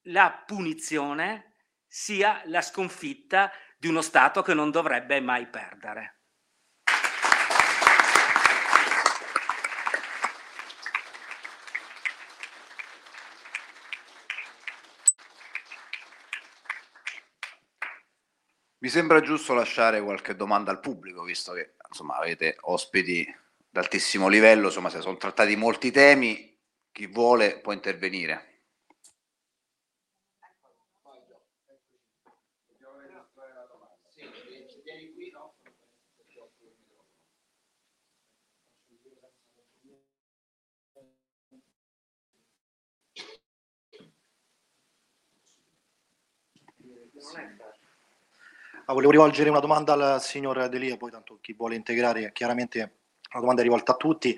la 0.08 0.42
punizione 0.46 1.54
sia 1.86 2.42
la 2.46 2.62
sconfitta 2.62 3.50
di 3.78 3.88
uno 3.88 4.00
Stato 4.00 4.42
che 4.42 4.54
non 4.54 4.70
dovrebbe 4.70 5.20
mai 5.20 5.46
perdere. 5.46 6.17
Mi 18.80 18.88
sembra 18.88 19.20
giusto 19.20 19.54
lasciare 19.54 20.00
qualche 20.00 20.36
domanda 20.36 20.70
al 20.70 20.78
pubblico, 20.78 21.24
visto 21.24 21.52
che 21.52 21.74
insomma, 21.88 22.16
avete 22.16 22.56
ospiti 22.60 23.26
d'altissimo 23.68 24.28
livello, 24.28 24.66
insomma, 24.66 24.88
se 24.88 25.00
sono 25.00 25.16
trattati 25.16 25.56
molti 25.56 25.90
temi, 25.90 26.56
chi 26.92 27.06
vuole 27.06 27.58
può 27.58 27.72
intervenire. 27.72 28.47
Ah, 48.90 48.94
volevo 48.94 49.12
rivolgere 49.12 49.50
una 49.50 49.60
domanda 49.60 49.92
al 49.92 50.22
signor 50.22 50.66
Delia, 50.70 50.96
poi 50.96 51.10
tanto 51.10 51.40
chi 51.42 51.52
vuole 51.52 51.74
integrare, 51.74 52.32
chiaramente 52.32 52.78
la 53.34 53.38
domanda 53.38 53.60
è 53.60 53.64
rivolta 53.64 53.92
a 53.92 53.96
tutti. 53.96 54.34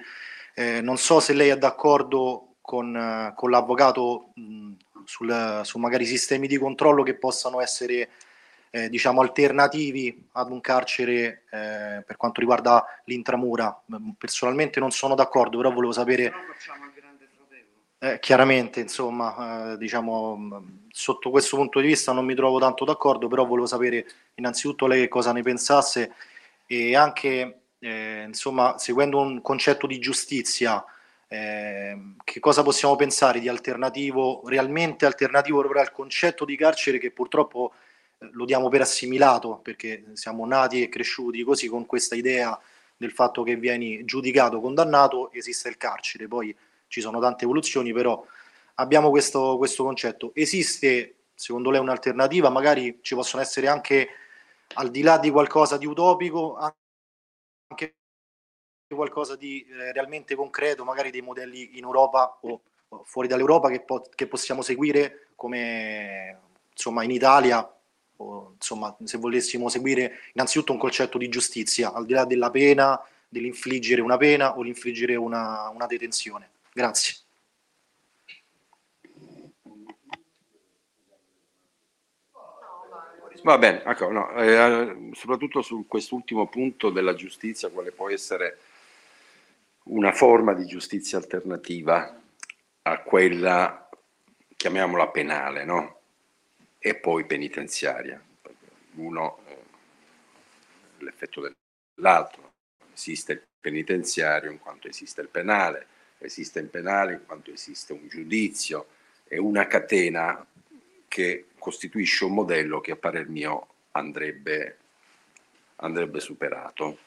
Eh, 0.54 0.80
non 0.80 0.96
so 0.96 1.20
se 1.20 1.34
lei 1.34 1.50
è 1.50 1.56
d'accordo 1.56 2.56
con, 2.60 3.32
con 3.36 3.48
l'avvocato 3.48 4.32
mh, 4.34 4.72
sul, 5.04 5.60
su 5.62 5.78
magari 5.78 6.04
sistemi 6.04 6.48
di 6.48 6.58
controllo 6.58 7.04
che 7.04 7.14
possano 7.14 7.60
essere 7.60 8.10
eh, 8.70 8.88
diciamo 8.88 9.20
alternativi 9.20 10.28
ad 10.32 10.50
un 10.50 10.60
carcere 10.60 11.44
eh, 11.48 12.02
per 12.04 12.16
quanto 12.16 12.40
riguarda 12.40 12.84
l'intramura. 13.04 13.80
Personalmente 14.18 14.80
non 14.80 14.90
sono 14.90 15.14
d'accordo, 15.14 15.58
però 15.58 15.70
volevo 15.70 15.92
sapere 15.92 16.32
eh, 18.02 18.18
chiaramente, 18.18 18.80
insomma, 18.80 19.72
eh, 19.72 19.76
diciamo, 19.76 20.64
sotto 20.88 21.28
questo 21.28 21.56
punto 21.56 21.80
di 21.80 21.86
vista 21.86 22.12
non 22.12 22.24
mi 22.24 22.34
trovo 22.34 22.58
tanto 22.58 22.86
d'accordo, 22.86 23.28
però 23.28 23.44
volevo 23.44 23.66
sapere 23.66 24.06
innanzitutto 24.36 24.86
lei 24.86 25.02
che 25.02 25.08
cosa 25.08 25.32
ne 25.32 25.42
pensasse 25.42 26.14
e 26.66 26.96
anche, 26.96 27.60
eh, 27.78 28.24
insomma, 28.26 28.78
seguendo 28.78 29.20
un 29.20 29.42
concetto 29.42 29.86
di 29.86 29.98
giustizia, 29.98 30.82
eh, 31.28 32.14
che 32.24 32.40
cosa 32.40 32.62
possiamo 32.62 32.96
pensare 32.96 33.38
di 33.38 33.48
alternativo, 33.48 34.42
realmente 34.46 35.04
alternativo 35.04 35.58
proprio 35.60 35.82
al 35.82 35.92
concetto 35.92 36.46
di 36.46 36.56
carcere 36.56 36.98
che 36.98 37.10
purtroppo 37.10 37.72
eh, 38.18 38.30
lo 38.32 38.46
diamo 38.46 38.70
per 38.70 38.80
assimilato, 38.80 39.60
perché 39.62 40.04
siamo 40.14 40.46
nati 40.46 40.82
e 40.82 40.88
cresciuti 40.88 41.42
così 41.42 41.68
con 41.68 41.84
questa 41.84 42.14
idea 42.14 42.58
del 42.96 43.12
fatto 43.12 43.42
che 43.42 43.56
vieni 43.56 44.04
giudicato, 44.06 44.58
condannato, 44.60 45.30
esiste 45.32 45.68
il 45.68 45.76
carcere, 45.76 46.26
poi 46.28 46.54
ci 46.90 47.00
sono 47.00 47.20
tante 47.20 47.44
evoluzioni, 47.44 47.92
però 47.92 48.22
abbiamo 48.74 49.10
questo, 49.10 49.56
questo 49.56 49.84
concetto. 49.84 50.32
Esiste, 50.34 51.26
secondo 51.34 51.70
lei, 51.70 51.80
un'alternativa? 51.80 52.50
Magari 52.50 52.98
ci 53.00 53.14
possono 53.14 53.40
essere 53.40 53.68
anche, 53.68 54.08
al 54.74 54.90
di 54.90 55.02
là 55.02 55.16
di 55.16 55.30
qualcosa 55.30 55.78
di 55.78 55.86
utopico, 55.86 56.56
anche 56.56 57.94
qualcosa 58.92 59.36
di 59.36 59.64
eh, 59.64 59.92
realmente 59.92 60.34
concreto, 60.34 60.84
magari 60.84 61.12
dei 61.12 61.22
modelli 61.22 61.78
in 61.78 61.84
Europa 61.84 62.38
o, 62.42 62.62
fuori 63.04 63.28
dall'Europa 63.28 63.70
che, 63.70 63.82
po- 63.82 64.08
che, 64.12 64.26
possiamo 64.26 64.62
seguire 64.62 65.28
come 65.36 66.40
insomma 66.72 67.04
in 67.04 67.12
Italia 67.12 67.72
o, 68.16 68.54
insomma, 68.54 68.96
se 69.04 69.16
volessimo 69.16 69.68
seguire 69.68 70.22
innanzitutto 70.32 70.72
un 70.72 70.78
concetto 70.78 71.18
di 71.18 71.28
giustizia, 71.28 71.92
al 71.92 72.04
di 72.04 72.14
là 72.14 72.24
della 72.24 72.50
pena, 72.50 73.00
dell'infliggere 73.28 74.00
una 74.00 74.16
pena 74.16 74.58
o 74.58 74.62
l'infliggere 74.62 75.14
una, 75.14 75.68
una 75.68 75.86
detenzione. 75.86 76.50
Grazie. 76.74 77.14
Va 83.42 83.56
bene, 83.56 83.82
ecco, 83.84 84.10
no, 84.10 84.30
eh, 84.32 85.10
soprattutto 85.12 85.62
su 85.62 85.86
quest'ultimo 85.86 86.46
punto 86.48 86.90
della 86.90 87.14
giustizia, 87.14 87.70
quale 87.70 87.90
può 87.90 88.10
essere 88.10 88.58
una 89.84 90.12
forma 90.12 90.52
di 90.52 90.66
giustizia 90.66 91.18
alternativa 91.18 92.20
a 92.82 92.98
quella, 93.02 93.88
chiamiamola 94.56 95.08
penale, 95.08 95.64
no? 95.64 96.00
E 96.78 96.96
poi 96.96 97.24
penitenziaria. 97.24 98.22
Uno, 98.96 99.38
eh, 99.46 99.56
l'effetto 100.98 101.52
dell'altro. 101.94 102.52
Esiste 102.92 103.32
il 103.32 103.42
penitenziario 103.60 104.50
in 104.50 104.58
quanto 104.58 104.88
esiste 104.88 105.20
il 105.22 105.28
penale, 105.28 105.86
esiste 106.20 106.60
il 106.60 106.66
penale 106.66 107.14
in 107.14 107.26
quanto 107.26 107.50
esiste 107.50 107.92
un 107.92 108.08
giudizio, 108.08 108.86
è 109.24 109.36
una 109.36 109.66
catena 109.66 110.44
che 111.08 111.46
costituisce 111.58 112.24
un 112.24 112.34
modello 112.34 112.80
che 112.80 112.92
a 112.92 112.96
parer 112.96 113.28
mio 113.28 113.66
andrebbe, 113.92 114.78
andrebbe 115.76 116.20
superato 116.20 116.98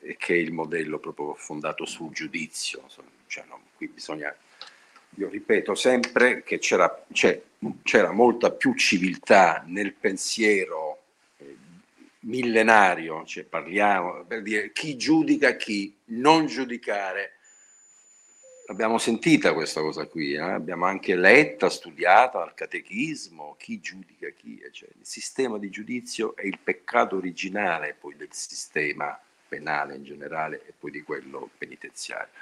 e 0.00 0.16
che 0.16 0.34
è 0.34 0.38
il 0.38 0.52
modello 0.52 0.98
proprio 0.98 1.34
fondato 1.34 1.86
sul 1.86 2.12
giudizio. 2.12 2.86
Cioè, 3.26 3.44
no, 3.48 3.62
qui 3.76 3.88
bisogna, 3.88 4.34
io 5.16 5.28
ripeto 5.28 5.74
sempre 5.74 6.42
che 6.42 6.58
c'era, 6.58 7.04
c'era 7.82 8.12
molta 8.12 8.52
più 8.52 8.74
civiltà 8.74 9.64
nel 9.66 9.94
pensiero 9.94 11.02
eh, 11.38 11.56
millenario, 12.20 13.24
cioè 13.24 13.44
parliamo 13.44 14.24
per 14.24 14.42
dire 14.42 14.72
chi 14.72 14.96
giudica 14.96 15.56
chi, 15.56 15.96
non 16.06 16.46
giudicare 16.46 17.33
L'abbiamo 18.66 18.96
sentita 18.96 19.52
questa 19.52 19.82
cosa 19.82 20.06
qui, 20.06 20.32
eh? 20.32 20.40
abbiamo 20.40 20.86
anche 20.86 21.16
letta, 21.16 21.68
studiata 21.68 22.42
al 22.42 22.54
catechismo, 22.54 23.56
chi 23.58 23.78
giudica 23.78 24.30
chi, 24.30 24.58
cioè, 24.72 24.88
il 24.98 25.04
sistema 25.04 25.58
di 25.58 25.68
giudizio 25.68 26.34
è 26.34 26.46
il 26.46 26.58
peccato 26.62 27.16
originale 27.16 27.94
poi 27.98 28.16
del 28.16 28.32
sistema 28.32 29.20
penale 29.46 29.96
in 29.96 30.04
generale 30.04 30.62
e 30.66 30.72
poi 30.78 30.90
di 30.90 31.02
quello 31.02 31.50
penitenziario. 31.58 32.32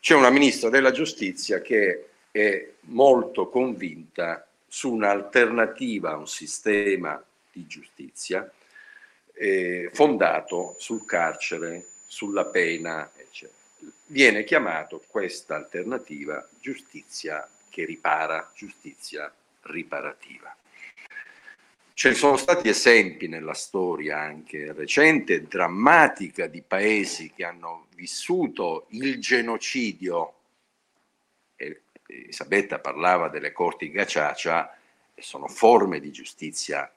C'è 0.00 0.14
una 0.14 0.30
ministra 0.30 0.70
della 0.70 0.90
giustizia 0.90 1.60
che 1.60 2.08
è 2.30 2.70
molto 2.86 3.50
convinta 3.50 4.48
su 4.66 4.94
un'alternativa 4.94 6.12
a 6.12 6.16
un 6.16 6.28
sistema 6.28 7.22
di 7.52 7.66
giustizia 7.66 8.50
eh, 9.34 9.90
fondato 9.92 10.76
sul 10.78 11.04
carcere, 11.04 11.84
sulla 12.06 12.46
pena, 12.46 13.10
viene 14.08 14.44
chiamato 14.44 15.02
questa 15.06 15.56
alternativa 15.56 16.46
giustizia 16.60 17.48
che 17.68 17.84
ripara, 17.84 18.50
giustizia 18.54 19.32
riparativa. 19.62 20.54
Ci 21.92 22.14
sono 22.14 22.36
stati 22.36 22.68
esempi 22.68 23.26
nella 23.26 23.54
storia 23.54 24.20
anche 24.20 24.72
recente 24.72 25.42
drammatica 25.48 26.46
di 26.46 26.62
paesi 26.62 27.32
che 27.34 27.44
hanno 27.44 27.86
vissuto 27.96 28.86
il 28.90 29.20
genocidio. 29.20 30.34
E 31.56 31.82
Elisabetta 32.06 32.78
parlava 32.78 33.28
delle 33.28 33.52
corti 33.52 33.90
Gaciacia 33.90 34.76
e 35.12 35.22
sono 35.22 35.48
forme 35.48 35.98
di 35.98 36.12
giustizia 36.12 36.90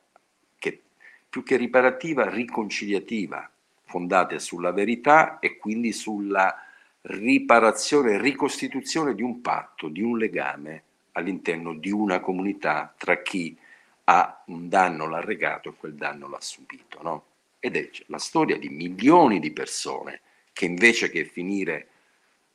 che 0.60 0.82
più 1.28 1.44
che 1.44 1.58
riparativa, 1.58 2.30
riconciliativa, 2.30 3.50
fondate 3.86 4.38
sulla 4.38 4.72
verità 4.72 5.40
e 5.40 5.58
quindi 5.58 5.92
sulla 5.92 6.71
riparazione, 7.04 8.20
ricostituzione 8.20 9.16
di 9.16 9.22
un 9.22 9.42
patto, 9.42 9.88
di 9.88 10.02
un 10.02 10.18
legame 10.18 10.84
all'interno 11.14 11.74
di 11.74 11.92
una 11.92 12.20
comunità 12.20 12.94
tra 12.98 13.22
chi 13.22 13.58
ha 14.06 14.44
un 14.48 14.70
danno 14.70 15.08
l'ha 15.08 15.22
regato 15.22 15.70
e 15.70 15.74
quel 15.78 15.96
danno 15.96 16.28
l'ha 16.28 16.42
subito. 16.42 17.02
No? 17.02 17.26
Ed 17.60 17.76
è 17.76 17.90
la 18.08 18.18
storia 18.18 18.58
di 18.58 18.70
milioni 18.70 19.40
di 19.40 19.52
persone 19.52 20.22
che 20.54 20.66
invece 20.66 21.10
che 21.10 21.26
finire 21.26 21.88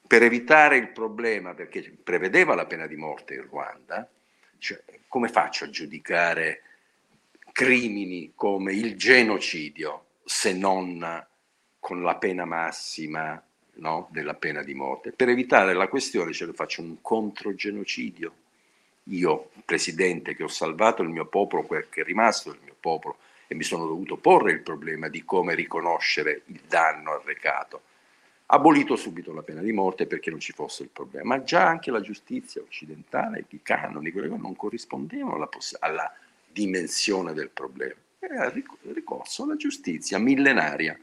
per 0.07 0.23
evitare 0.23 0.77
il 0.77 0.89
problema, 0.89 1.55
perché 1.55 1.97
prevedeva 2.03 2.55
la 2.55 2.67
pena 2.67 2.87
di 2.87 2.97
morte 2.97 3.35
in 3.35 3.43
Ruanda, 3.43 4.09
cioè, 4.59 4.81
come 5.09 5.29
faccio 5.29 5.65
a 5.65 5.71
giudicare 5.71 6.63
crimini 7.53 8.33
come 8.35 8.75
il 8.75 8.97
genocidio 8.97 10.05
se 10.25 10.53
non 10.53 11.27
con 11.79 12.03
la 12.03 12.17
pena 12.17 12.45
massima 12.45 13.43
no? 13.77 14.09
della 14.11 14.35
pena 14.35 14.63
di 14.63 14.75
morte. 14.75 15.13
Per 15.13 15.29
evitare 15.29 15.75
la 15.75 15.89
questione 15.89 16.33
ce 16.33 16.47
lo 16.47 16.53
faccio 16.53 16.83
un 16.83 16.97
controgenocidio. 17.01 18.33
Io, 19.11 19.51
presidente, 19.65 20.35
che 20.35 20.43
ho 20.43 20.49
salvato 20.49 21.03
il 21.03 21.09
mio 21.09 21.27
popolo, 21.27 21.63
quel 21.63 21.89
che 21.89 22.01
è 22.01 22.05
rimasto 22.05 22.51
del 22.51 22.61
mio 22.65 22.77
popolo, 22.79 23.19
e 23.47 23.55
mi 23.55 23.63
sono 23.63 23.87
dovuto 23.87 24.17
porre 24.17 24.53
il 24.53 24.61
problema 24.61 25.09
di 25.09 25.25
come 25.25 25.55
riconoscere 25.55 26.43
il 26.47 26.61
danno 26.67 27.13
arrecato. 27.13 27.83
Abolito 28.47 28.97
subito 28.97 29.33
la 29.33 29.43
pena 29.43 29.61
di 29.61 29.73
morte 29.73 30.07
perché 30.07 30.31
non 30.31 30.39
ci 30.39 30.53
fosse 30.53 30.85
il 30.85 30.89
problema, 30.91 31.37
ma 31.37 31.43
già 31.43 31.67
anche 31.67 31.91
la 31.91 32.01
giustizia 32.01 32.61
occidentale, 32.63 33.45
i 33.49 33.63
canoni, 33.63 34.13
non 34.13 34.55
corrispondevano 34.55 35.35
alla, 35.35 35.47
poss- 35.47 35.77
alla 35.81 36.13
dimensione 36.47 37.33
del 37.33 37.51
problema. 37.51 37.95
Era 38.19 38.53
ricorso 38.93 39.45
alla 39.45 39.57
giustizia 39.57 40.19
millenaria 40.19 40.99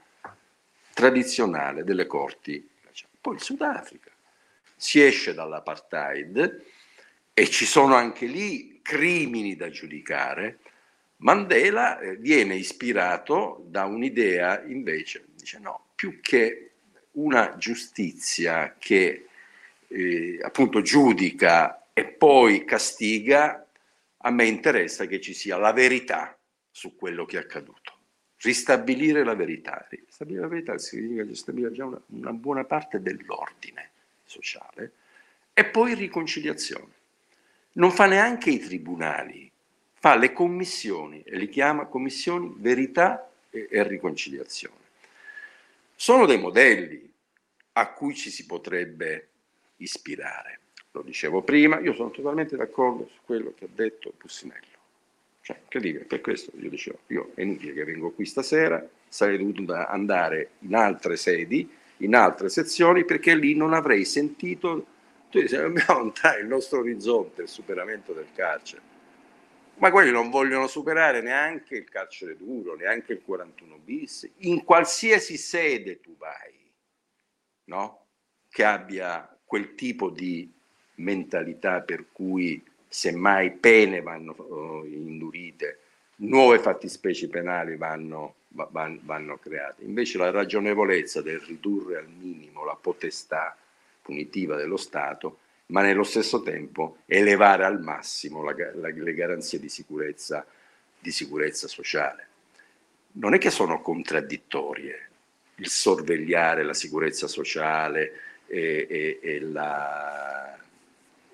tradizionale 0.94 1.84
delle 1.84 2.06
corti. 2.06 2.70
Poi 3.20 3.36
il 3.36 3.41
Sudafrica. 3.41 4.11
Si 4.76 5.02
esce 5.02 5.34
dall'apartheid 5.34 6.64
e 7.34 7.49
ci 7.49 7.65
sono 7.65 7.95
anche 7.95 8.26
lì 8.26 8.80
crimini 8.82 9.56
da 9.56 9.70
giudicare. 9.70 10.60
Mandela 11.18 11.99
eh, 11.99 12.18
viene 12.18 12.56
ispirato 12.56 13.64
da 13.68 13.86
un'idea 13.86 14.61
invece, 14.64 15.26
dice 15.34 15.60
no, 15.60 15.91
più 15.95 16.20
che 16.20 16.72
una 17.11 17.56
giustizia 17.57 18.76
che 18.78 19.28
eh, 19.88 20.40
appunto 20.41 20.82
giudica 20.82 21.88
e 21.94 22.06
poi 22.06 22.65
castiga, 22.65 23.65
a 24.18 24.32
me 24.32 24.45
interessa 24.45 25.06
che 25.06 25.22
ci 25.22 25.34
sia 25.34 25.57
la 25.57 25.72
verità 25.72 26.38
su 26.70 26.95
quello 26.95 27.24
che 27.24 27.38
è 27.38 27.40
accaduto 27.40 27.93
ristabilire 28.44 29.24
la 29.24 29.36
verità. 29.36 29.86
Ristabilire 29.90 30.44
la 30.44 30.48
verità 30.48 30.78
significa 30.78 31.24
ristabilire 31.24 31.72
già 31.72 31.86
una, 31.86 32.02
una 32.07 32.34
buona 32.34 32.64
parte 32.64 33.02
dell'ordine 33.02 33.90
sociale 34.24 34.91
e 35.53 35.65
poi 35.65 35.95
riconciliazione. 35.95 37.02
Non 37.74 37.91
fa 37.91 38.06
neanche 38.06 38.52
i 38.52 38.60
tribunali, 38.60 39.49
fa 39.94 40.15
le 40.15 40.32
commissioni 40.32 41.24
e 41.24 41.38
li 41.38 41.49
chiama 41.49 41.86
commissioni 41.86 42.53
verità 42.57 43.30
e, 43.49 43.68
e 43.70 43.84
riconciliazione. 43.84 44.82
Sono 45.95 46.26
dei 46.26 46.38
modelli 46.38 47.11
a 47.74 47.91
cui 47.91 48.14
ci 48.15 48.30
si 48.30 48.45
potrebbe 48.45 49.28
ispirare. 49.78 50.60
Lo 50.91 51.02
dicevo 51.02 51.41
prima, 51.41 51.80
io 51.80 51.94
sono 51.94 52.11
totalmente 52.11 52.56
d'accordo 52.56 53.07
su 53.07 53.20
quello 53.24 53.53
che 53.57 53.65
ha 53.65 53.70
detto 53.74 54.14
Bussinello. 54.20 54.73
Cioè, 55.44 55.60
incredibile, 55.61 56.06
per 56.06 56.22
questo 56.22 56.53
io 56.56 56.70
dicevo, 56.70 56.99
io 57.07 57.32
è 57.36 57.41
inutile 57.41 57.74
che 57.74 57.84
vengo 57.84 58.11
qui 58.11 58.26
stasera, 58.26 58.82
sarei 59.10 59.38
dovuto 59.38 59.74
andare 59.74 60.52
in 60.60 60.74
altre 60.74 61.18
sedi, 61.18 61.70
in 61.98 62.15
altre 62.15 62.48
sezioni, 62.48 63.03
perché 63.03 63.36
lì 63.36 63.53
non 63.53 63.74
avrei 63.74 64.06
sentito, 64.06 64.86
tu 65.30 65.41
dici, 65.41 65.57
dobbiamo 65.57 65.99
aumentare 65.99 66.40
il 66.41 66.48
nostro 66.48 66.80
orizzonte, 66.80 67.41
il 67.41 67.49
superamento 67.49 68.14
del 68.14 68.28
carcere. 68.34 68.82
Ma 69.80 69.91
quelli 69.91 70.11
non 70.11 70.30
vogliono 70.30 70.68
superare 70.68 71.22
neanche 71.22 71.76
il 71.76 71.90
carcere 71.90 72.38
duro, 72.38 72.76
neanche 72.76 73.11
il 73.11 73.22
41 73.22 73.80
bis, 73.80 74.32
in 74.38 74.64
qualsiasi 74.64 75.36
sede 75.36 75.99
tu 75.99 76.15
vai, 76.15 76.72
no? 77.65 78.06
Che 78.48 78.64
abbia 78.64 79.38
quel 79.44 79.76
tipo 79.76 80.10
di 80.10 80.49
mentalità 80.95 81.82
per 81.82 82.06
cui 82.14 82.64
semmai 82.94 83.49
pene 83.53 84.02
vanno 84.02 84.36
uh, 84.38 84.86
indurite, 84.86 85.80
nuove 86.18 86.60
fattispecie 86.60 87.28
penali 87.28 87.76
vanno, 87.76 88.36
vanno, 88.49 88.99
vanno 89.02 89.38
create. 89.38 89.84
Invece 89.84 90.20
la 90.20 90.30
ragionevolezza 90.30 91.24
del 91.24 91.40
ridurre 91.40 91.98
al 91.98 92.07
minimo 92.07 92.64
la 92.64 92.78
potestà 92.80 93.57
punitiva 93.99 94.56
dello 94.56 94.78
Stato, 94.78 95.40
ma 95.68 95.82
nello 95.82 96.03
stesso 96.03 96.44
tempo 96.44 96.98
elevare 97.07 97.65
al 97.65 97.82
massimo 97.82 98.44
la, 98.44 98.53
la, 98.76 98.90
le 98.90 99.14
garanzie 99.15 99.60
di 99.60 99.70
sicurezza, 99.70 100.45
di 100.99 101.11
sicurezza 101.11 101.68
sociale. 101.68 102.28
Non 103.14 103.34
è 103.34 103.40
che 103.40 103.49
sono 103.49 103.82
contraddittorie 103.82 105.10
il 105.56 105.68
sorvegliare 105.68 106.61
la 106.61 106.76
sicurezza 106.76 107.28
sociale 107.28 108.20
e, 108.45 108.86
e, 108.88 109.20
e 109.20 109.40
la... 109.40 110.56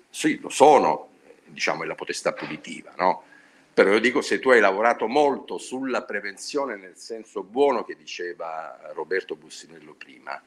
Sì, 0.08 0.40
lo 0.40 0.48
sono, 0.48 1.09
diciamo, 1.50 1.84
è 1.84 1.86
la 1.86 1.94
potestà 1.94 2.32
punitiva, 2.32 2.92
no? 2.96 3.24
Però 3.72 3.92
io 3.92 4.00
dico, 4.00 4.20
se 4.20 4.40
tu 4.40 4.50
hai 4.50 4.60
lavorato 4.60 5.06
molto 5.06 5.56
sulla 5.56 6.02
prevenzione 6.02 6.76
nel 6.76 6.96
senso 6.96 7.42
buono 7.42 7.84
che 7.84 7.96
diceva 7.96 8.78
Roberto 8.94 9.36
Bussinello 9.36 9.94
prima, 9.94 10.40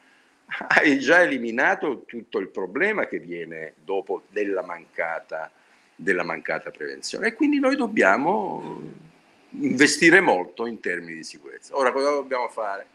hai 0.68 0.98
già 0.98 1.22
eliminato 1.22 2.04
tutto 2.04 2.38
il 2.38 2.48
problema 2.48 3.06
che 3.06 3.18
viene 3.18 3.74
dopo 3.82 4.22
della 4.28 4.62
mancata, 4.62 5.50
della 5.94 6.22
mancata 6.22 6.70
prevenzione. 6.70 7.28
E 7.28 7.34
quindi 7.34 7.58
noi 7.58 7.76
dobbiamo 7.76 8.82
investire 9.50 10.20
molto 10.20 10.66
in 10.66 10.80
termini 10.80 11.14
di 11.14 11.24
sicurezza. 11.24 11.76
Ora 11.76 11.92
cosa 11.92 12.10
dobbiamo 12.10 12.48
fare? 12.48 12.86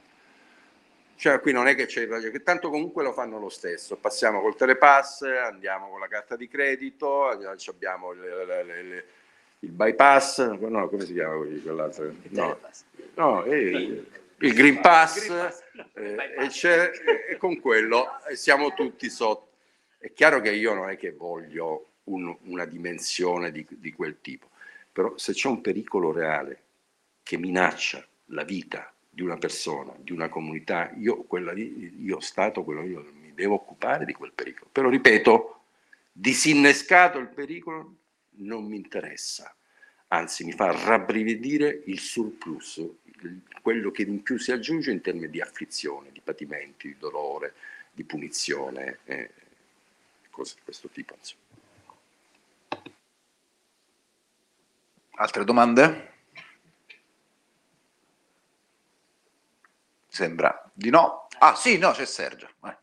Cioè, 1.20 1.42
qui 1.42 1.52
non 1.52 1.68
è 1.68 1.76
che 1.76 1.86
c'è 1.86 2.08
che 2.08 2.44
tanto 2.44 2.70
comunque 2.70 3.04
lo 3.04 3.12
fanno 3.12 3.40
lo 3.40 3.50
stesso. 3.50 3.98
Passiamo 3.98 4.40
col 4.40 4.56
telepass, 4.56 5.24
andiamo 5.24 5.90
con 5.90 6.00
la 6.00 6.08
carta 6.08 6.38
di 6.38 6.48
credito, 6.48 7.28
abbiamo 7.28 8.14
le, 8.14 8.46
le, 8.46 8.64
le, 8.64 9.06
il 9.60 9.70
bypass, 9.70 10.48
no, 10.48 10.88
come 10.88 11.04
si 11.04 11.12
chiama 11.12 11.46
quell'altro? 11.62 12.14
No, 12.30 12.58
no 13.16 13.44
il, 13.48 14.08
il 14.38 14.54
Green 14.54 14.80
Pass, 14.80 15.28
eh, 15.96 16.38
e, 16.38 16.92
e, 17.32 17.36
con 17.36 17.60
quello 17.60 18.08
siamo 18.36 18.74
tutti 18.74 19.10
sotto. 19.10 19.50
È 19.98 20.14
chiaro 20.14 20.40
che 20.40 20.52
io 20.52 20.74
non 20.74 20.90
è 20.90 20.96
che 20.96 21.12
voglio 21.12 21.88
un, 22.06 22.34
una 22.44 22.64
dimensione 22.64 23.52
di, 23.52 23.68
di 23.70 23.92
quel 23.92 24.22
tipo, 24.22 24.48
però 24.90 25.18
se 25.18 25.34
c'è 25.34 25.50
un 25.50 25.60
pericolo 25.60 26.14
reale 26.14 26.62
che 27.24 27.38
minaccia 27.38 28.08
la 28.28 28.46
vita 28.46 28.94
di 29.10 29.22
una 29.22 29.38
persona, 29.38 29.94
di 29.98 30.12
una 30.12 30.30
comunità, 30.30 30.92
io, 30.98 31.24
quella 31.24 31.54
io 31.54 32.20
Stato, 32.20 32.64
quello 32.64 32.84
io 32.84 33.12
mi 33.20 33.34
devo 33.34 33.56
occupare 33.56 34.06
di 34.06 34.14
quel 34.14 34.32
pericolo. 34.34 34.70
Però 34.72 34.90
ripeto, 34.90 35.62
disinnescato 36.12 37.18
il 37.18 37.28
pericolo 37.28 37.96
non 38.40 38.66
mi 38.66 38.76
interessa, 38.76 39.54
anzi 40.08 40.44
mi 40.46 40.54
fa 40.54 40.72
rabbrividire 40.72 41.82
il 41.86 42.00
surplus, 42.00 42.82
quello 43.62 43.92
che 43.92 44.04
in 44.04 44.22
più 44.24 44.38
si 44.38 44.52
aggiunge 44.52 44.92
in 44.92 45.02
termini 45.02 45.30
di 45.30 45.42
afflizione, 45.42 46.12
di 46.12 46.22
patimenti, 46.22 46.88
di 46.88 46.98
dolore, 46.98 47.54
di 47.92 48.04
punizione, 48.04 49.00
eh, 49.06 49.32
cose 50.30 50.56
di 50.56 50.62
questo 50.64 50.88
tipo. 50.88 51.16
Insomma. 51.18 51.48
Altre 55.16 55.44
domande? 55.44 56.19
Sembra 60.10 60.70
di 60.74 60.90
no. 60.90 61.28
Ah 61.38 61.56
sì, 61.56 61.78
no, 61.78 61.92
c'è 61.92 62.06
Sergio. 62.06 62.50
Vai. 62.60 62.76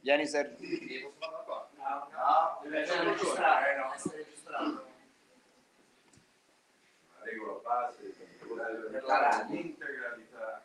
Vieni 0.00 0.26
Sergio. 0.26 0.56
No, 0.60 2.08
no, 2.10 2.60
deve 2.62 2.80
essere 2.80 3.04
registrato. 3.04 3.64
No. 3.76 3.94
Essere 3.94 4.16
registrato. 4.18 4.84
La 7.18 7.24
regola 7.24 7.60
base 7.62 8.14
per 8.90 9.02
la 9.04 9.46
integralità. 9.48 10.62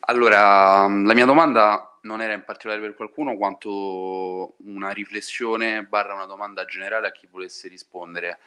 Allora, 0.00 0.82
la 0.82 1.14
mia 1.14 1.24
domanda 1.24 1.98
non 2.02 2.22
era 2.22 2.32
in 2.32 2.44
particolare 2.44 2.80
per 2.80 2.94
qualcuno, 2.94 3.36
quanto 3.36 4.54
una 4.58 4.90
riflessione 4.90 5.82
barra 5.84 6.14
una 6.14 6.26
domanda 6.26 6.64
generale 6.64 7.08
a 7.08 7.12
chi 7.12 7.26
volesse 7.26 7.66
rispondere. 7.68 8.38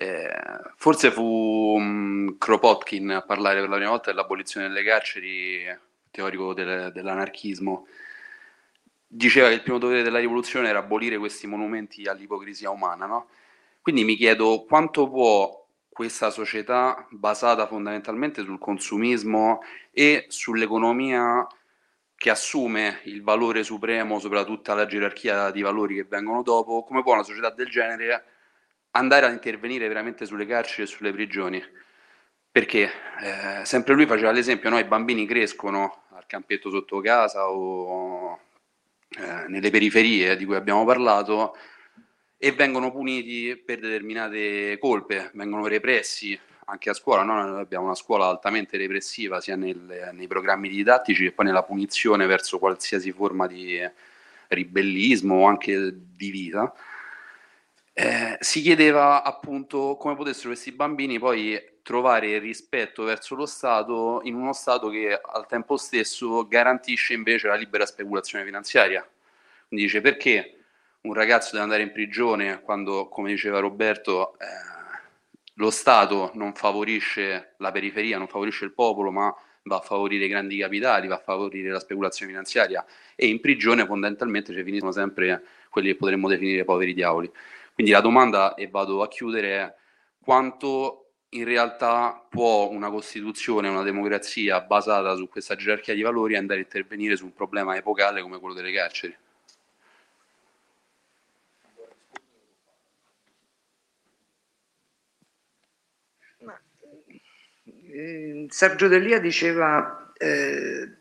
Eh, 0.00 0.30
forse 0.76 1.10
fu 1.10 1.74
um, 1.76 2.38
Kropotkin 2.38 3.10
a 3.10 3.22
parlare 3.22 3.58
per 3.58 3.68
la 3.68 3.74
prima 3.74 3.90
volta 3.90 4.12
dell'abolizione 4.12 4.68
delle 4.68 4.84
carceri, 4.84 5.64
teorico 6.12 6.54
del, 6.54 6.92
dell'anarchismo. 6.92 7.88
Diceva 9.08 9.48
che 9.48 9.54
il 9.54 9.62
primo 9.62 9.78
dovere 9.78 10.04
della 10.04 10.20
rivoluzione 10.20 10.68
era 10.68 10.78
abolire 10.78 11.18
questi 11.18 11.48
monumenti 11.48 12.06
all'ipocrisia 12.06 12.70
umana, 12.70 13.06
no? 13.06 13.28
Quindi 13.82 14.04
mi 14.04 14.14
chiedo 14.14 14.64
quanto 14.68 15.08
può 15.08 15.66
questa 15.88 16.30
società 16.30 17.04
basata 17.10 17.66
fondamentalmente 17.66 18.44
sul 18.44 18.60
consumismo 18.60 19.62
e 19.90 20.26
sull'economia 20.28 21.44
che 22.14 22.30
assume 22.30 23.00
il 23.06 23.24
valore 23.24 23.64
supremo 23.64 24.20
sopra 24.20 24.44
tutta 24.44 24.74
la 24.74 24.86
gerarchia 24.86 25.50
di 25.50 25.60
valori 25.60 25.96
che 25.96 26.04
vengono 26.04 26.42
dopo, 26.44 26.84
come 26.84 27.02
può 27.02 27.14
una 27.14 27.24
società 27.24 27.50
del 27.50 27.68
genere 27.68 28.24
andare 28.98 29.26
a 29.26 29.30
intervenire 29.30 29.88
veramente 29.88 30.26
sulle 30.26 30.46
carceri 30.46 30.82
e 30.82 30.86
sulle 30.86 31.12
prigioni. 31.12 31.62
Perché 32.50 32.90
eh, 33.20 33.64
sempre 33.64 33.94
lui 33.94 34.06
faceva 34.06 34.32
l'esempio, 34.32 34.68
no? 34.70 34.78
i 34.78 34.84
bambini 34.84 35.26
crescono 35.26 36.04
al 36.10 36.26
campetto 36.26 36.70
sotto 36.70 37.00
casa 37.00 37.48
o 37.48 38.40
eh, 39.10 39.46
nelle 39.48 39.70
periferie 39.70 40.36
di 40.36 40.44
cui 40.44 40.56
abbiamo 40.56 40.84
parlato 40.84 41.56
e 42.36 42.52
vengono 42.52 42.90
puniti 42.90 43.56
per 43.56 43.80
determinate 43.80 44.76
colpe, 44.78 45.30
vengono 45.34 45.66
repressi 45.66 46.38
anche 46.64 46.90
a 46.90 46.94
scuola. 46.94 47.22
No? 47.22 47.42
Noi 47.42 47.60
abbiamo 47.60 47.84
una 47.86 47.94
scuola 47.94 48.26
altamente 48.26 48.76
repressiva 48.76 49.40
sia 49.40 49.54
nel, 49.54 50.10
nei 50.12 50.26
programmi 50.26 50.68
didattici 50.68 51.24
che 51.24 51.32
poi 51.32 51.46
nella 51.46 51.62
punizione 51.62 52.26
verso 52.26 52.58
qualsiasi 52.58 53.12
forma 53.12 53.46
di 53.46 53.78
ribellismo 54.48 55.36
o 55.36 55.46
anche 55.46 55.92
di 56.16 56.30
vita 56.30 56.72
eh, 58.00 58.36
si 58.38 58.62
chiedeva 58.62 59.24
appunto 59.24 59.96
come 59.98 60.14
potessero 60.14 60.50
questi 60.50 60.70
bambini 60.70 61.18
poi 61.18 61.60
trovare 61.82 62.38
rispetto 62.38 63.02
verso 63.02 63.34
lo 63.34 63.44
Stato 63.44 64.20
in 64.22 64.36
uno 64.36 64.52
Stato 64.52 64.88
che 64.88 65.20
al 65.20 65.48
tempo 65.48 65.76
stesso 65.76 66.46
garantisce 66.46 67.14
invece 67.14 67.48
la 67.48 67.56
libera 67.56 67.84
speculazione 67.86 68.44
finanziaria. 68.44 69.04
Quindi 69.66 69.86
dice 69.86 70.00
perché 70.00 70.60
un 71.00 71.12
ragazzo 71.12 71.50
deve 71.50 71.64
andare 71.64 71.82
in 71.82 71.90
prigione 71.90 72.60
quando, 72.60 73.08
come 73.08 73.30
diceva 73.30 73.58
Roberto, 73.58 74.38
eh, 74.38 74.44
lo 75.54 75.70
Stato 75.72 76.30
non 76.34 76.54
favorisce 76.54 77.54
la 77.56 77.72
periferia, 77.72 78.16
non 78.16 78.28
favorisce 78.28 78.64
il 78.64 78.74
popolo, 78.74 79.10
ma 79.10 79.34
va 79.64 79.78
a 79.78 79.80
favorire 79.80 80.26
i 80.26 80.28
grandi 80.28 80.56
capitali, 80.56 81.08
va 81.08 81.16
a 81.16 81.22
favorire 81.24 81.70
la 81.70 81.80
speculazione 81.80 82.30
finanziaria 82.30 82.86
e 83.16 83.26
in 83.26 83.40
prigione 83.40 83.84
fondamentalmente 83.84 84.54
ci 84.54 84.62
finiscono 84.62 84.92
sempre 84.92 85.42
quelli 85.68 85.88
che 85.88 85.96
potremmo 85.96 86.28
definire 86.28 86.62
poveri 86.62 86.94
diavoli. 86.94 87.30
Quindi 87.78 87.94
la 87.94 88.02
domanda, 88.02 88.54
e 88.56 88.66
vado 88.66 89.02
a 89.02 89.08
chiudere, 89.08 89.56
è 89.56 89.74
quanto 90.20 91.12
in 91.28 91.44
realtà 91.44 92.26
può 92.28 92.68
una 92.70 92.90
Costituzione, 92.90 93.68
una 93.68 93.84
democrazia 93.84 94.60
basata 94.62 95.14
su 95.14 95.28
questa 95.28 95.54
gerarchia 95.54 95.94
di 95.94 96.02
valori 96.02 96.34
andare 96.34 96.58
a 96.58 96.64
intervenire 96.64 97.14
su 97.14 97.26
un 97.26 97.32
problema 97.32 97.76
epocale 97.76 98.20
come 98.20 98.40
quello 98.40 98.54
delle 98.54 98.72
carceri? 98.72 99.16
Eh, 107.92 108.46
Sergio 108.48 108.88
Delia 108.88 109.20
diceva 109.20 110.12
eh, 110.16 110.96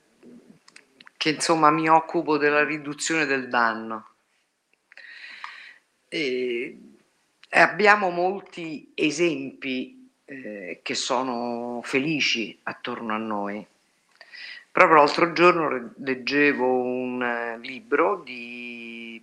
che 1.17 1.29
insomma 1.29 1.71
mi 1.71 1.89
occupo 1.89 2.37
della 2.37 2.63
riduzione 2.63 3.25
del 3.25 3.47
danno 3.47 4.11
e 6.09 6.77
abbiamo 7.51 8.09
molti 8.09 8.91
esempi 8.93 10.09
eh, 10.25 10.79
che 10.83 10.95
sono 10.95 11.81
felici 11.83 12.57
attorno 12.63 13.13
a 13.13 13.17
noi. 13.17 13.65
Proprio 14.71 14.97
l'altro 14.97 15.31
giorno 15.33 15.93
leggevo 15.97 16.81
un 16.81 17.21
eh, 17.23 17.57
libro 17.59 18.21
di, 18.23 19.21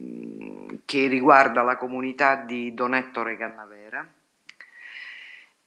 mm, 0.00 0.74
che 0.84 1.06
riguarda 1.08 1.62
la 1.62 1.76
comunità 1.76 2.36
di 2.36 2.72
Donettore 2.72 3.36
Cannavera 3.36 4.08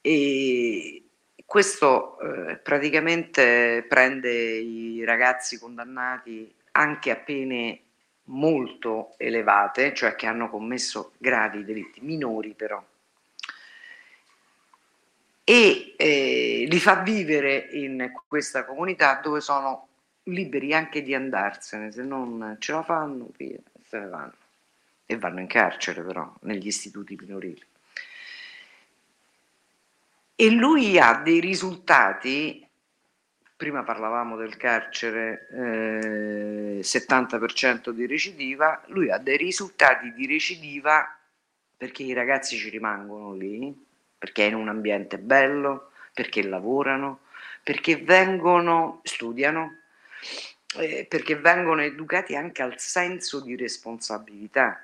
e 0.00 1.02
questo 1.44 2.18
eh, 2.20 2.56
praticamente 2.56 3.84
prende 3.88 4.32
i 4.32 5.04
ragazzi 5.04 5.58
condannati 5.58 6.52
anche 6.72 7.10
a 7.10 7.16
pene 7.16 7.80
molto 8.28 9.14
elevate, 9.18 9.94
cioè 9.94 10.14
che 10.14 10.26
hanno 10.26 10.48
commesso 10.48 11.12
gravi 11.18 11.64
delitti, 11.64 12.00
minori 12.00 12.54
però, 12.54 12.82
e 15.48 15.94
eh, 15.96 16.66
li 16.68 16.78
fa 16.78 16.96
vivere 16.96 17.68
in 17.72 18.12
questa 18.26 18.66
comunità 18.66 19.18
dove 19.22 19.40
sono 19.40 19.88
liberi 20.24 20.74
anche 20.74 21.02
di 21.02 21.14
andarsene, 21.14 21.90
se 21.90 22.02
non 22.02 22.56
ce 22.58 22.72
la 22.72 22.82
fanno, 22.82 23.30
via, 23.34 23.56
se 23.82 23.98
ne 23.98 24.08
vanno. 24.08 24.34
E 25.06 25.16
vanno 25.16 25.40
in 25.40 25.46
carcere 25.46 26.02
però, 26.02 26.30
negli 26.42 26.66
istituti 26.66 27.16
minorili. 27.18 27.64
E 30.36 30.50
lui 30.50 30.98
ha 30.98 31.14
dei 31.14 31.40
risultati 31.40 32.67
prima 33.58 33.82
parlavamo 33.82 34.36
del 34.36 34.56
carcere 34.56 35.48
eh, 35.50 36.80
70% 36.80 37.90
di 37.90 38.06
recidiva, 38.06 38.84
lui 38.86 39.10
ha 39.10 39.18
dei 39.18 39.36
risultati 39.36 40.12
di 40.12 40.28
recidiva 40.28 41.12
perché 41.76 42.04
i 42.04 42.12
ragazzi 42.12 42.56
ci 42.56 42.68
rimangono 42.68 43.34
lì, 43.34 43.76
perché 44.16 44.44
è 44.44 44.48
in 44.48 44.54
un 44.54 44.68
ambiente 44.68 45.18
bello, 45.18 45.90
perché 46.14 46.44
lavorano, 46.44 47.22
perché 47.64 47.96
vengono, 47.96 49.00
studiano, 49.02 49.78
eh, 50.76 51.04
perché 51.08 51.34
vengono 51.34 51.82
educati 51.82 52.36
anche 52.36 52.62
al 52.62 52.78
senso 52.78 53.40
di 53.40 53.56
responsabilità, 53.56 54.80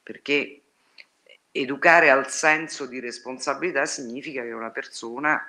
perché 0.00 0.60
educare 1.50 2.10
al 2.10 2.30
senso 2.30 2.86
di 2.86 3.00
responsabilità 3.00 3.86
significa 3.86 4.42
che 4.42 4.52
una 4.52 4.70
persona 4.70 5.44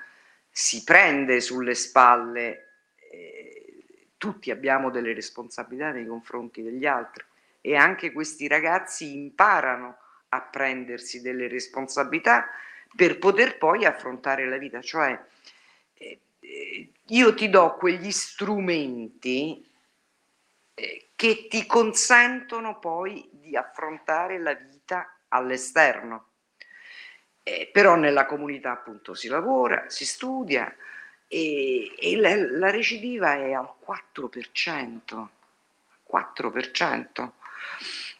si 0.58 0.86
prende 0.86 1.42
sulle 1.42 1.76
spalle, 1.76 2.76
eh, 3.12 4.08
tutti 4.16 4.52
abbiamo 4.52 4.90
delle 4.90 5.14
responsabilità 5.14 5.92
nei 5.92 6.08
confronti 6.08 6.64
degli 6.64 6.86
altri 6.86 7.26
e 7.60 7.76
anche 7.76 8.14
questi 8.14 8.48
ragazzi 8.48 9.14
imparano 9.14 9.98
a 10.30 10.42
prendersi 10.42 11.20
delle 11.20 11.50
responsabilità 11.50 12.48
per 12.96 13.20
poter 13.20 13.58
poi 13.58 13.84
affrontare 13.84 14.48
la 14.48 14.56
vita, 14.56 14.80
cioè 14.80 15.22
eh, 15.94 16.20
io 17.08 17.34
ti 17.34 17.50
do 17.50 17.76
quegli 17.76 18.12
strumenti 18.12 19.70
eh, 20.74 21.10
che 21.18 21.48
ti 21.50 21.66
consentono 21.66 22.80
poi 22.80 23.28
di 23.30 23.58
affrontare 23.58 24.40
la 24.40 24.54
vita 24.54 25.18
all'esterno. 25.28 26.30
Eh, 27.48 27.70
però 27.72 27.94
nella 27.96 28.26
comunità 28.26 28.72
appunto 28.72 29.14
si 29.14 29.28
lavora, 29.28 29.86
si 29.88 30.04
studia 30.04 30.76
e, 31.28 31.94
e 31.96 32.16
la, 32.18 32.36
la, 32.36 32.72
recidiva 32.72 33.36
è 33.36 33.54
al 33.54 33.72
4%, 33.86 35.28
4%. 36.12 37.30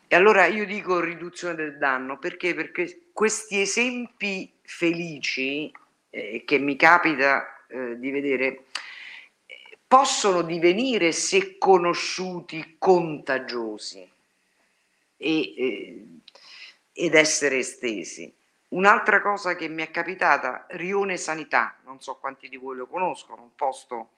E 0.08 0.16
allora 0.16 0.46
io 0.46 0.68
dico 0.68 1.00
riduzione 1.00 1.56
del 1.56 1.80
danno 1.80 2.20
perché? 2.20 2.54
Perché 2.54 3.08
questi 3.12 3.62
esempi 3.62 4.52
felici 4.62 5.72
eh, 6.12 6.44
che 6.46 6.60
mi 6.60 6.76
capita 6.76 7.66
eh, 7.68 7.98
di 7.98 8.12
vedere 8.12 8.66
possono 9.88 10.44
divenire, 10.44 11.12
se 11.12 11.58
conosciuti, 11.58 12.76
contagiosi 12.78 14.08
e, 15.18 15.40
eh, 15.40 16.06
ed 16.94 17.16
essere 17.16 17.58
estesi. 17.58 18.32
Un'altra 18.76 19.22
cosa 19.22 19.56
che 19.56 19.70
mi 19.70 19.84
è 19.84 19.90
capitata, 19.90 20.66
Rione 20.72 21.16
Sanità, 21.16 21.78
non 21.86 22.02
so 22.02 22.16
quanti 22.16 22.50
di 22.50 22.58
voi 22.58 22.76
lo 22.76 22.88
conoscono, 22.88 23.42
un 23.42 23.56
posto 23.56 24.10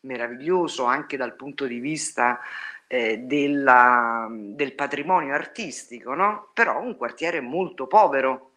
meraviglioso 0.00 0.82
anche 0.82 1.16
dal 1.16 1.36
punto 1.36 1.66
di 1.66 1.78
vista 1.78 2.40
eh, 2.88 3.18
della, 3.18 4.26
del 4.28 4.74
patrimonio 4.74 5.32
artistico, 5.34 6.14
no? 6.14 6.50
però 6.52 6.80
un 6.80 6.96
quartiere 6.96 7.40
molto 7.40 7.86
povero 7.86 8.50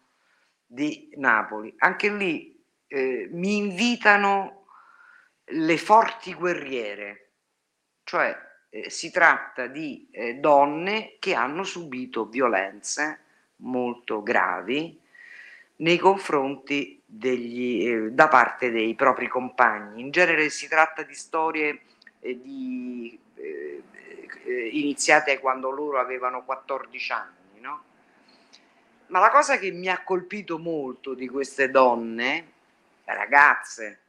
di 0.66 1.12
Napoli. 1.14 1.72
Anche 1.78 2.10
lì 2.10 2.60
eh, 2.88 3.28
mi 3.30 3.56
invitano 3.56 4.64
le 5.44 5.78
forti 5.78 6.34
guerriere, 6.34 7.30
cioè 8.02 8.36
eh, 8.68 8.90
si 8.90 9.12
tratta 9.12 9.68
di 9.68 10.08
eh, 10.10 10.34
donne 10.34 11.18
che 11.20 11.34
hanno 11.34 11.62
subito 11.62 12.24
violenze 12.24 13.20
molto 13.58 14.24
gravi 14.24 15.04
nei 15.76 15.98
confronti 15.98 17.02
degli, 17.04 17.86
eh, 17.86 18.10
da 18.10 18.28
parte 18.28 18.70
dei 18.70 18.94
propri 18.94 19.28
compagni. 19.28 20.00
In 20.00 20.10
genere 20.10 20.48
si 20.50 20.68
tratta 20.68 21.02
di 21.02 21.14
storie 21.14 21.82
eh, 22.20 22.40
di, 22.40 23.18
eh, 23.34 23.82
eh, 24.44 24.68
iniziate 24.72 25.38
quando 25.38 25.70
loro 25.70 25.98
avevano 25.98 26.44
14 26.44 27.12
anni, 27.12 27.60
no? 27.60 27.82
Ma 29.08 29.20
la 29.20 29.30
cosa 29.30 29.58
che 29.58 29.70
mi 29.70 29.88
ha 29.88 30.02
colpito 30.02 30.58
molto 30.58 31.14
di 31.14 31.28
queste 31.28 31.70
donne, 31.70 32.52
ragazze, 33.04 34.00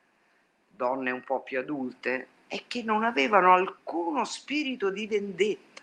donne 0.70 1.12
un 1.12 1.24
po' 1.24 1.42
più 1.42 1.60
adulte, 1.60 2.28
è 2.48 2.64
che 2.68 2.82
non 2.82 3.04
avevano 3.04 3.54
alcuno 3.54 4.24
spirito 4.24 4.90
di 4.90 5.06
vendetta. 5.06 5.82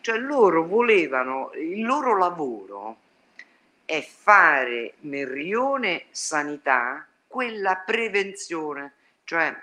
Cioè 0.00 0.18
loro 0.18 0.66
volevano, 0.66 1.52
il 1.54 1.84
loro 1.84 2.16
lavoro 2.16 2.96
è 3.92 4.00
fare 4.00 4.94
nel 5.00 5.26
rione 5.26 6.06
sanità 6.12 7.06
quella 7.26 7.76
prevenzione, 7.76 8.94
cioè 9.24 9.54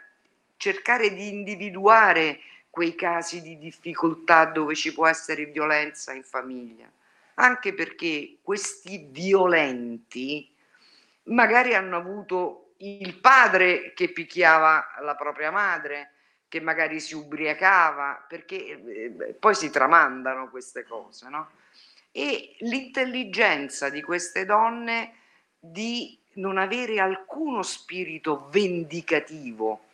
cercare 0.55 1.15
di 1.15 1.29
individuare 1.29 2.39
quei 2.69 2.93
casi 2.93 3.41
di 3.41 3.57
difficoltà 3.57 4.45
dove 4.45 4.75
ci 4.75 4.93
può 4.93 5.07
essere 5.07 5.45
violenza 5.45 6.13
in 6.13 6.21
famiglia, 6.21 6.87
anche 7.35 7.73
perché 7.73 8.37
questi 8.43 9.07
violenti 9.09 10.47
magari 11.23 11.73
hanno 11.73 11.97
avuto 11.97 12.73
il 12.77 13.17
padre 13.17 13.93
che 13.95 14.11
picchiava 14.11 14.97
la 15.01 15.15
propria 15.15 15.49
madre, 15.49 16.11
che 16.47 16.61
magari 16.61 16.99
si 16.99 17.15
ubriacava, 17.15 18.25
perché 18.27 18.79
eh, 18.79 19.35
poi 19.39 19.55
si 19.55 19.71
tramandano 19.71 20.51
queste 20.51 20.83
cose, 20.83 21.29
no? 21.29 21.49
E 22.11 22.55
l'intelligenza 22.59 23.89
di 23.89 24.01
queste 24.01 24.45
donne 24.45 25.13
di 25.59 26.17
non 26.33 26.57
avere 26.57 26.99
alcuno 26.99 27.63
spirito 27.63 28.47
vendicativo, 28.51 29.85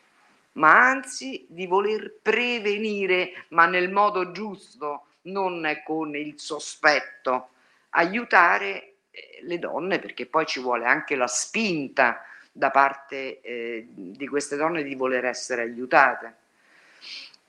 ma 0.54 0.88
anzi 0.88 1.46
di 1.50 1.66
voler 1.66 2.14
prevenire, 2.22 3.46
ma 3.50 3.66
nel 3.66 3.92
modo 3.92 4.32
giusto, 4.32 5.08
non 5.24 5.82
con 5.84 6.16
il 6.16 6.40
sospetto, 6.40 7.50
aiutare 7.90 8.94
eh, 9.12 9.40
le 9.42 9.60
donne, 9.60 10.00
perché 10.00 10.26
poi 10.26 10.46
ci 10.46 10.60
vuole 10.60 10.86
anche 10.86 11.16
la 11.16 11.28
spinta 11.28 12.24
da 12.52 12.72
parte 12.72 13.42
eh, 13.42 13.86
di 13.90 14.28
queste 14.28 14.56
donne 14.56 14.84
di 14.84 14.96
voler 14.96 15.26
essere 15.26 15.64
aiutate. 15.64 16.36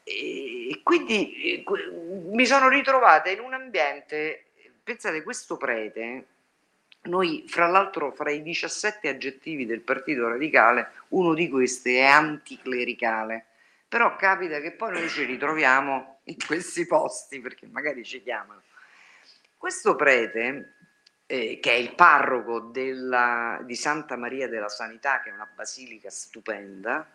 E 0.02 0.80
quindi 0.82 1.62
eh, 1.62 1.64
mi 2.32 2.46
sono 2.46 2.68
ritrovata 2.68 3.30
in 3.30 3.40
un 3.40 3.54
ambiente, 3.54 4.45
pensate, 4.86 5.24
questo 5.24 5.56
prete, 5.56 6.26
noi 7.02 7.44
fra 7.48 7.66
l'altro 7.66 8.12
fra 8.12 8.30
i 8.30 8.40
17 8.40 9.08
aggettivi 9.08 9.66
del 9.66 9.80
Partito 9.80 10.28
Radicale, 10.28 10.92
uno 11.08 11.34
di 11.34 11.48
questi 11.48 11.96
è 11.96 12.04
anticlericale, 12.04 13.46
però 13.88 14.14
capita 14.14 14.60
che 14.60 14.70
poi 14.70 14.92
noi 14.92 15.08
ci 15.08 15.24
ritroviamo 15.24 16.20
in 16.24 16.36
questi 16.46 16.86
posti 16.86 17.40
perché 17.40 17.66
magari 17.66 18.04
ci 18.04 18.22
chiamano. 18.22 18.62
Questo 19.56 19.96
prete 19.96 20.74
eh, 21.26 21.58
che 21.60 21.72
è 21.72 21.74
il 21.74 21.92
parroco 21.96 22.60
della, 22.60 23.58
di 23.64 23.74
Santa 23.74 24.16
Maria 24.16 24.46
della 24.46 24.68
Sanità, 24.68 25.20
che 25.20 25.30
è 25.30 25.32
una 25.32 25.50
basilica 25.52 26.10
stupenda, 26.10 27.10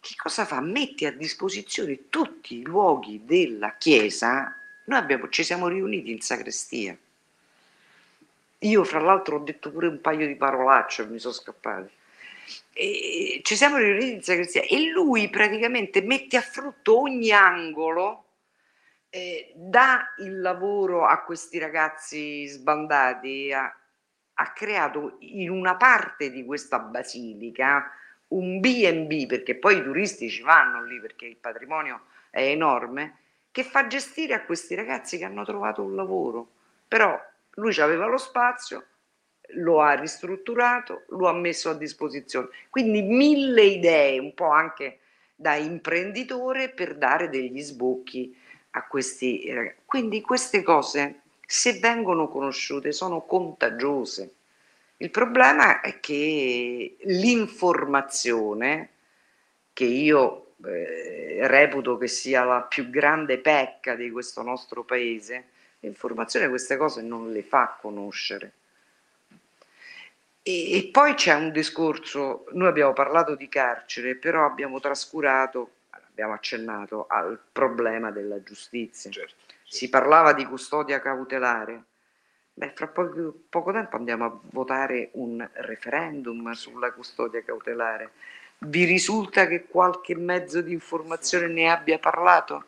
che 0.00 0.14
cosa 0.16 0.44
fa? 0.44 0.60
Mette 0.60 1.06
a 1.06 1.12
disposizione 1.12 2.08
tutti 2.08 2.56
i 2.56 2.62
luoghi 2.62 3.24
della 3.24 3.76
chiesa. 3.76 4.56
Noi 4.84 4.98
abbiamo, 4.98 5.28
ci 5.28 5.44
siamo 5.44 5.68
riuniti 5.68 6.10
in 6.10 6.20
sacrestia. 6.20 6.96
Io, 8.58 8.84
fra 8.84 9.00
l'altro, 9.00 9.36
ho 9.36 9.40
detto 9.40 9.70
pure 9.70 9.88
un 9.88 10.00
paio 10.00 10.26
di 10.26 10.36
parolacce, 10.36 11.06
mi 11.06 11.18
sono 11.18 11.34
scappati. 11.34 11.90
E 12.72 13.40
ci 13.44 13.56
siamo 13.56 13.76
riuniti 13.76 14.12
in 14.12 14.22
sacrestia 14.22 14.62
e 14.62 14.90
lui 14.90 15.28
praticamente 15.30 16.02
mette 16.02 16.36
a 16.36 16.40
frutto 16.40 17.00
ogni 17.00 17.30
angolo 17.30 18.24
eh, 19.14 19.52
dà 19.54 20.14
il 20.18 20.40
lavoro 20.40 21.04
a 21.04 21.22
questi 21.22 21.58
ragazzi 21.58 22.46
sbandati, 22.46 23.52
ha, 23.52 23.76
ha 24.32 24.52
creato 24.52 25.16
in 25.20 25.50
una 25.50 25.76
parte 25.76 26.30
di 26.30 26.44
questa 26.46 26.78
basilica 26.78 27.92
un 28.28 28.58
B&B, 28.60 29.26
perché 29.26 29.56
poi 29.56 29.76
i 29.76 29.82
turisti 29.82 30.30
ci 30.30 30.40
vanno 30.40 30.82
lì 30.82 30.98
perché 30.98 31.26
il 31.26 31.36
patrimonio 31.36 32.06
è 32.30 32.40
enorme, 32.40 33.18
che 33.52 33.62
fa 33.62 33.86
gestire 33.86 34.34
a 34.34 34.44
questi 34.44 34.74
ragazzi 34.74 35.18
che 35.18 35.24
hanno 35.24 35.44
trovato 35.44 35.82
un 35.82 35.94
lavoro. 35.94 36.48
Però 36.88 37.16
lui 37.56 37.78
aveva 37.80 38.06
lo 38.06 38.16
spazio, 38.16 38.86
lo 39.56 39.80
ha 39.80 39.92
ristrutturato, 39.92 41.04
lo 41.10 41.28
ha 41.28 41.34
messo 41.34 41.68
a 41.70 41.74
disposizione. 41.74 42.48
Quindi 42.70 43.02
mille 43.02 43.62
idee, 43.62 44.18
un 44.18 44.34
po' 44.34 44.48
anche 44.48 44.98
da 45.34 45.54
imprenditore, 45.54 46.70
per 46.70 46.96
dare 46.96 47.28
degli 47.28 47.60
sbocchi 47.60 48.34
a 48.70 48.86
questi 48.86 49.52
ragazzi. 49.52 49.80
Quindi 49.84 50.22
queste 50.22 50.62
cose, 50.62 51.20
se 51.46 51.78
vengono 51.78 52.28
conosciute, 52.28 52.92
sono 52.92 53.20
contagiose. 53.26 54.34
Il 54.96 55.10
problema 55.10 55.80
è 55.80 56.00
che 56.00 56.96
l'informazione, 57.00 58.90
che 59.74 59.84
io 59.84 60.51
eh, 60.64 61.38
reputo 61.46 61.96
che 61.98 62.08
sia 62.08 62.44
la 62.44 62.62
più 62.62 62.90
grande 62.90 63.38
pecca 63.38 63.94
di 63.94 64.10
questo 64.10 64.42
nostro 64.42 64.84
paese, 64.84 65.48
l'informazione 65.80 66.48
queste 66.48 66.76
cose 66.76 67.02
non 67.02 67.30
le 67.32 67.42
fa 67.42 67.76
conoscere. 67.80 68.52
E, 70.42 70.76
e 70.76 70.88
poi 70.90 71.14
c'è 71.14 71.34
un 71.34 71.52
discorso, 71.52 72.46
noi 72.52 72.68
abbiamo 72.68 72.92
parlato 72.92 73.34
di 73.34 73.48
carcere, 73.48 74.16
però 74.16 74.44
abbiamo 74.44 74.80
trascurato 74.80 75.70
abbiamo 76.12 76.34
accennato 76.34 77.06
al 77.08 77.40
problema 77.50 78.10
della 78.10 78.42
giustizia. 78.42 79.10
Certo, 79.10 79.34
certo. 79.46 79.54
Si 79.64 79.88
parlava 79.88 80.32
di 80.32 80.44
custodia 80.44 81.00
cautelare. 81.00 81.84
Beh, 82.54 82.72
fra 82.74 82.86
poco, 82.88 83.34
poco 83.48 83.72
tempo 83.72 83.96
andiamo 83.96 84.24
a 84.26 84.40
votare 84.50 85.08
un 85.12 85.46
referendum 85.54 86.52
sulla 86.52 86.92
custodia 86.92 87.42
cautelare. 87.42 88.12
Vi 88.64 88.84
risulta 88.84 89.46
che 89.46 89.66
qualche 89.66 90.14
mezzo 90.16 90.60
di 90.60 90.72
informazione 90.72 91.48
ne 91.48 91.70
abbia 91.70 91.98
parlato? 91.98 92.64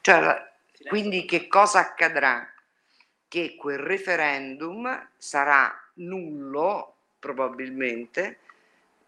Cioè, 0.00 0.52
quindi 0.88 1.24
che 1.24 1.48
cosa 1.48 1.80
accadrà? 1.80 2.48
che 3.34 3.56
quel 3.56 3.78
referendum 3.78 5.08
sarà 5.16 5.76
nullo 5.94 6.94
probabilmente 7.18 8.38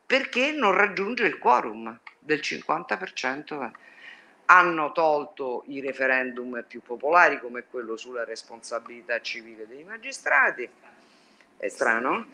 perché 0.04 0.50
non 0.50 0.72
raggiunge 0.72 1.26
il 1.26 1.38
quorum 1.38 1.96
del 2.18 2.40
50%. 2.40 3.70
Hanno 4.46 4.90
tolto 4.90 5.62
i 5.68 5.80
referendum 5.80 6.64
più 6.66 6.82
popolari 6.82 7.38
come 7.38 7.66
quello 7.70 7.96
sulla 7.96 8.24
responsabilità 8.24 9.20
civile 9.20 9.64
dei 9.68 9.84
magistrati. 9.84 10.68
È 11.56 11.68
strano? 11.68 12.26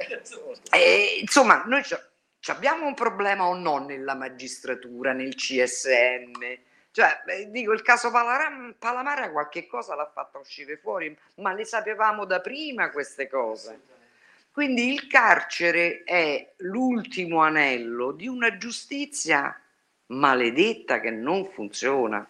E, 0.70 1.18
insomma, 1.20 1.62
noi 1.66 1.82
abbiamo 2.50 2.86
un 2.86 2.94
problema 2.94 3.46
o 3.46 3.54
no 3.54 3.78
nella 3.78 4.14
magistratura, 4.14 5.12
nel 5.12 5.34
CSM? 5.34 6.58
Cioè, 6.90 7.22
dico, 7.48 7.72
il 7.72 7.82
caso 7.82 8.10
Palamara, 8.10 8.74
Palamara 8.78 9.30
qualche 9.30 9.66
cosa 9.66 9.94
l'ha 9.94 10.10
fatta 10.12 10.38
uscire 10.38 10.76
fuori, 10.76 11.16
ma 11.36 11.52
le 11.52 11.64
sapevamo 11.64 12.24
da 12.24 12.40
prima 12.40 12.90
queste 12.90 13.28
cose. 13.28 13.80
Quindi 14.52 14.92
il 14.92 15.06
carcere 15.06 16.02
è 16.04 16.52
l'ultimo 16.58 17.40
anello 17.40 18.12
di 18.12 18.28
una 18.28 18.58
giustizia 18.58 19.58
maledetta 20.06 21.00
che 21.00 21.10
non 21.10 21.46
funziona. 21.46 22.28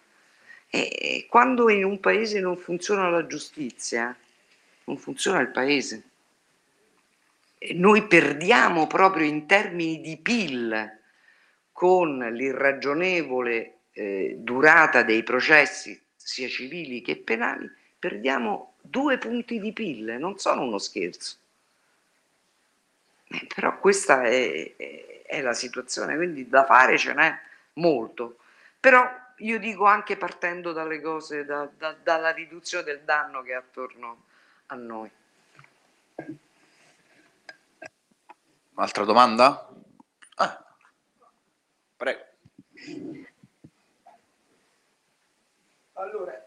E 0.69 1.25
quando 1.29 1.69
in 1.69 1.83
un 1.83 1.99
paese 1.99 2.39
non 2.39 2.55
funziona 2.55 3.09
la 3.09 3.27
giustizia, 3.27 4.15
non 4.85 4.97
funziona 4.97 5.41
il 5.41 5.49
paese. 5.49 6.03
Noi 7.71 8.07
perdiamo 8.07 8.87
proprio 8.87 9.25
in 9.25 9.45
termini 9.45 10.01
di 10.01 10.17
PIL 10.17 10.99
con 11.71 12.17
l'irragionevole 12.17 13.77
eh, 13.93 14.35
durata 14.37 15.03
dei 15.03 15.23
processi, 15.23 15.99
sia 16.15 16.47
civili 16.47 17.01
che 17.01 17.17
penali, 17.17 17.69
perdiamo 17.97 18.75
due 18.81 19.17
punti 19.17 19.59
di 19.59 19.71
PIL, 19.71 20.17
non 20.19 20.37
sono 20.37 20.63
uno 20.63 20.77
scherzo. 20.77 21.37
Eh, 23.27 23.47
però 23.53 23.79
questa 23.79 24.23
è, 24.23 24.75
è, 24.75 25.23
è, 25.25 25.41
la 25.41 25.53
situazione, 25.53 26.15
quindi 26.15 26.47
da 26.49 26.65
fare 26.65 26.97
ce 26.97 27.13
n'è 27.13 27.39
molto. 27.73 28.37
Però 28.79 29.09
io 29.37 29.57
dico 29.59 29.85
anche 29.85 30.17
partendo 30.17 30.73
dalle 30.73 31.01
cose, 31.01 31.45
da, 31.45 31.69
da, 31.77 31.95
dalla 32.01 32.31
riduzione 32.31 32.83
del 32.83 33.01
danno 33.01 33.41
che 33.41 33.51
è 33.51 33.55
attorno 33.55 34.23
a 34.67 34.75
noi. 34.75 35.09
Altra 38.75 39.03
domanda? 39.03 39.69
Ah. 40.37 40.65
Prego. 41.95 42.21
Allora, 45.93 46.45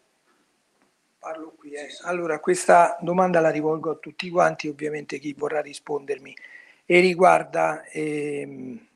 parlo 1.19 1.55
qui. 1.57 1.73
Eh. 1.74 1.86
Allora, 2.03 2.40
questa 2.40 2.97
domanda 3.01 3.40
la 3.40 3.51
rivolgo 3.51 3.93
a 3.93 3.94
tutti 3.94 4.28
quanti, 4.28 4.66
ovviamente 4.66 5.19
chi 5.20 5.35
vorrà 5.35 5.61
rispondermi, 5.61 6.36
e 6.85 7.01
riguarda, 7.01 7.85
ehm, 7.85 8.86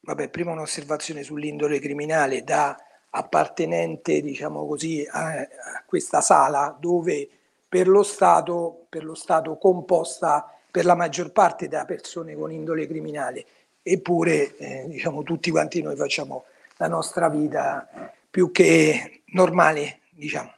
vabbè, 0.00 0.28
prima 0.28 0.52
un'osservazione 0.52 1.22
sull'indole 1.22 1.78
criminale 1.80 2.44
da 2.44 2.76
appartenente, 3.08 4.20
diciamo 4.20 4.66
così, 4.66 5.06
a, 5.10 5.40
a 5.40 5.84
questa 5.86 6.20
sala 6.20 6.76
dove 6.78 7.28
per 7.66 7.88
lo 7.88 8.02
Stato, 8.02 8.86
per 8.90 9.04
lo 9.04 9.14
Stato 9.14 9.56
composta 9.56 10.46
per 10.72 10.86
la 10.86 10.94
maggior 10.94 11.32
parte 11.32 11.68
da 11.68 11.84
persone 11.84 12.34
con 12.34 12.50
indole 12.50 12.86
criminale, 12.86 13.44
eppure 13.82 14.56
eh, 14.56 14.84
diciamo, 14.88 15.22
tutti 15.22 15.50
quanti 15.50 15.82
noi 15.82 15.96
facciamo 15.96 16.46
la 16.78 16.88
nostra 16.88 17.28
vita 17.28 17.86
più 18.30 18.50
che 18.50 19.20
normale, 19.26 20.00
diciamo. 20.08 20.50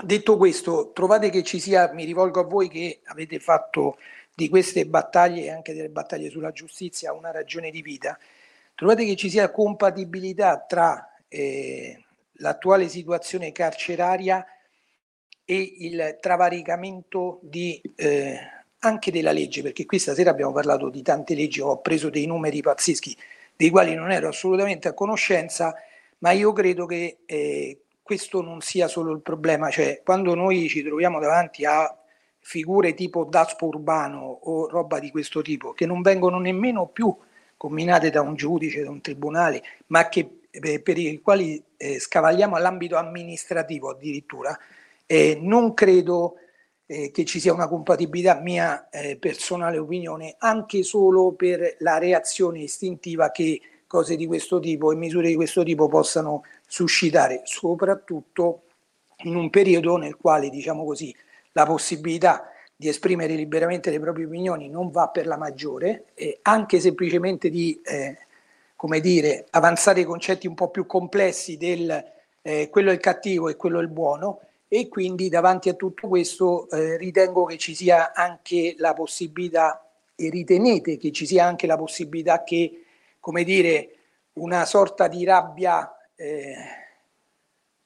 Detto 0.00 0.36
questo, 0.36 0.92
trovate 0.94 1.28
che 1.28 1.42
ci 1.42 1.58
sia, 1.58 1.92
mi 1.92 2.04
rivolgo 2.04 2.38
a 2.38 2.44
voi 2.44 2.68
che 2.68 3.00
avete 3.06 3.40
fatto 3.40 3.98
di 4.32 4.48
queste 4.48 4.86
battaglie 4.86 5.42
e 5.42 5.50
anche 5.50 5.74
delle 5.74 5.90
battaglie 5.90 6.30
sulla 6.30 6.52
giustizia 6.52 7.12
una 7.12 7.32
ragione 7.32 7.72
di 7.72 7.82
vita, 7.82 8.16
trovate 8.76 9.04
che 9.04 9.16
ci 9.16 9.28
sia 9.28 9.50
compatibilità 9.50 10.64
tra 10.66 11.16
eh, 11.26 12.00
l'attuale 12.34 12.88
situazione 12.88 13.50
carceraria 13.50 14.46
e 15.44 15.74
il 15.78 16.18
travalicamento 16.20 17.40
di, 17.42 17.80
eh, 17.96 18.38
anche 18.82 19.10
della 19.10 19.32
legge, 19.32 19.62
perché 19.62 19.86
qui 19.86 19.98
stasera 19.98 20.30
abbiamo 20.30 20.52
parlato 20.52 20.88
di 20.88 21.02
tante 21.02 21.34
leggi, 21.34 21.60
ho 21.60 21.80
preso 21.80 22.10
dei 22.10 22.26
numeri 22.26 22.60
pazzeschi 22.60 23.16
dei 23.54 23.70
quali 23.70 23.94
non 23.94 24.10
ero 24.10 24.28
assolutamente 24.28 24.88
a 24.88 24.94
conoscenza 24.94 25.74
ma 26.22 26.30
io 26.30 26.52
credo 26.52 26.86
che 26.86 27.18
eh, 27.26 27.78
questo 28.00 28.42
non 28.42 28.60
sia 28.60 28.88
solo 28.88 29.12
il 29.12 29.20
problema, 29.20 29.70
cioè 29.70 30.02
quando 30.04 30.34
noi 30.34 30.68
ci 30.68 30.82
troviamo 30.82 31.18
davanti 31.20 31.64
a 31.64 31.96
figure 32.38 32.94
tipo 32.94 33.24
Daspo 33.24 33.66
Urbano 33.66 34.20
o 34.20 34.68
roba 34.68 34.98
di 34.98 35.10
questo 35.10 35.42
tipo, 35.42 35.72
che 35.72 35.86
non 35.86 36.00
vengono 36.00 36.38
nemmeno 36.38 36.86
più 36.86 37.14
combinate 37.56 38.10
da 38.10 38.20
un 38.20 38.34
giudice, 38.34 38.82
da 38.82 38.90
un 38.90 39.00
tribunale, 39.00 39.62
ma 39.88 40.08
che, 40.08 40.42
eh, 40.50 40.80
per 40.80 40.98
i 40.98 41.20
quali 41.20 41.62
eh, 41.76 41.98
scavagliamo 41.98 42.54
all'ambito 42.54 42.96
amministrativo 42.96 43.90
addirittura, 43.90 44.56
eh, 45.06 45.38
non 45.40 45.74
credo 45.74 46.36
eh, 46.86 47.10
che 47.10 47.24
ci 47.24 47.40
sia 47.40 47.52
una 47.52 47.68
compatibilità 47.68 48.40
mia 48.40 48.88
eh, 48.90 49.16
personale 49.16 49.78
opinione, 49.78 50.34
anche 50.38 50.82
solo 50.82 51.32
per 51.32 51.76
la 51.78 51.98
reazione 51.98 52.60
istintiva 52.60 53.30
che 53.30 53.60
cose 53.86 54.16
di 54.16 54.26
questo 54.26 54.58
tipo 54.58 54.90
e 54.90 54.96
misure 54.96 55.28
di 55.28 55.34
questo 55.34 55.62
tipo 55.62 55.86
possano 55.88 56.44
suscitare, 56.66 57.42
soprattutto 57.44 58.62
in 59.24 59.36
un 59.36 59.50
periodo 59.50 59.96
nel 59.96 60.16
quale, 60.16 60.48
diciamo 60.48 60.84
così, 60.84 61.14
la 61.52 61.66
possibilità 61.66 62.50
di 62.74 62.88
esprimere 62.88 63.34
liberamente 63.34 63.90
le 63.90 64.00
proprie 64.00 64.24
opinioni 64.24 64.68
non 64.68 64.90
va 64.90 65.08
per 65.08 65.26
la 65.26 65.36
maggiore, 65.36 66.06
e 66.14 66.38
anche 66.42 66.80
semplicemente 66.80 67.50
di, 67.50 67.78
eh, 67.84 68.18
come 68.74 69.00
dire, 69.00 69.46
avanzare 69.50 70.00
i 70.00 70.04
concetti 70.04 70.46
un 70.46 70.54
po' 70.54 70.70
più 70.70 70.86
complessi 70.86 71.56
del 71.56 72.10
eh, 72.42 72.68
quello 72.70 72.90
è 72.90 72.94
il 72.94 73.00
cattivo 73.00 73.48
e 73.48 73.56
quello 73.56 73.78
è 73.78 73.82
il 73.82 73.88
buono, 73.88 74.40
e 74.74 74.88
quindi 74.88 75.28
davanti 75.28 75.68
a 75.68 75.74
tutto 75.74 76.08
questo 76.08 76.66
eh, 76.70 76.96
ritengo 76.96 77.44
che 77.44 77.58
ci 77.58 77.74
sia 77.74 78.14
anche 78.14 78.74
la 78.78 78.94
possibilità, 78.94 79.86
e 80.14 80.30
ritenete 80.30 80.96
che 80.96 81.12
ci 81.12 81.26
sia 81.26 81.44
anche 81.44 81.66
la 81.66 81.76
possibilità 81.76 82.42
che 82.42 82.84
come 83.20 83.44
dire, 83.44 83.96
una 84.34 84.64
sorta 84.64 85.08
di 85.08 85.24
rabbia 85.24 85.94
eh, 86.14 86.54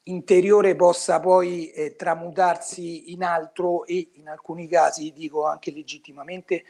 interiore 0.04 0.76
possa 0.76 1.18
poi 1.18 1.72
eh, 1.72 1.96
tramutarsi 1.96 3.10
in 3.10 3.24
altro 3.24 3.84
e 3.84 4.10
in 4.12 4.28
alcuni 4.28 4.68
casi, 4.68 5.12
dico 5.12 5.44
anche 5.44 5.72
legittimamente, 5.72 6.64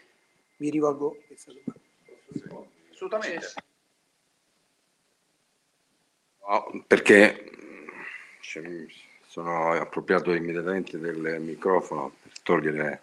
vi 0.56 0.70
rivolgo 0.70 1.14
questa 1.26 1.52
domanda. 1.52 2.64
Assolutamente. 2.90 3.46
No, 6.48 6.84
perché 6.86 7.50
sono 9.36 9.72
appropriato 9.72 10.32
immediatamente 10.32 10.98
del 10.98 11.36
microfono 11.40 12.14
per 12.22 12.32
togliere 12.42 13.00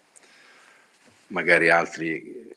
magari 1.27 1.69
altri 1.69 2.51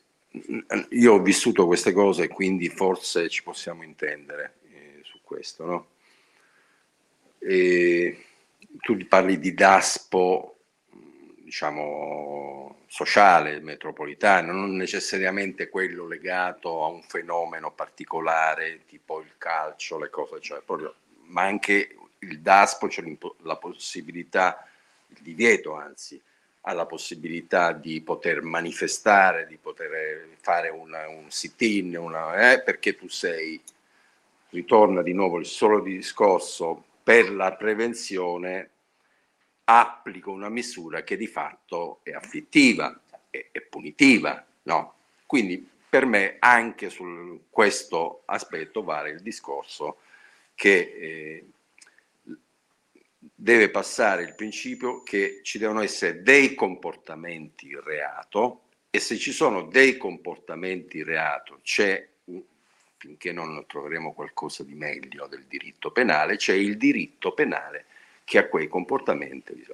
io 0.89 1.13
ho 1.13 1.21
vissuto 1.21 1.67
queste 1.67 1.91
cose 1.91 2.23
e 2.23 2.27
quindi 2.27 2.69
forse 2.69 3.29
ci 3.29 3.43
possiamo 3.43 3.83
intendere 3.83 4.55
eh, 4.71 5.01
su 5.03 5.19
questo, 5.21 5.65
no? 5.65 5.87
E 7.37 8.25
tu 8.81 8.97
parli 9.07 9.37
di 9.39 9.53
DASPO, 9.53 10.57
diciamo, 11.43 12.81
sociale, 12.87 13.59
metropolitano, 13.59 14.53
non 14.53 14.75
necessariamente 14.75 15.69
quello 15.69 16.07
legato 16.07 16.83
a 16.83 16.87
un 16.87 17.03
fenomeno 17.03 17.71
particolare, 17.71 18.85
tipo 18.87 19.21
il 19.21 19.33
calcio, 19.37 19.99
le 19.99 20.09
cose, 20.09 20.39
cioè 20.41 20.61
proprio, 20.63 20.93
ma 21.25 21.43
anche 21.43 21.95
il 22.19 22.39
DASPO 22.41 22.87
c'è 22.87 23.03
la 23.43 23.57
possibilità, 23.57 24.67
il 25.07 25.17
divieto 25.21 25.75
anzi, 25.75 26.21
ha 26.61 26.73
la 26.73 26.85
possibilità 26.85 27.71
di 27.71 28.01
poter 28.01 28.41
manifestare, 28.41 29.47
di 29.47 29.57
poter 29.57 30.27
fare 30.41 30.69
una, 30.69 31.07
un 31.07 31.29
sit-in, 31.29 31.97
una, 31.97 32.51
eh, 32.51 32.61
perché 32.61 32.95
tu 32.95 33.07
sei, 33.07 33.61
ritorna 34.49 35.01
di 35.01 35.13
nuovo 35.13 35.39
il 35.39 35.45
solo 35.45 35.79
discorso, 35.81 36.83
per 37.03 37.31
la 37.31 37.53
prevenzione 37.55 38.69
applico 39.65 40.31
una 40.31 40.49
misura 40.49 41.03
che 41.03 41.17
di 41.17 41.27
fatto 41.27 41.99
è 42.03 42.11
afflittiva, 42.11 42.99
è, 43.29 43.47
è 43.51 43.61
punitiva, 43.61 44.45
no? 44.63 44.93
Quindi 45.25 45.69
per 45.89 46.05
me 46.05 46.35
anche 46.39 46.89
su 46.89 47.45
questo 47.49 48.23
aspetto 48.25 48.83
vale 48.83 49.11
il 49.11 49.21
discorso 49.21 49.99
che 50.53 50.77
eh, 50.77 51.45
deve 53.33 53.69
passare 53.69 54.23
il 54.23 54.35
principio 54.35 55.03
che 55.03 55.41
ci 55.43 55.57
devono 55.57 55.81
essere 55.81 56.21
dei 56.21 56.55
comportamenti 56.55 57.77
reato 57.83 58.63
e 58.89 58.99
se 58.99 59.17
ci 59.17 59.31
sono 59.31 59.63
dei 59.63 59.97
comportamenti 59.97 61.03
reato 61.03 61.59
c'è, 61.61 62.07
finché 62.97 63.31
non 63.31 63.63
troveremo 63.67 64.13
qualcosa 64.13 64.63
di 64.63 64.73
meglio 64.73 65.27
del 65.27 65.45
diritto 65.47 65.91
penale, 65.91 66.37
c'è 66.37 66.53
il 66.53 66.77
diritto 66.77 67.33
penale 67.33 67.85
che 68.23 68.37
a 68.37 68.47
quei 68.47 68.67
comportamenti. 68.67 69.65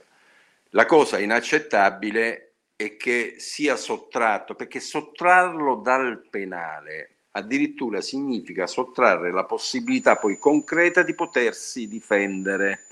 La 0.72 0.86
cosa 0.86 1.20
inaccettabile 1.20 2.54
è 2.76 2.98
che 2.98 3.36
sia 3.38 3.76
sottratto, 3.76 4.56
perché 4.56 4.80
sottrarlo 4.80 5.76
dal 5.76 6.28
penale 6.30 7.10
addirittura 7.32 8.02
significa 8.02 8.68
sottrarre 8.68 9.32
la 9.32 9.46
possibilità 9.46 10.18
poi 10.18 10.38
concreta 10.38 11.02
di 11.02 11.16
potersi 11.16 11.88
difendere, 11.88 12.86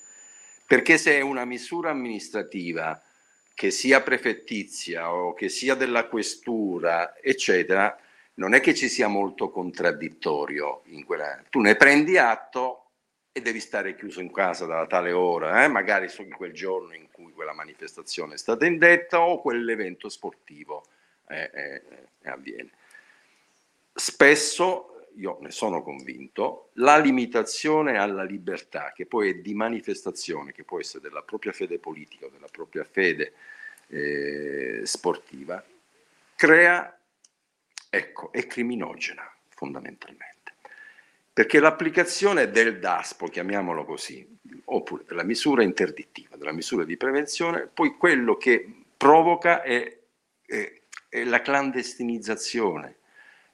perché 0.72 0.98
se 0.98 1.18
è 1.18 1.20
una 1.20 1.44
misura 1.44 1.90
amministrativa 1.90 2.98
che 3.54 3.72
sia 3.72 4.00
prefettizia 4.00 5.14
o 5.14 5.34
che 5.34 5.50
sia 5.50 5.76
della 5.76 6.08
questura, 6.08 7.14
eccetera, 7.20 8.00
non 8.36 8.54
è 8.54 8.62
che 8.62 8.74
ci 8.74 8.88
sia 8.88 9.10
molto 9.10 9.50
contraddittorio 9.50 10.84
in 10.86 11.04
quella. 11.04 11.44
Tu 11.50 11.60
ne 11.60 11.76
prendi 11.76 12.18
atto 12.18 12.86
e 13.34 13.42
devi 13.42 13.60
stare 13.60 13.98
chiuso 13.98 14.22
in 14.22 14.32
casa 14.32 14.66
dalla 14.66 14.88
tale 14.88 15.12
ora, 15.12 15.66
eh? 15.66 15.68
magari 15.68 16.08
su 16.08 16.26
quel 16.30 16.54
giorno 16.54 16.96
in 16.96 17.12
cui 17.12 17.34
quella 17.34 17.54
manifestazione 17.54 18.36
è 18.36 18.38
stata 18.38 18.66
indetta 18.66 19.20
o 19.20 19.42
quell'evento 19.42 20.08
sportivo 20.08 20.86
eh, 21.28 21.52
eh, 21.54 21.82
eh, 22.22 22.30
avviene. 22.30 22.70
Spesso, 23.94 24.91
io 25.16 25.38
ne 25.42 25.52
sono 25.52 25.82
convinto, 25.82 26.70
la 26.74 26.98
limitazione 26.98 27.98
alla 27.98 28.24
libertà, 28.24 28.92
che 28.94 29.06
poi 29.06 29.30
è 29.30 29.34
di 29.36 29.54
manifestazione, 29.54 30.52
che 30.52 30.64
può 30.64 30.80
essere 30.80 31.02
della 31.02 31.22
propria 31.22 31.52
fede 31.52 31.80
politica 31.80 32.26
o 32.26 32.30
della 32.30 32.48
propria 32.52 32.84
fede 32.84 33.34
eh, 33.88 34.82
sportiva, 34.84 35.64
crea, 36.36 36.98
ecco, 37.90 38.32
è 38.32 38.48
criminogena 38.48 39.32
fondamentalmente. 39.50 40.30
Perché 41.34 41.60
l'applicazione 41.60 42.50
del 42.50 42.80
DASPO, 42.80 43.28
chiamiamolo 43.28 43.86
così, 43.86 44.28
oppure 44.66 45.04
della 45.08 45.24
misura 45.24 45.64
interdittiva, 45.64 46.36
della 46.36 46.52
misura 46.52 46.84
di 46.84 46.98
prevenzione, 46.98 47.70
poi 47.74 47.96
quello 47.98 48.38
che 48.38 48.84
provoca 48.98 49.62
è, 49.62 49.98
è, 50.46 50.82
è 51.10 51.24
la 51.24 51.42
clandestinizzazione, 51.42 52.98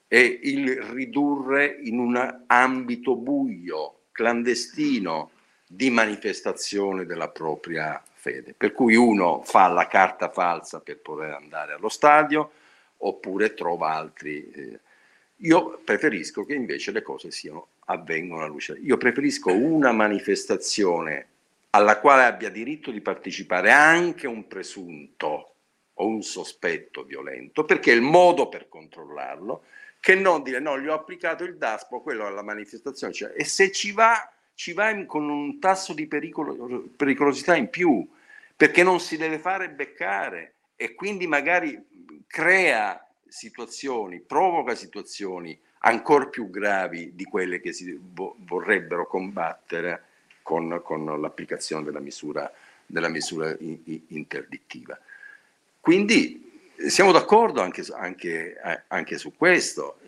è 0.07 0.39
il 0.43 0.81
ridurre 0.81 1.79
in 1.84 1.99
un 1.99 2.43
ambito 2.47 3.15
buio, 3.15 4.03
clandestino, 4.11 5.31
di 5.67 5.89
manifestazione 5.89 7.05
della 7.05 7.27
propria 7.29 8.01
fede. 8.13 8.53
Per 8.53 8.71
cui 8.71 8.95
uno 8.95 9.41
fa 9.43 9.67
la 9.67 9.88
carta 9.88 10.29
falsa 10.29 10.79
per 10.79 10.99
poter 10.99 11.31
andare 11.31 11.73
allo 11.73 11.89
stadio 11.89 12.51
oppure 12.97 13.53
trova 13.53 13.91
altri. 13.91 14.49
Eh, 14.49 14.79
io 15.41 15.81
preferisco 15.84 16.45
che 16.45 16.55
invece 16.55 16.91
le 16.91 17.01
cose 17.01 17.31
siano, 17.31 17.67
avvengano 17.85 18.41
alla 18.41 18.49
luce. 18.49 18.79
Io 18.81 18.97
preferisco 18.97 19.53
una 19.53 19.91
manifestazione 19.91 21.27
alla 21.71 21.99
quale 21.99 22.23
abbia 22.23 22.49
diritto 22.49 22.91
di 22.91 23.01
partecipare 23.01 23.71
anche 23.71 24.25
un 24.25 24.47
presunto 24.47 25.51
o 25.93 26.07
un 26.07 26.23
sospetto 26.23 27.03
violento, 27.03 27.65
perché 27.65 27.91
è 27.91 27.95
il 27.95 28.01
modo 28.01 28.49
per 28.49 28.67
controllarlo, 28.69 29.63
che 29.99 30.15
non 30.15 30.44
dire 30.44 30.60
no, 30.60 30.80
gli 30.80 30.88
ho 30.88 30.94
applicato 30.94 31.44
il 31.44 31.57
DASPO, 31.57 32.02
quello 32.02 32.26
alla 32.26 32.44
manifestazione, 32.44 33.14
cioè, 33.14 33.34
e 33.36 33.44
se 33.44 33.72
ci 33.72 33.91
va, 33.91 34.32
ci 34.53 34.74
va 34.74 34.90
in, 34.90 35.06
con 35.06 35.30
un 35.30 35.60
tasso 35.60 35.94
di 35.94 36.07
pericolo, 36.07 36.90
pericolosità 36.95 37.56
in 37.56 37.69
più, 37.69 38.07
perché 38.56 38.84
non 38.84 38.99
si 38.99 39.18
deve 39.18 39.40
fare 39.40 39.69
beccare 39.69 40.53
e 40.76 40.95
quindi 40.95 41.28
magari 41.28 41.84
crea 42.26 43.06
situazioni, 43.28 44.19
provoca 44.19 44.76
situazioni 44.76 45.60
ancora 45.80 46.28
più 46.28 46.49
gravi 46.49 47.14
di 47.14 47.24
quelle 47.26 47.60
che 47.60 47.72
si 47.74 47.99
vorrebbero 48.02 49.07
combattere 49.07 50.03
con, 50.41 50.82
con 50.84 51.19
l'applicazione 51.19 51.84
della 51.84 51.99
misura, 51.99 52.52
della 52.86 53.10
misura 53.10 53.56
interdittiva. 53.60 54.99
Quindi 55.80 56.47
siamo 56.87 57.11
d'accordo 57.11 57.61
anche, 57.61 57.83
anche, 57.93 58.59
eh, 58.63 58.83
anche 58.87 59.17
su 59.17 59.35
questo. 59.35 59.99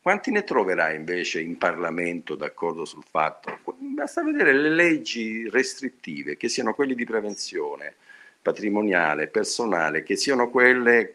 Quanti 0.00 0.30
ne 0.30 0.44
troverai 0.44 0.96
invece 0.96 1.40
in 1.40 1.58
Parlamento 1.58 2.34
d'accordo 2.34 2.84
sul 2.84 3.04
fatto? 3.08 3.58
Basta 3.78 4.22
vedere 4.22 4.52
le 4.52 4.70
leggi 4.70 5.48
restrittive, 5.50 6.36
che 6.36 6.48
siano 6.48 6.74
quelle 6.74 6.94
di 6.94 7.04
prevenzione 7.04 7.94
patrimoniale, 8.40 9.28
personale, 9.28 10.02
che 10.02 10.16
siano 10.16 10.48
quelle 10.48 11.10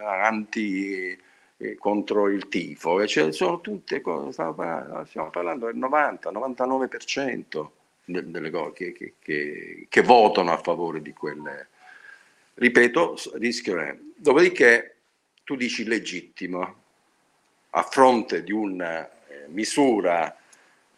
anti 0.00 1.18
eh, 1.56 1.74
contro 1.76 2.28
il 2.28 2.48
tifo, 2.48 3.06
cioè 3.06 3.32
sono 3.32 3.60
tutte 3.60 4.00
cose, 4.00 4.32
stiamo 4.32 5.30
parlando 5.30 5.66
del 5.66 5.76
90-99% 5.76 7.68
delle 8.04 8.50
cose 8.50 8.72
che, 8.72 8.92
che, 8.92 9.14
che, 9.18 9.86
che, 9.88 10.02
votano 10.02 10.52
a 10.52 10.58
favore 10.58 11.02
di 11.02 11.12
quelle. 11.12 11.68
Ripeto, 12.58 13.16
rischio. 13.34 13.98
Dopodiché 14.16 14.96
tu 15.44 15.56
dici 15.56 15.84
legittimo, 15.84 16.84
a 17.68 17.82
fronte 17.82 18.42
di 18.42 18.50
una 18.50 19.06
eh, 19.28 19.44
misura 19.48 20.34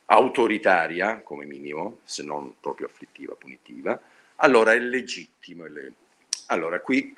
autoritaria, 0.04 1.20
come 1.22 1.46
minimo, 1.46 1.98
se 2.04 2.22
non 2.22 2.54
proprio 2.60 2.86
afflittiva, 2.86 3.34
punitiva, 3.34 4.00
allora 4.36 4.72
è 4.72 4.78
legittimo. 4.78 5.64
Allora 6.46 6.80
qui 6.80 7.12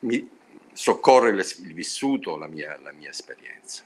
mi, 0.00 0.26
soccorre 0.72 1.28
il 1.28 1.74
vissuto, 1.74 2.38
la 2.38 2.46
mia, 2.46 2.78
la 2.80 2.92
mia 2.92 3.10
esperienza. 3.10 3.84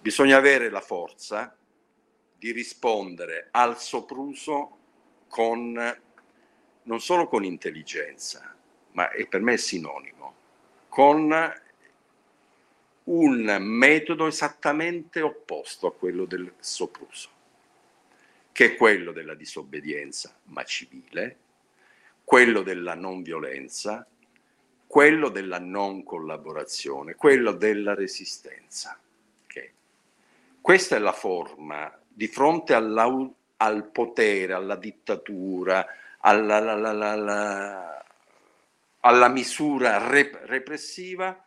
Bisogna 0.00 0.38
avere 0.38 0.70
la 0.70 0.80
forza 0.80 1.54
di 2.38 2.52
rispondere 2.52 3.48
al 3.50 3.78
sopruso 3.78 4.78
con, 5.28 5.98
non 6.84 7.00
solo 7.00 7.28
con 7.28 7.44
intelligenza, 7.44 8.54
ma 8.94 9.10
è 9.10 9.26
per 9.26 9.40
me 9.40 9.56
sinonimo, 9.56 10.34
con 10.88 11.52
un 13.04 13.56
metodo 13.60 14.26
esattamente 14.26 15.20
opposto 15.20 15.86
a 15.86 15.92
quello 15.92 16.24
del 16.24 16.52
sopruso, 16.58 17.28
che 18.52 18.64
è 18.66 18.76
quello 18.76 19.12
della 19.12 19.34
disobbedienza, 19.34 20.34
ma 20.44 20.64
civile, 20.64 21.36
quello 22.24 22.62
della 22.62 22.94
non 22.94 23.22
violenza, 23.22 24.06
quello 24.86 25.28
della 25.28 25.58
non 25.58 26.04
collaborazione, 26.04 27.16
quello 27.16 27.52
della 27.52 27.94
resistenza. 27.94 28.98
Okay. 29.44 29.72
Questa 30.60 30.96
è 30.96 30.98
la 31.00 31.12
forma 31.12 31.92
di 32.06 32.28
fronte 32.28 32.74
al 32.74 33.90
potere, 33.90 34.52
alla 34.52 34.76
dittatura, 34.76 35.84
alla, 36.20 36.56
alla, 36.56 36.88
alla, 36.88 38.03
alla 39.06 39.28
misura 39.28 40.08
rep- 40.08 40.44
repressiva, 40.46 41.42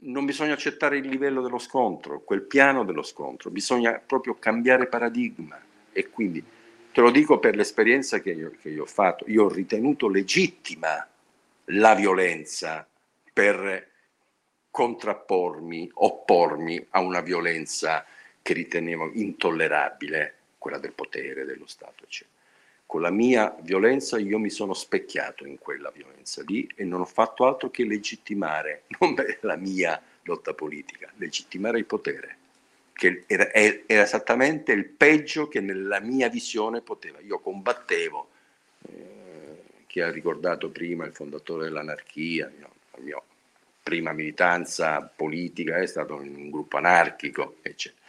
non 0.00 0.24
bisogna 0.24 0.54
accettare 0.54 0.98
il 0.98 1.06
livello 1.08 1.40
dello 1.40 1.58
scontro, 1.58 2.22
quel 2.22 2.42
piano 2.42 2.84
dello 2.84 3.02
scontro, 3.02 3.50
bisogna 3.50 3.92
proprio 4.04 4.36
cambiare 4.38 4.88
paradigma 4.88 5.60
e 5.92 6.10
quindi 6.10 6.44
te 6.92 7.00
lo 7.00 7.10
dico 7.10 7.38
per 7.38 7.54
l'esperienza 7.54 8.20
che 8.20 8.32
io, 8.32 8.52
che 8.60 8.70
io 8.70 8.82
ho 8.82 8.86
fatto, 8.86 9.24
io 9.28 9.44
ho 9.44 9.48
ritenuto 9.48 10.08
legittima 10.08 11.06
la 11.70 11.94
violenza 11.94 12.86
per 13.32 13.90
contrappormi, 14.70 15.90
oppormi 15.94 16.84
a 16.90 17.00
una 17.00 17.20
violenza 17.20 18.04
che 18.42 18.52
ritenevo 18.54 19.12
intollerabile, 19.14 20.34
quella 20.58 20.78
del 20.78 20.92
potere, 20.92 21.44
dello 21.44 21.66
Stato, 21.66 22.04
eccetera. 22.04 22.35
Con 22.86 23.00
la 23.00 23.10
mia 23.10 23.54
violenza 23.62 24.16
io 24.16 24.38
mi 24.38 24.48
sono 24.48 24.72
specchiato 24.72 25.44
in 25.44 25.58
quella 25.58 25.90
violenza 25.90 26.42
lì 26.46 26.68
e 26.76 26.84
non 26.84 27.00
ho 27.00 27.04
fatto 27.04 27.44
altro 27.44 27.68
che 27.68 27.84
legittimare, 27.84 28.84
non 29.00 29.14
la 29.40 29.56
mia 29.56 30.00
lotta 30.22 30.54
politica, 30.54 31.10
legittimare 31.16 31.78
il 31.78 31.84
potere, 31.84 32.36
che 32.92 33.24
era, 33.26 33.52
era 33.52 33.82
esattamente 33.86 34.72
il 34.72 34.84
peggio 34.84 35.48
che 35.48 35.60
nella 35.60 36.00
mia 36.00 36.28
visione 36.28 36.80
poteva. 36.80 37.18
Io 37.20 37.40
combattevo. 37.40 38.28
Eh, 38.88 39.62
chi 39.86 40.00
ha 40.00 40.10
ricordato 40.10 40.70
prima 40.70 41.04
il 41.06 41.12
fondatore 41.12 41.64
dell'anarchia, 41.64 42.52
la 42.60 42.68
mia 42.98 43.20
prima 43.82 44.12
militanza 44.12 45.00
politica 45.02 45.76
è 45.76 45.86
stato 45.86 46.20
in 46.20 46.34
un 46.34 46.50
gruppo 46.50 46.76
anarchico, 46.76 47.56
eccetera. 47.62 48.04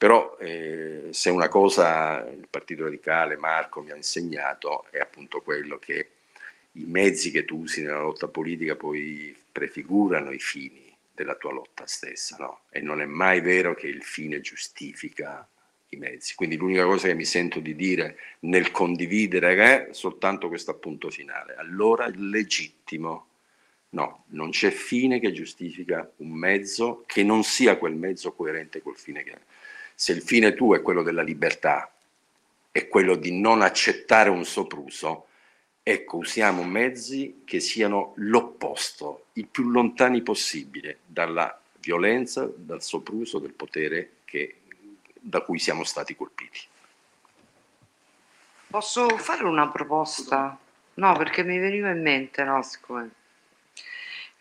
Però 0.00 0.38
eh, 0.38 1.08
se 1.10 1.28
una 1.28 1.48
cosa 1.48 2.26
il 2.26 2.46
Partito 2.48 2.84
Radicale, 2.84 3.36
Marco 3.36 3.82
mi 3.82 3.90
ha 3.90 3.96
insegnato 3.96 4.86
è 4.88 4.98
appunto 4.98 5.42
quello 5.42 5.78
che 5.78 6.12
i 6.72 6.84
mezzi 6.86 7.30
che 7.30 7.44
tu 7.44 7.58
usi 7.58 7.82
nella 7.82 8.00
lotta 8.00 8.26
politica 8.26 8.76
poi 8.76 9.36
prefigurano 9.52 10.30
i 10.30 10.38
fini 10.38 10.90
della 11.12 11.34
tua 11.34 11.52
lotta 11.52 11.86
stessa, 11.86 12.38
no? 12.38 12.60
E 12.70 12.80
non 12.80 13.02
è 13.02 13.04
mai 13.04 13.42
vero 13.42 13.74
che 13.74 13.88
il 13.88 14.02
fine 14.02 14.40
giustifica 14.40 15.46
i 15.90 15.96
mezzi. 15.98 16.34
Quindi 16.34 16.56
l'unica 16.56 16.86
cosa 16.86 17.08
che 17.08 17.14
mi 17.14 17.26
sento 17.26 17.60
di 17.60 17.76
dire 17.76 18.16
nel 18.40 18.70
condividere 18.70 19.54
è 19.54 19.88
soltanto 19.92 20.48
questo 20.48 20.70
appunto 20.70 21.10
finale. 21.10 21.56
Allora 21.56 22.06
è 22.06 22.12
legittimo. 22.14 23.26
No, 23.90 24.24
non 24.28 24.48
c'è 24.48 24.70
fine 24.70 25.20
che 25.20 25.32
giustifica 25.32 26.10
un 26.16 26.30
mezzo 26.30 27.04
che 27.04 27.22
non 27.22 27.44
sia 27.44 27.76
quel 27.76 27.96
mezzo 27.96 28.32
coerente 28.32 28.80
col 28.80 28.96
fine 28.96 29.22
che 29.22 29.32
è. 29.32 29.40
Se 30.00 30.12
il 30.12 30.22
fine 30.22 30.54
tuo 30.54 30.74
è 30.74 30.80
quello 30.80 31.02
della 31.02 31.20
libertà, 31.20 31.92
è 32.70 32.88
quello 32.88 33.16
di 33.16 33.38
non 33.38 33.60
accettare 33.60 34.30
un 34.30 34.46
sopruso, 34.46 35.26
Ecco, 35.82 36.18
usiamo 36.18 36.62
mezzi 36.62 37.42
che 37.44 37.58
siano 37.58 38.12
l'opposto, 38.16 39.26
il 39.32 39.46
più 39.46 39.70
lontani 39.70 40.22
possibile 40.22 41.00
dalla 41.04 41.58
violenza, 41.80 42.48
dal 42.54 42.82
sopruso 42.82 43.38
del 43.38 43.54
potere 43.54 44.18
che, 44.24 44.60
da 45.18 45.40
cui 45.40 45.58
siamo 45.58 45.82
stati 45.84 46.14
colpiti. 46.14 46.60
Posso 48.68 49.08
fare 49.18 49.44
una 49.44 49.68
proposta? 49.68 50.56
No, 50.94 51.16
perché 51.16 51.42
mi 51.42 51.58
veniva 51.58 51.90
in 51.90 52.02
mente, 52.02 52.44
no, 52.44 52.62
siccome... 52.62 53.10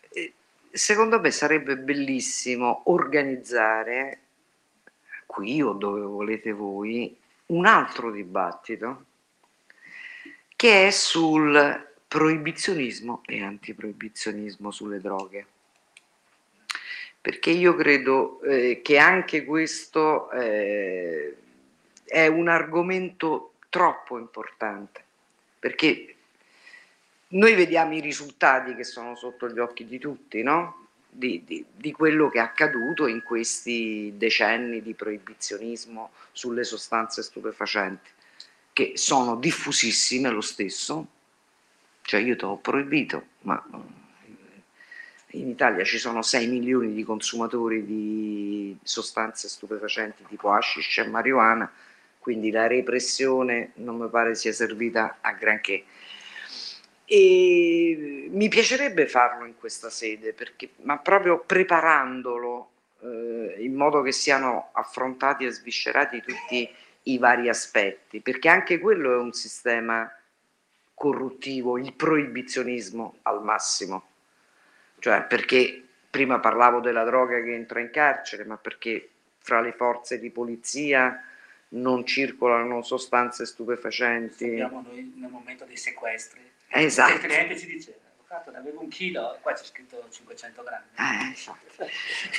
Eh, 0.10 0.34
secondo 0.72 1.20
me 1.20 1.32
sarebbe 1.32 1.78
bellissimo 1.78 2.84
organizzare, 2.92 4.20
qui 5.30 5.62
o 5.62 5.74
dove 5.74 6.02
volete 6.02 6.52
voi, 6.52 7.16
un 7.48 7.68
altro 7.68 8.10
dibattito 8.10 9.06
che 10.56 10.88
è 10.88 10.90
sul 10.90 11.88
proibizionismo 12.08 13.22
e 13.28 13.44
antiproibizionismo 13.44 14.72
sulle 14.72 15.00
droghe. 15.00 15.46
Perché 17.22 17.52
io 17.52 17.76
credo 17.76 18.42
eh, 18.42 18.82
che 18.84 18.98
anche 18.98 19.46
questo 19.46 20.32
eh, 20.32 21.38
è 22.06 22.26
un 22.26 22.48
argomento 22.48 23.54
troppo 23.70 24.18
importante, 24.18 25.04
perché 25.60 26.16
noi 27.28 27.54
vediamo 27.54 27.94
i 27.94 28.00
risultati 28.00 28.74
che 28.74 28.84
sono 28.84 29.16
sotto 29.16 29.48
gli 29.48 29.60
occhi 29.60 29.86
di 29.86 30.00
tutti, 30.00 30.42
no? 30.42 30.88
Di, 31.20 31.44
di, 31.46 31.66
di, 31.76 31.92
quello 31.92 32.30
che 32.30 32.38
è 32.38 32.42
accaduto 32.42 33.06
in 33.06 33.24
questi 33.24 34.14
decenni 34.16 34.82
di 34.82 34.94
proibizionismo 34.94 36.12
sulle 36.32 36.64
sostanze 36.64 37.24
stupefacenti, 37.24 38.10
che 38.72 38.94
sono 38.96 39.36
diffusissime 39.36 40.30
lo 40.30 40.40
stesso, 40.40 41.06
cioè 42.04 42.22
io 42.22 42.38
ti 42.38 42.46
ho 42.46 42.56
proibito, 42.56 43.26
ma 43.42 43.62
in 45.32 45.50
Italia 45.50 45.84
ci 45.84 45.98
sono 45.98 46.22
6 46.22 46.48
milioni 46.48 46.94
di 46.94 47.04
consumatori 47.04 47.86
di 47.86 48.78
sostanze 48.82 49.50
stupefacenti 49.50 50.24
tipo 50.26 50.54
hashish 50.54 51.00
e 51.00 51.08
marijuana, 51.08 51.70
quindi 52.18 52.50
la 52.50 52.66
repressione 52.66 53.72
non 53.76 53.98
mi 53.98 54.08
pare 54.08 54.36
sia 54.36 54.54
servita 54.54 55.18
a 55.20 55.34
granché. 55.34 55.84
E 57.12 58.28
mi 58.30 58.50
piacerebbe 58.50 59.08
farlo 59.08 59.46
in 59.46 59.58
questa 59.58 59.90
sede, 59.90 60.32
perché, 60.34 60.70
ma 60.84 61.00
proprio 61.00 61.40
preparandolo 61.40 62.70
eh, 63.02 63.56
in 63.58 63.74
modo 63.74 64.04
che 64.04 64.12
siano 64.12 64.70
affrontati 64.74 65.44
e 65.44 65.50
sviscerati 65.50 66.22
tutti 66.22 66.70
i 67.04 67.18
vari 67.18 67.50
aspetti, 67.50 68.20
perché 68.20 68.48
anche 68.48 68.78
quello 68.78 69.12
è 69.12 69.18
un 69.18 69.34
sistema 69.34 70.08
corruttivo, 70.94 71.80
il 71.80 71.94
proibizionismo 71.94 73.18
al 73.24 73.44
massimo. 73.44 74.04
Cioè, 75.00 75.24
perché 75.24 75.84
prima 76.12 76.40
parlavo 76.40 76.80
della 76.80 77.06
droga 77.06 77.42
che 77.42 77.56
entra 77.56 77.80
in 77.80 77.90
carcere, 77.90 78.46
ma 78.46 78.58
perché 78.58 79.10
fra 79.40 79.62
le 79.62 79.72
forze 79.72 80.20
di 80.20 80.30
polizia 80.30 81.24
non 81.70 82.06
circolano 82.06 82.82
sostanze 82.82 83.46
stupefacenti. 83.46 84.46
Abbiamo 84.46 84.82
noi 84.82 85.14
nel 85.16 85.30
momento 85.30 85.66
dei 85.66 85.78
sequestri. 85.78 86.40
Esatto. 86.70 87.14
Il 87.14 87.20
cliente 87.20 87.58
ci 87.58 87.66
dice, 87.68 88.00
avvocato, 88.30 88.52
ne 88.52 88.58
avevo 88.58 88.82
un 88.82 88.90
chilo, 88.90 89.36
e 89.36 89.40
qua 89.42 89.54
c'è 89.54 89.64
scritto 89.64 90.08
500 90.10 90.64
grammi. 90.64 90.86
Eh, 90.96 91.32
esatto. 91.32 91.88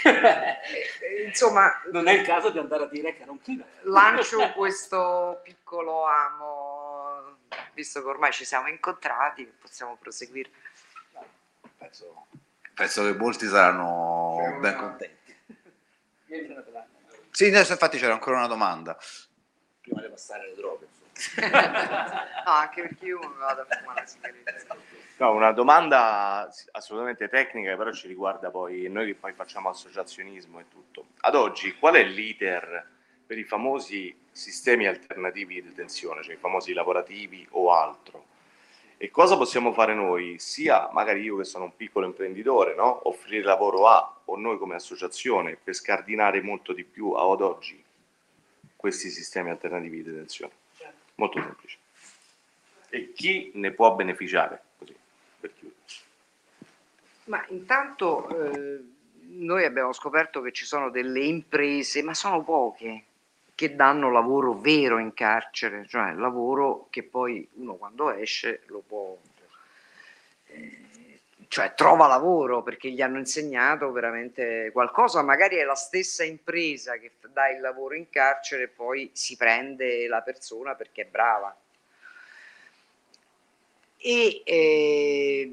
Insomma, 1.27 1.83
non 1.93 2.09
è 2.09 2.13
il 2.13 2.25
caso 2.25 2.51
di 2.51 2.59
andare 2.59 2.85
a 2.85 2.89
dire 2.89 3.15
che 3.15 3.23
era 3.23 3.31
un 3.31 3.41
chilo. 3.41 3.65
Lancio 3.83 4.51
questo 4.55 5.41
piccolo 5.43 6.07
amo, 6.07 7.39
visto 7.75 8.03
che 8.03 8.09
ormai 8.09 8.33
ci 8.33 8.45
siamo 8.45 8.69
incontrati, 8.69 9.45
possiamo 9.61 9.97
proseguire. 9.97 10.51
Penso, 11.77 12.27
penso 12.75 13.05
che 13.05 13.15
molti 13.15 13.47
saranno 13.47 14.59
ben 14.61 14.77
contenti. 14.77 15.19
Sì, 17.31 17.47
adesso 17.47 17.73
infatti 17.73 17.99
c'era 17.99 18.13
ancora 18.13 18.39
una 18.39 18.47
domanda. 18.47 18.97
Prima 19.81 20.03
di 20.03 20.09
passare 20.09 20.45
alle 20.45 20.55
droghe. 20.55 20.89
no, 21.41 22.51
anche 22.51 22.83
perché 22.83 23.05
io 23.05 23.19
mi 23.19 23.37
vado 23.39 23.63
a 23.63 23.67
fumare 23.69 24.01
la 24.01 24.07
sigaretta. 24.07 24.77
No, 25.19 25.33
una 25.33 25.53
domanda 25.53 26.51
assolutamente 26.73 27.29
tecnica, 27.29 27.77
però 27.77 27.93
ci 27.93 28.07
riguarda 28.07 28.51
poi 28.51 28.89
noi 28.89 29.07
che 29.07 29.15
poi 29.17 29.35
facciamo 29.35 29.69
associazionismo 29.69 30.61
e 30.61 30.69
tutto. 30.69 31.09
Ad 31.21 31.35
oggi 31.35 31.77
qual 31.77 31.95
è 31.97 32.03
l'iter 32.03 32.89
per 33.27 33.37
i 33.37 33.45
famosi 33.45 34.19
sistemi 34.33 34.87
alternativi 34.87 35.55
di 35.55 35.69
detenzione, 35.69 36.23
cioè 36.23 36.35
i 36.35 36.39
famosi 36.39 36.73
lavorativi 36.73 37.47
o 37.51 37.71
altro? 37.73 38.30
E 39.03 39.11
cosa 39.11 39.39
possiamo 39.39 39.73
fare 39.73 39.95
noi, 39.95 40.39
sia 40.39 40.91
magari 40.93 41.23
io 41.23 41.39
che 41.39 41.45
sono 41.45 41.65
un 41.65 41.75
piccolo 41.75 42.05
imprenditore, 42.05 42.75
no? 42.75 43.09
offrire 43.09 43.45
lavoro 43.45 43.87
a, 43.89 44.21
o 44.27 44.37
noi 44.37 44.59
come 44.59 44.75
associazione, 44.75 45.57
per 45.57 45.73
scardinare 45.73 46.43
molto 46.43 46.75
di 46.75 46.85
più 46.85 47.13
ad 47.13 47.41
oggi 47.41 47.83
questi 48.77 49.09
sistemi 49.09 49.49
alternativi 49.49 50.03
di 50.03 50.11
detenzione? 50.11 50.53
Molto 51.15 51.41
semplice. 51.41 51.79
E 52.91 53.13
chi 53.15 53.53
ne 53.55 53.71
può 53.71 53.95
beneficiare? 53.95 54.65
Così, 54.77 54.95
per 55.41 55.55
chiudere. 55.55 55.81
Ma 57.25 57.43
intanto 57.49 58.29
eh, 58.29 58.85
noi 59.29 59.65
abbiamo 59.65 59.95
scoperto 59.95 60.43
che 60.43 60.53
ci 60.53 60.67
sono 60.67 60.91
delle 60.91 61.25
imprese, 61.25 62.03
ma 62.03 62.13
sono 62.13 62.45
poche, 62.45 63.05
che 63.61 63.77
danno 63.77 64.11
lavoro 64.11 64.55
vero 64.55 64.97
in 64.97 65.13
carcere, 65.13 65.87
cioè 65.87 66.15
lavoro 66.15 66.87
che 66.89 67.03
poi 67.03 67.47
uno 67.57 67.75
quando 67.75 68.11
esce 68.11 68.63
lo 68.69 68.83
può, 68.87 69.19
eh, 70.47 71.21
cioè 71.47 71.75
trova 71.75 72.07
lavoro 72.07 72.63
perché 72.63 72.89
gli 72.89 73.03
hanno 73.03 73.19
insegnato 73.19 73.93
veramente 73.93 74.71
qualcosa, 74.73 75.21
magari 75.21 75.57
è 75.57 75.65
la 75.65 75.75
stessa 75.75 76.25
impresa 76.25 76.97
che 76.97 77.13
dà 77.35 77.51
il 77.51 77.61
lavoro 77.61 77.95
in 77.95 78.09
carcere 78.09 78.63
e 78.63 78.69
poi 78.69 79.11
si 79.13 79.37
prende 79.37 80.09
la 80.09 80.23
persona 80.23 80.75
perché 80.75 81.03
è 81.03 81.05
brava. 81.05 81.55
E 83.99 84.41
eh, 84.43 85.53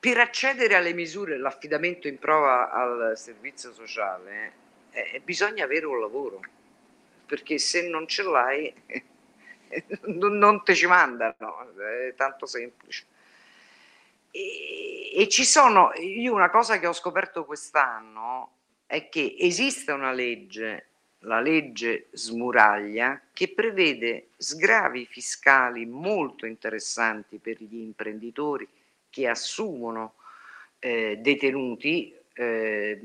per 0.00 0.18
accedere 0.18 0.74
alle 0.74 0.92
misure, 0.92 1.38
l'affidamento 1.38 2.08
in 2.08 2.18
prova 2.18 2.72
al 2.72 3.16
servizio 3.16 3.72
sociale, 3.72 4.61
eh, 4.92 5.20
bisogna 5.24 5.64
avere 5.64 5.86
un 5.86 6.00
lavoro, 6.00 6.40
perché 7.26 7.58
se 7.58 7.88
non 7.88 8.06
ce 8.06 8.22
l'hai 8.22 8.72
non, 10.06 10.62
te 10.62 10.74
ci 10.74 10.86
mandano, 10.86 11.74
è 11.76 12.14
tanto 12.14 12.46
semplice. 12.46 13.06
E, 14.30 15.10
e 15.14 15.28
ci 15.28 15.44
sono, 15.44 15.92
io 15.94 16.32
una 16.32 16.50
cosa 16.50 16.78
che 16.78 16.86
ho 16.86 16.92
scoperto 16.92 17.44
quest'anno 17.44 18.50
è 18.86 19.08
che 19.08 19.36
esiste 19.38 19.92
una 19.92 20.12
legge, 20.12 20.88
la 21.20 21.40
legge 21.40 22.08
Smuraglia, 22.12 23.20
che 23.32 23.48
prevede 23.48 24.28
sgravi 24.36 25.06
fiscali 25.06 25.86
molto 25.86 26.46
interessanti 26.46 27.38
per 27.38 27.62
gli 27.62 27.76
imprenditori 27.76 28.68
che 29.08 29.28
assumono 29.28 30.14
eh, 30.78 31.16
detenuti 31.18 32.14
eh, 32.34 33.00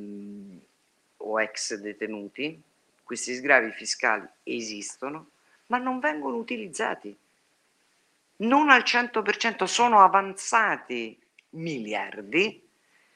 o 1.27 1.41
ex 1.41 1.75
detenuti. 1.75 2.61
Questi 3.03 3.35
sgravi 3.35 3.71
fiscali 3.71 4.27
esistono 4.43 5.29
ma 5.67 5.77
non 5.77 5.99
vengono 5.99 6.37
utilizzati. 6.37 7.15
Non 8.37 8.69
al 8.69 8.83
100%, 8.83 9.63
sono 9.63 10.01
avanzati 10.01 11.17
miliardi 11.51 12.63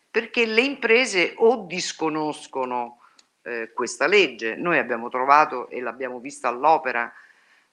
perché 0.10 0.46
le 0.46 0.62
imprese 0.62 1.34
o 1.38 1.66
disconoscono 1.66 3.02
eh, 3.44 3.72
questa 3.74 4.08
legge, 4.08 4.56
noi 4.56 4.78
abbiamo 4.78 5.10
trovato 5.10 5.70
e 5.70 5.80
l'abbiamo 5.80 6.20
vista 6.20 6.50
all'opera 6.50 7.12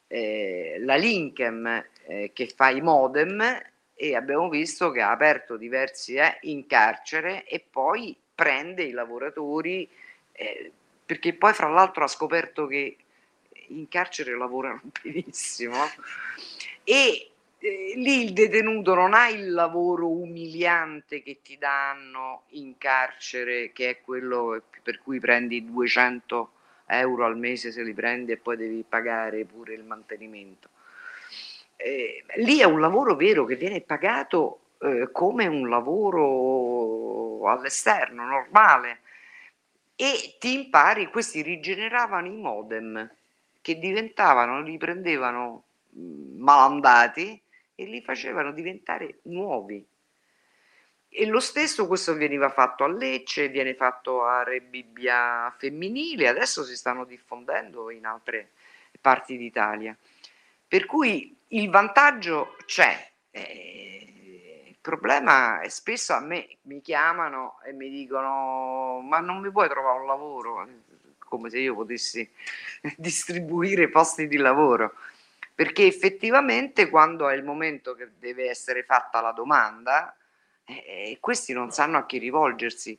eh, 0.06 0.76
la 0.80 0.94
Linkem 0.94 1.84
eh, 2.06 2.30
che 2.32 2.48
fa 2.48 2.70
i 2.70 2.80
modem 2.80 3.42
e 3.94 4.14
abbiamo 4.14 4.48
visto 4.48 4.90
che 4.90 5.00
ha 5.00 5.10
aperto 5.10 5.56
diversi 5.56 6.14
eh, 6.14 6.38
in 6.42 6.66
carcere 6.66 7.44
e 7.44 7.64
poi 7.68 8.16
prende 8.34 8.84
i 8.84 8.92
lavoratori 8.92 9.88
eh, 10.38 10.70
perché 11.04 11.34
poi 11.34 11.52
fra 11.52 11.68
l'altro 11.68 12.04
ha 12.04 12.08
scoperto 12.08 12.66
che 12.66 12.96
in 13.68 13.88
carcere 13.88 14.36
lavorano 14.36 14.80
benissimo 15.02 15.76
e 16.84 17.30
eh, 17.58 17.92
lì 17.96 18.22
il 18.24 18.32
detenuto 18.32 18.94
non 18.94 19.14
ha 19.14 19.28
il 19.28 19.50
lavoro 19.50 20.08
umiliante 20.08 21.22
che 21.22 21.40
ti 21.42 21.58
danno 21.58 22.42
in 22.50 22.78
carcere, 22.78 23.72
che 23.72 23.90
è 23.90 24.00
quello 24.00 24.62
per 24.82 25.00
cui 25.00 25.18
prendi 25.18 25.64
200 25.64 26.52
euro 26.86 27.24
al 27.24 27.36
mese 27.36 27.72
se 27.72 27.82
li 27.82 27.92
prendi 27.92 28.32
e 28.32 28.36
poi 28.36 28.56
devi 28.56 28.84
pagare 28.88 29.44
pure 29.44 29.74
il 29.74 29.82
mantenimento. 29.82 30.68
Eh, 31.74 32.24
lì 32.36 32.60
è 32.60 32.64
un 32.64 32.80
lavoro 32.80 33.16
vero 33.16 33.44
che 33.44 33.56
viene 33.56 33.80
pagato 33.80 34.60
eh, 34.78 35.08
come 35.10 35.46
un 35.46 35.68
lavoro 35.68 37.48
all'esterno, 37.48 38.24
normale, 38.24 39.00
e 40.00 40.36
ti 40.38 40.52
impari, 40.54 41.10
questi 41.10 41.42
rigeneravano 41.42 42.28
i 42.28 42.36
modem 42.36 43.14
che 43.60 43.80
diventavano, 43.80 44.62
li 44.62 44.78
prendevano 44.78 45.64
malandati 46.36 47.42
e 47.74 47.84
li 47.84 48.00
facevano 48.00 48.52
diventare 48.52 49.18
nuovi. 49.22 49.84
E 51.08 51.26
lo 51.26 51.40
stesso 51.40 51.88
questo 51.88 52.14
veniva 52.14 52.48
fatto 52.48 52.84
a 52.84 52.88
Lecce, 52.88 53.48
viene 53.48 53.74
fatto 53.74 54.24
a 54.24 54.44
Re 54.44 54.60
Bibbia 54.60 55.52
femminile, 55.58 56.28
adesso 56.28 56.62
si 56.62 56.76
stanno 56.76 57.04
diffondendo 57.04 57.90
in 57.90 58.06
altre 58.06 58.52
parti 59.00 59.36
d'Italia. 59.36 59.98
Per 60.68 60.86
cui 60.86 61.36
il 61.48 61.70
vantaggio 61.70 62.54
c'è. 62.66 63.10
Eh, 63.32 63.97
problema 64.88 65.60
è 65.60 65.68
spesso 65.68 66.14
a 66.14 66.20
me 66.20 66.56
mi 66.62 66.80
chiamano 66.80 67.60
e 67.64 67.72
mi 67.72 67.90
dicono 67.90 69.00
ma 69.00 69.18
non 69.20 69.40
mi 69.40 69.50
puoi 69.50 69.68
trovare 69.68 70.00
un 70.00 70.06
lavoro? 70.06 70.66
Come 71.18 71.50
se 71.50 71.58
io 71.58 71.74
potessi 71.74 72.28
distribuire 72.96 73.90
posti 73.90 74.26
di 74.26 74.38
lavoro. 74.38 74.94
Perché 75.54 75.86
effettivamente 75.86 76.88
quando 76.88 77.28
è 77.28 77.34
il 77.34 77.44
momento 77.44 77.94
che 77.94 78.10
deve 78.18 78.48
essere 78.48 78.84
fatta 78.84 79.20
la 79.20 79.32
domanda, 79.32 80.16
eh, 80.64 81.18
questi 81.20 81.52
non 81.52 81.70
sanno 81.70 81.98
a 81.98 82.06
chi 82.06 82.18
rivolgersi 82.18 82.98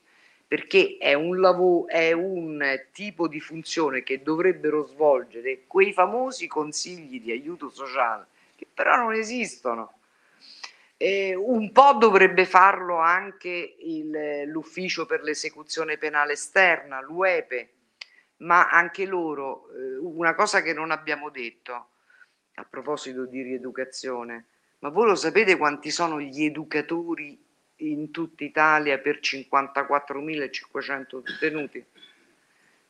perché 0.49 0.97
è 0.99 1.13
un 1.13 1.39
lavoro, 1.39 1.87
è 1.87 2.11
un 2.11 2.59
tipo 2.91 3.27
di 3.27 3.39
funzione 3.39 4.01
che 4.01 4.23
dovrebbero 4.23 4.83
svolgere 4.87 5.65
quei 5.67 5.93
famosi 5.93 6.47
consigli 6.47 7.21
di 7.21 7.29
aiuto 7.31 7.69
sociale, 7.69 8.25
che 8.55 8.65
però 8.73 8.95
non 8.95 9.13
esistono. 9.13 9.98
Eh, 11.01 11.33
un 11.33 11.71
po' 11.71 11.93
dovrebbe 11.93 12.45
farlo 12.45 12.97
anche 12.97 13.77
il, 13.79 14.43
l'ufficio 14.47 15.05
per 15.05 15.23
l'esecuzione 15.23 15.97
penale 15.97 16.33
esterna, 16.33 16.99
l'UEPE, 16.99 17.69
ma 18.39 18.67
anche 18.67 19.05
loro, 19.05 19.69
eh, 19.71 19.95
una 19.95 20.35
cosa 20.35 20.61
che 20.61 20.73
non 20.73 20.91
abbiamo 20.91 21.29
detto 21.29 21.91
a 22.55 22.65
proposito 22.69 23.23
di 23.23 23.41
rieducazione, 23.41 24.47
ma 24.79 24.89
voi 24.89 25.07
lo 25.07 25.15
sapete 25.15 25.55
quanti 25.55 25.89
sono 25.89 26.19
gli 26.19 26.43
educatori 26.43 27.41
in 27.77 28.11
tutta 28.11 28.43
Italia 28.43 28.97
per 28.97 29.21
54.500 29.21 31.21
detenuti, 31.23 31.85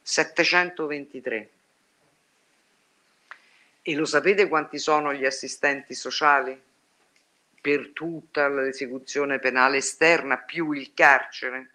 723. 0.02 1.50
E 3.84 3.96
lo 3.96 4.06
sapete 4.06 4.48
quanti 4.48 4.80
sono 4.80 5.14
gli 5.14 5.26
assistenti 5.26 5.94
sociali 5.94 6.60
per 7.62 7.92
tutta 7.94 8.48
l'esecuzione 8.48 9.40
penale 9.40 9.78
esterna 9.78 10.38
più 10.38 10.72
il 10.72 10.94
carcere? 10.94 11.72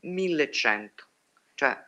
1100. 0.00 1.04
Cioè, 1.54 1.84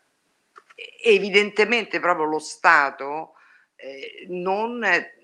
evidentemente 1.03 2.01
proprio 2.01 2.27
lo 2.27 2.39
Stato 2.39 3.35
eh, 3.77 4.27
non, 4.29 4.83
eh, 4.83 5.15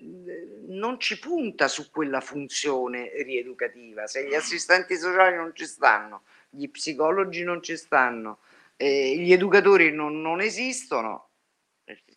non, 0.67 0.99
ci 0.99 1.19
punta 1.19 1.67
su 1.67 1.89
quella 1.91 2.21
funzione 2.21 3.11
rieducativa. 3.23 4.07
Se 4.07 4.25
gli 4.27 4.33
assistenti 4.33 4.97
sociali 4.97 5.35
non 5.35 5.51
ci 5.53 5.65
stanno, 5.65 6.23
gli 6.49 6.69
psicologi 6.69 7.43
non 7.43 7.61
ci 7.61 7.75
stanno, 7.75 8.39
eh, 8.77 9.17
gli 9.17 9.33
educatori 9.33 9.91
non, 9.91 10.21
non, 10.21 10.39
esistono, 10.39 11.29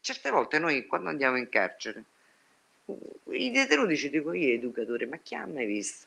certe 0.00 0.30
volte 0.30 0.59
noi 0.59 0.86
quando 0.86 1.09
andiamo 1.09 1.36
in 1.36 1.48
carcere, 1.48 2.05
i 3.32 3.51
detenuti 3.51 3.97
ci 3.97 4.10
dicono 4.10 4.35
io 4.35 4.55
educatore, 4.55 5.06
ma 5.06 5.19
chi 5.19 5.35
ha 5.35 5.47
mai 5.47 5.66
visto? 5.66 6.06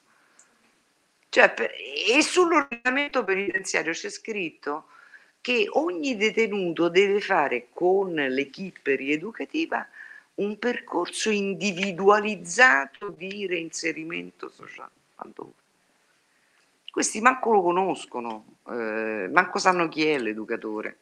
Cioè, 1.30 1.52
per, 1.52 1.72
e 1.72 2.22
sull'ordinamento 2.22 3.24
penitenziario 3.24 3.94
c'è 3.94 4.10
scritto 4.10 4.88
che 5.40 5.68
ogni 5.72 6.18
detenuto 6.18 6.90
deve 6.90 7.22
fare 7.22 7.68
con 7.74 8.14
l'equipe 8.14 8.96
rieducativa 8.96 9.88
un 10.36 10.60
percorso 10.60 11.30
individualizzato 11.30 13.10
di 13.10 13.48
reinserimento 13.48 14.50
sociale. 14.50 14.92
Questi 16.92 17.22
manco 17.22 17.54
lo 17.54 17.62
conoscono, 17.62 18.58
eh, 18.68 19.30
manco 19.32 19.60
sanno 19.60 19.88
chi 19.88 20.06
è 20.06 20.18
l'educatore. 20.18 20.98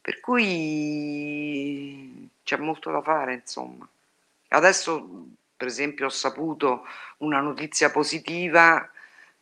Per 0.00 0.20
cui 0.20 2.28
c'è 2.44 2.56
molto 2.58 2.90
da 2.90 3.02
fare, 3.02 3.34
insomma. 3.34 3.88
Adesso, 4.48 5.26
per 5.56 5.66
esempio, 5.66 6.06
ho 6.06 6.10
saputo 6.10 6.86
una 7.18 7.40
notizia 7.40 7.90
positiva 7.90 8.90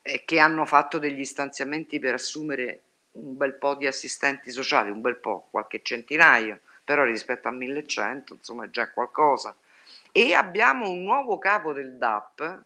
eh, 0.02 0.24
che 0.24 0.38
hanno 0.38 0.64
fatto 0.64 0.98
degli 0.98 1.24
stanziamenti 1.24 1.98
per 1.98 2.14
assumere 2.14 2.80
un 3.12 3.36
bel 3.36 3.54
po' 3.54 3.74
di 3.74 3.86
assistenti 3.86 4.50
sociali, 4.50 4.90
un 4.90 5.00
bel 5.00 5.16
po', 5.16 5.48
qualche 5.50 5.80
centinaio, 5.82 6.60
però 6.84 7.04
rispetto 7.04 7.48
a 7.48 7.52
1100 7.52 8.34
insomma 8.34 8.64
è 8.64 8.70
già 8.70 8.90
qualcosa. 8.90 9.54
E 10.12 10.34
abbiamo 10.34 10.88
un 10.88 11.02
nuovo 11.02 11.38
capo 11.38 11.72
del 11.72 11.96
DAP 11.96 12.62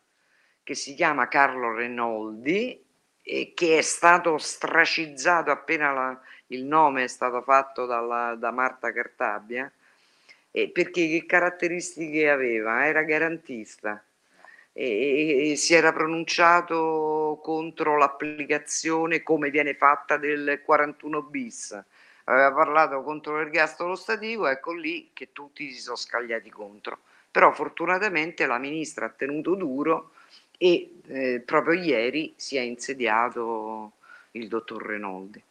che 0.62 0.74
si 0.74 0.94
chiama 0.94 1.28
Carlo 1.28 1.74
Renoldi 1.74 2.84
e 3.22 3.52
che 3.54 3.78
è 3.78 3.82
stato 3.82 4.38
stracizzato 4.38 5.50
appena 5.50 5.92
la, 5.92 6.20
il 6.48 6.64
nome 6.64 7.04
è 7.04 7.08
stato 7.08 7.42
fatto 7.42 7.86
dalla, 7.86 8.34
da 8.34 8.50
Marta 8.50 8.92
Cartabia 8.92 9.70
e 10.50 10.70
perché 10.70 11.08
che 11.08 11.26
caratteristiche 11.26 12.28
aveva? 12.30 12.86
Era 12.86 13.02
garantista 13.02 14.04
e, 14.72 15.50
e 15.52 15.56
si 15.56 15.74
era 15.74 15.92
pronunciato 15.92 17.40
contro 17.42 17.96
l'applicazione 17.96 19.22
come 19.22 19.50
viene 19.50 19.74
fatta 19.74 20.16
del 20.16 20.60
41 20.64 21.22
bis 21.22 21.84
aveva 22.30 22.52
parlato 22.52 23.02
contro 23.02 23.36
l'ergastolo 23.36 23.96
stativo, 23.96 24.46
ecco 24.46 24.72
lì 24.72 25.10
che 25.12 25.32
tutti 25.32 25.70
si 25.72 25.80
sono 25.80 25.96
scagliati 25.96 26.48
contro. 26.50 27.00
Però 27.30 27.52
fortunatamente 27.52 28.46
la 28.46 28.58
ministra 28.58 29.06
ha 29.06 29.10
tenuto 29.10 29.54
duro 29.54 30.12
e 30.56 31.00
eh, 31.06 31.42
proprio 31.44 31.80
ieri 31.80 32.34
si 32.36 32.56
è 32.56 32.60
insediato 32.60 33.92
il 34.32 34.48
dottor 34.48 34.84
Renoldi. 34.84 35.42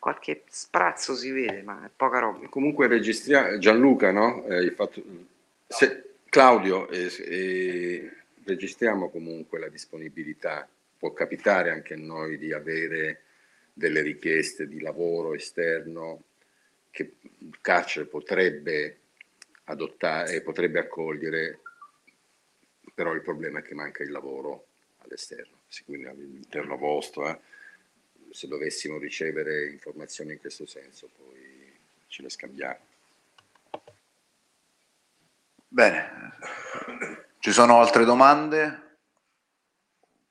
Qualche 0.00 0.44
sprazzo 0.48 1.14
si 1.14 1.30
vede, 1.30 1.60
ma 1.60 1.84
è 1.84 1.90
poca 1.94 2.20
roba. 2.20 2.48
Comunque 2.48 2.86
registriamo, 2.86 3.58
Gianluca, 3.58 4.10
no? 4.10 4.46
Eh, 4.46 4.70
fatto, 4.70 5.02
se, 5.66 6.14
Claudio, 6.30 6.88
eh, 6.88 7.12
eh, 7.18 8.12
registriamo 8.44 9.10
comunque 9.10 9.58
la 9.58 9.68
disponibilità, 9.68 10.66
può 10.96 11.12
capitare 11.12 11.70
anche 11.70 11.92
a 11.92 11.98
noi 11.98 12.38
di 12.38 12.50
avere 12.54 13.24
delle 13.74 14.00
richieste 14.00 14.66
di 14.66 14.80
lavoro 14.80 15.34
esterno 15.34 16.22
che 16.90 17.16
il 17.38 17.58
carcere 17.60 18.06
potrebbe 18.06 19.00
adottare 19.64 20.32
e 20.32 20.40
potrebbe 20.40 20.78
accogliere, 20.78 21.60
però 22.94 23.12
il 23.12 23.20
problema 23.20 23.58
è 23.58 23.62
che 23.62 23.74
manca 23.74 24.02
il 24.02 24.12
lavoro 24.12 24.66
all'esterno, 24.98 25.58
quindi 25.84 26.06
all'interno 26.06 26.78
vostro. 26.78 27.28
Eh. 27.28 27.38
Se 28.30 28.46
dovessimo 28.46 28.98
ricevere 28.98 29.70
informazioni 29.70 30.32
in 30.32 30.40
questo 30.40 30.66
senso, 30.66 31.10
poi 31.16 31.78
ce 32.06 32.22
le 32.22 32.30
scambiamo. 32.30 32.78
Bene, 35.66 36.36
ci 37.38 37.52
sono 37.52 37.80
altre 37.80 38.04
domande? 38.04 38.88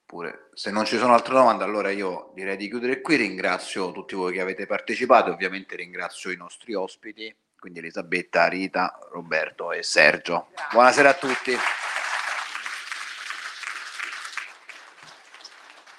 Oppure 0.04 0.50
se 0.54 0.72
non 0.72 0.86
ci 0.86 0.98
sono 0.98 1.14
altre 1.14 1.34
domande, 1.34 1.64
allora 1.64 1.92
io 1.92 2.32
direi 2.34 2.58
di 2.58 2.68
chiudere 2.68 3.02
qui. 3.02 3.16
Ringrazio 3.16 3.92
tutti 3.92 4.16
voi 4.16 4.34
che 4.34 4.42
avete 4.42 4.66
partecipato, 4.66 5.32
ovviamente 5.32 5.76
ringrazio 5.76 6.32
i 6.32 6.36
nostri 6.36 6.74
ospiti, 6.74 7.34
quindi 7.60 7.80
Elisabetta, 7.80 8.48
Rita, 8.48 8.98
Roberto 9.12 9.72
e 9.72 9.84
Sergio. 9.84 10.50
Buonasera 10.72 11.10
a 11.10 11.14
tutti. 11.14 11.56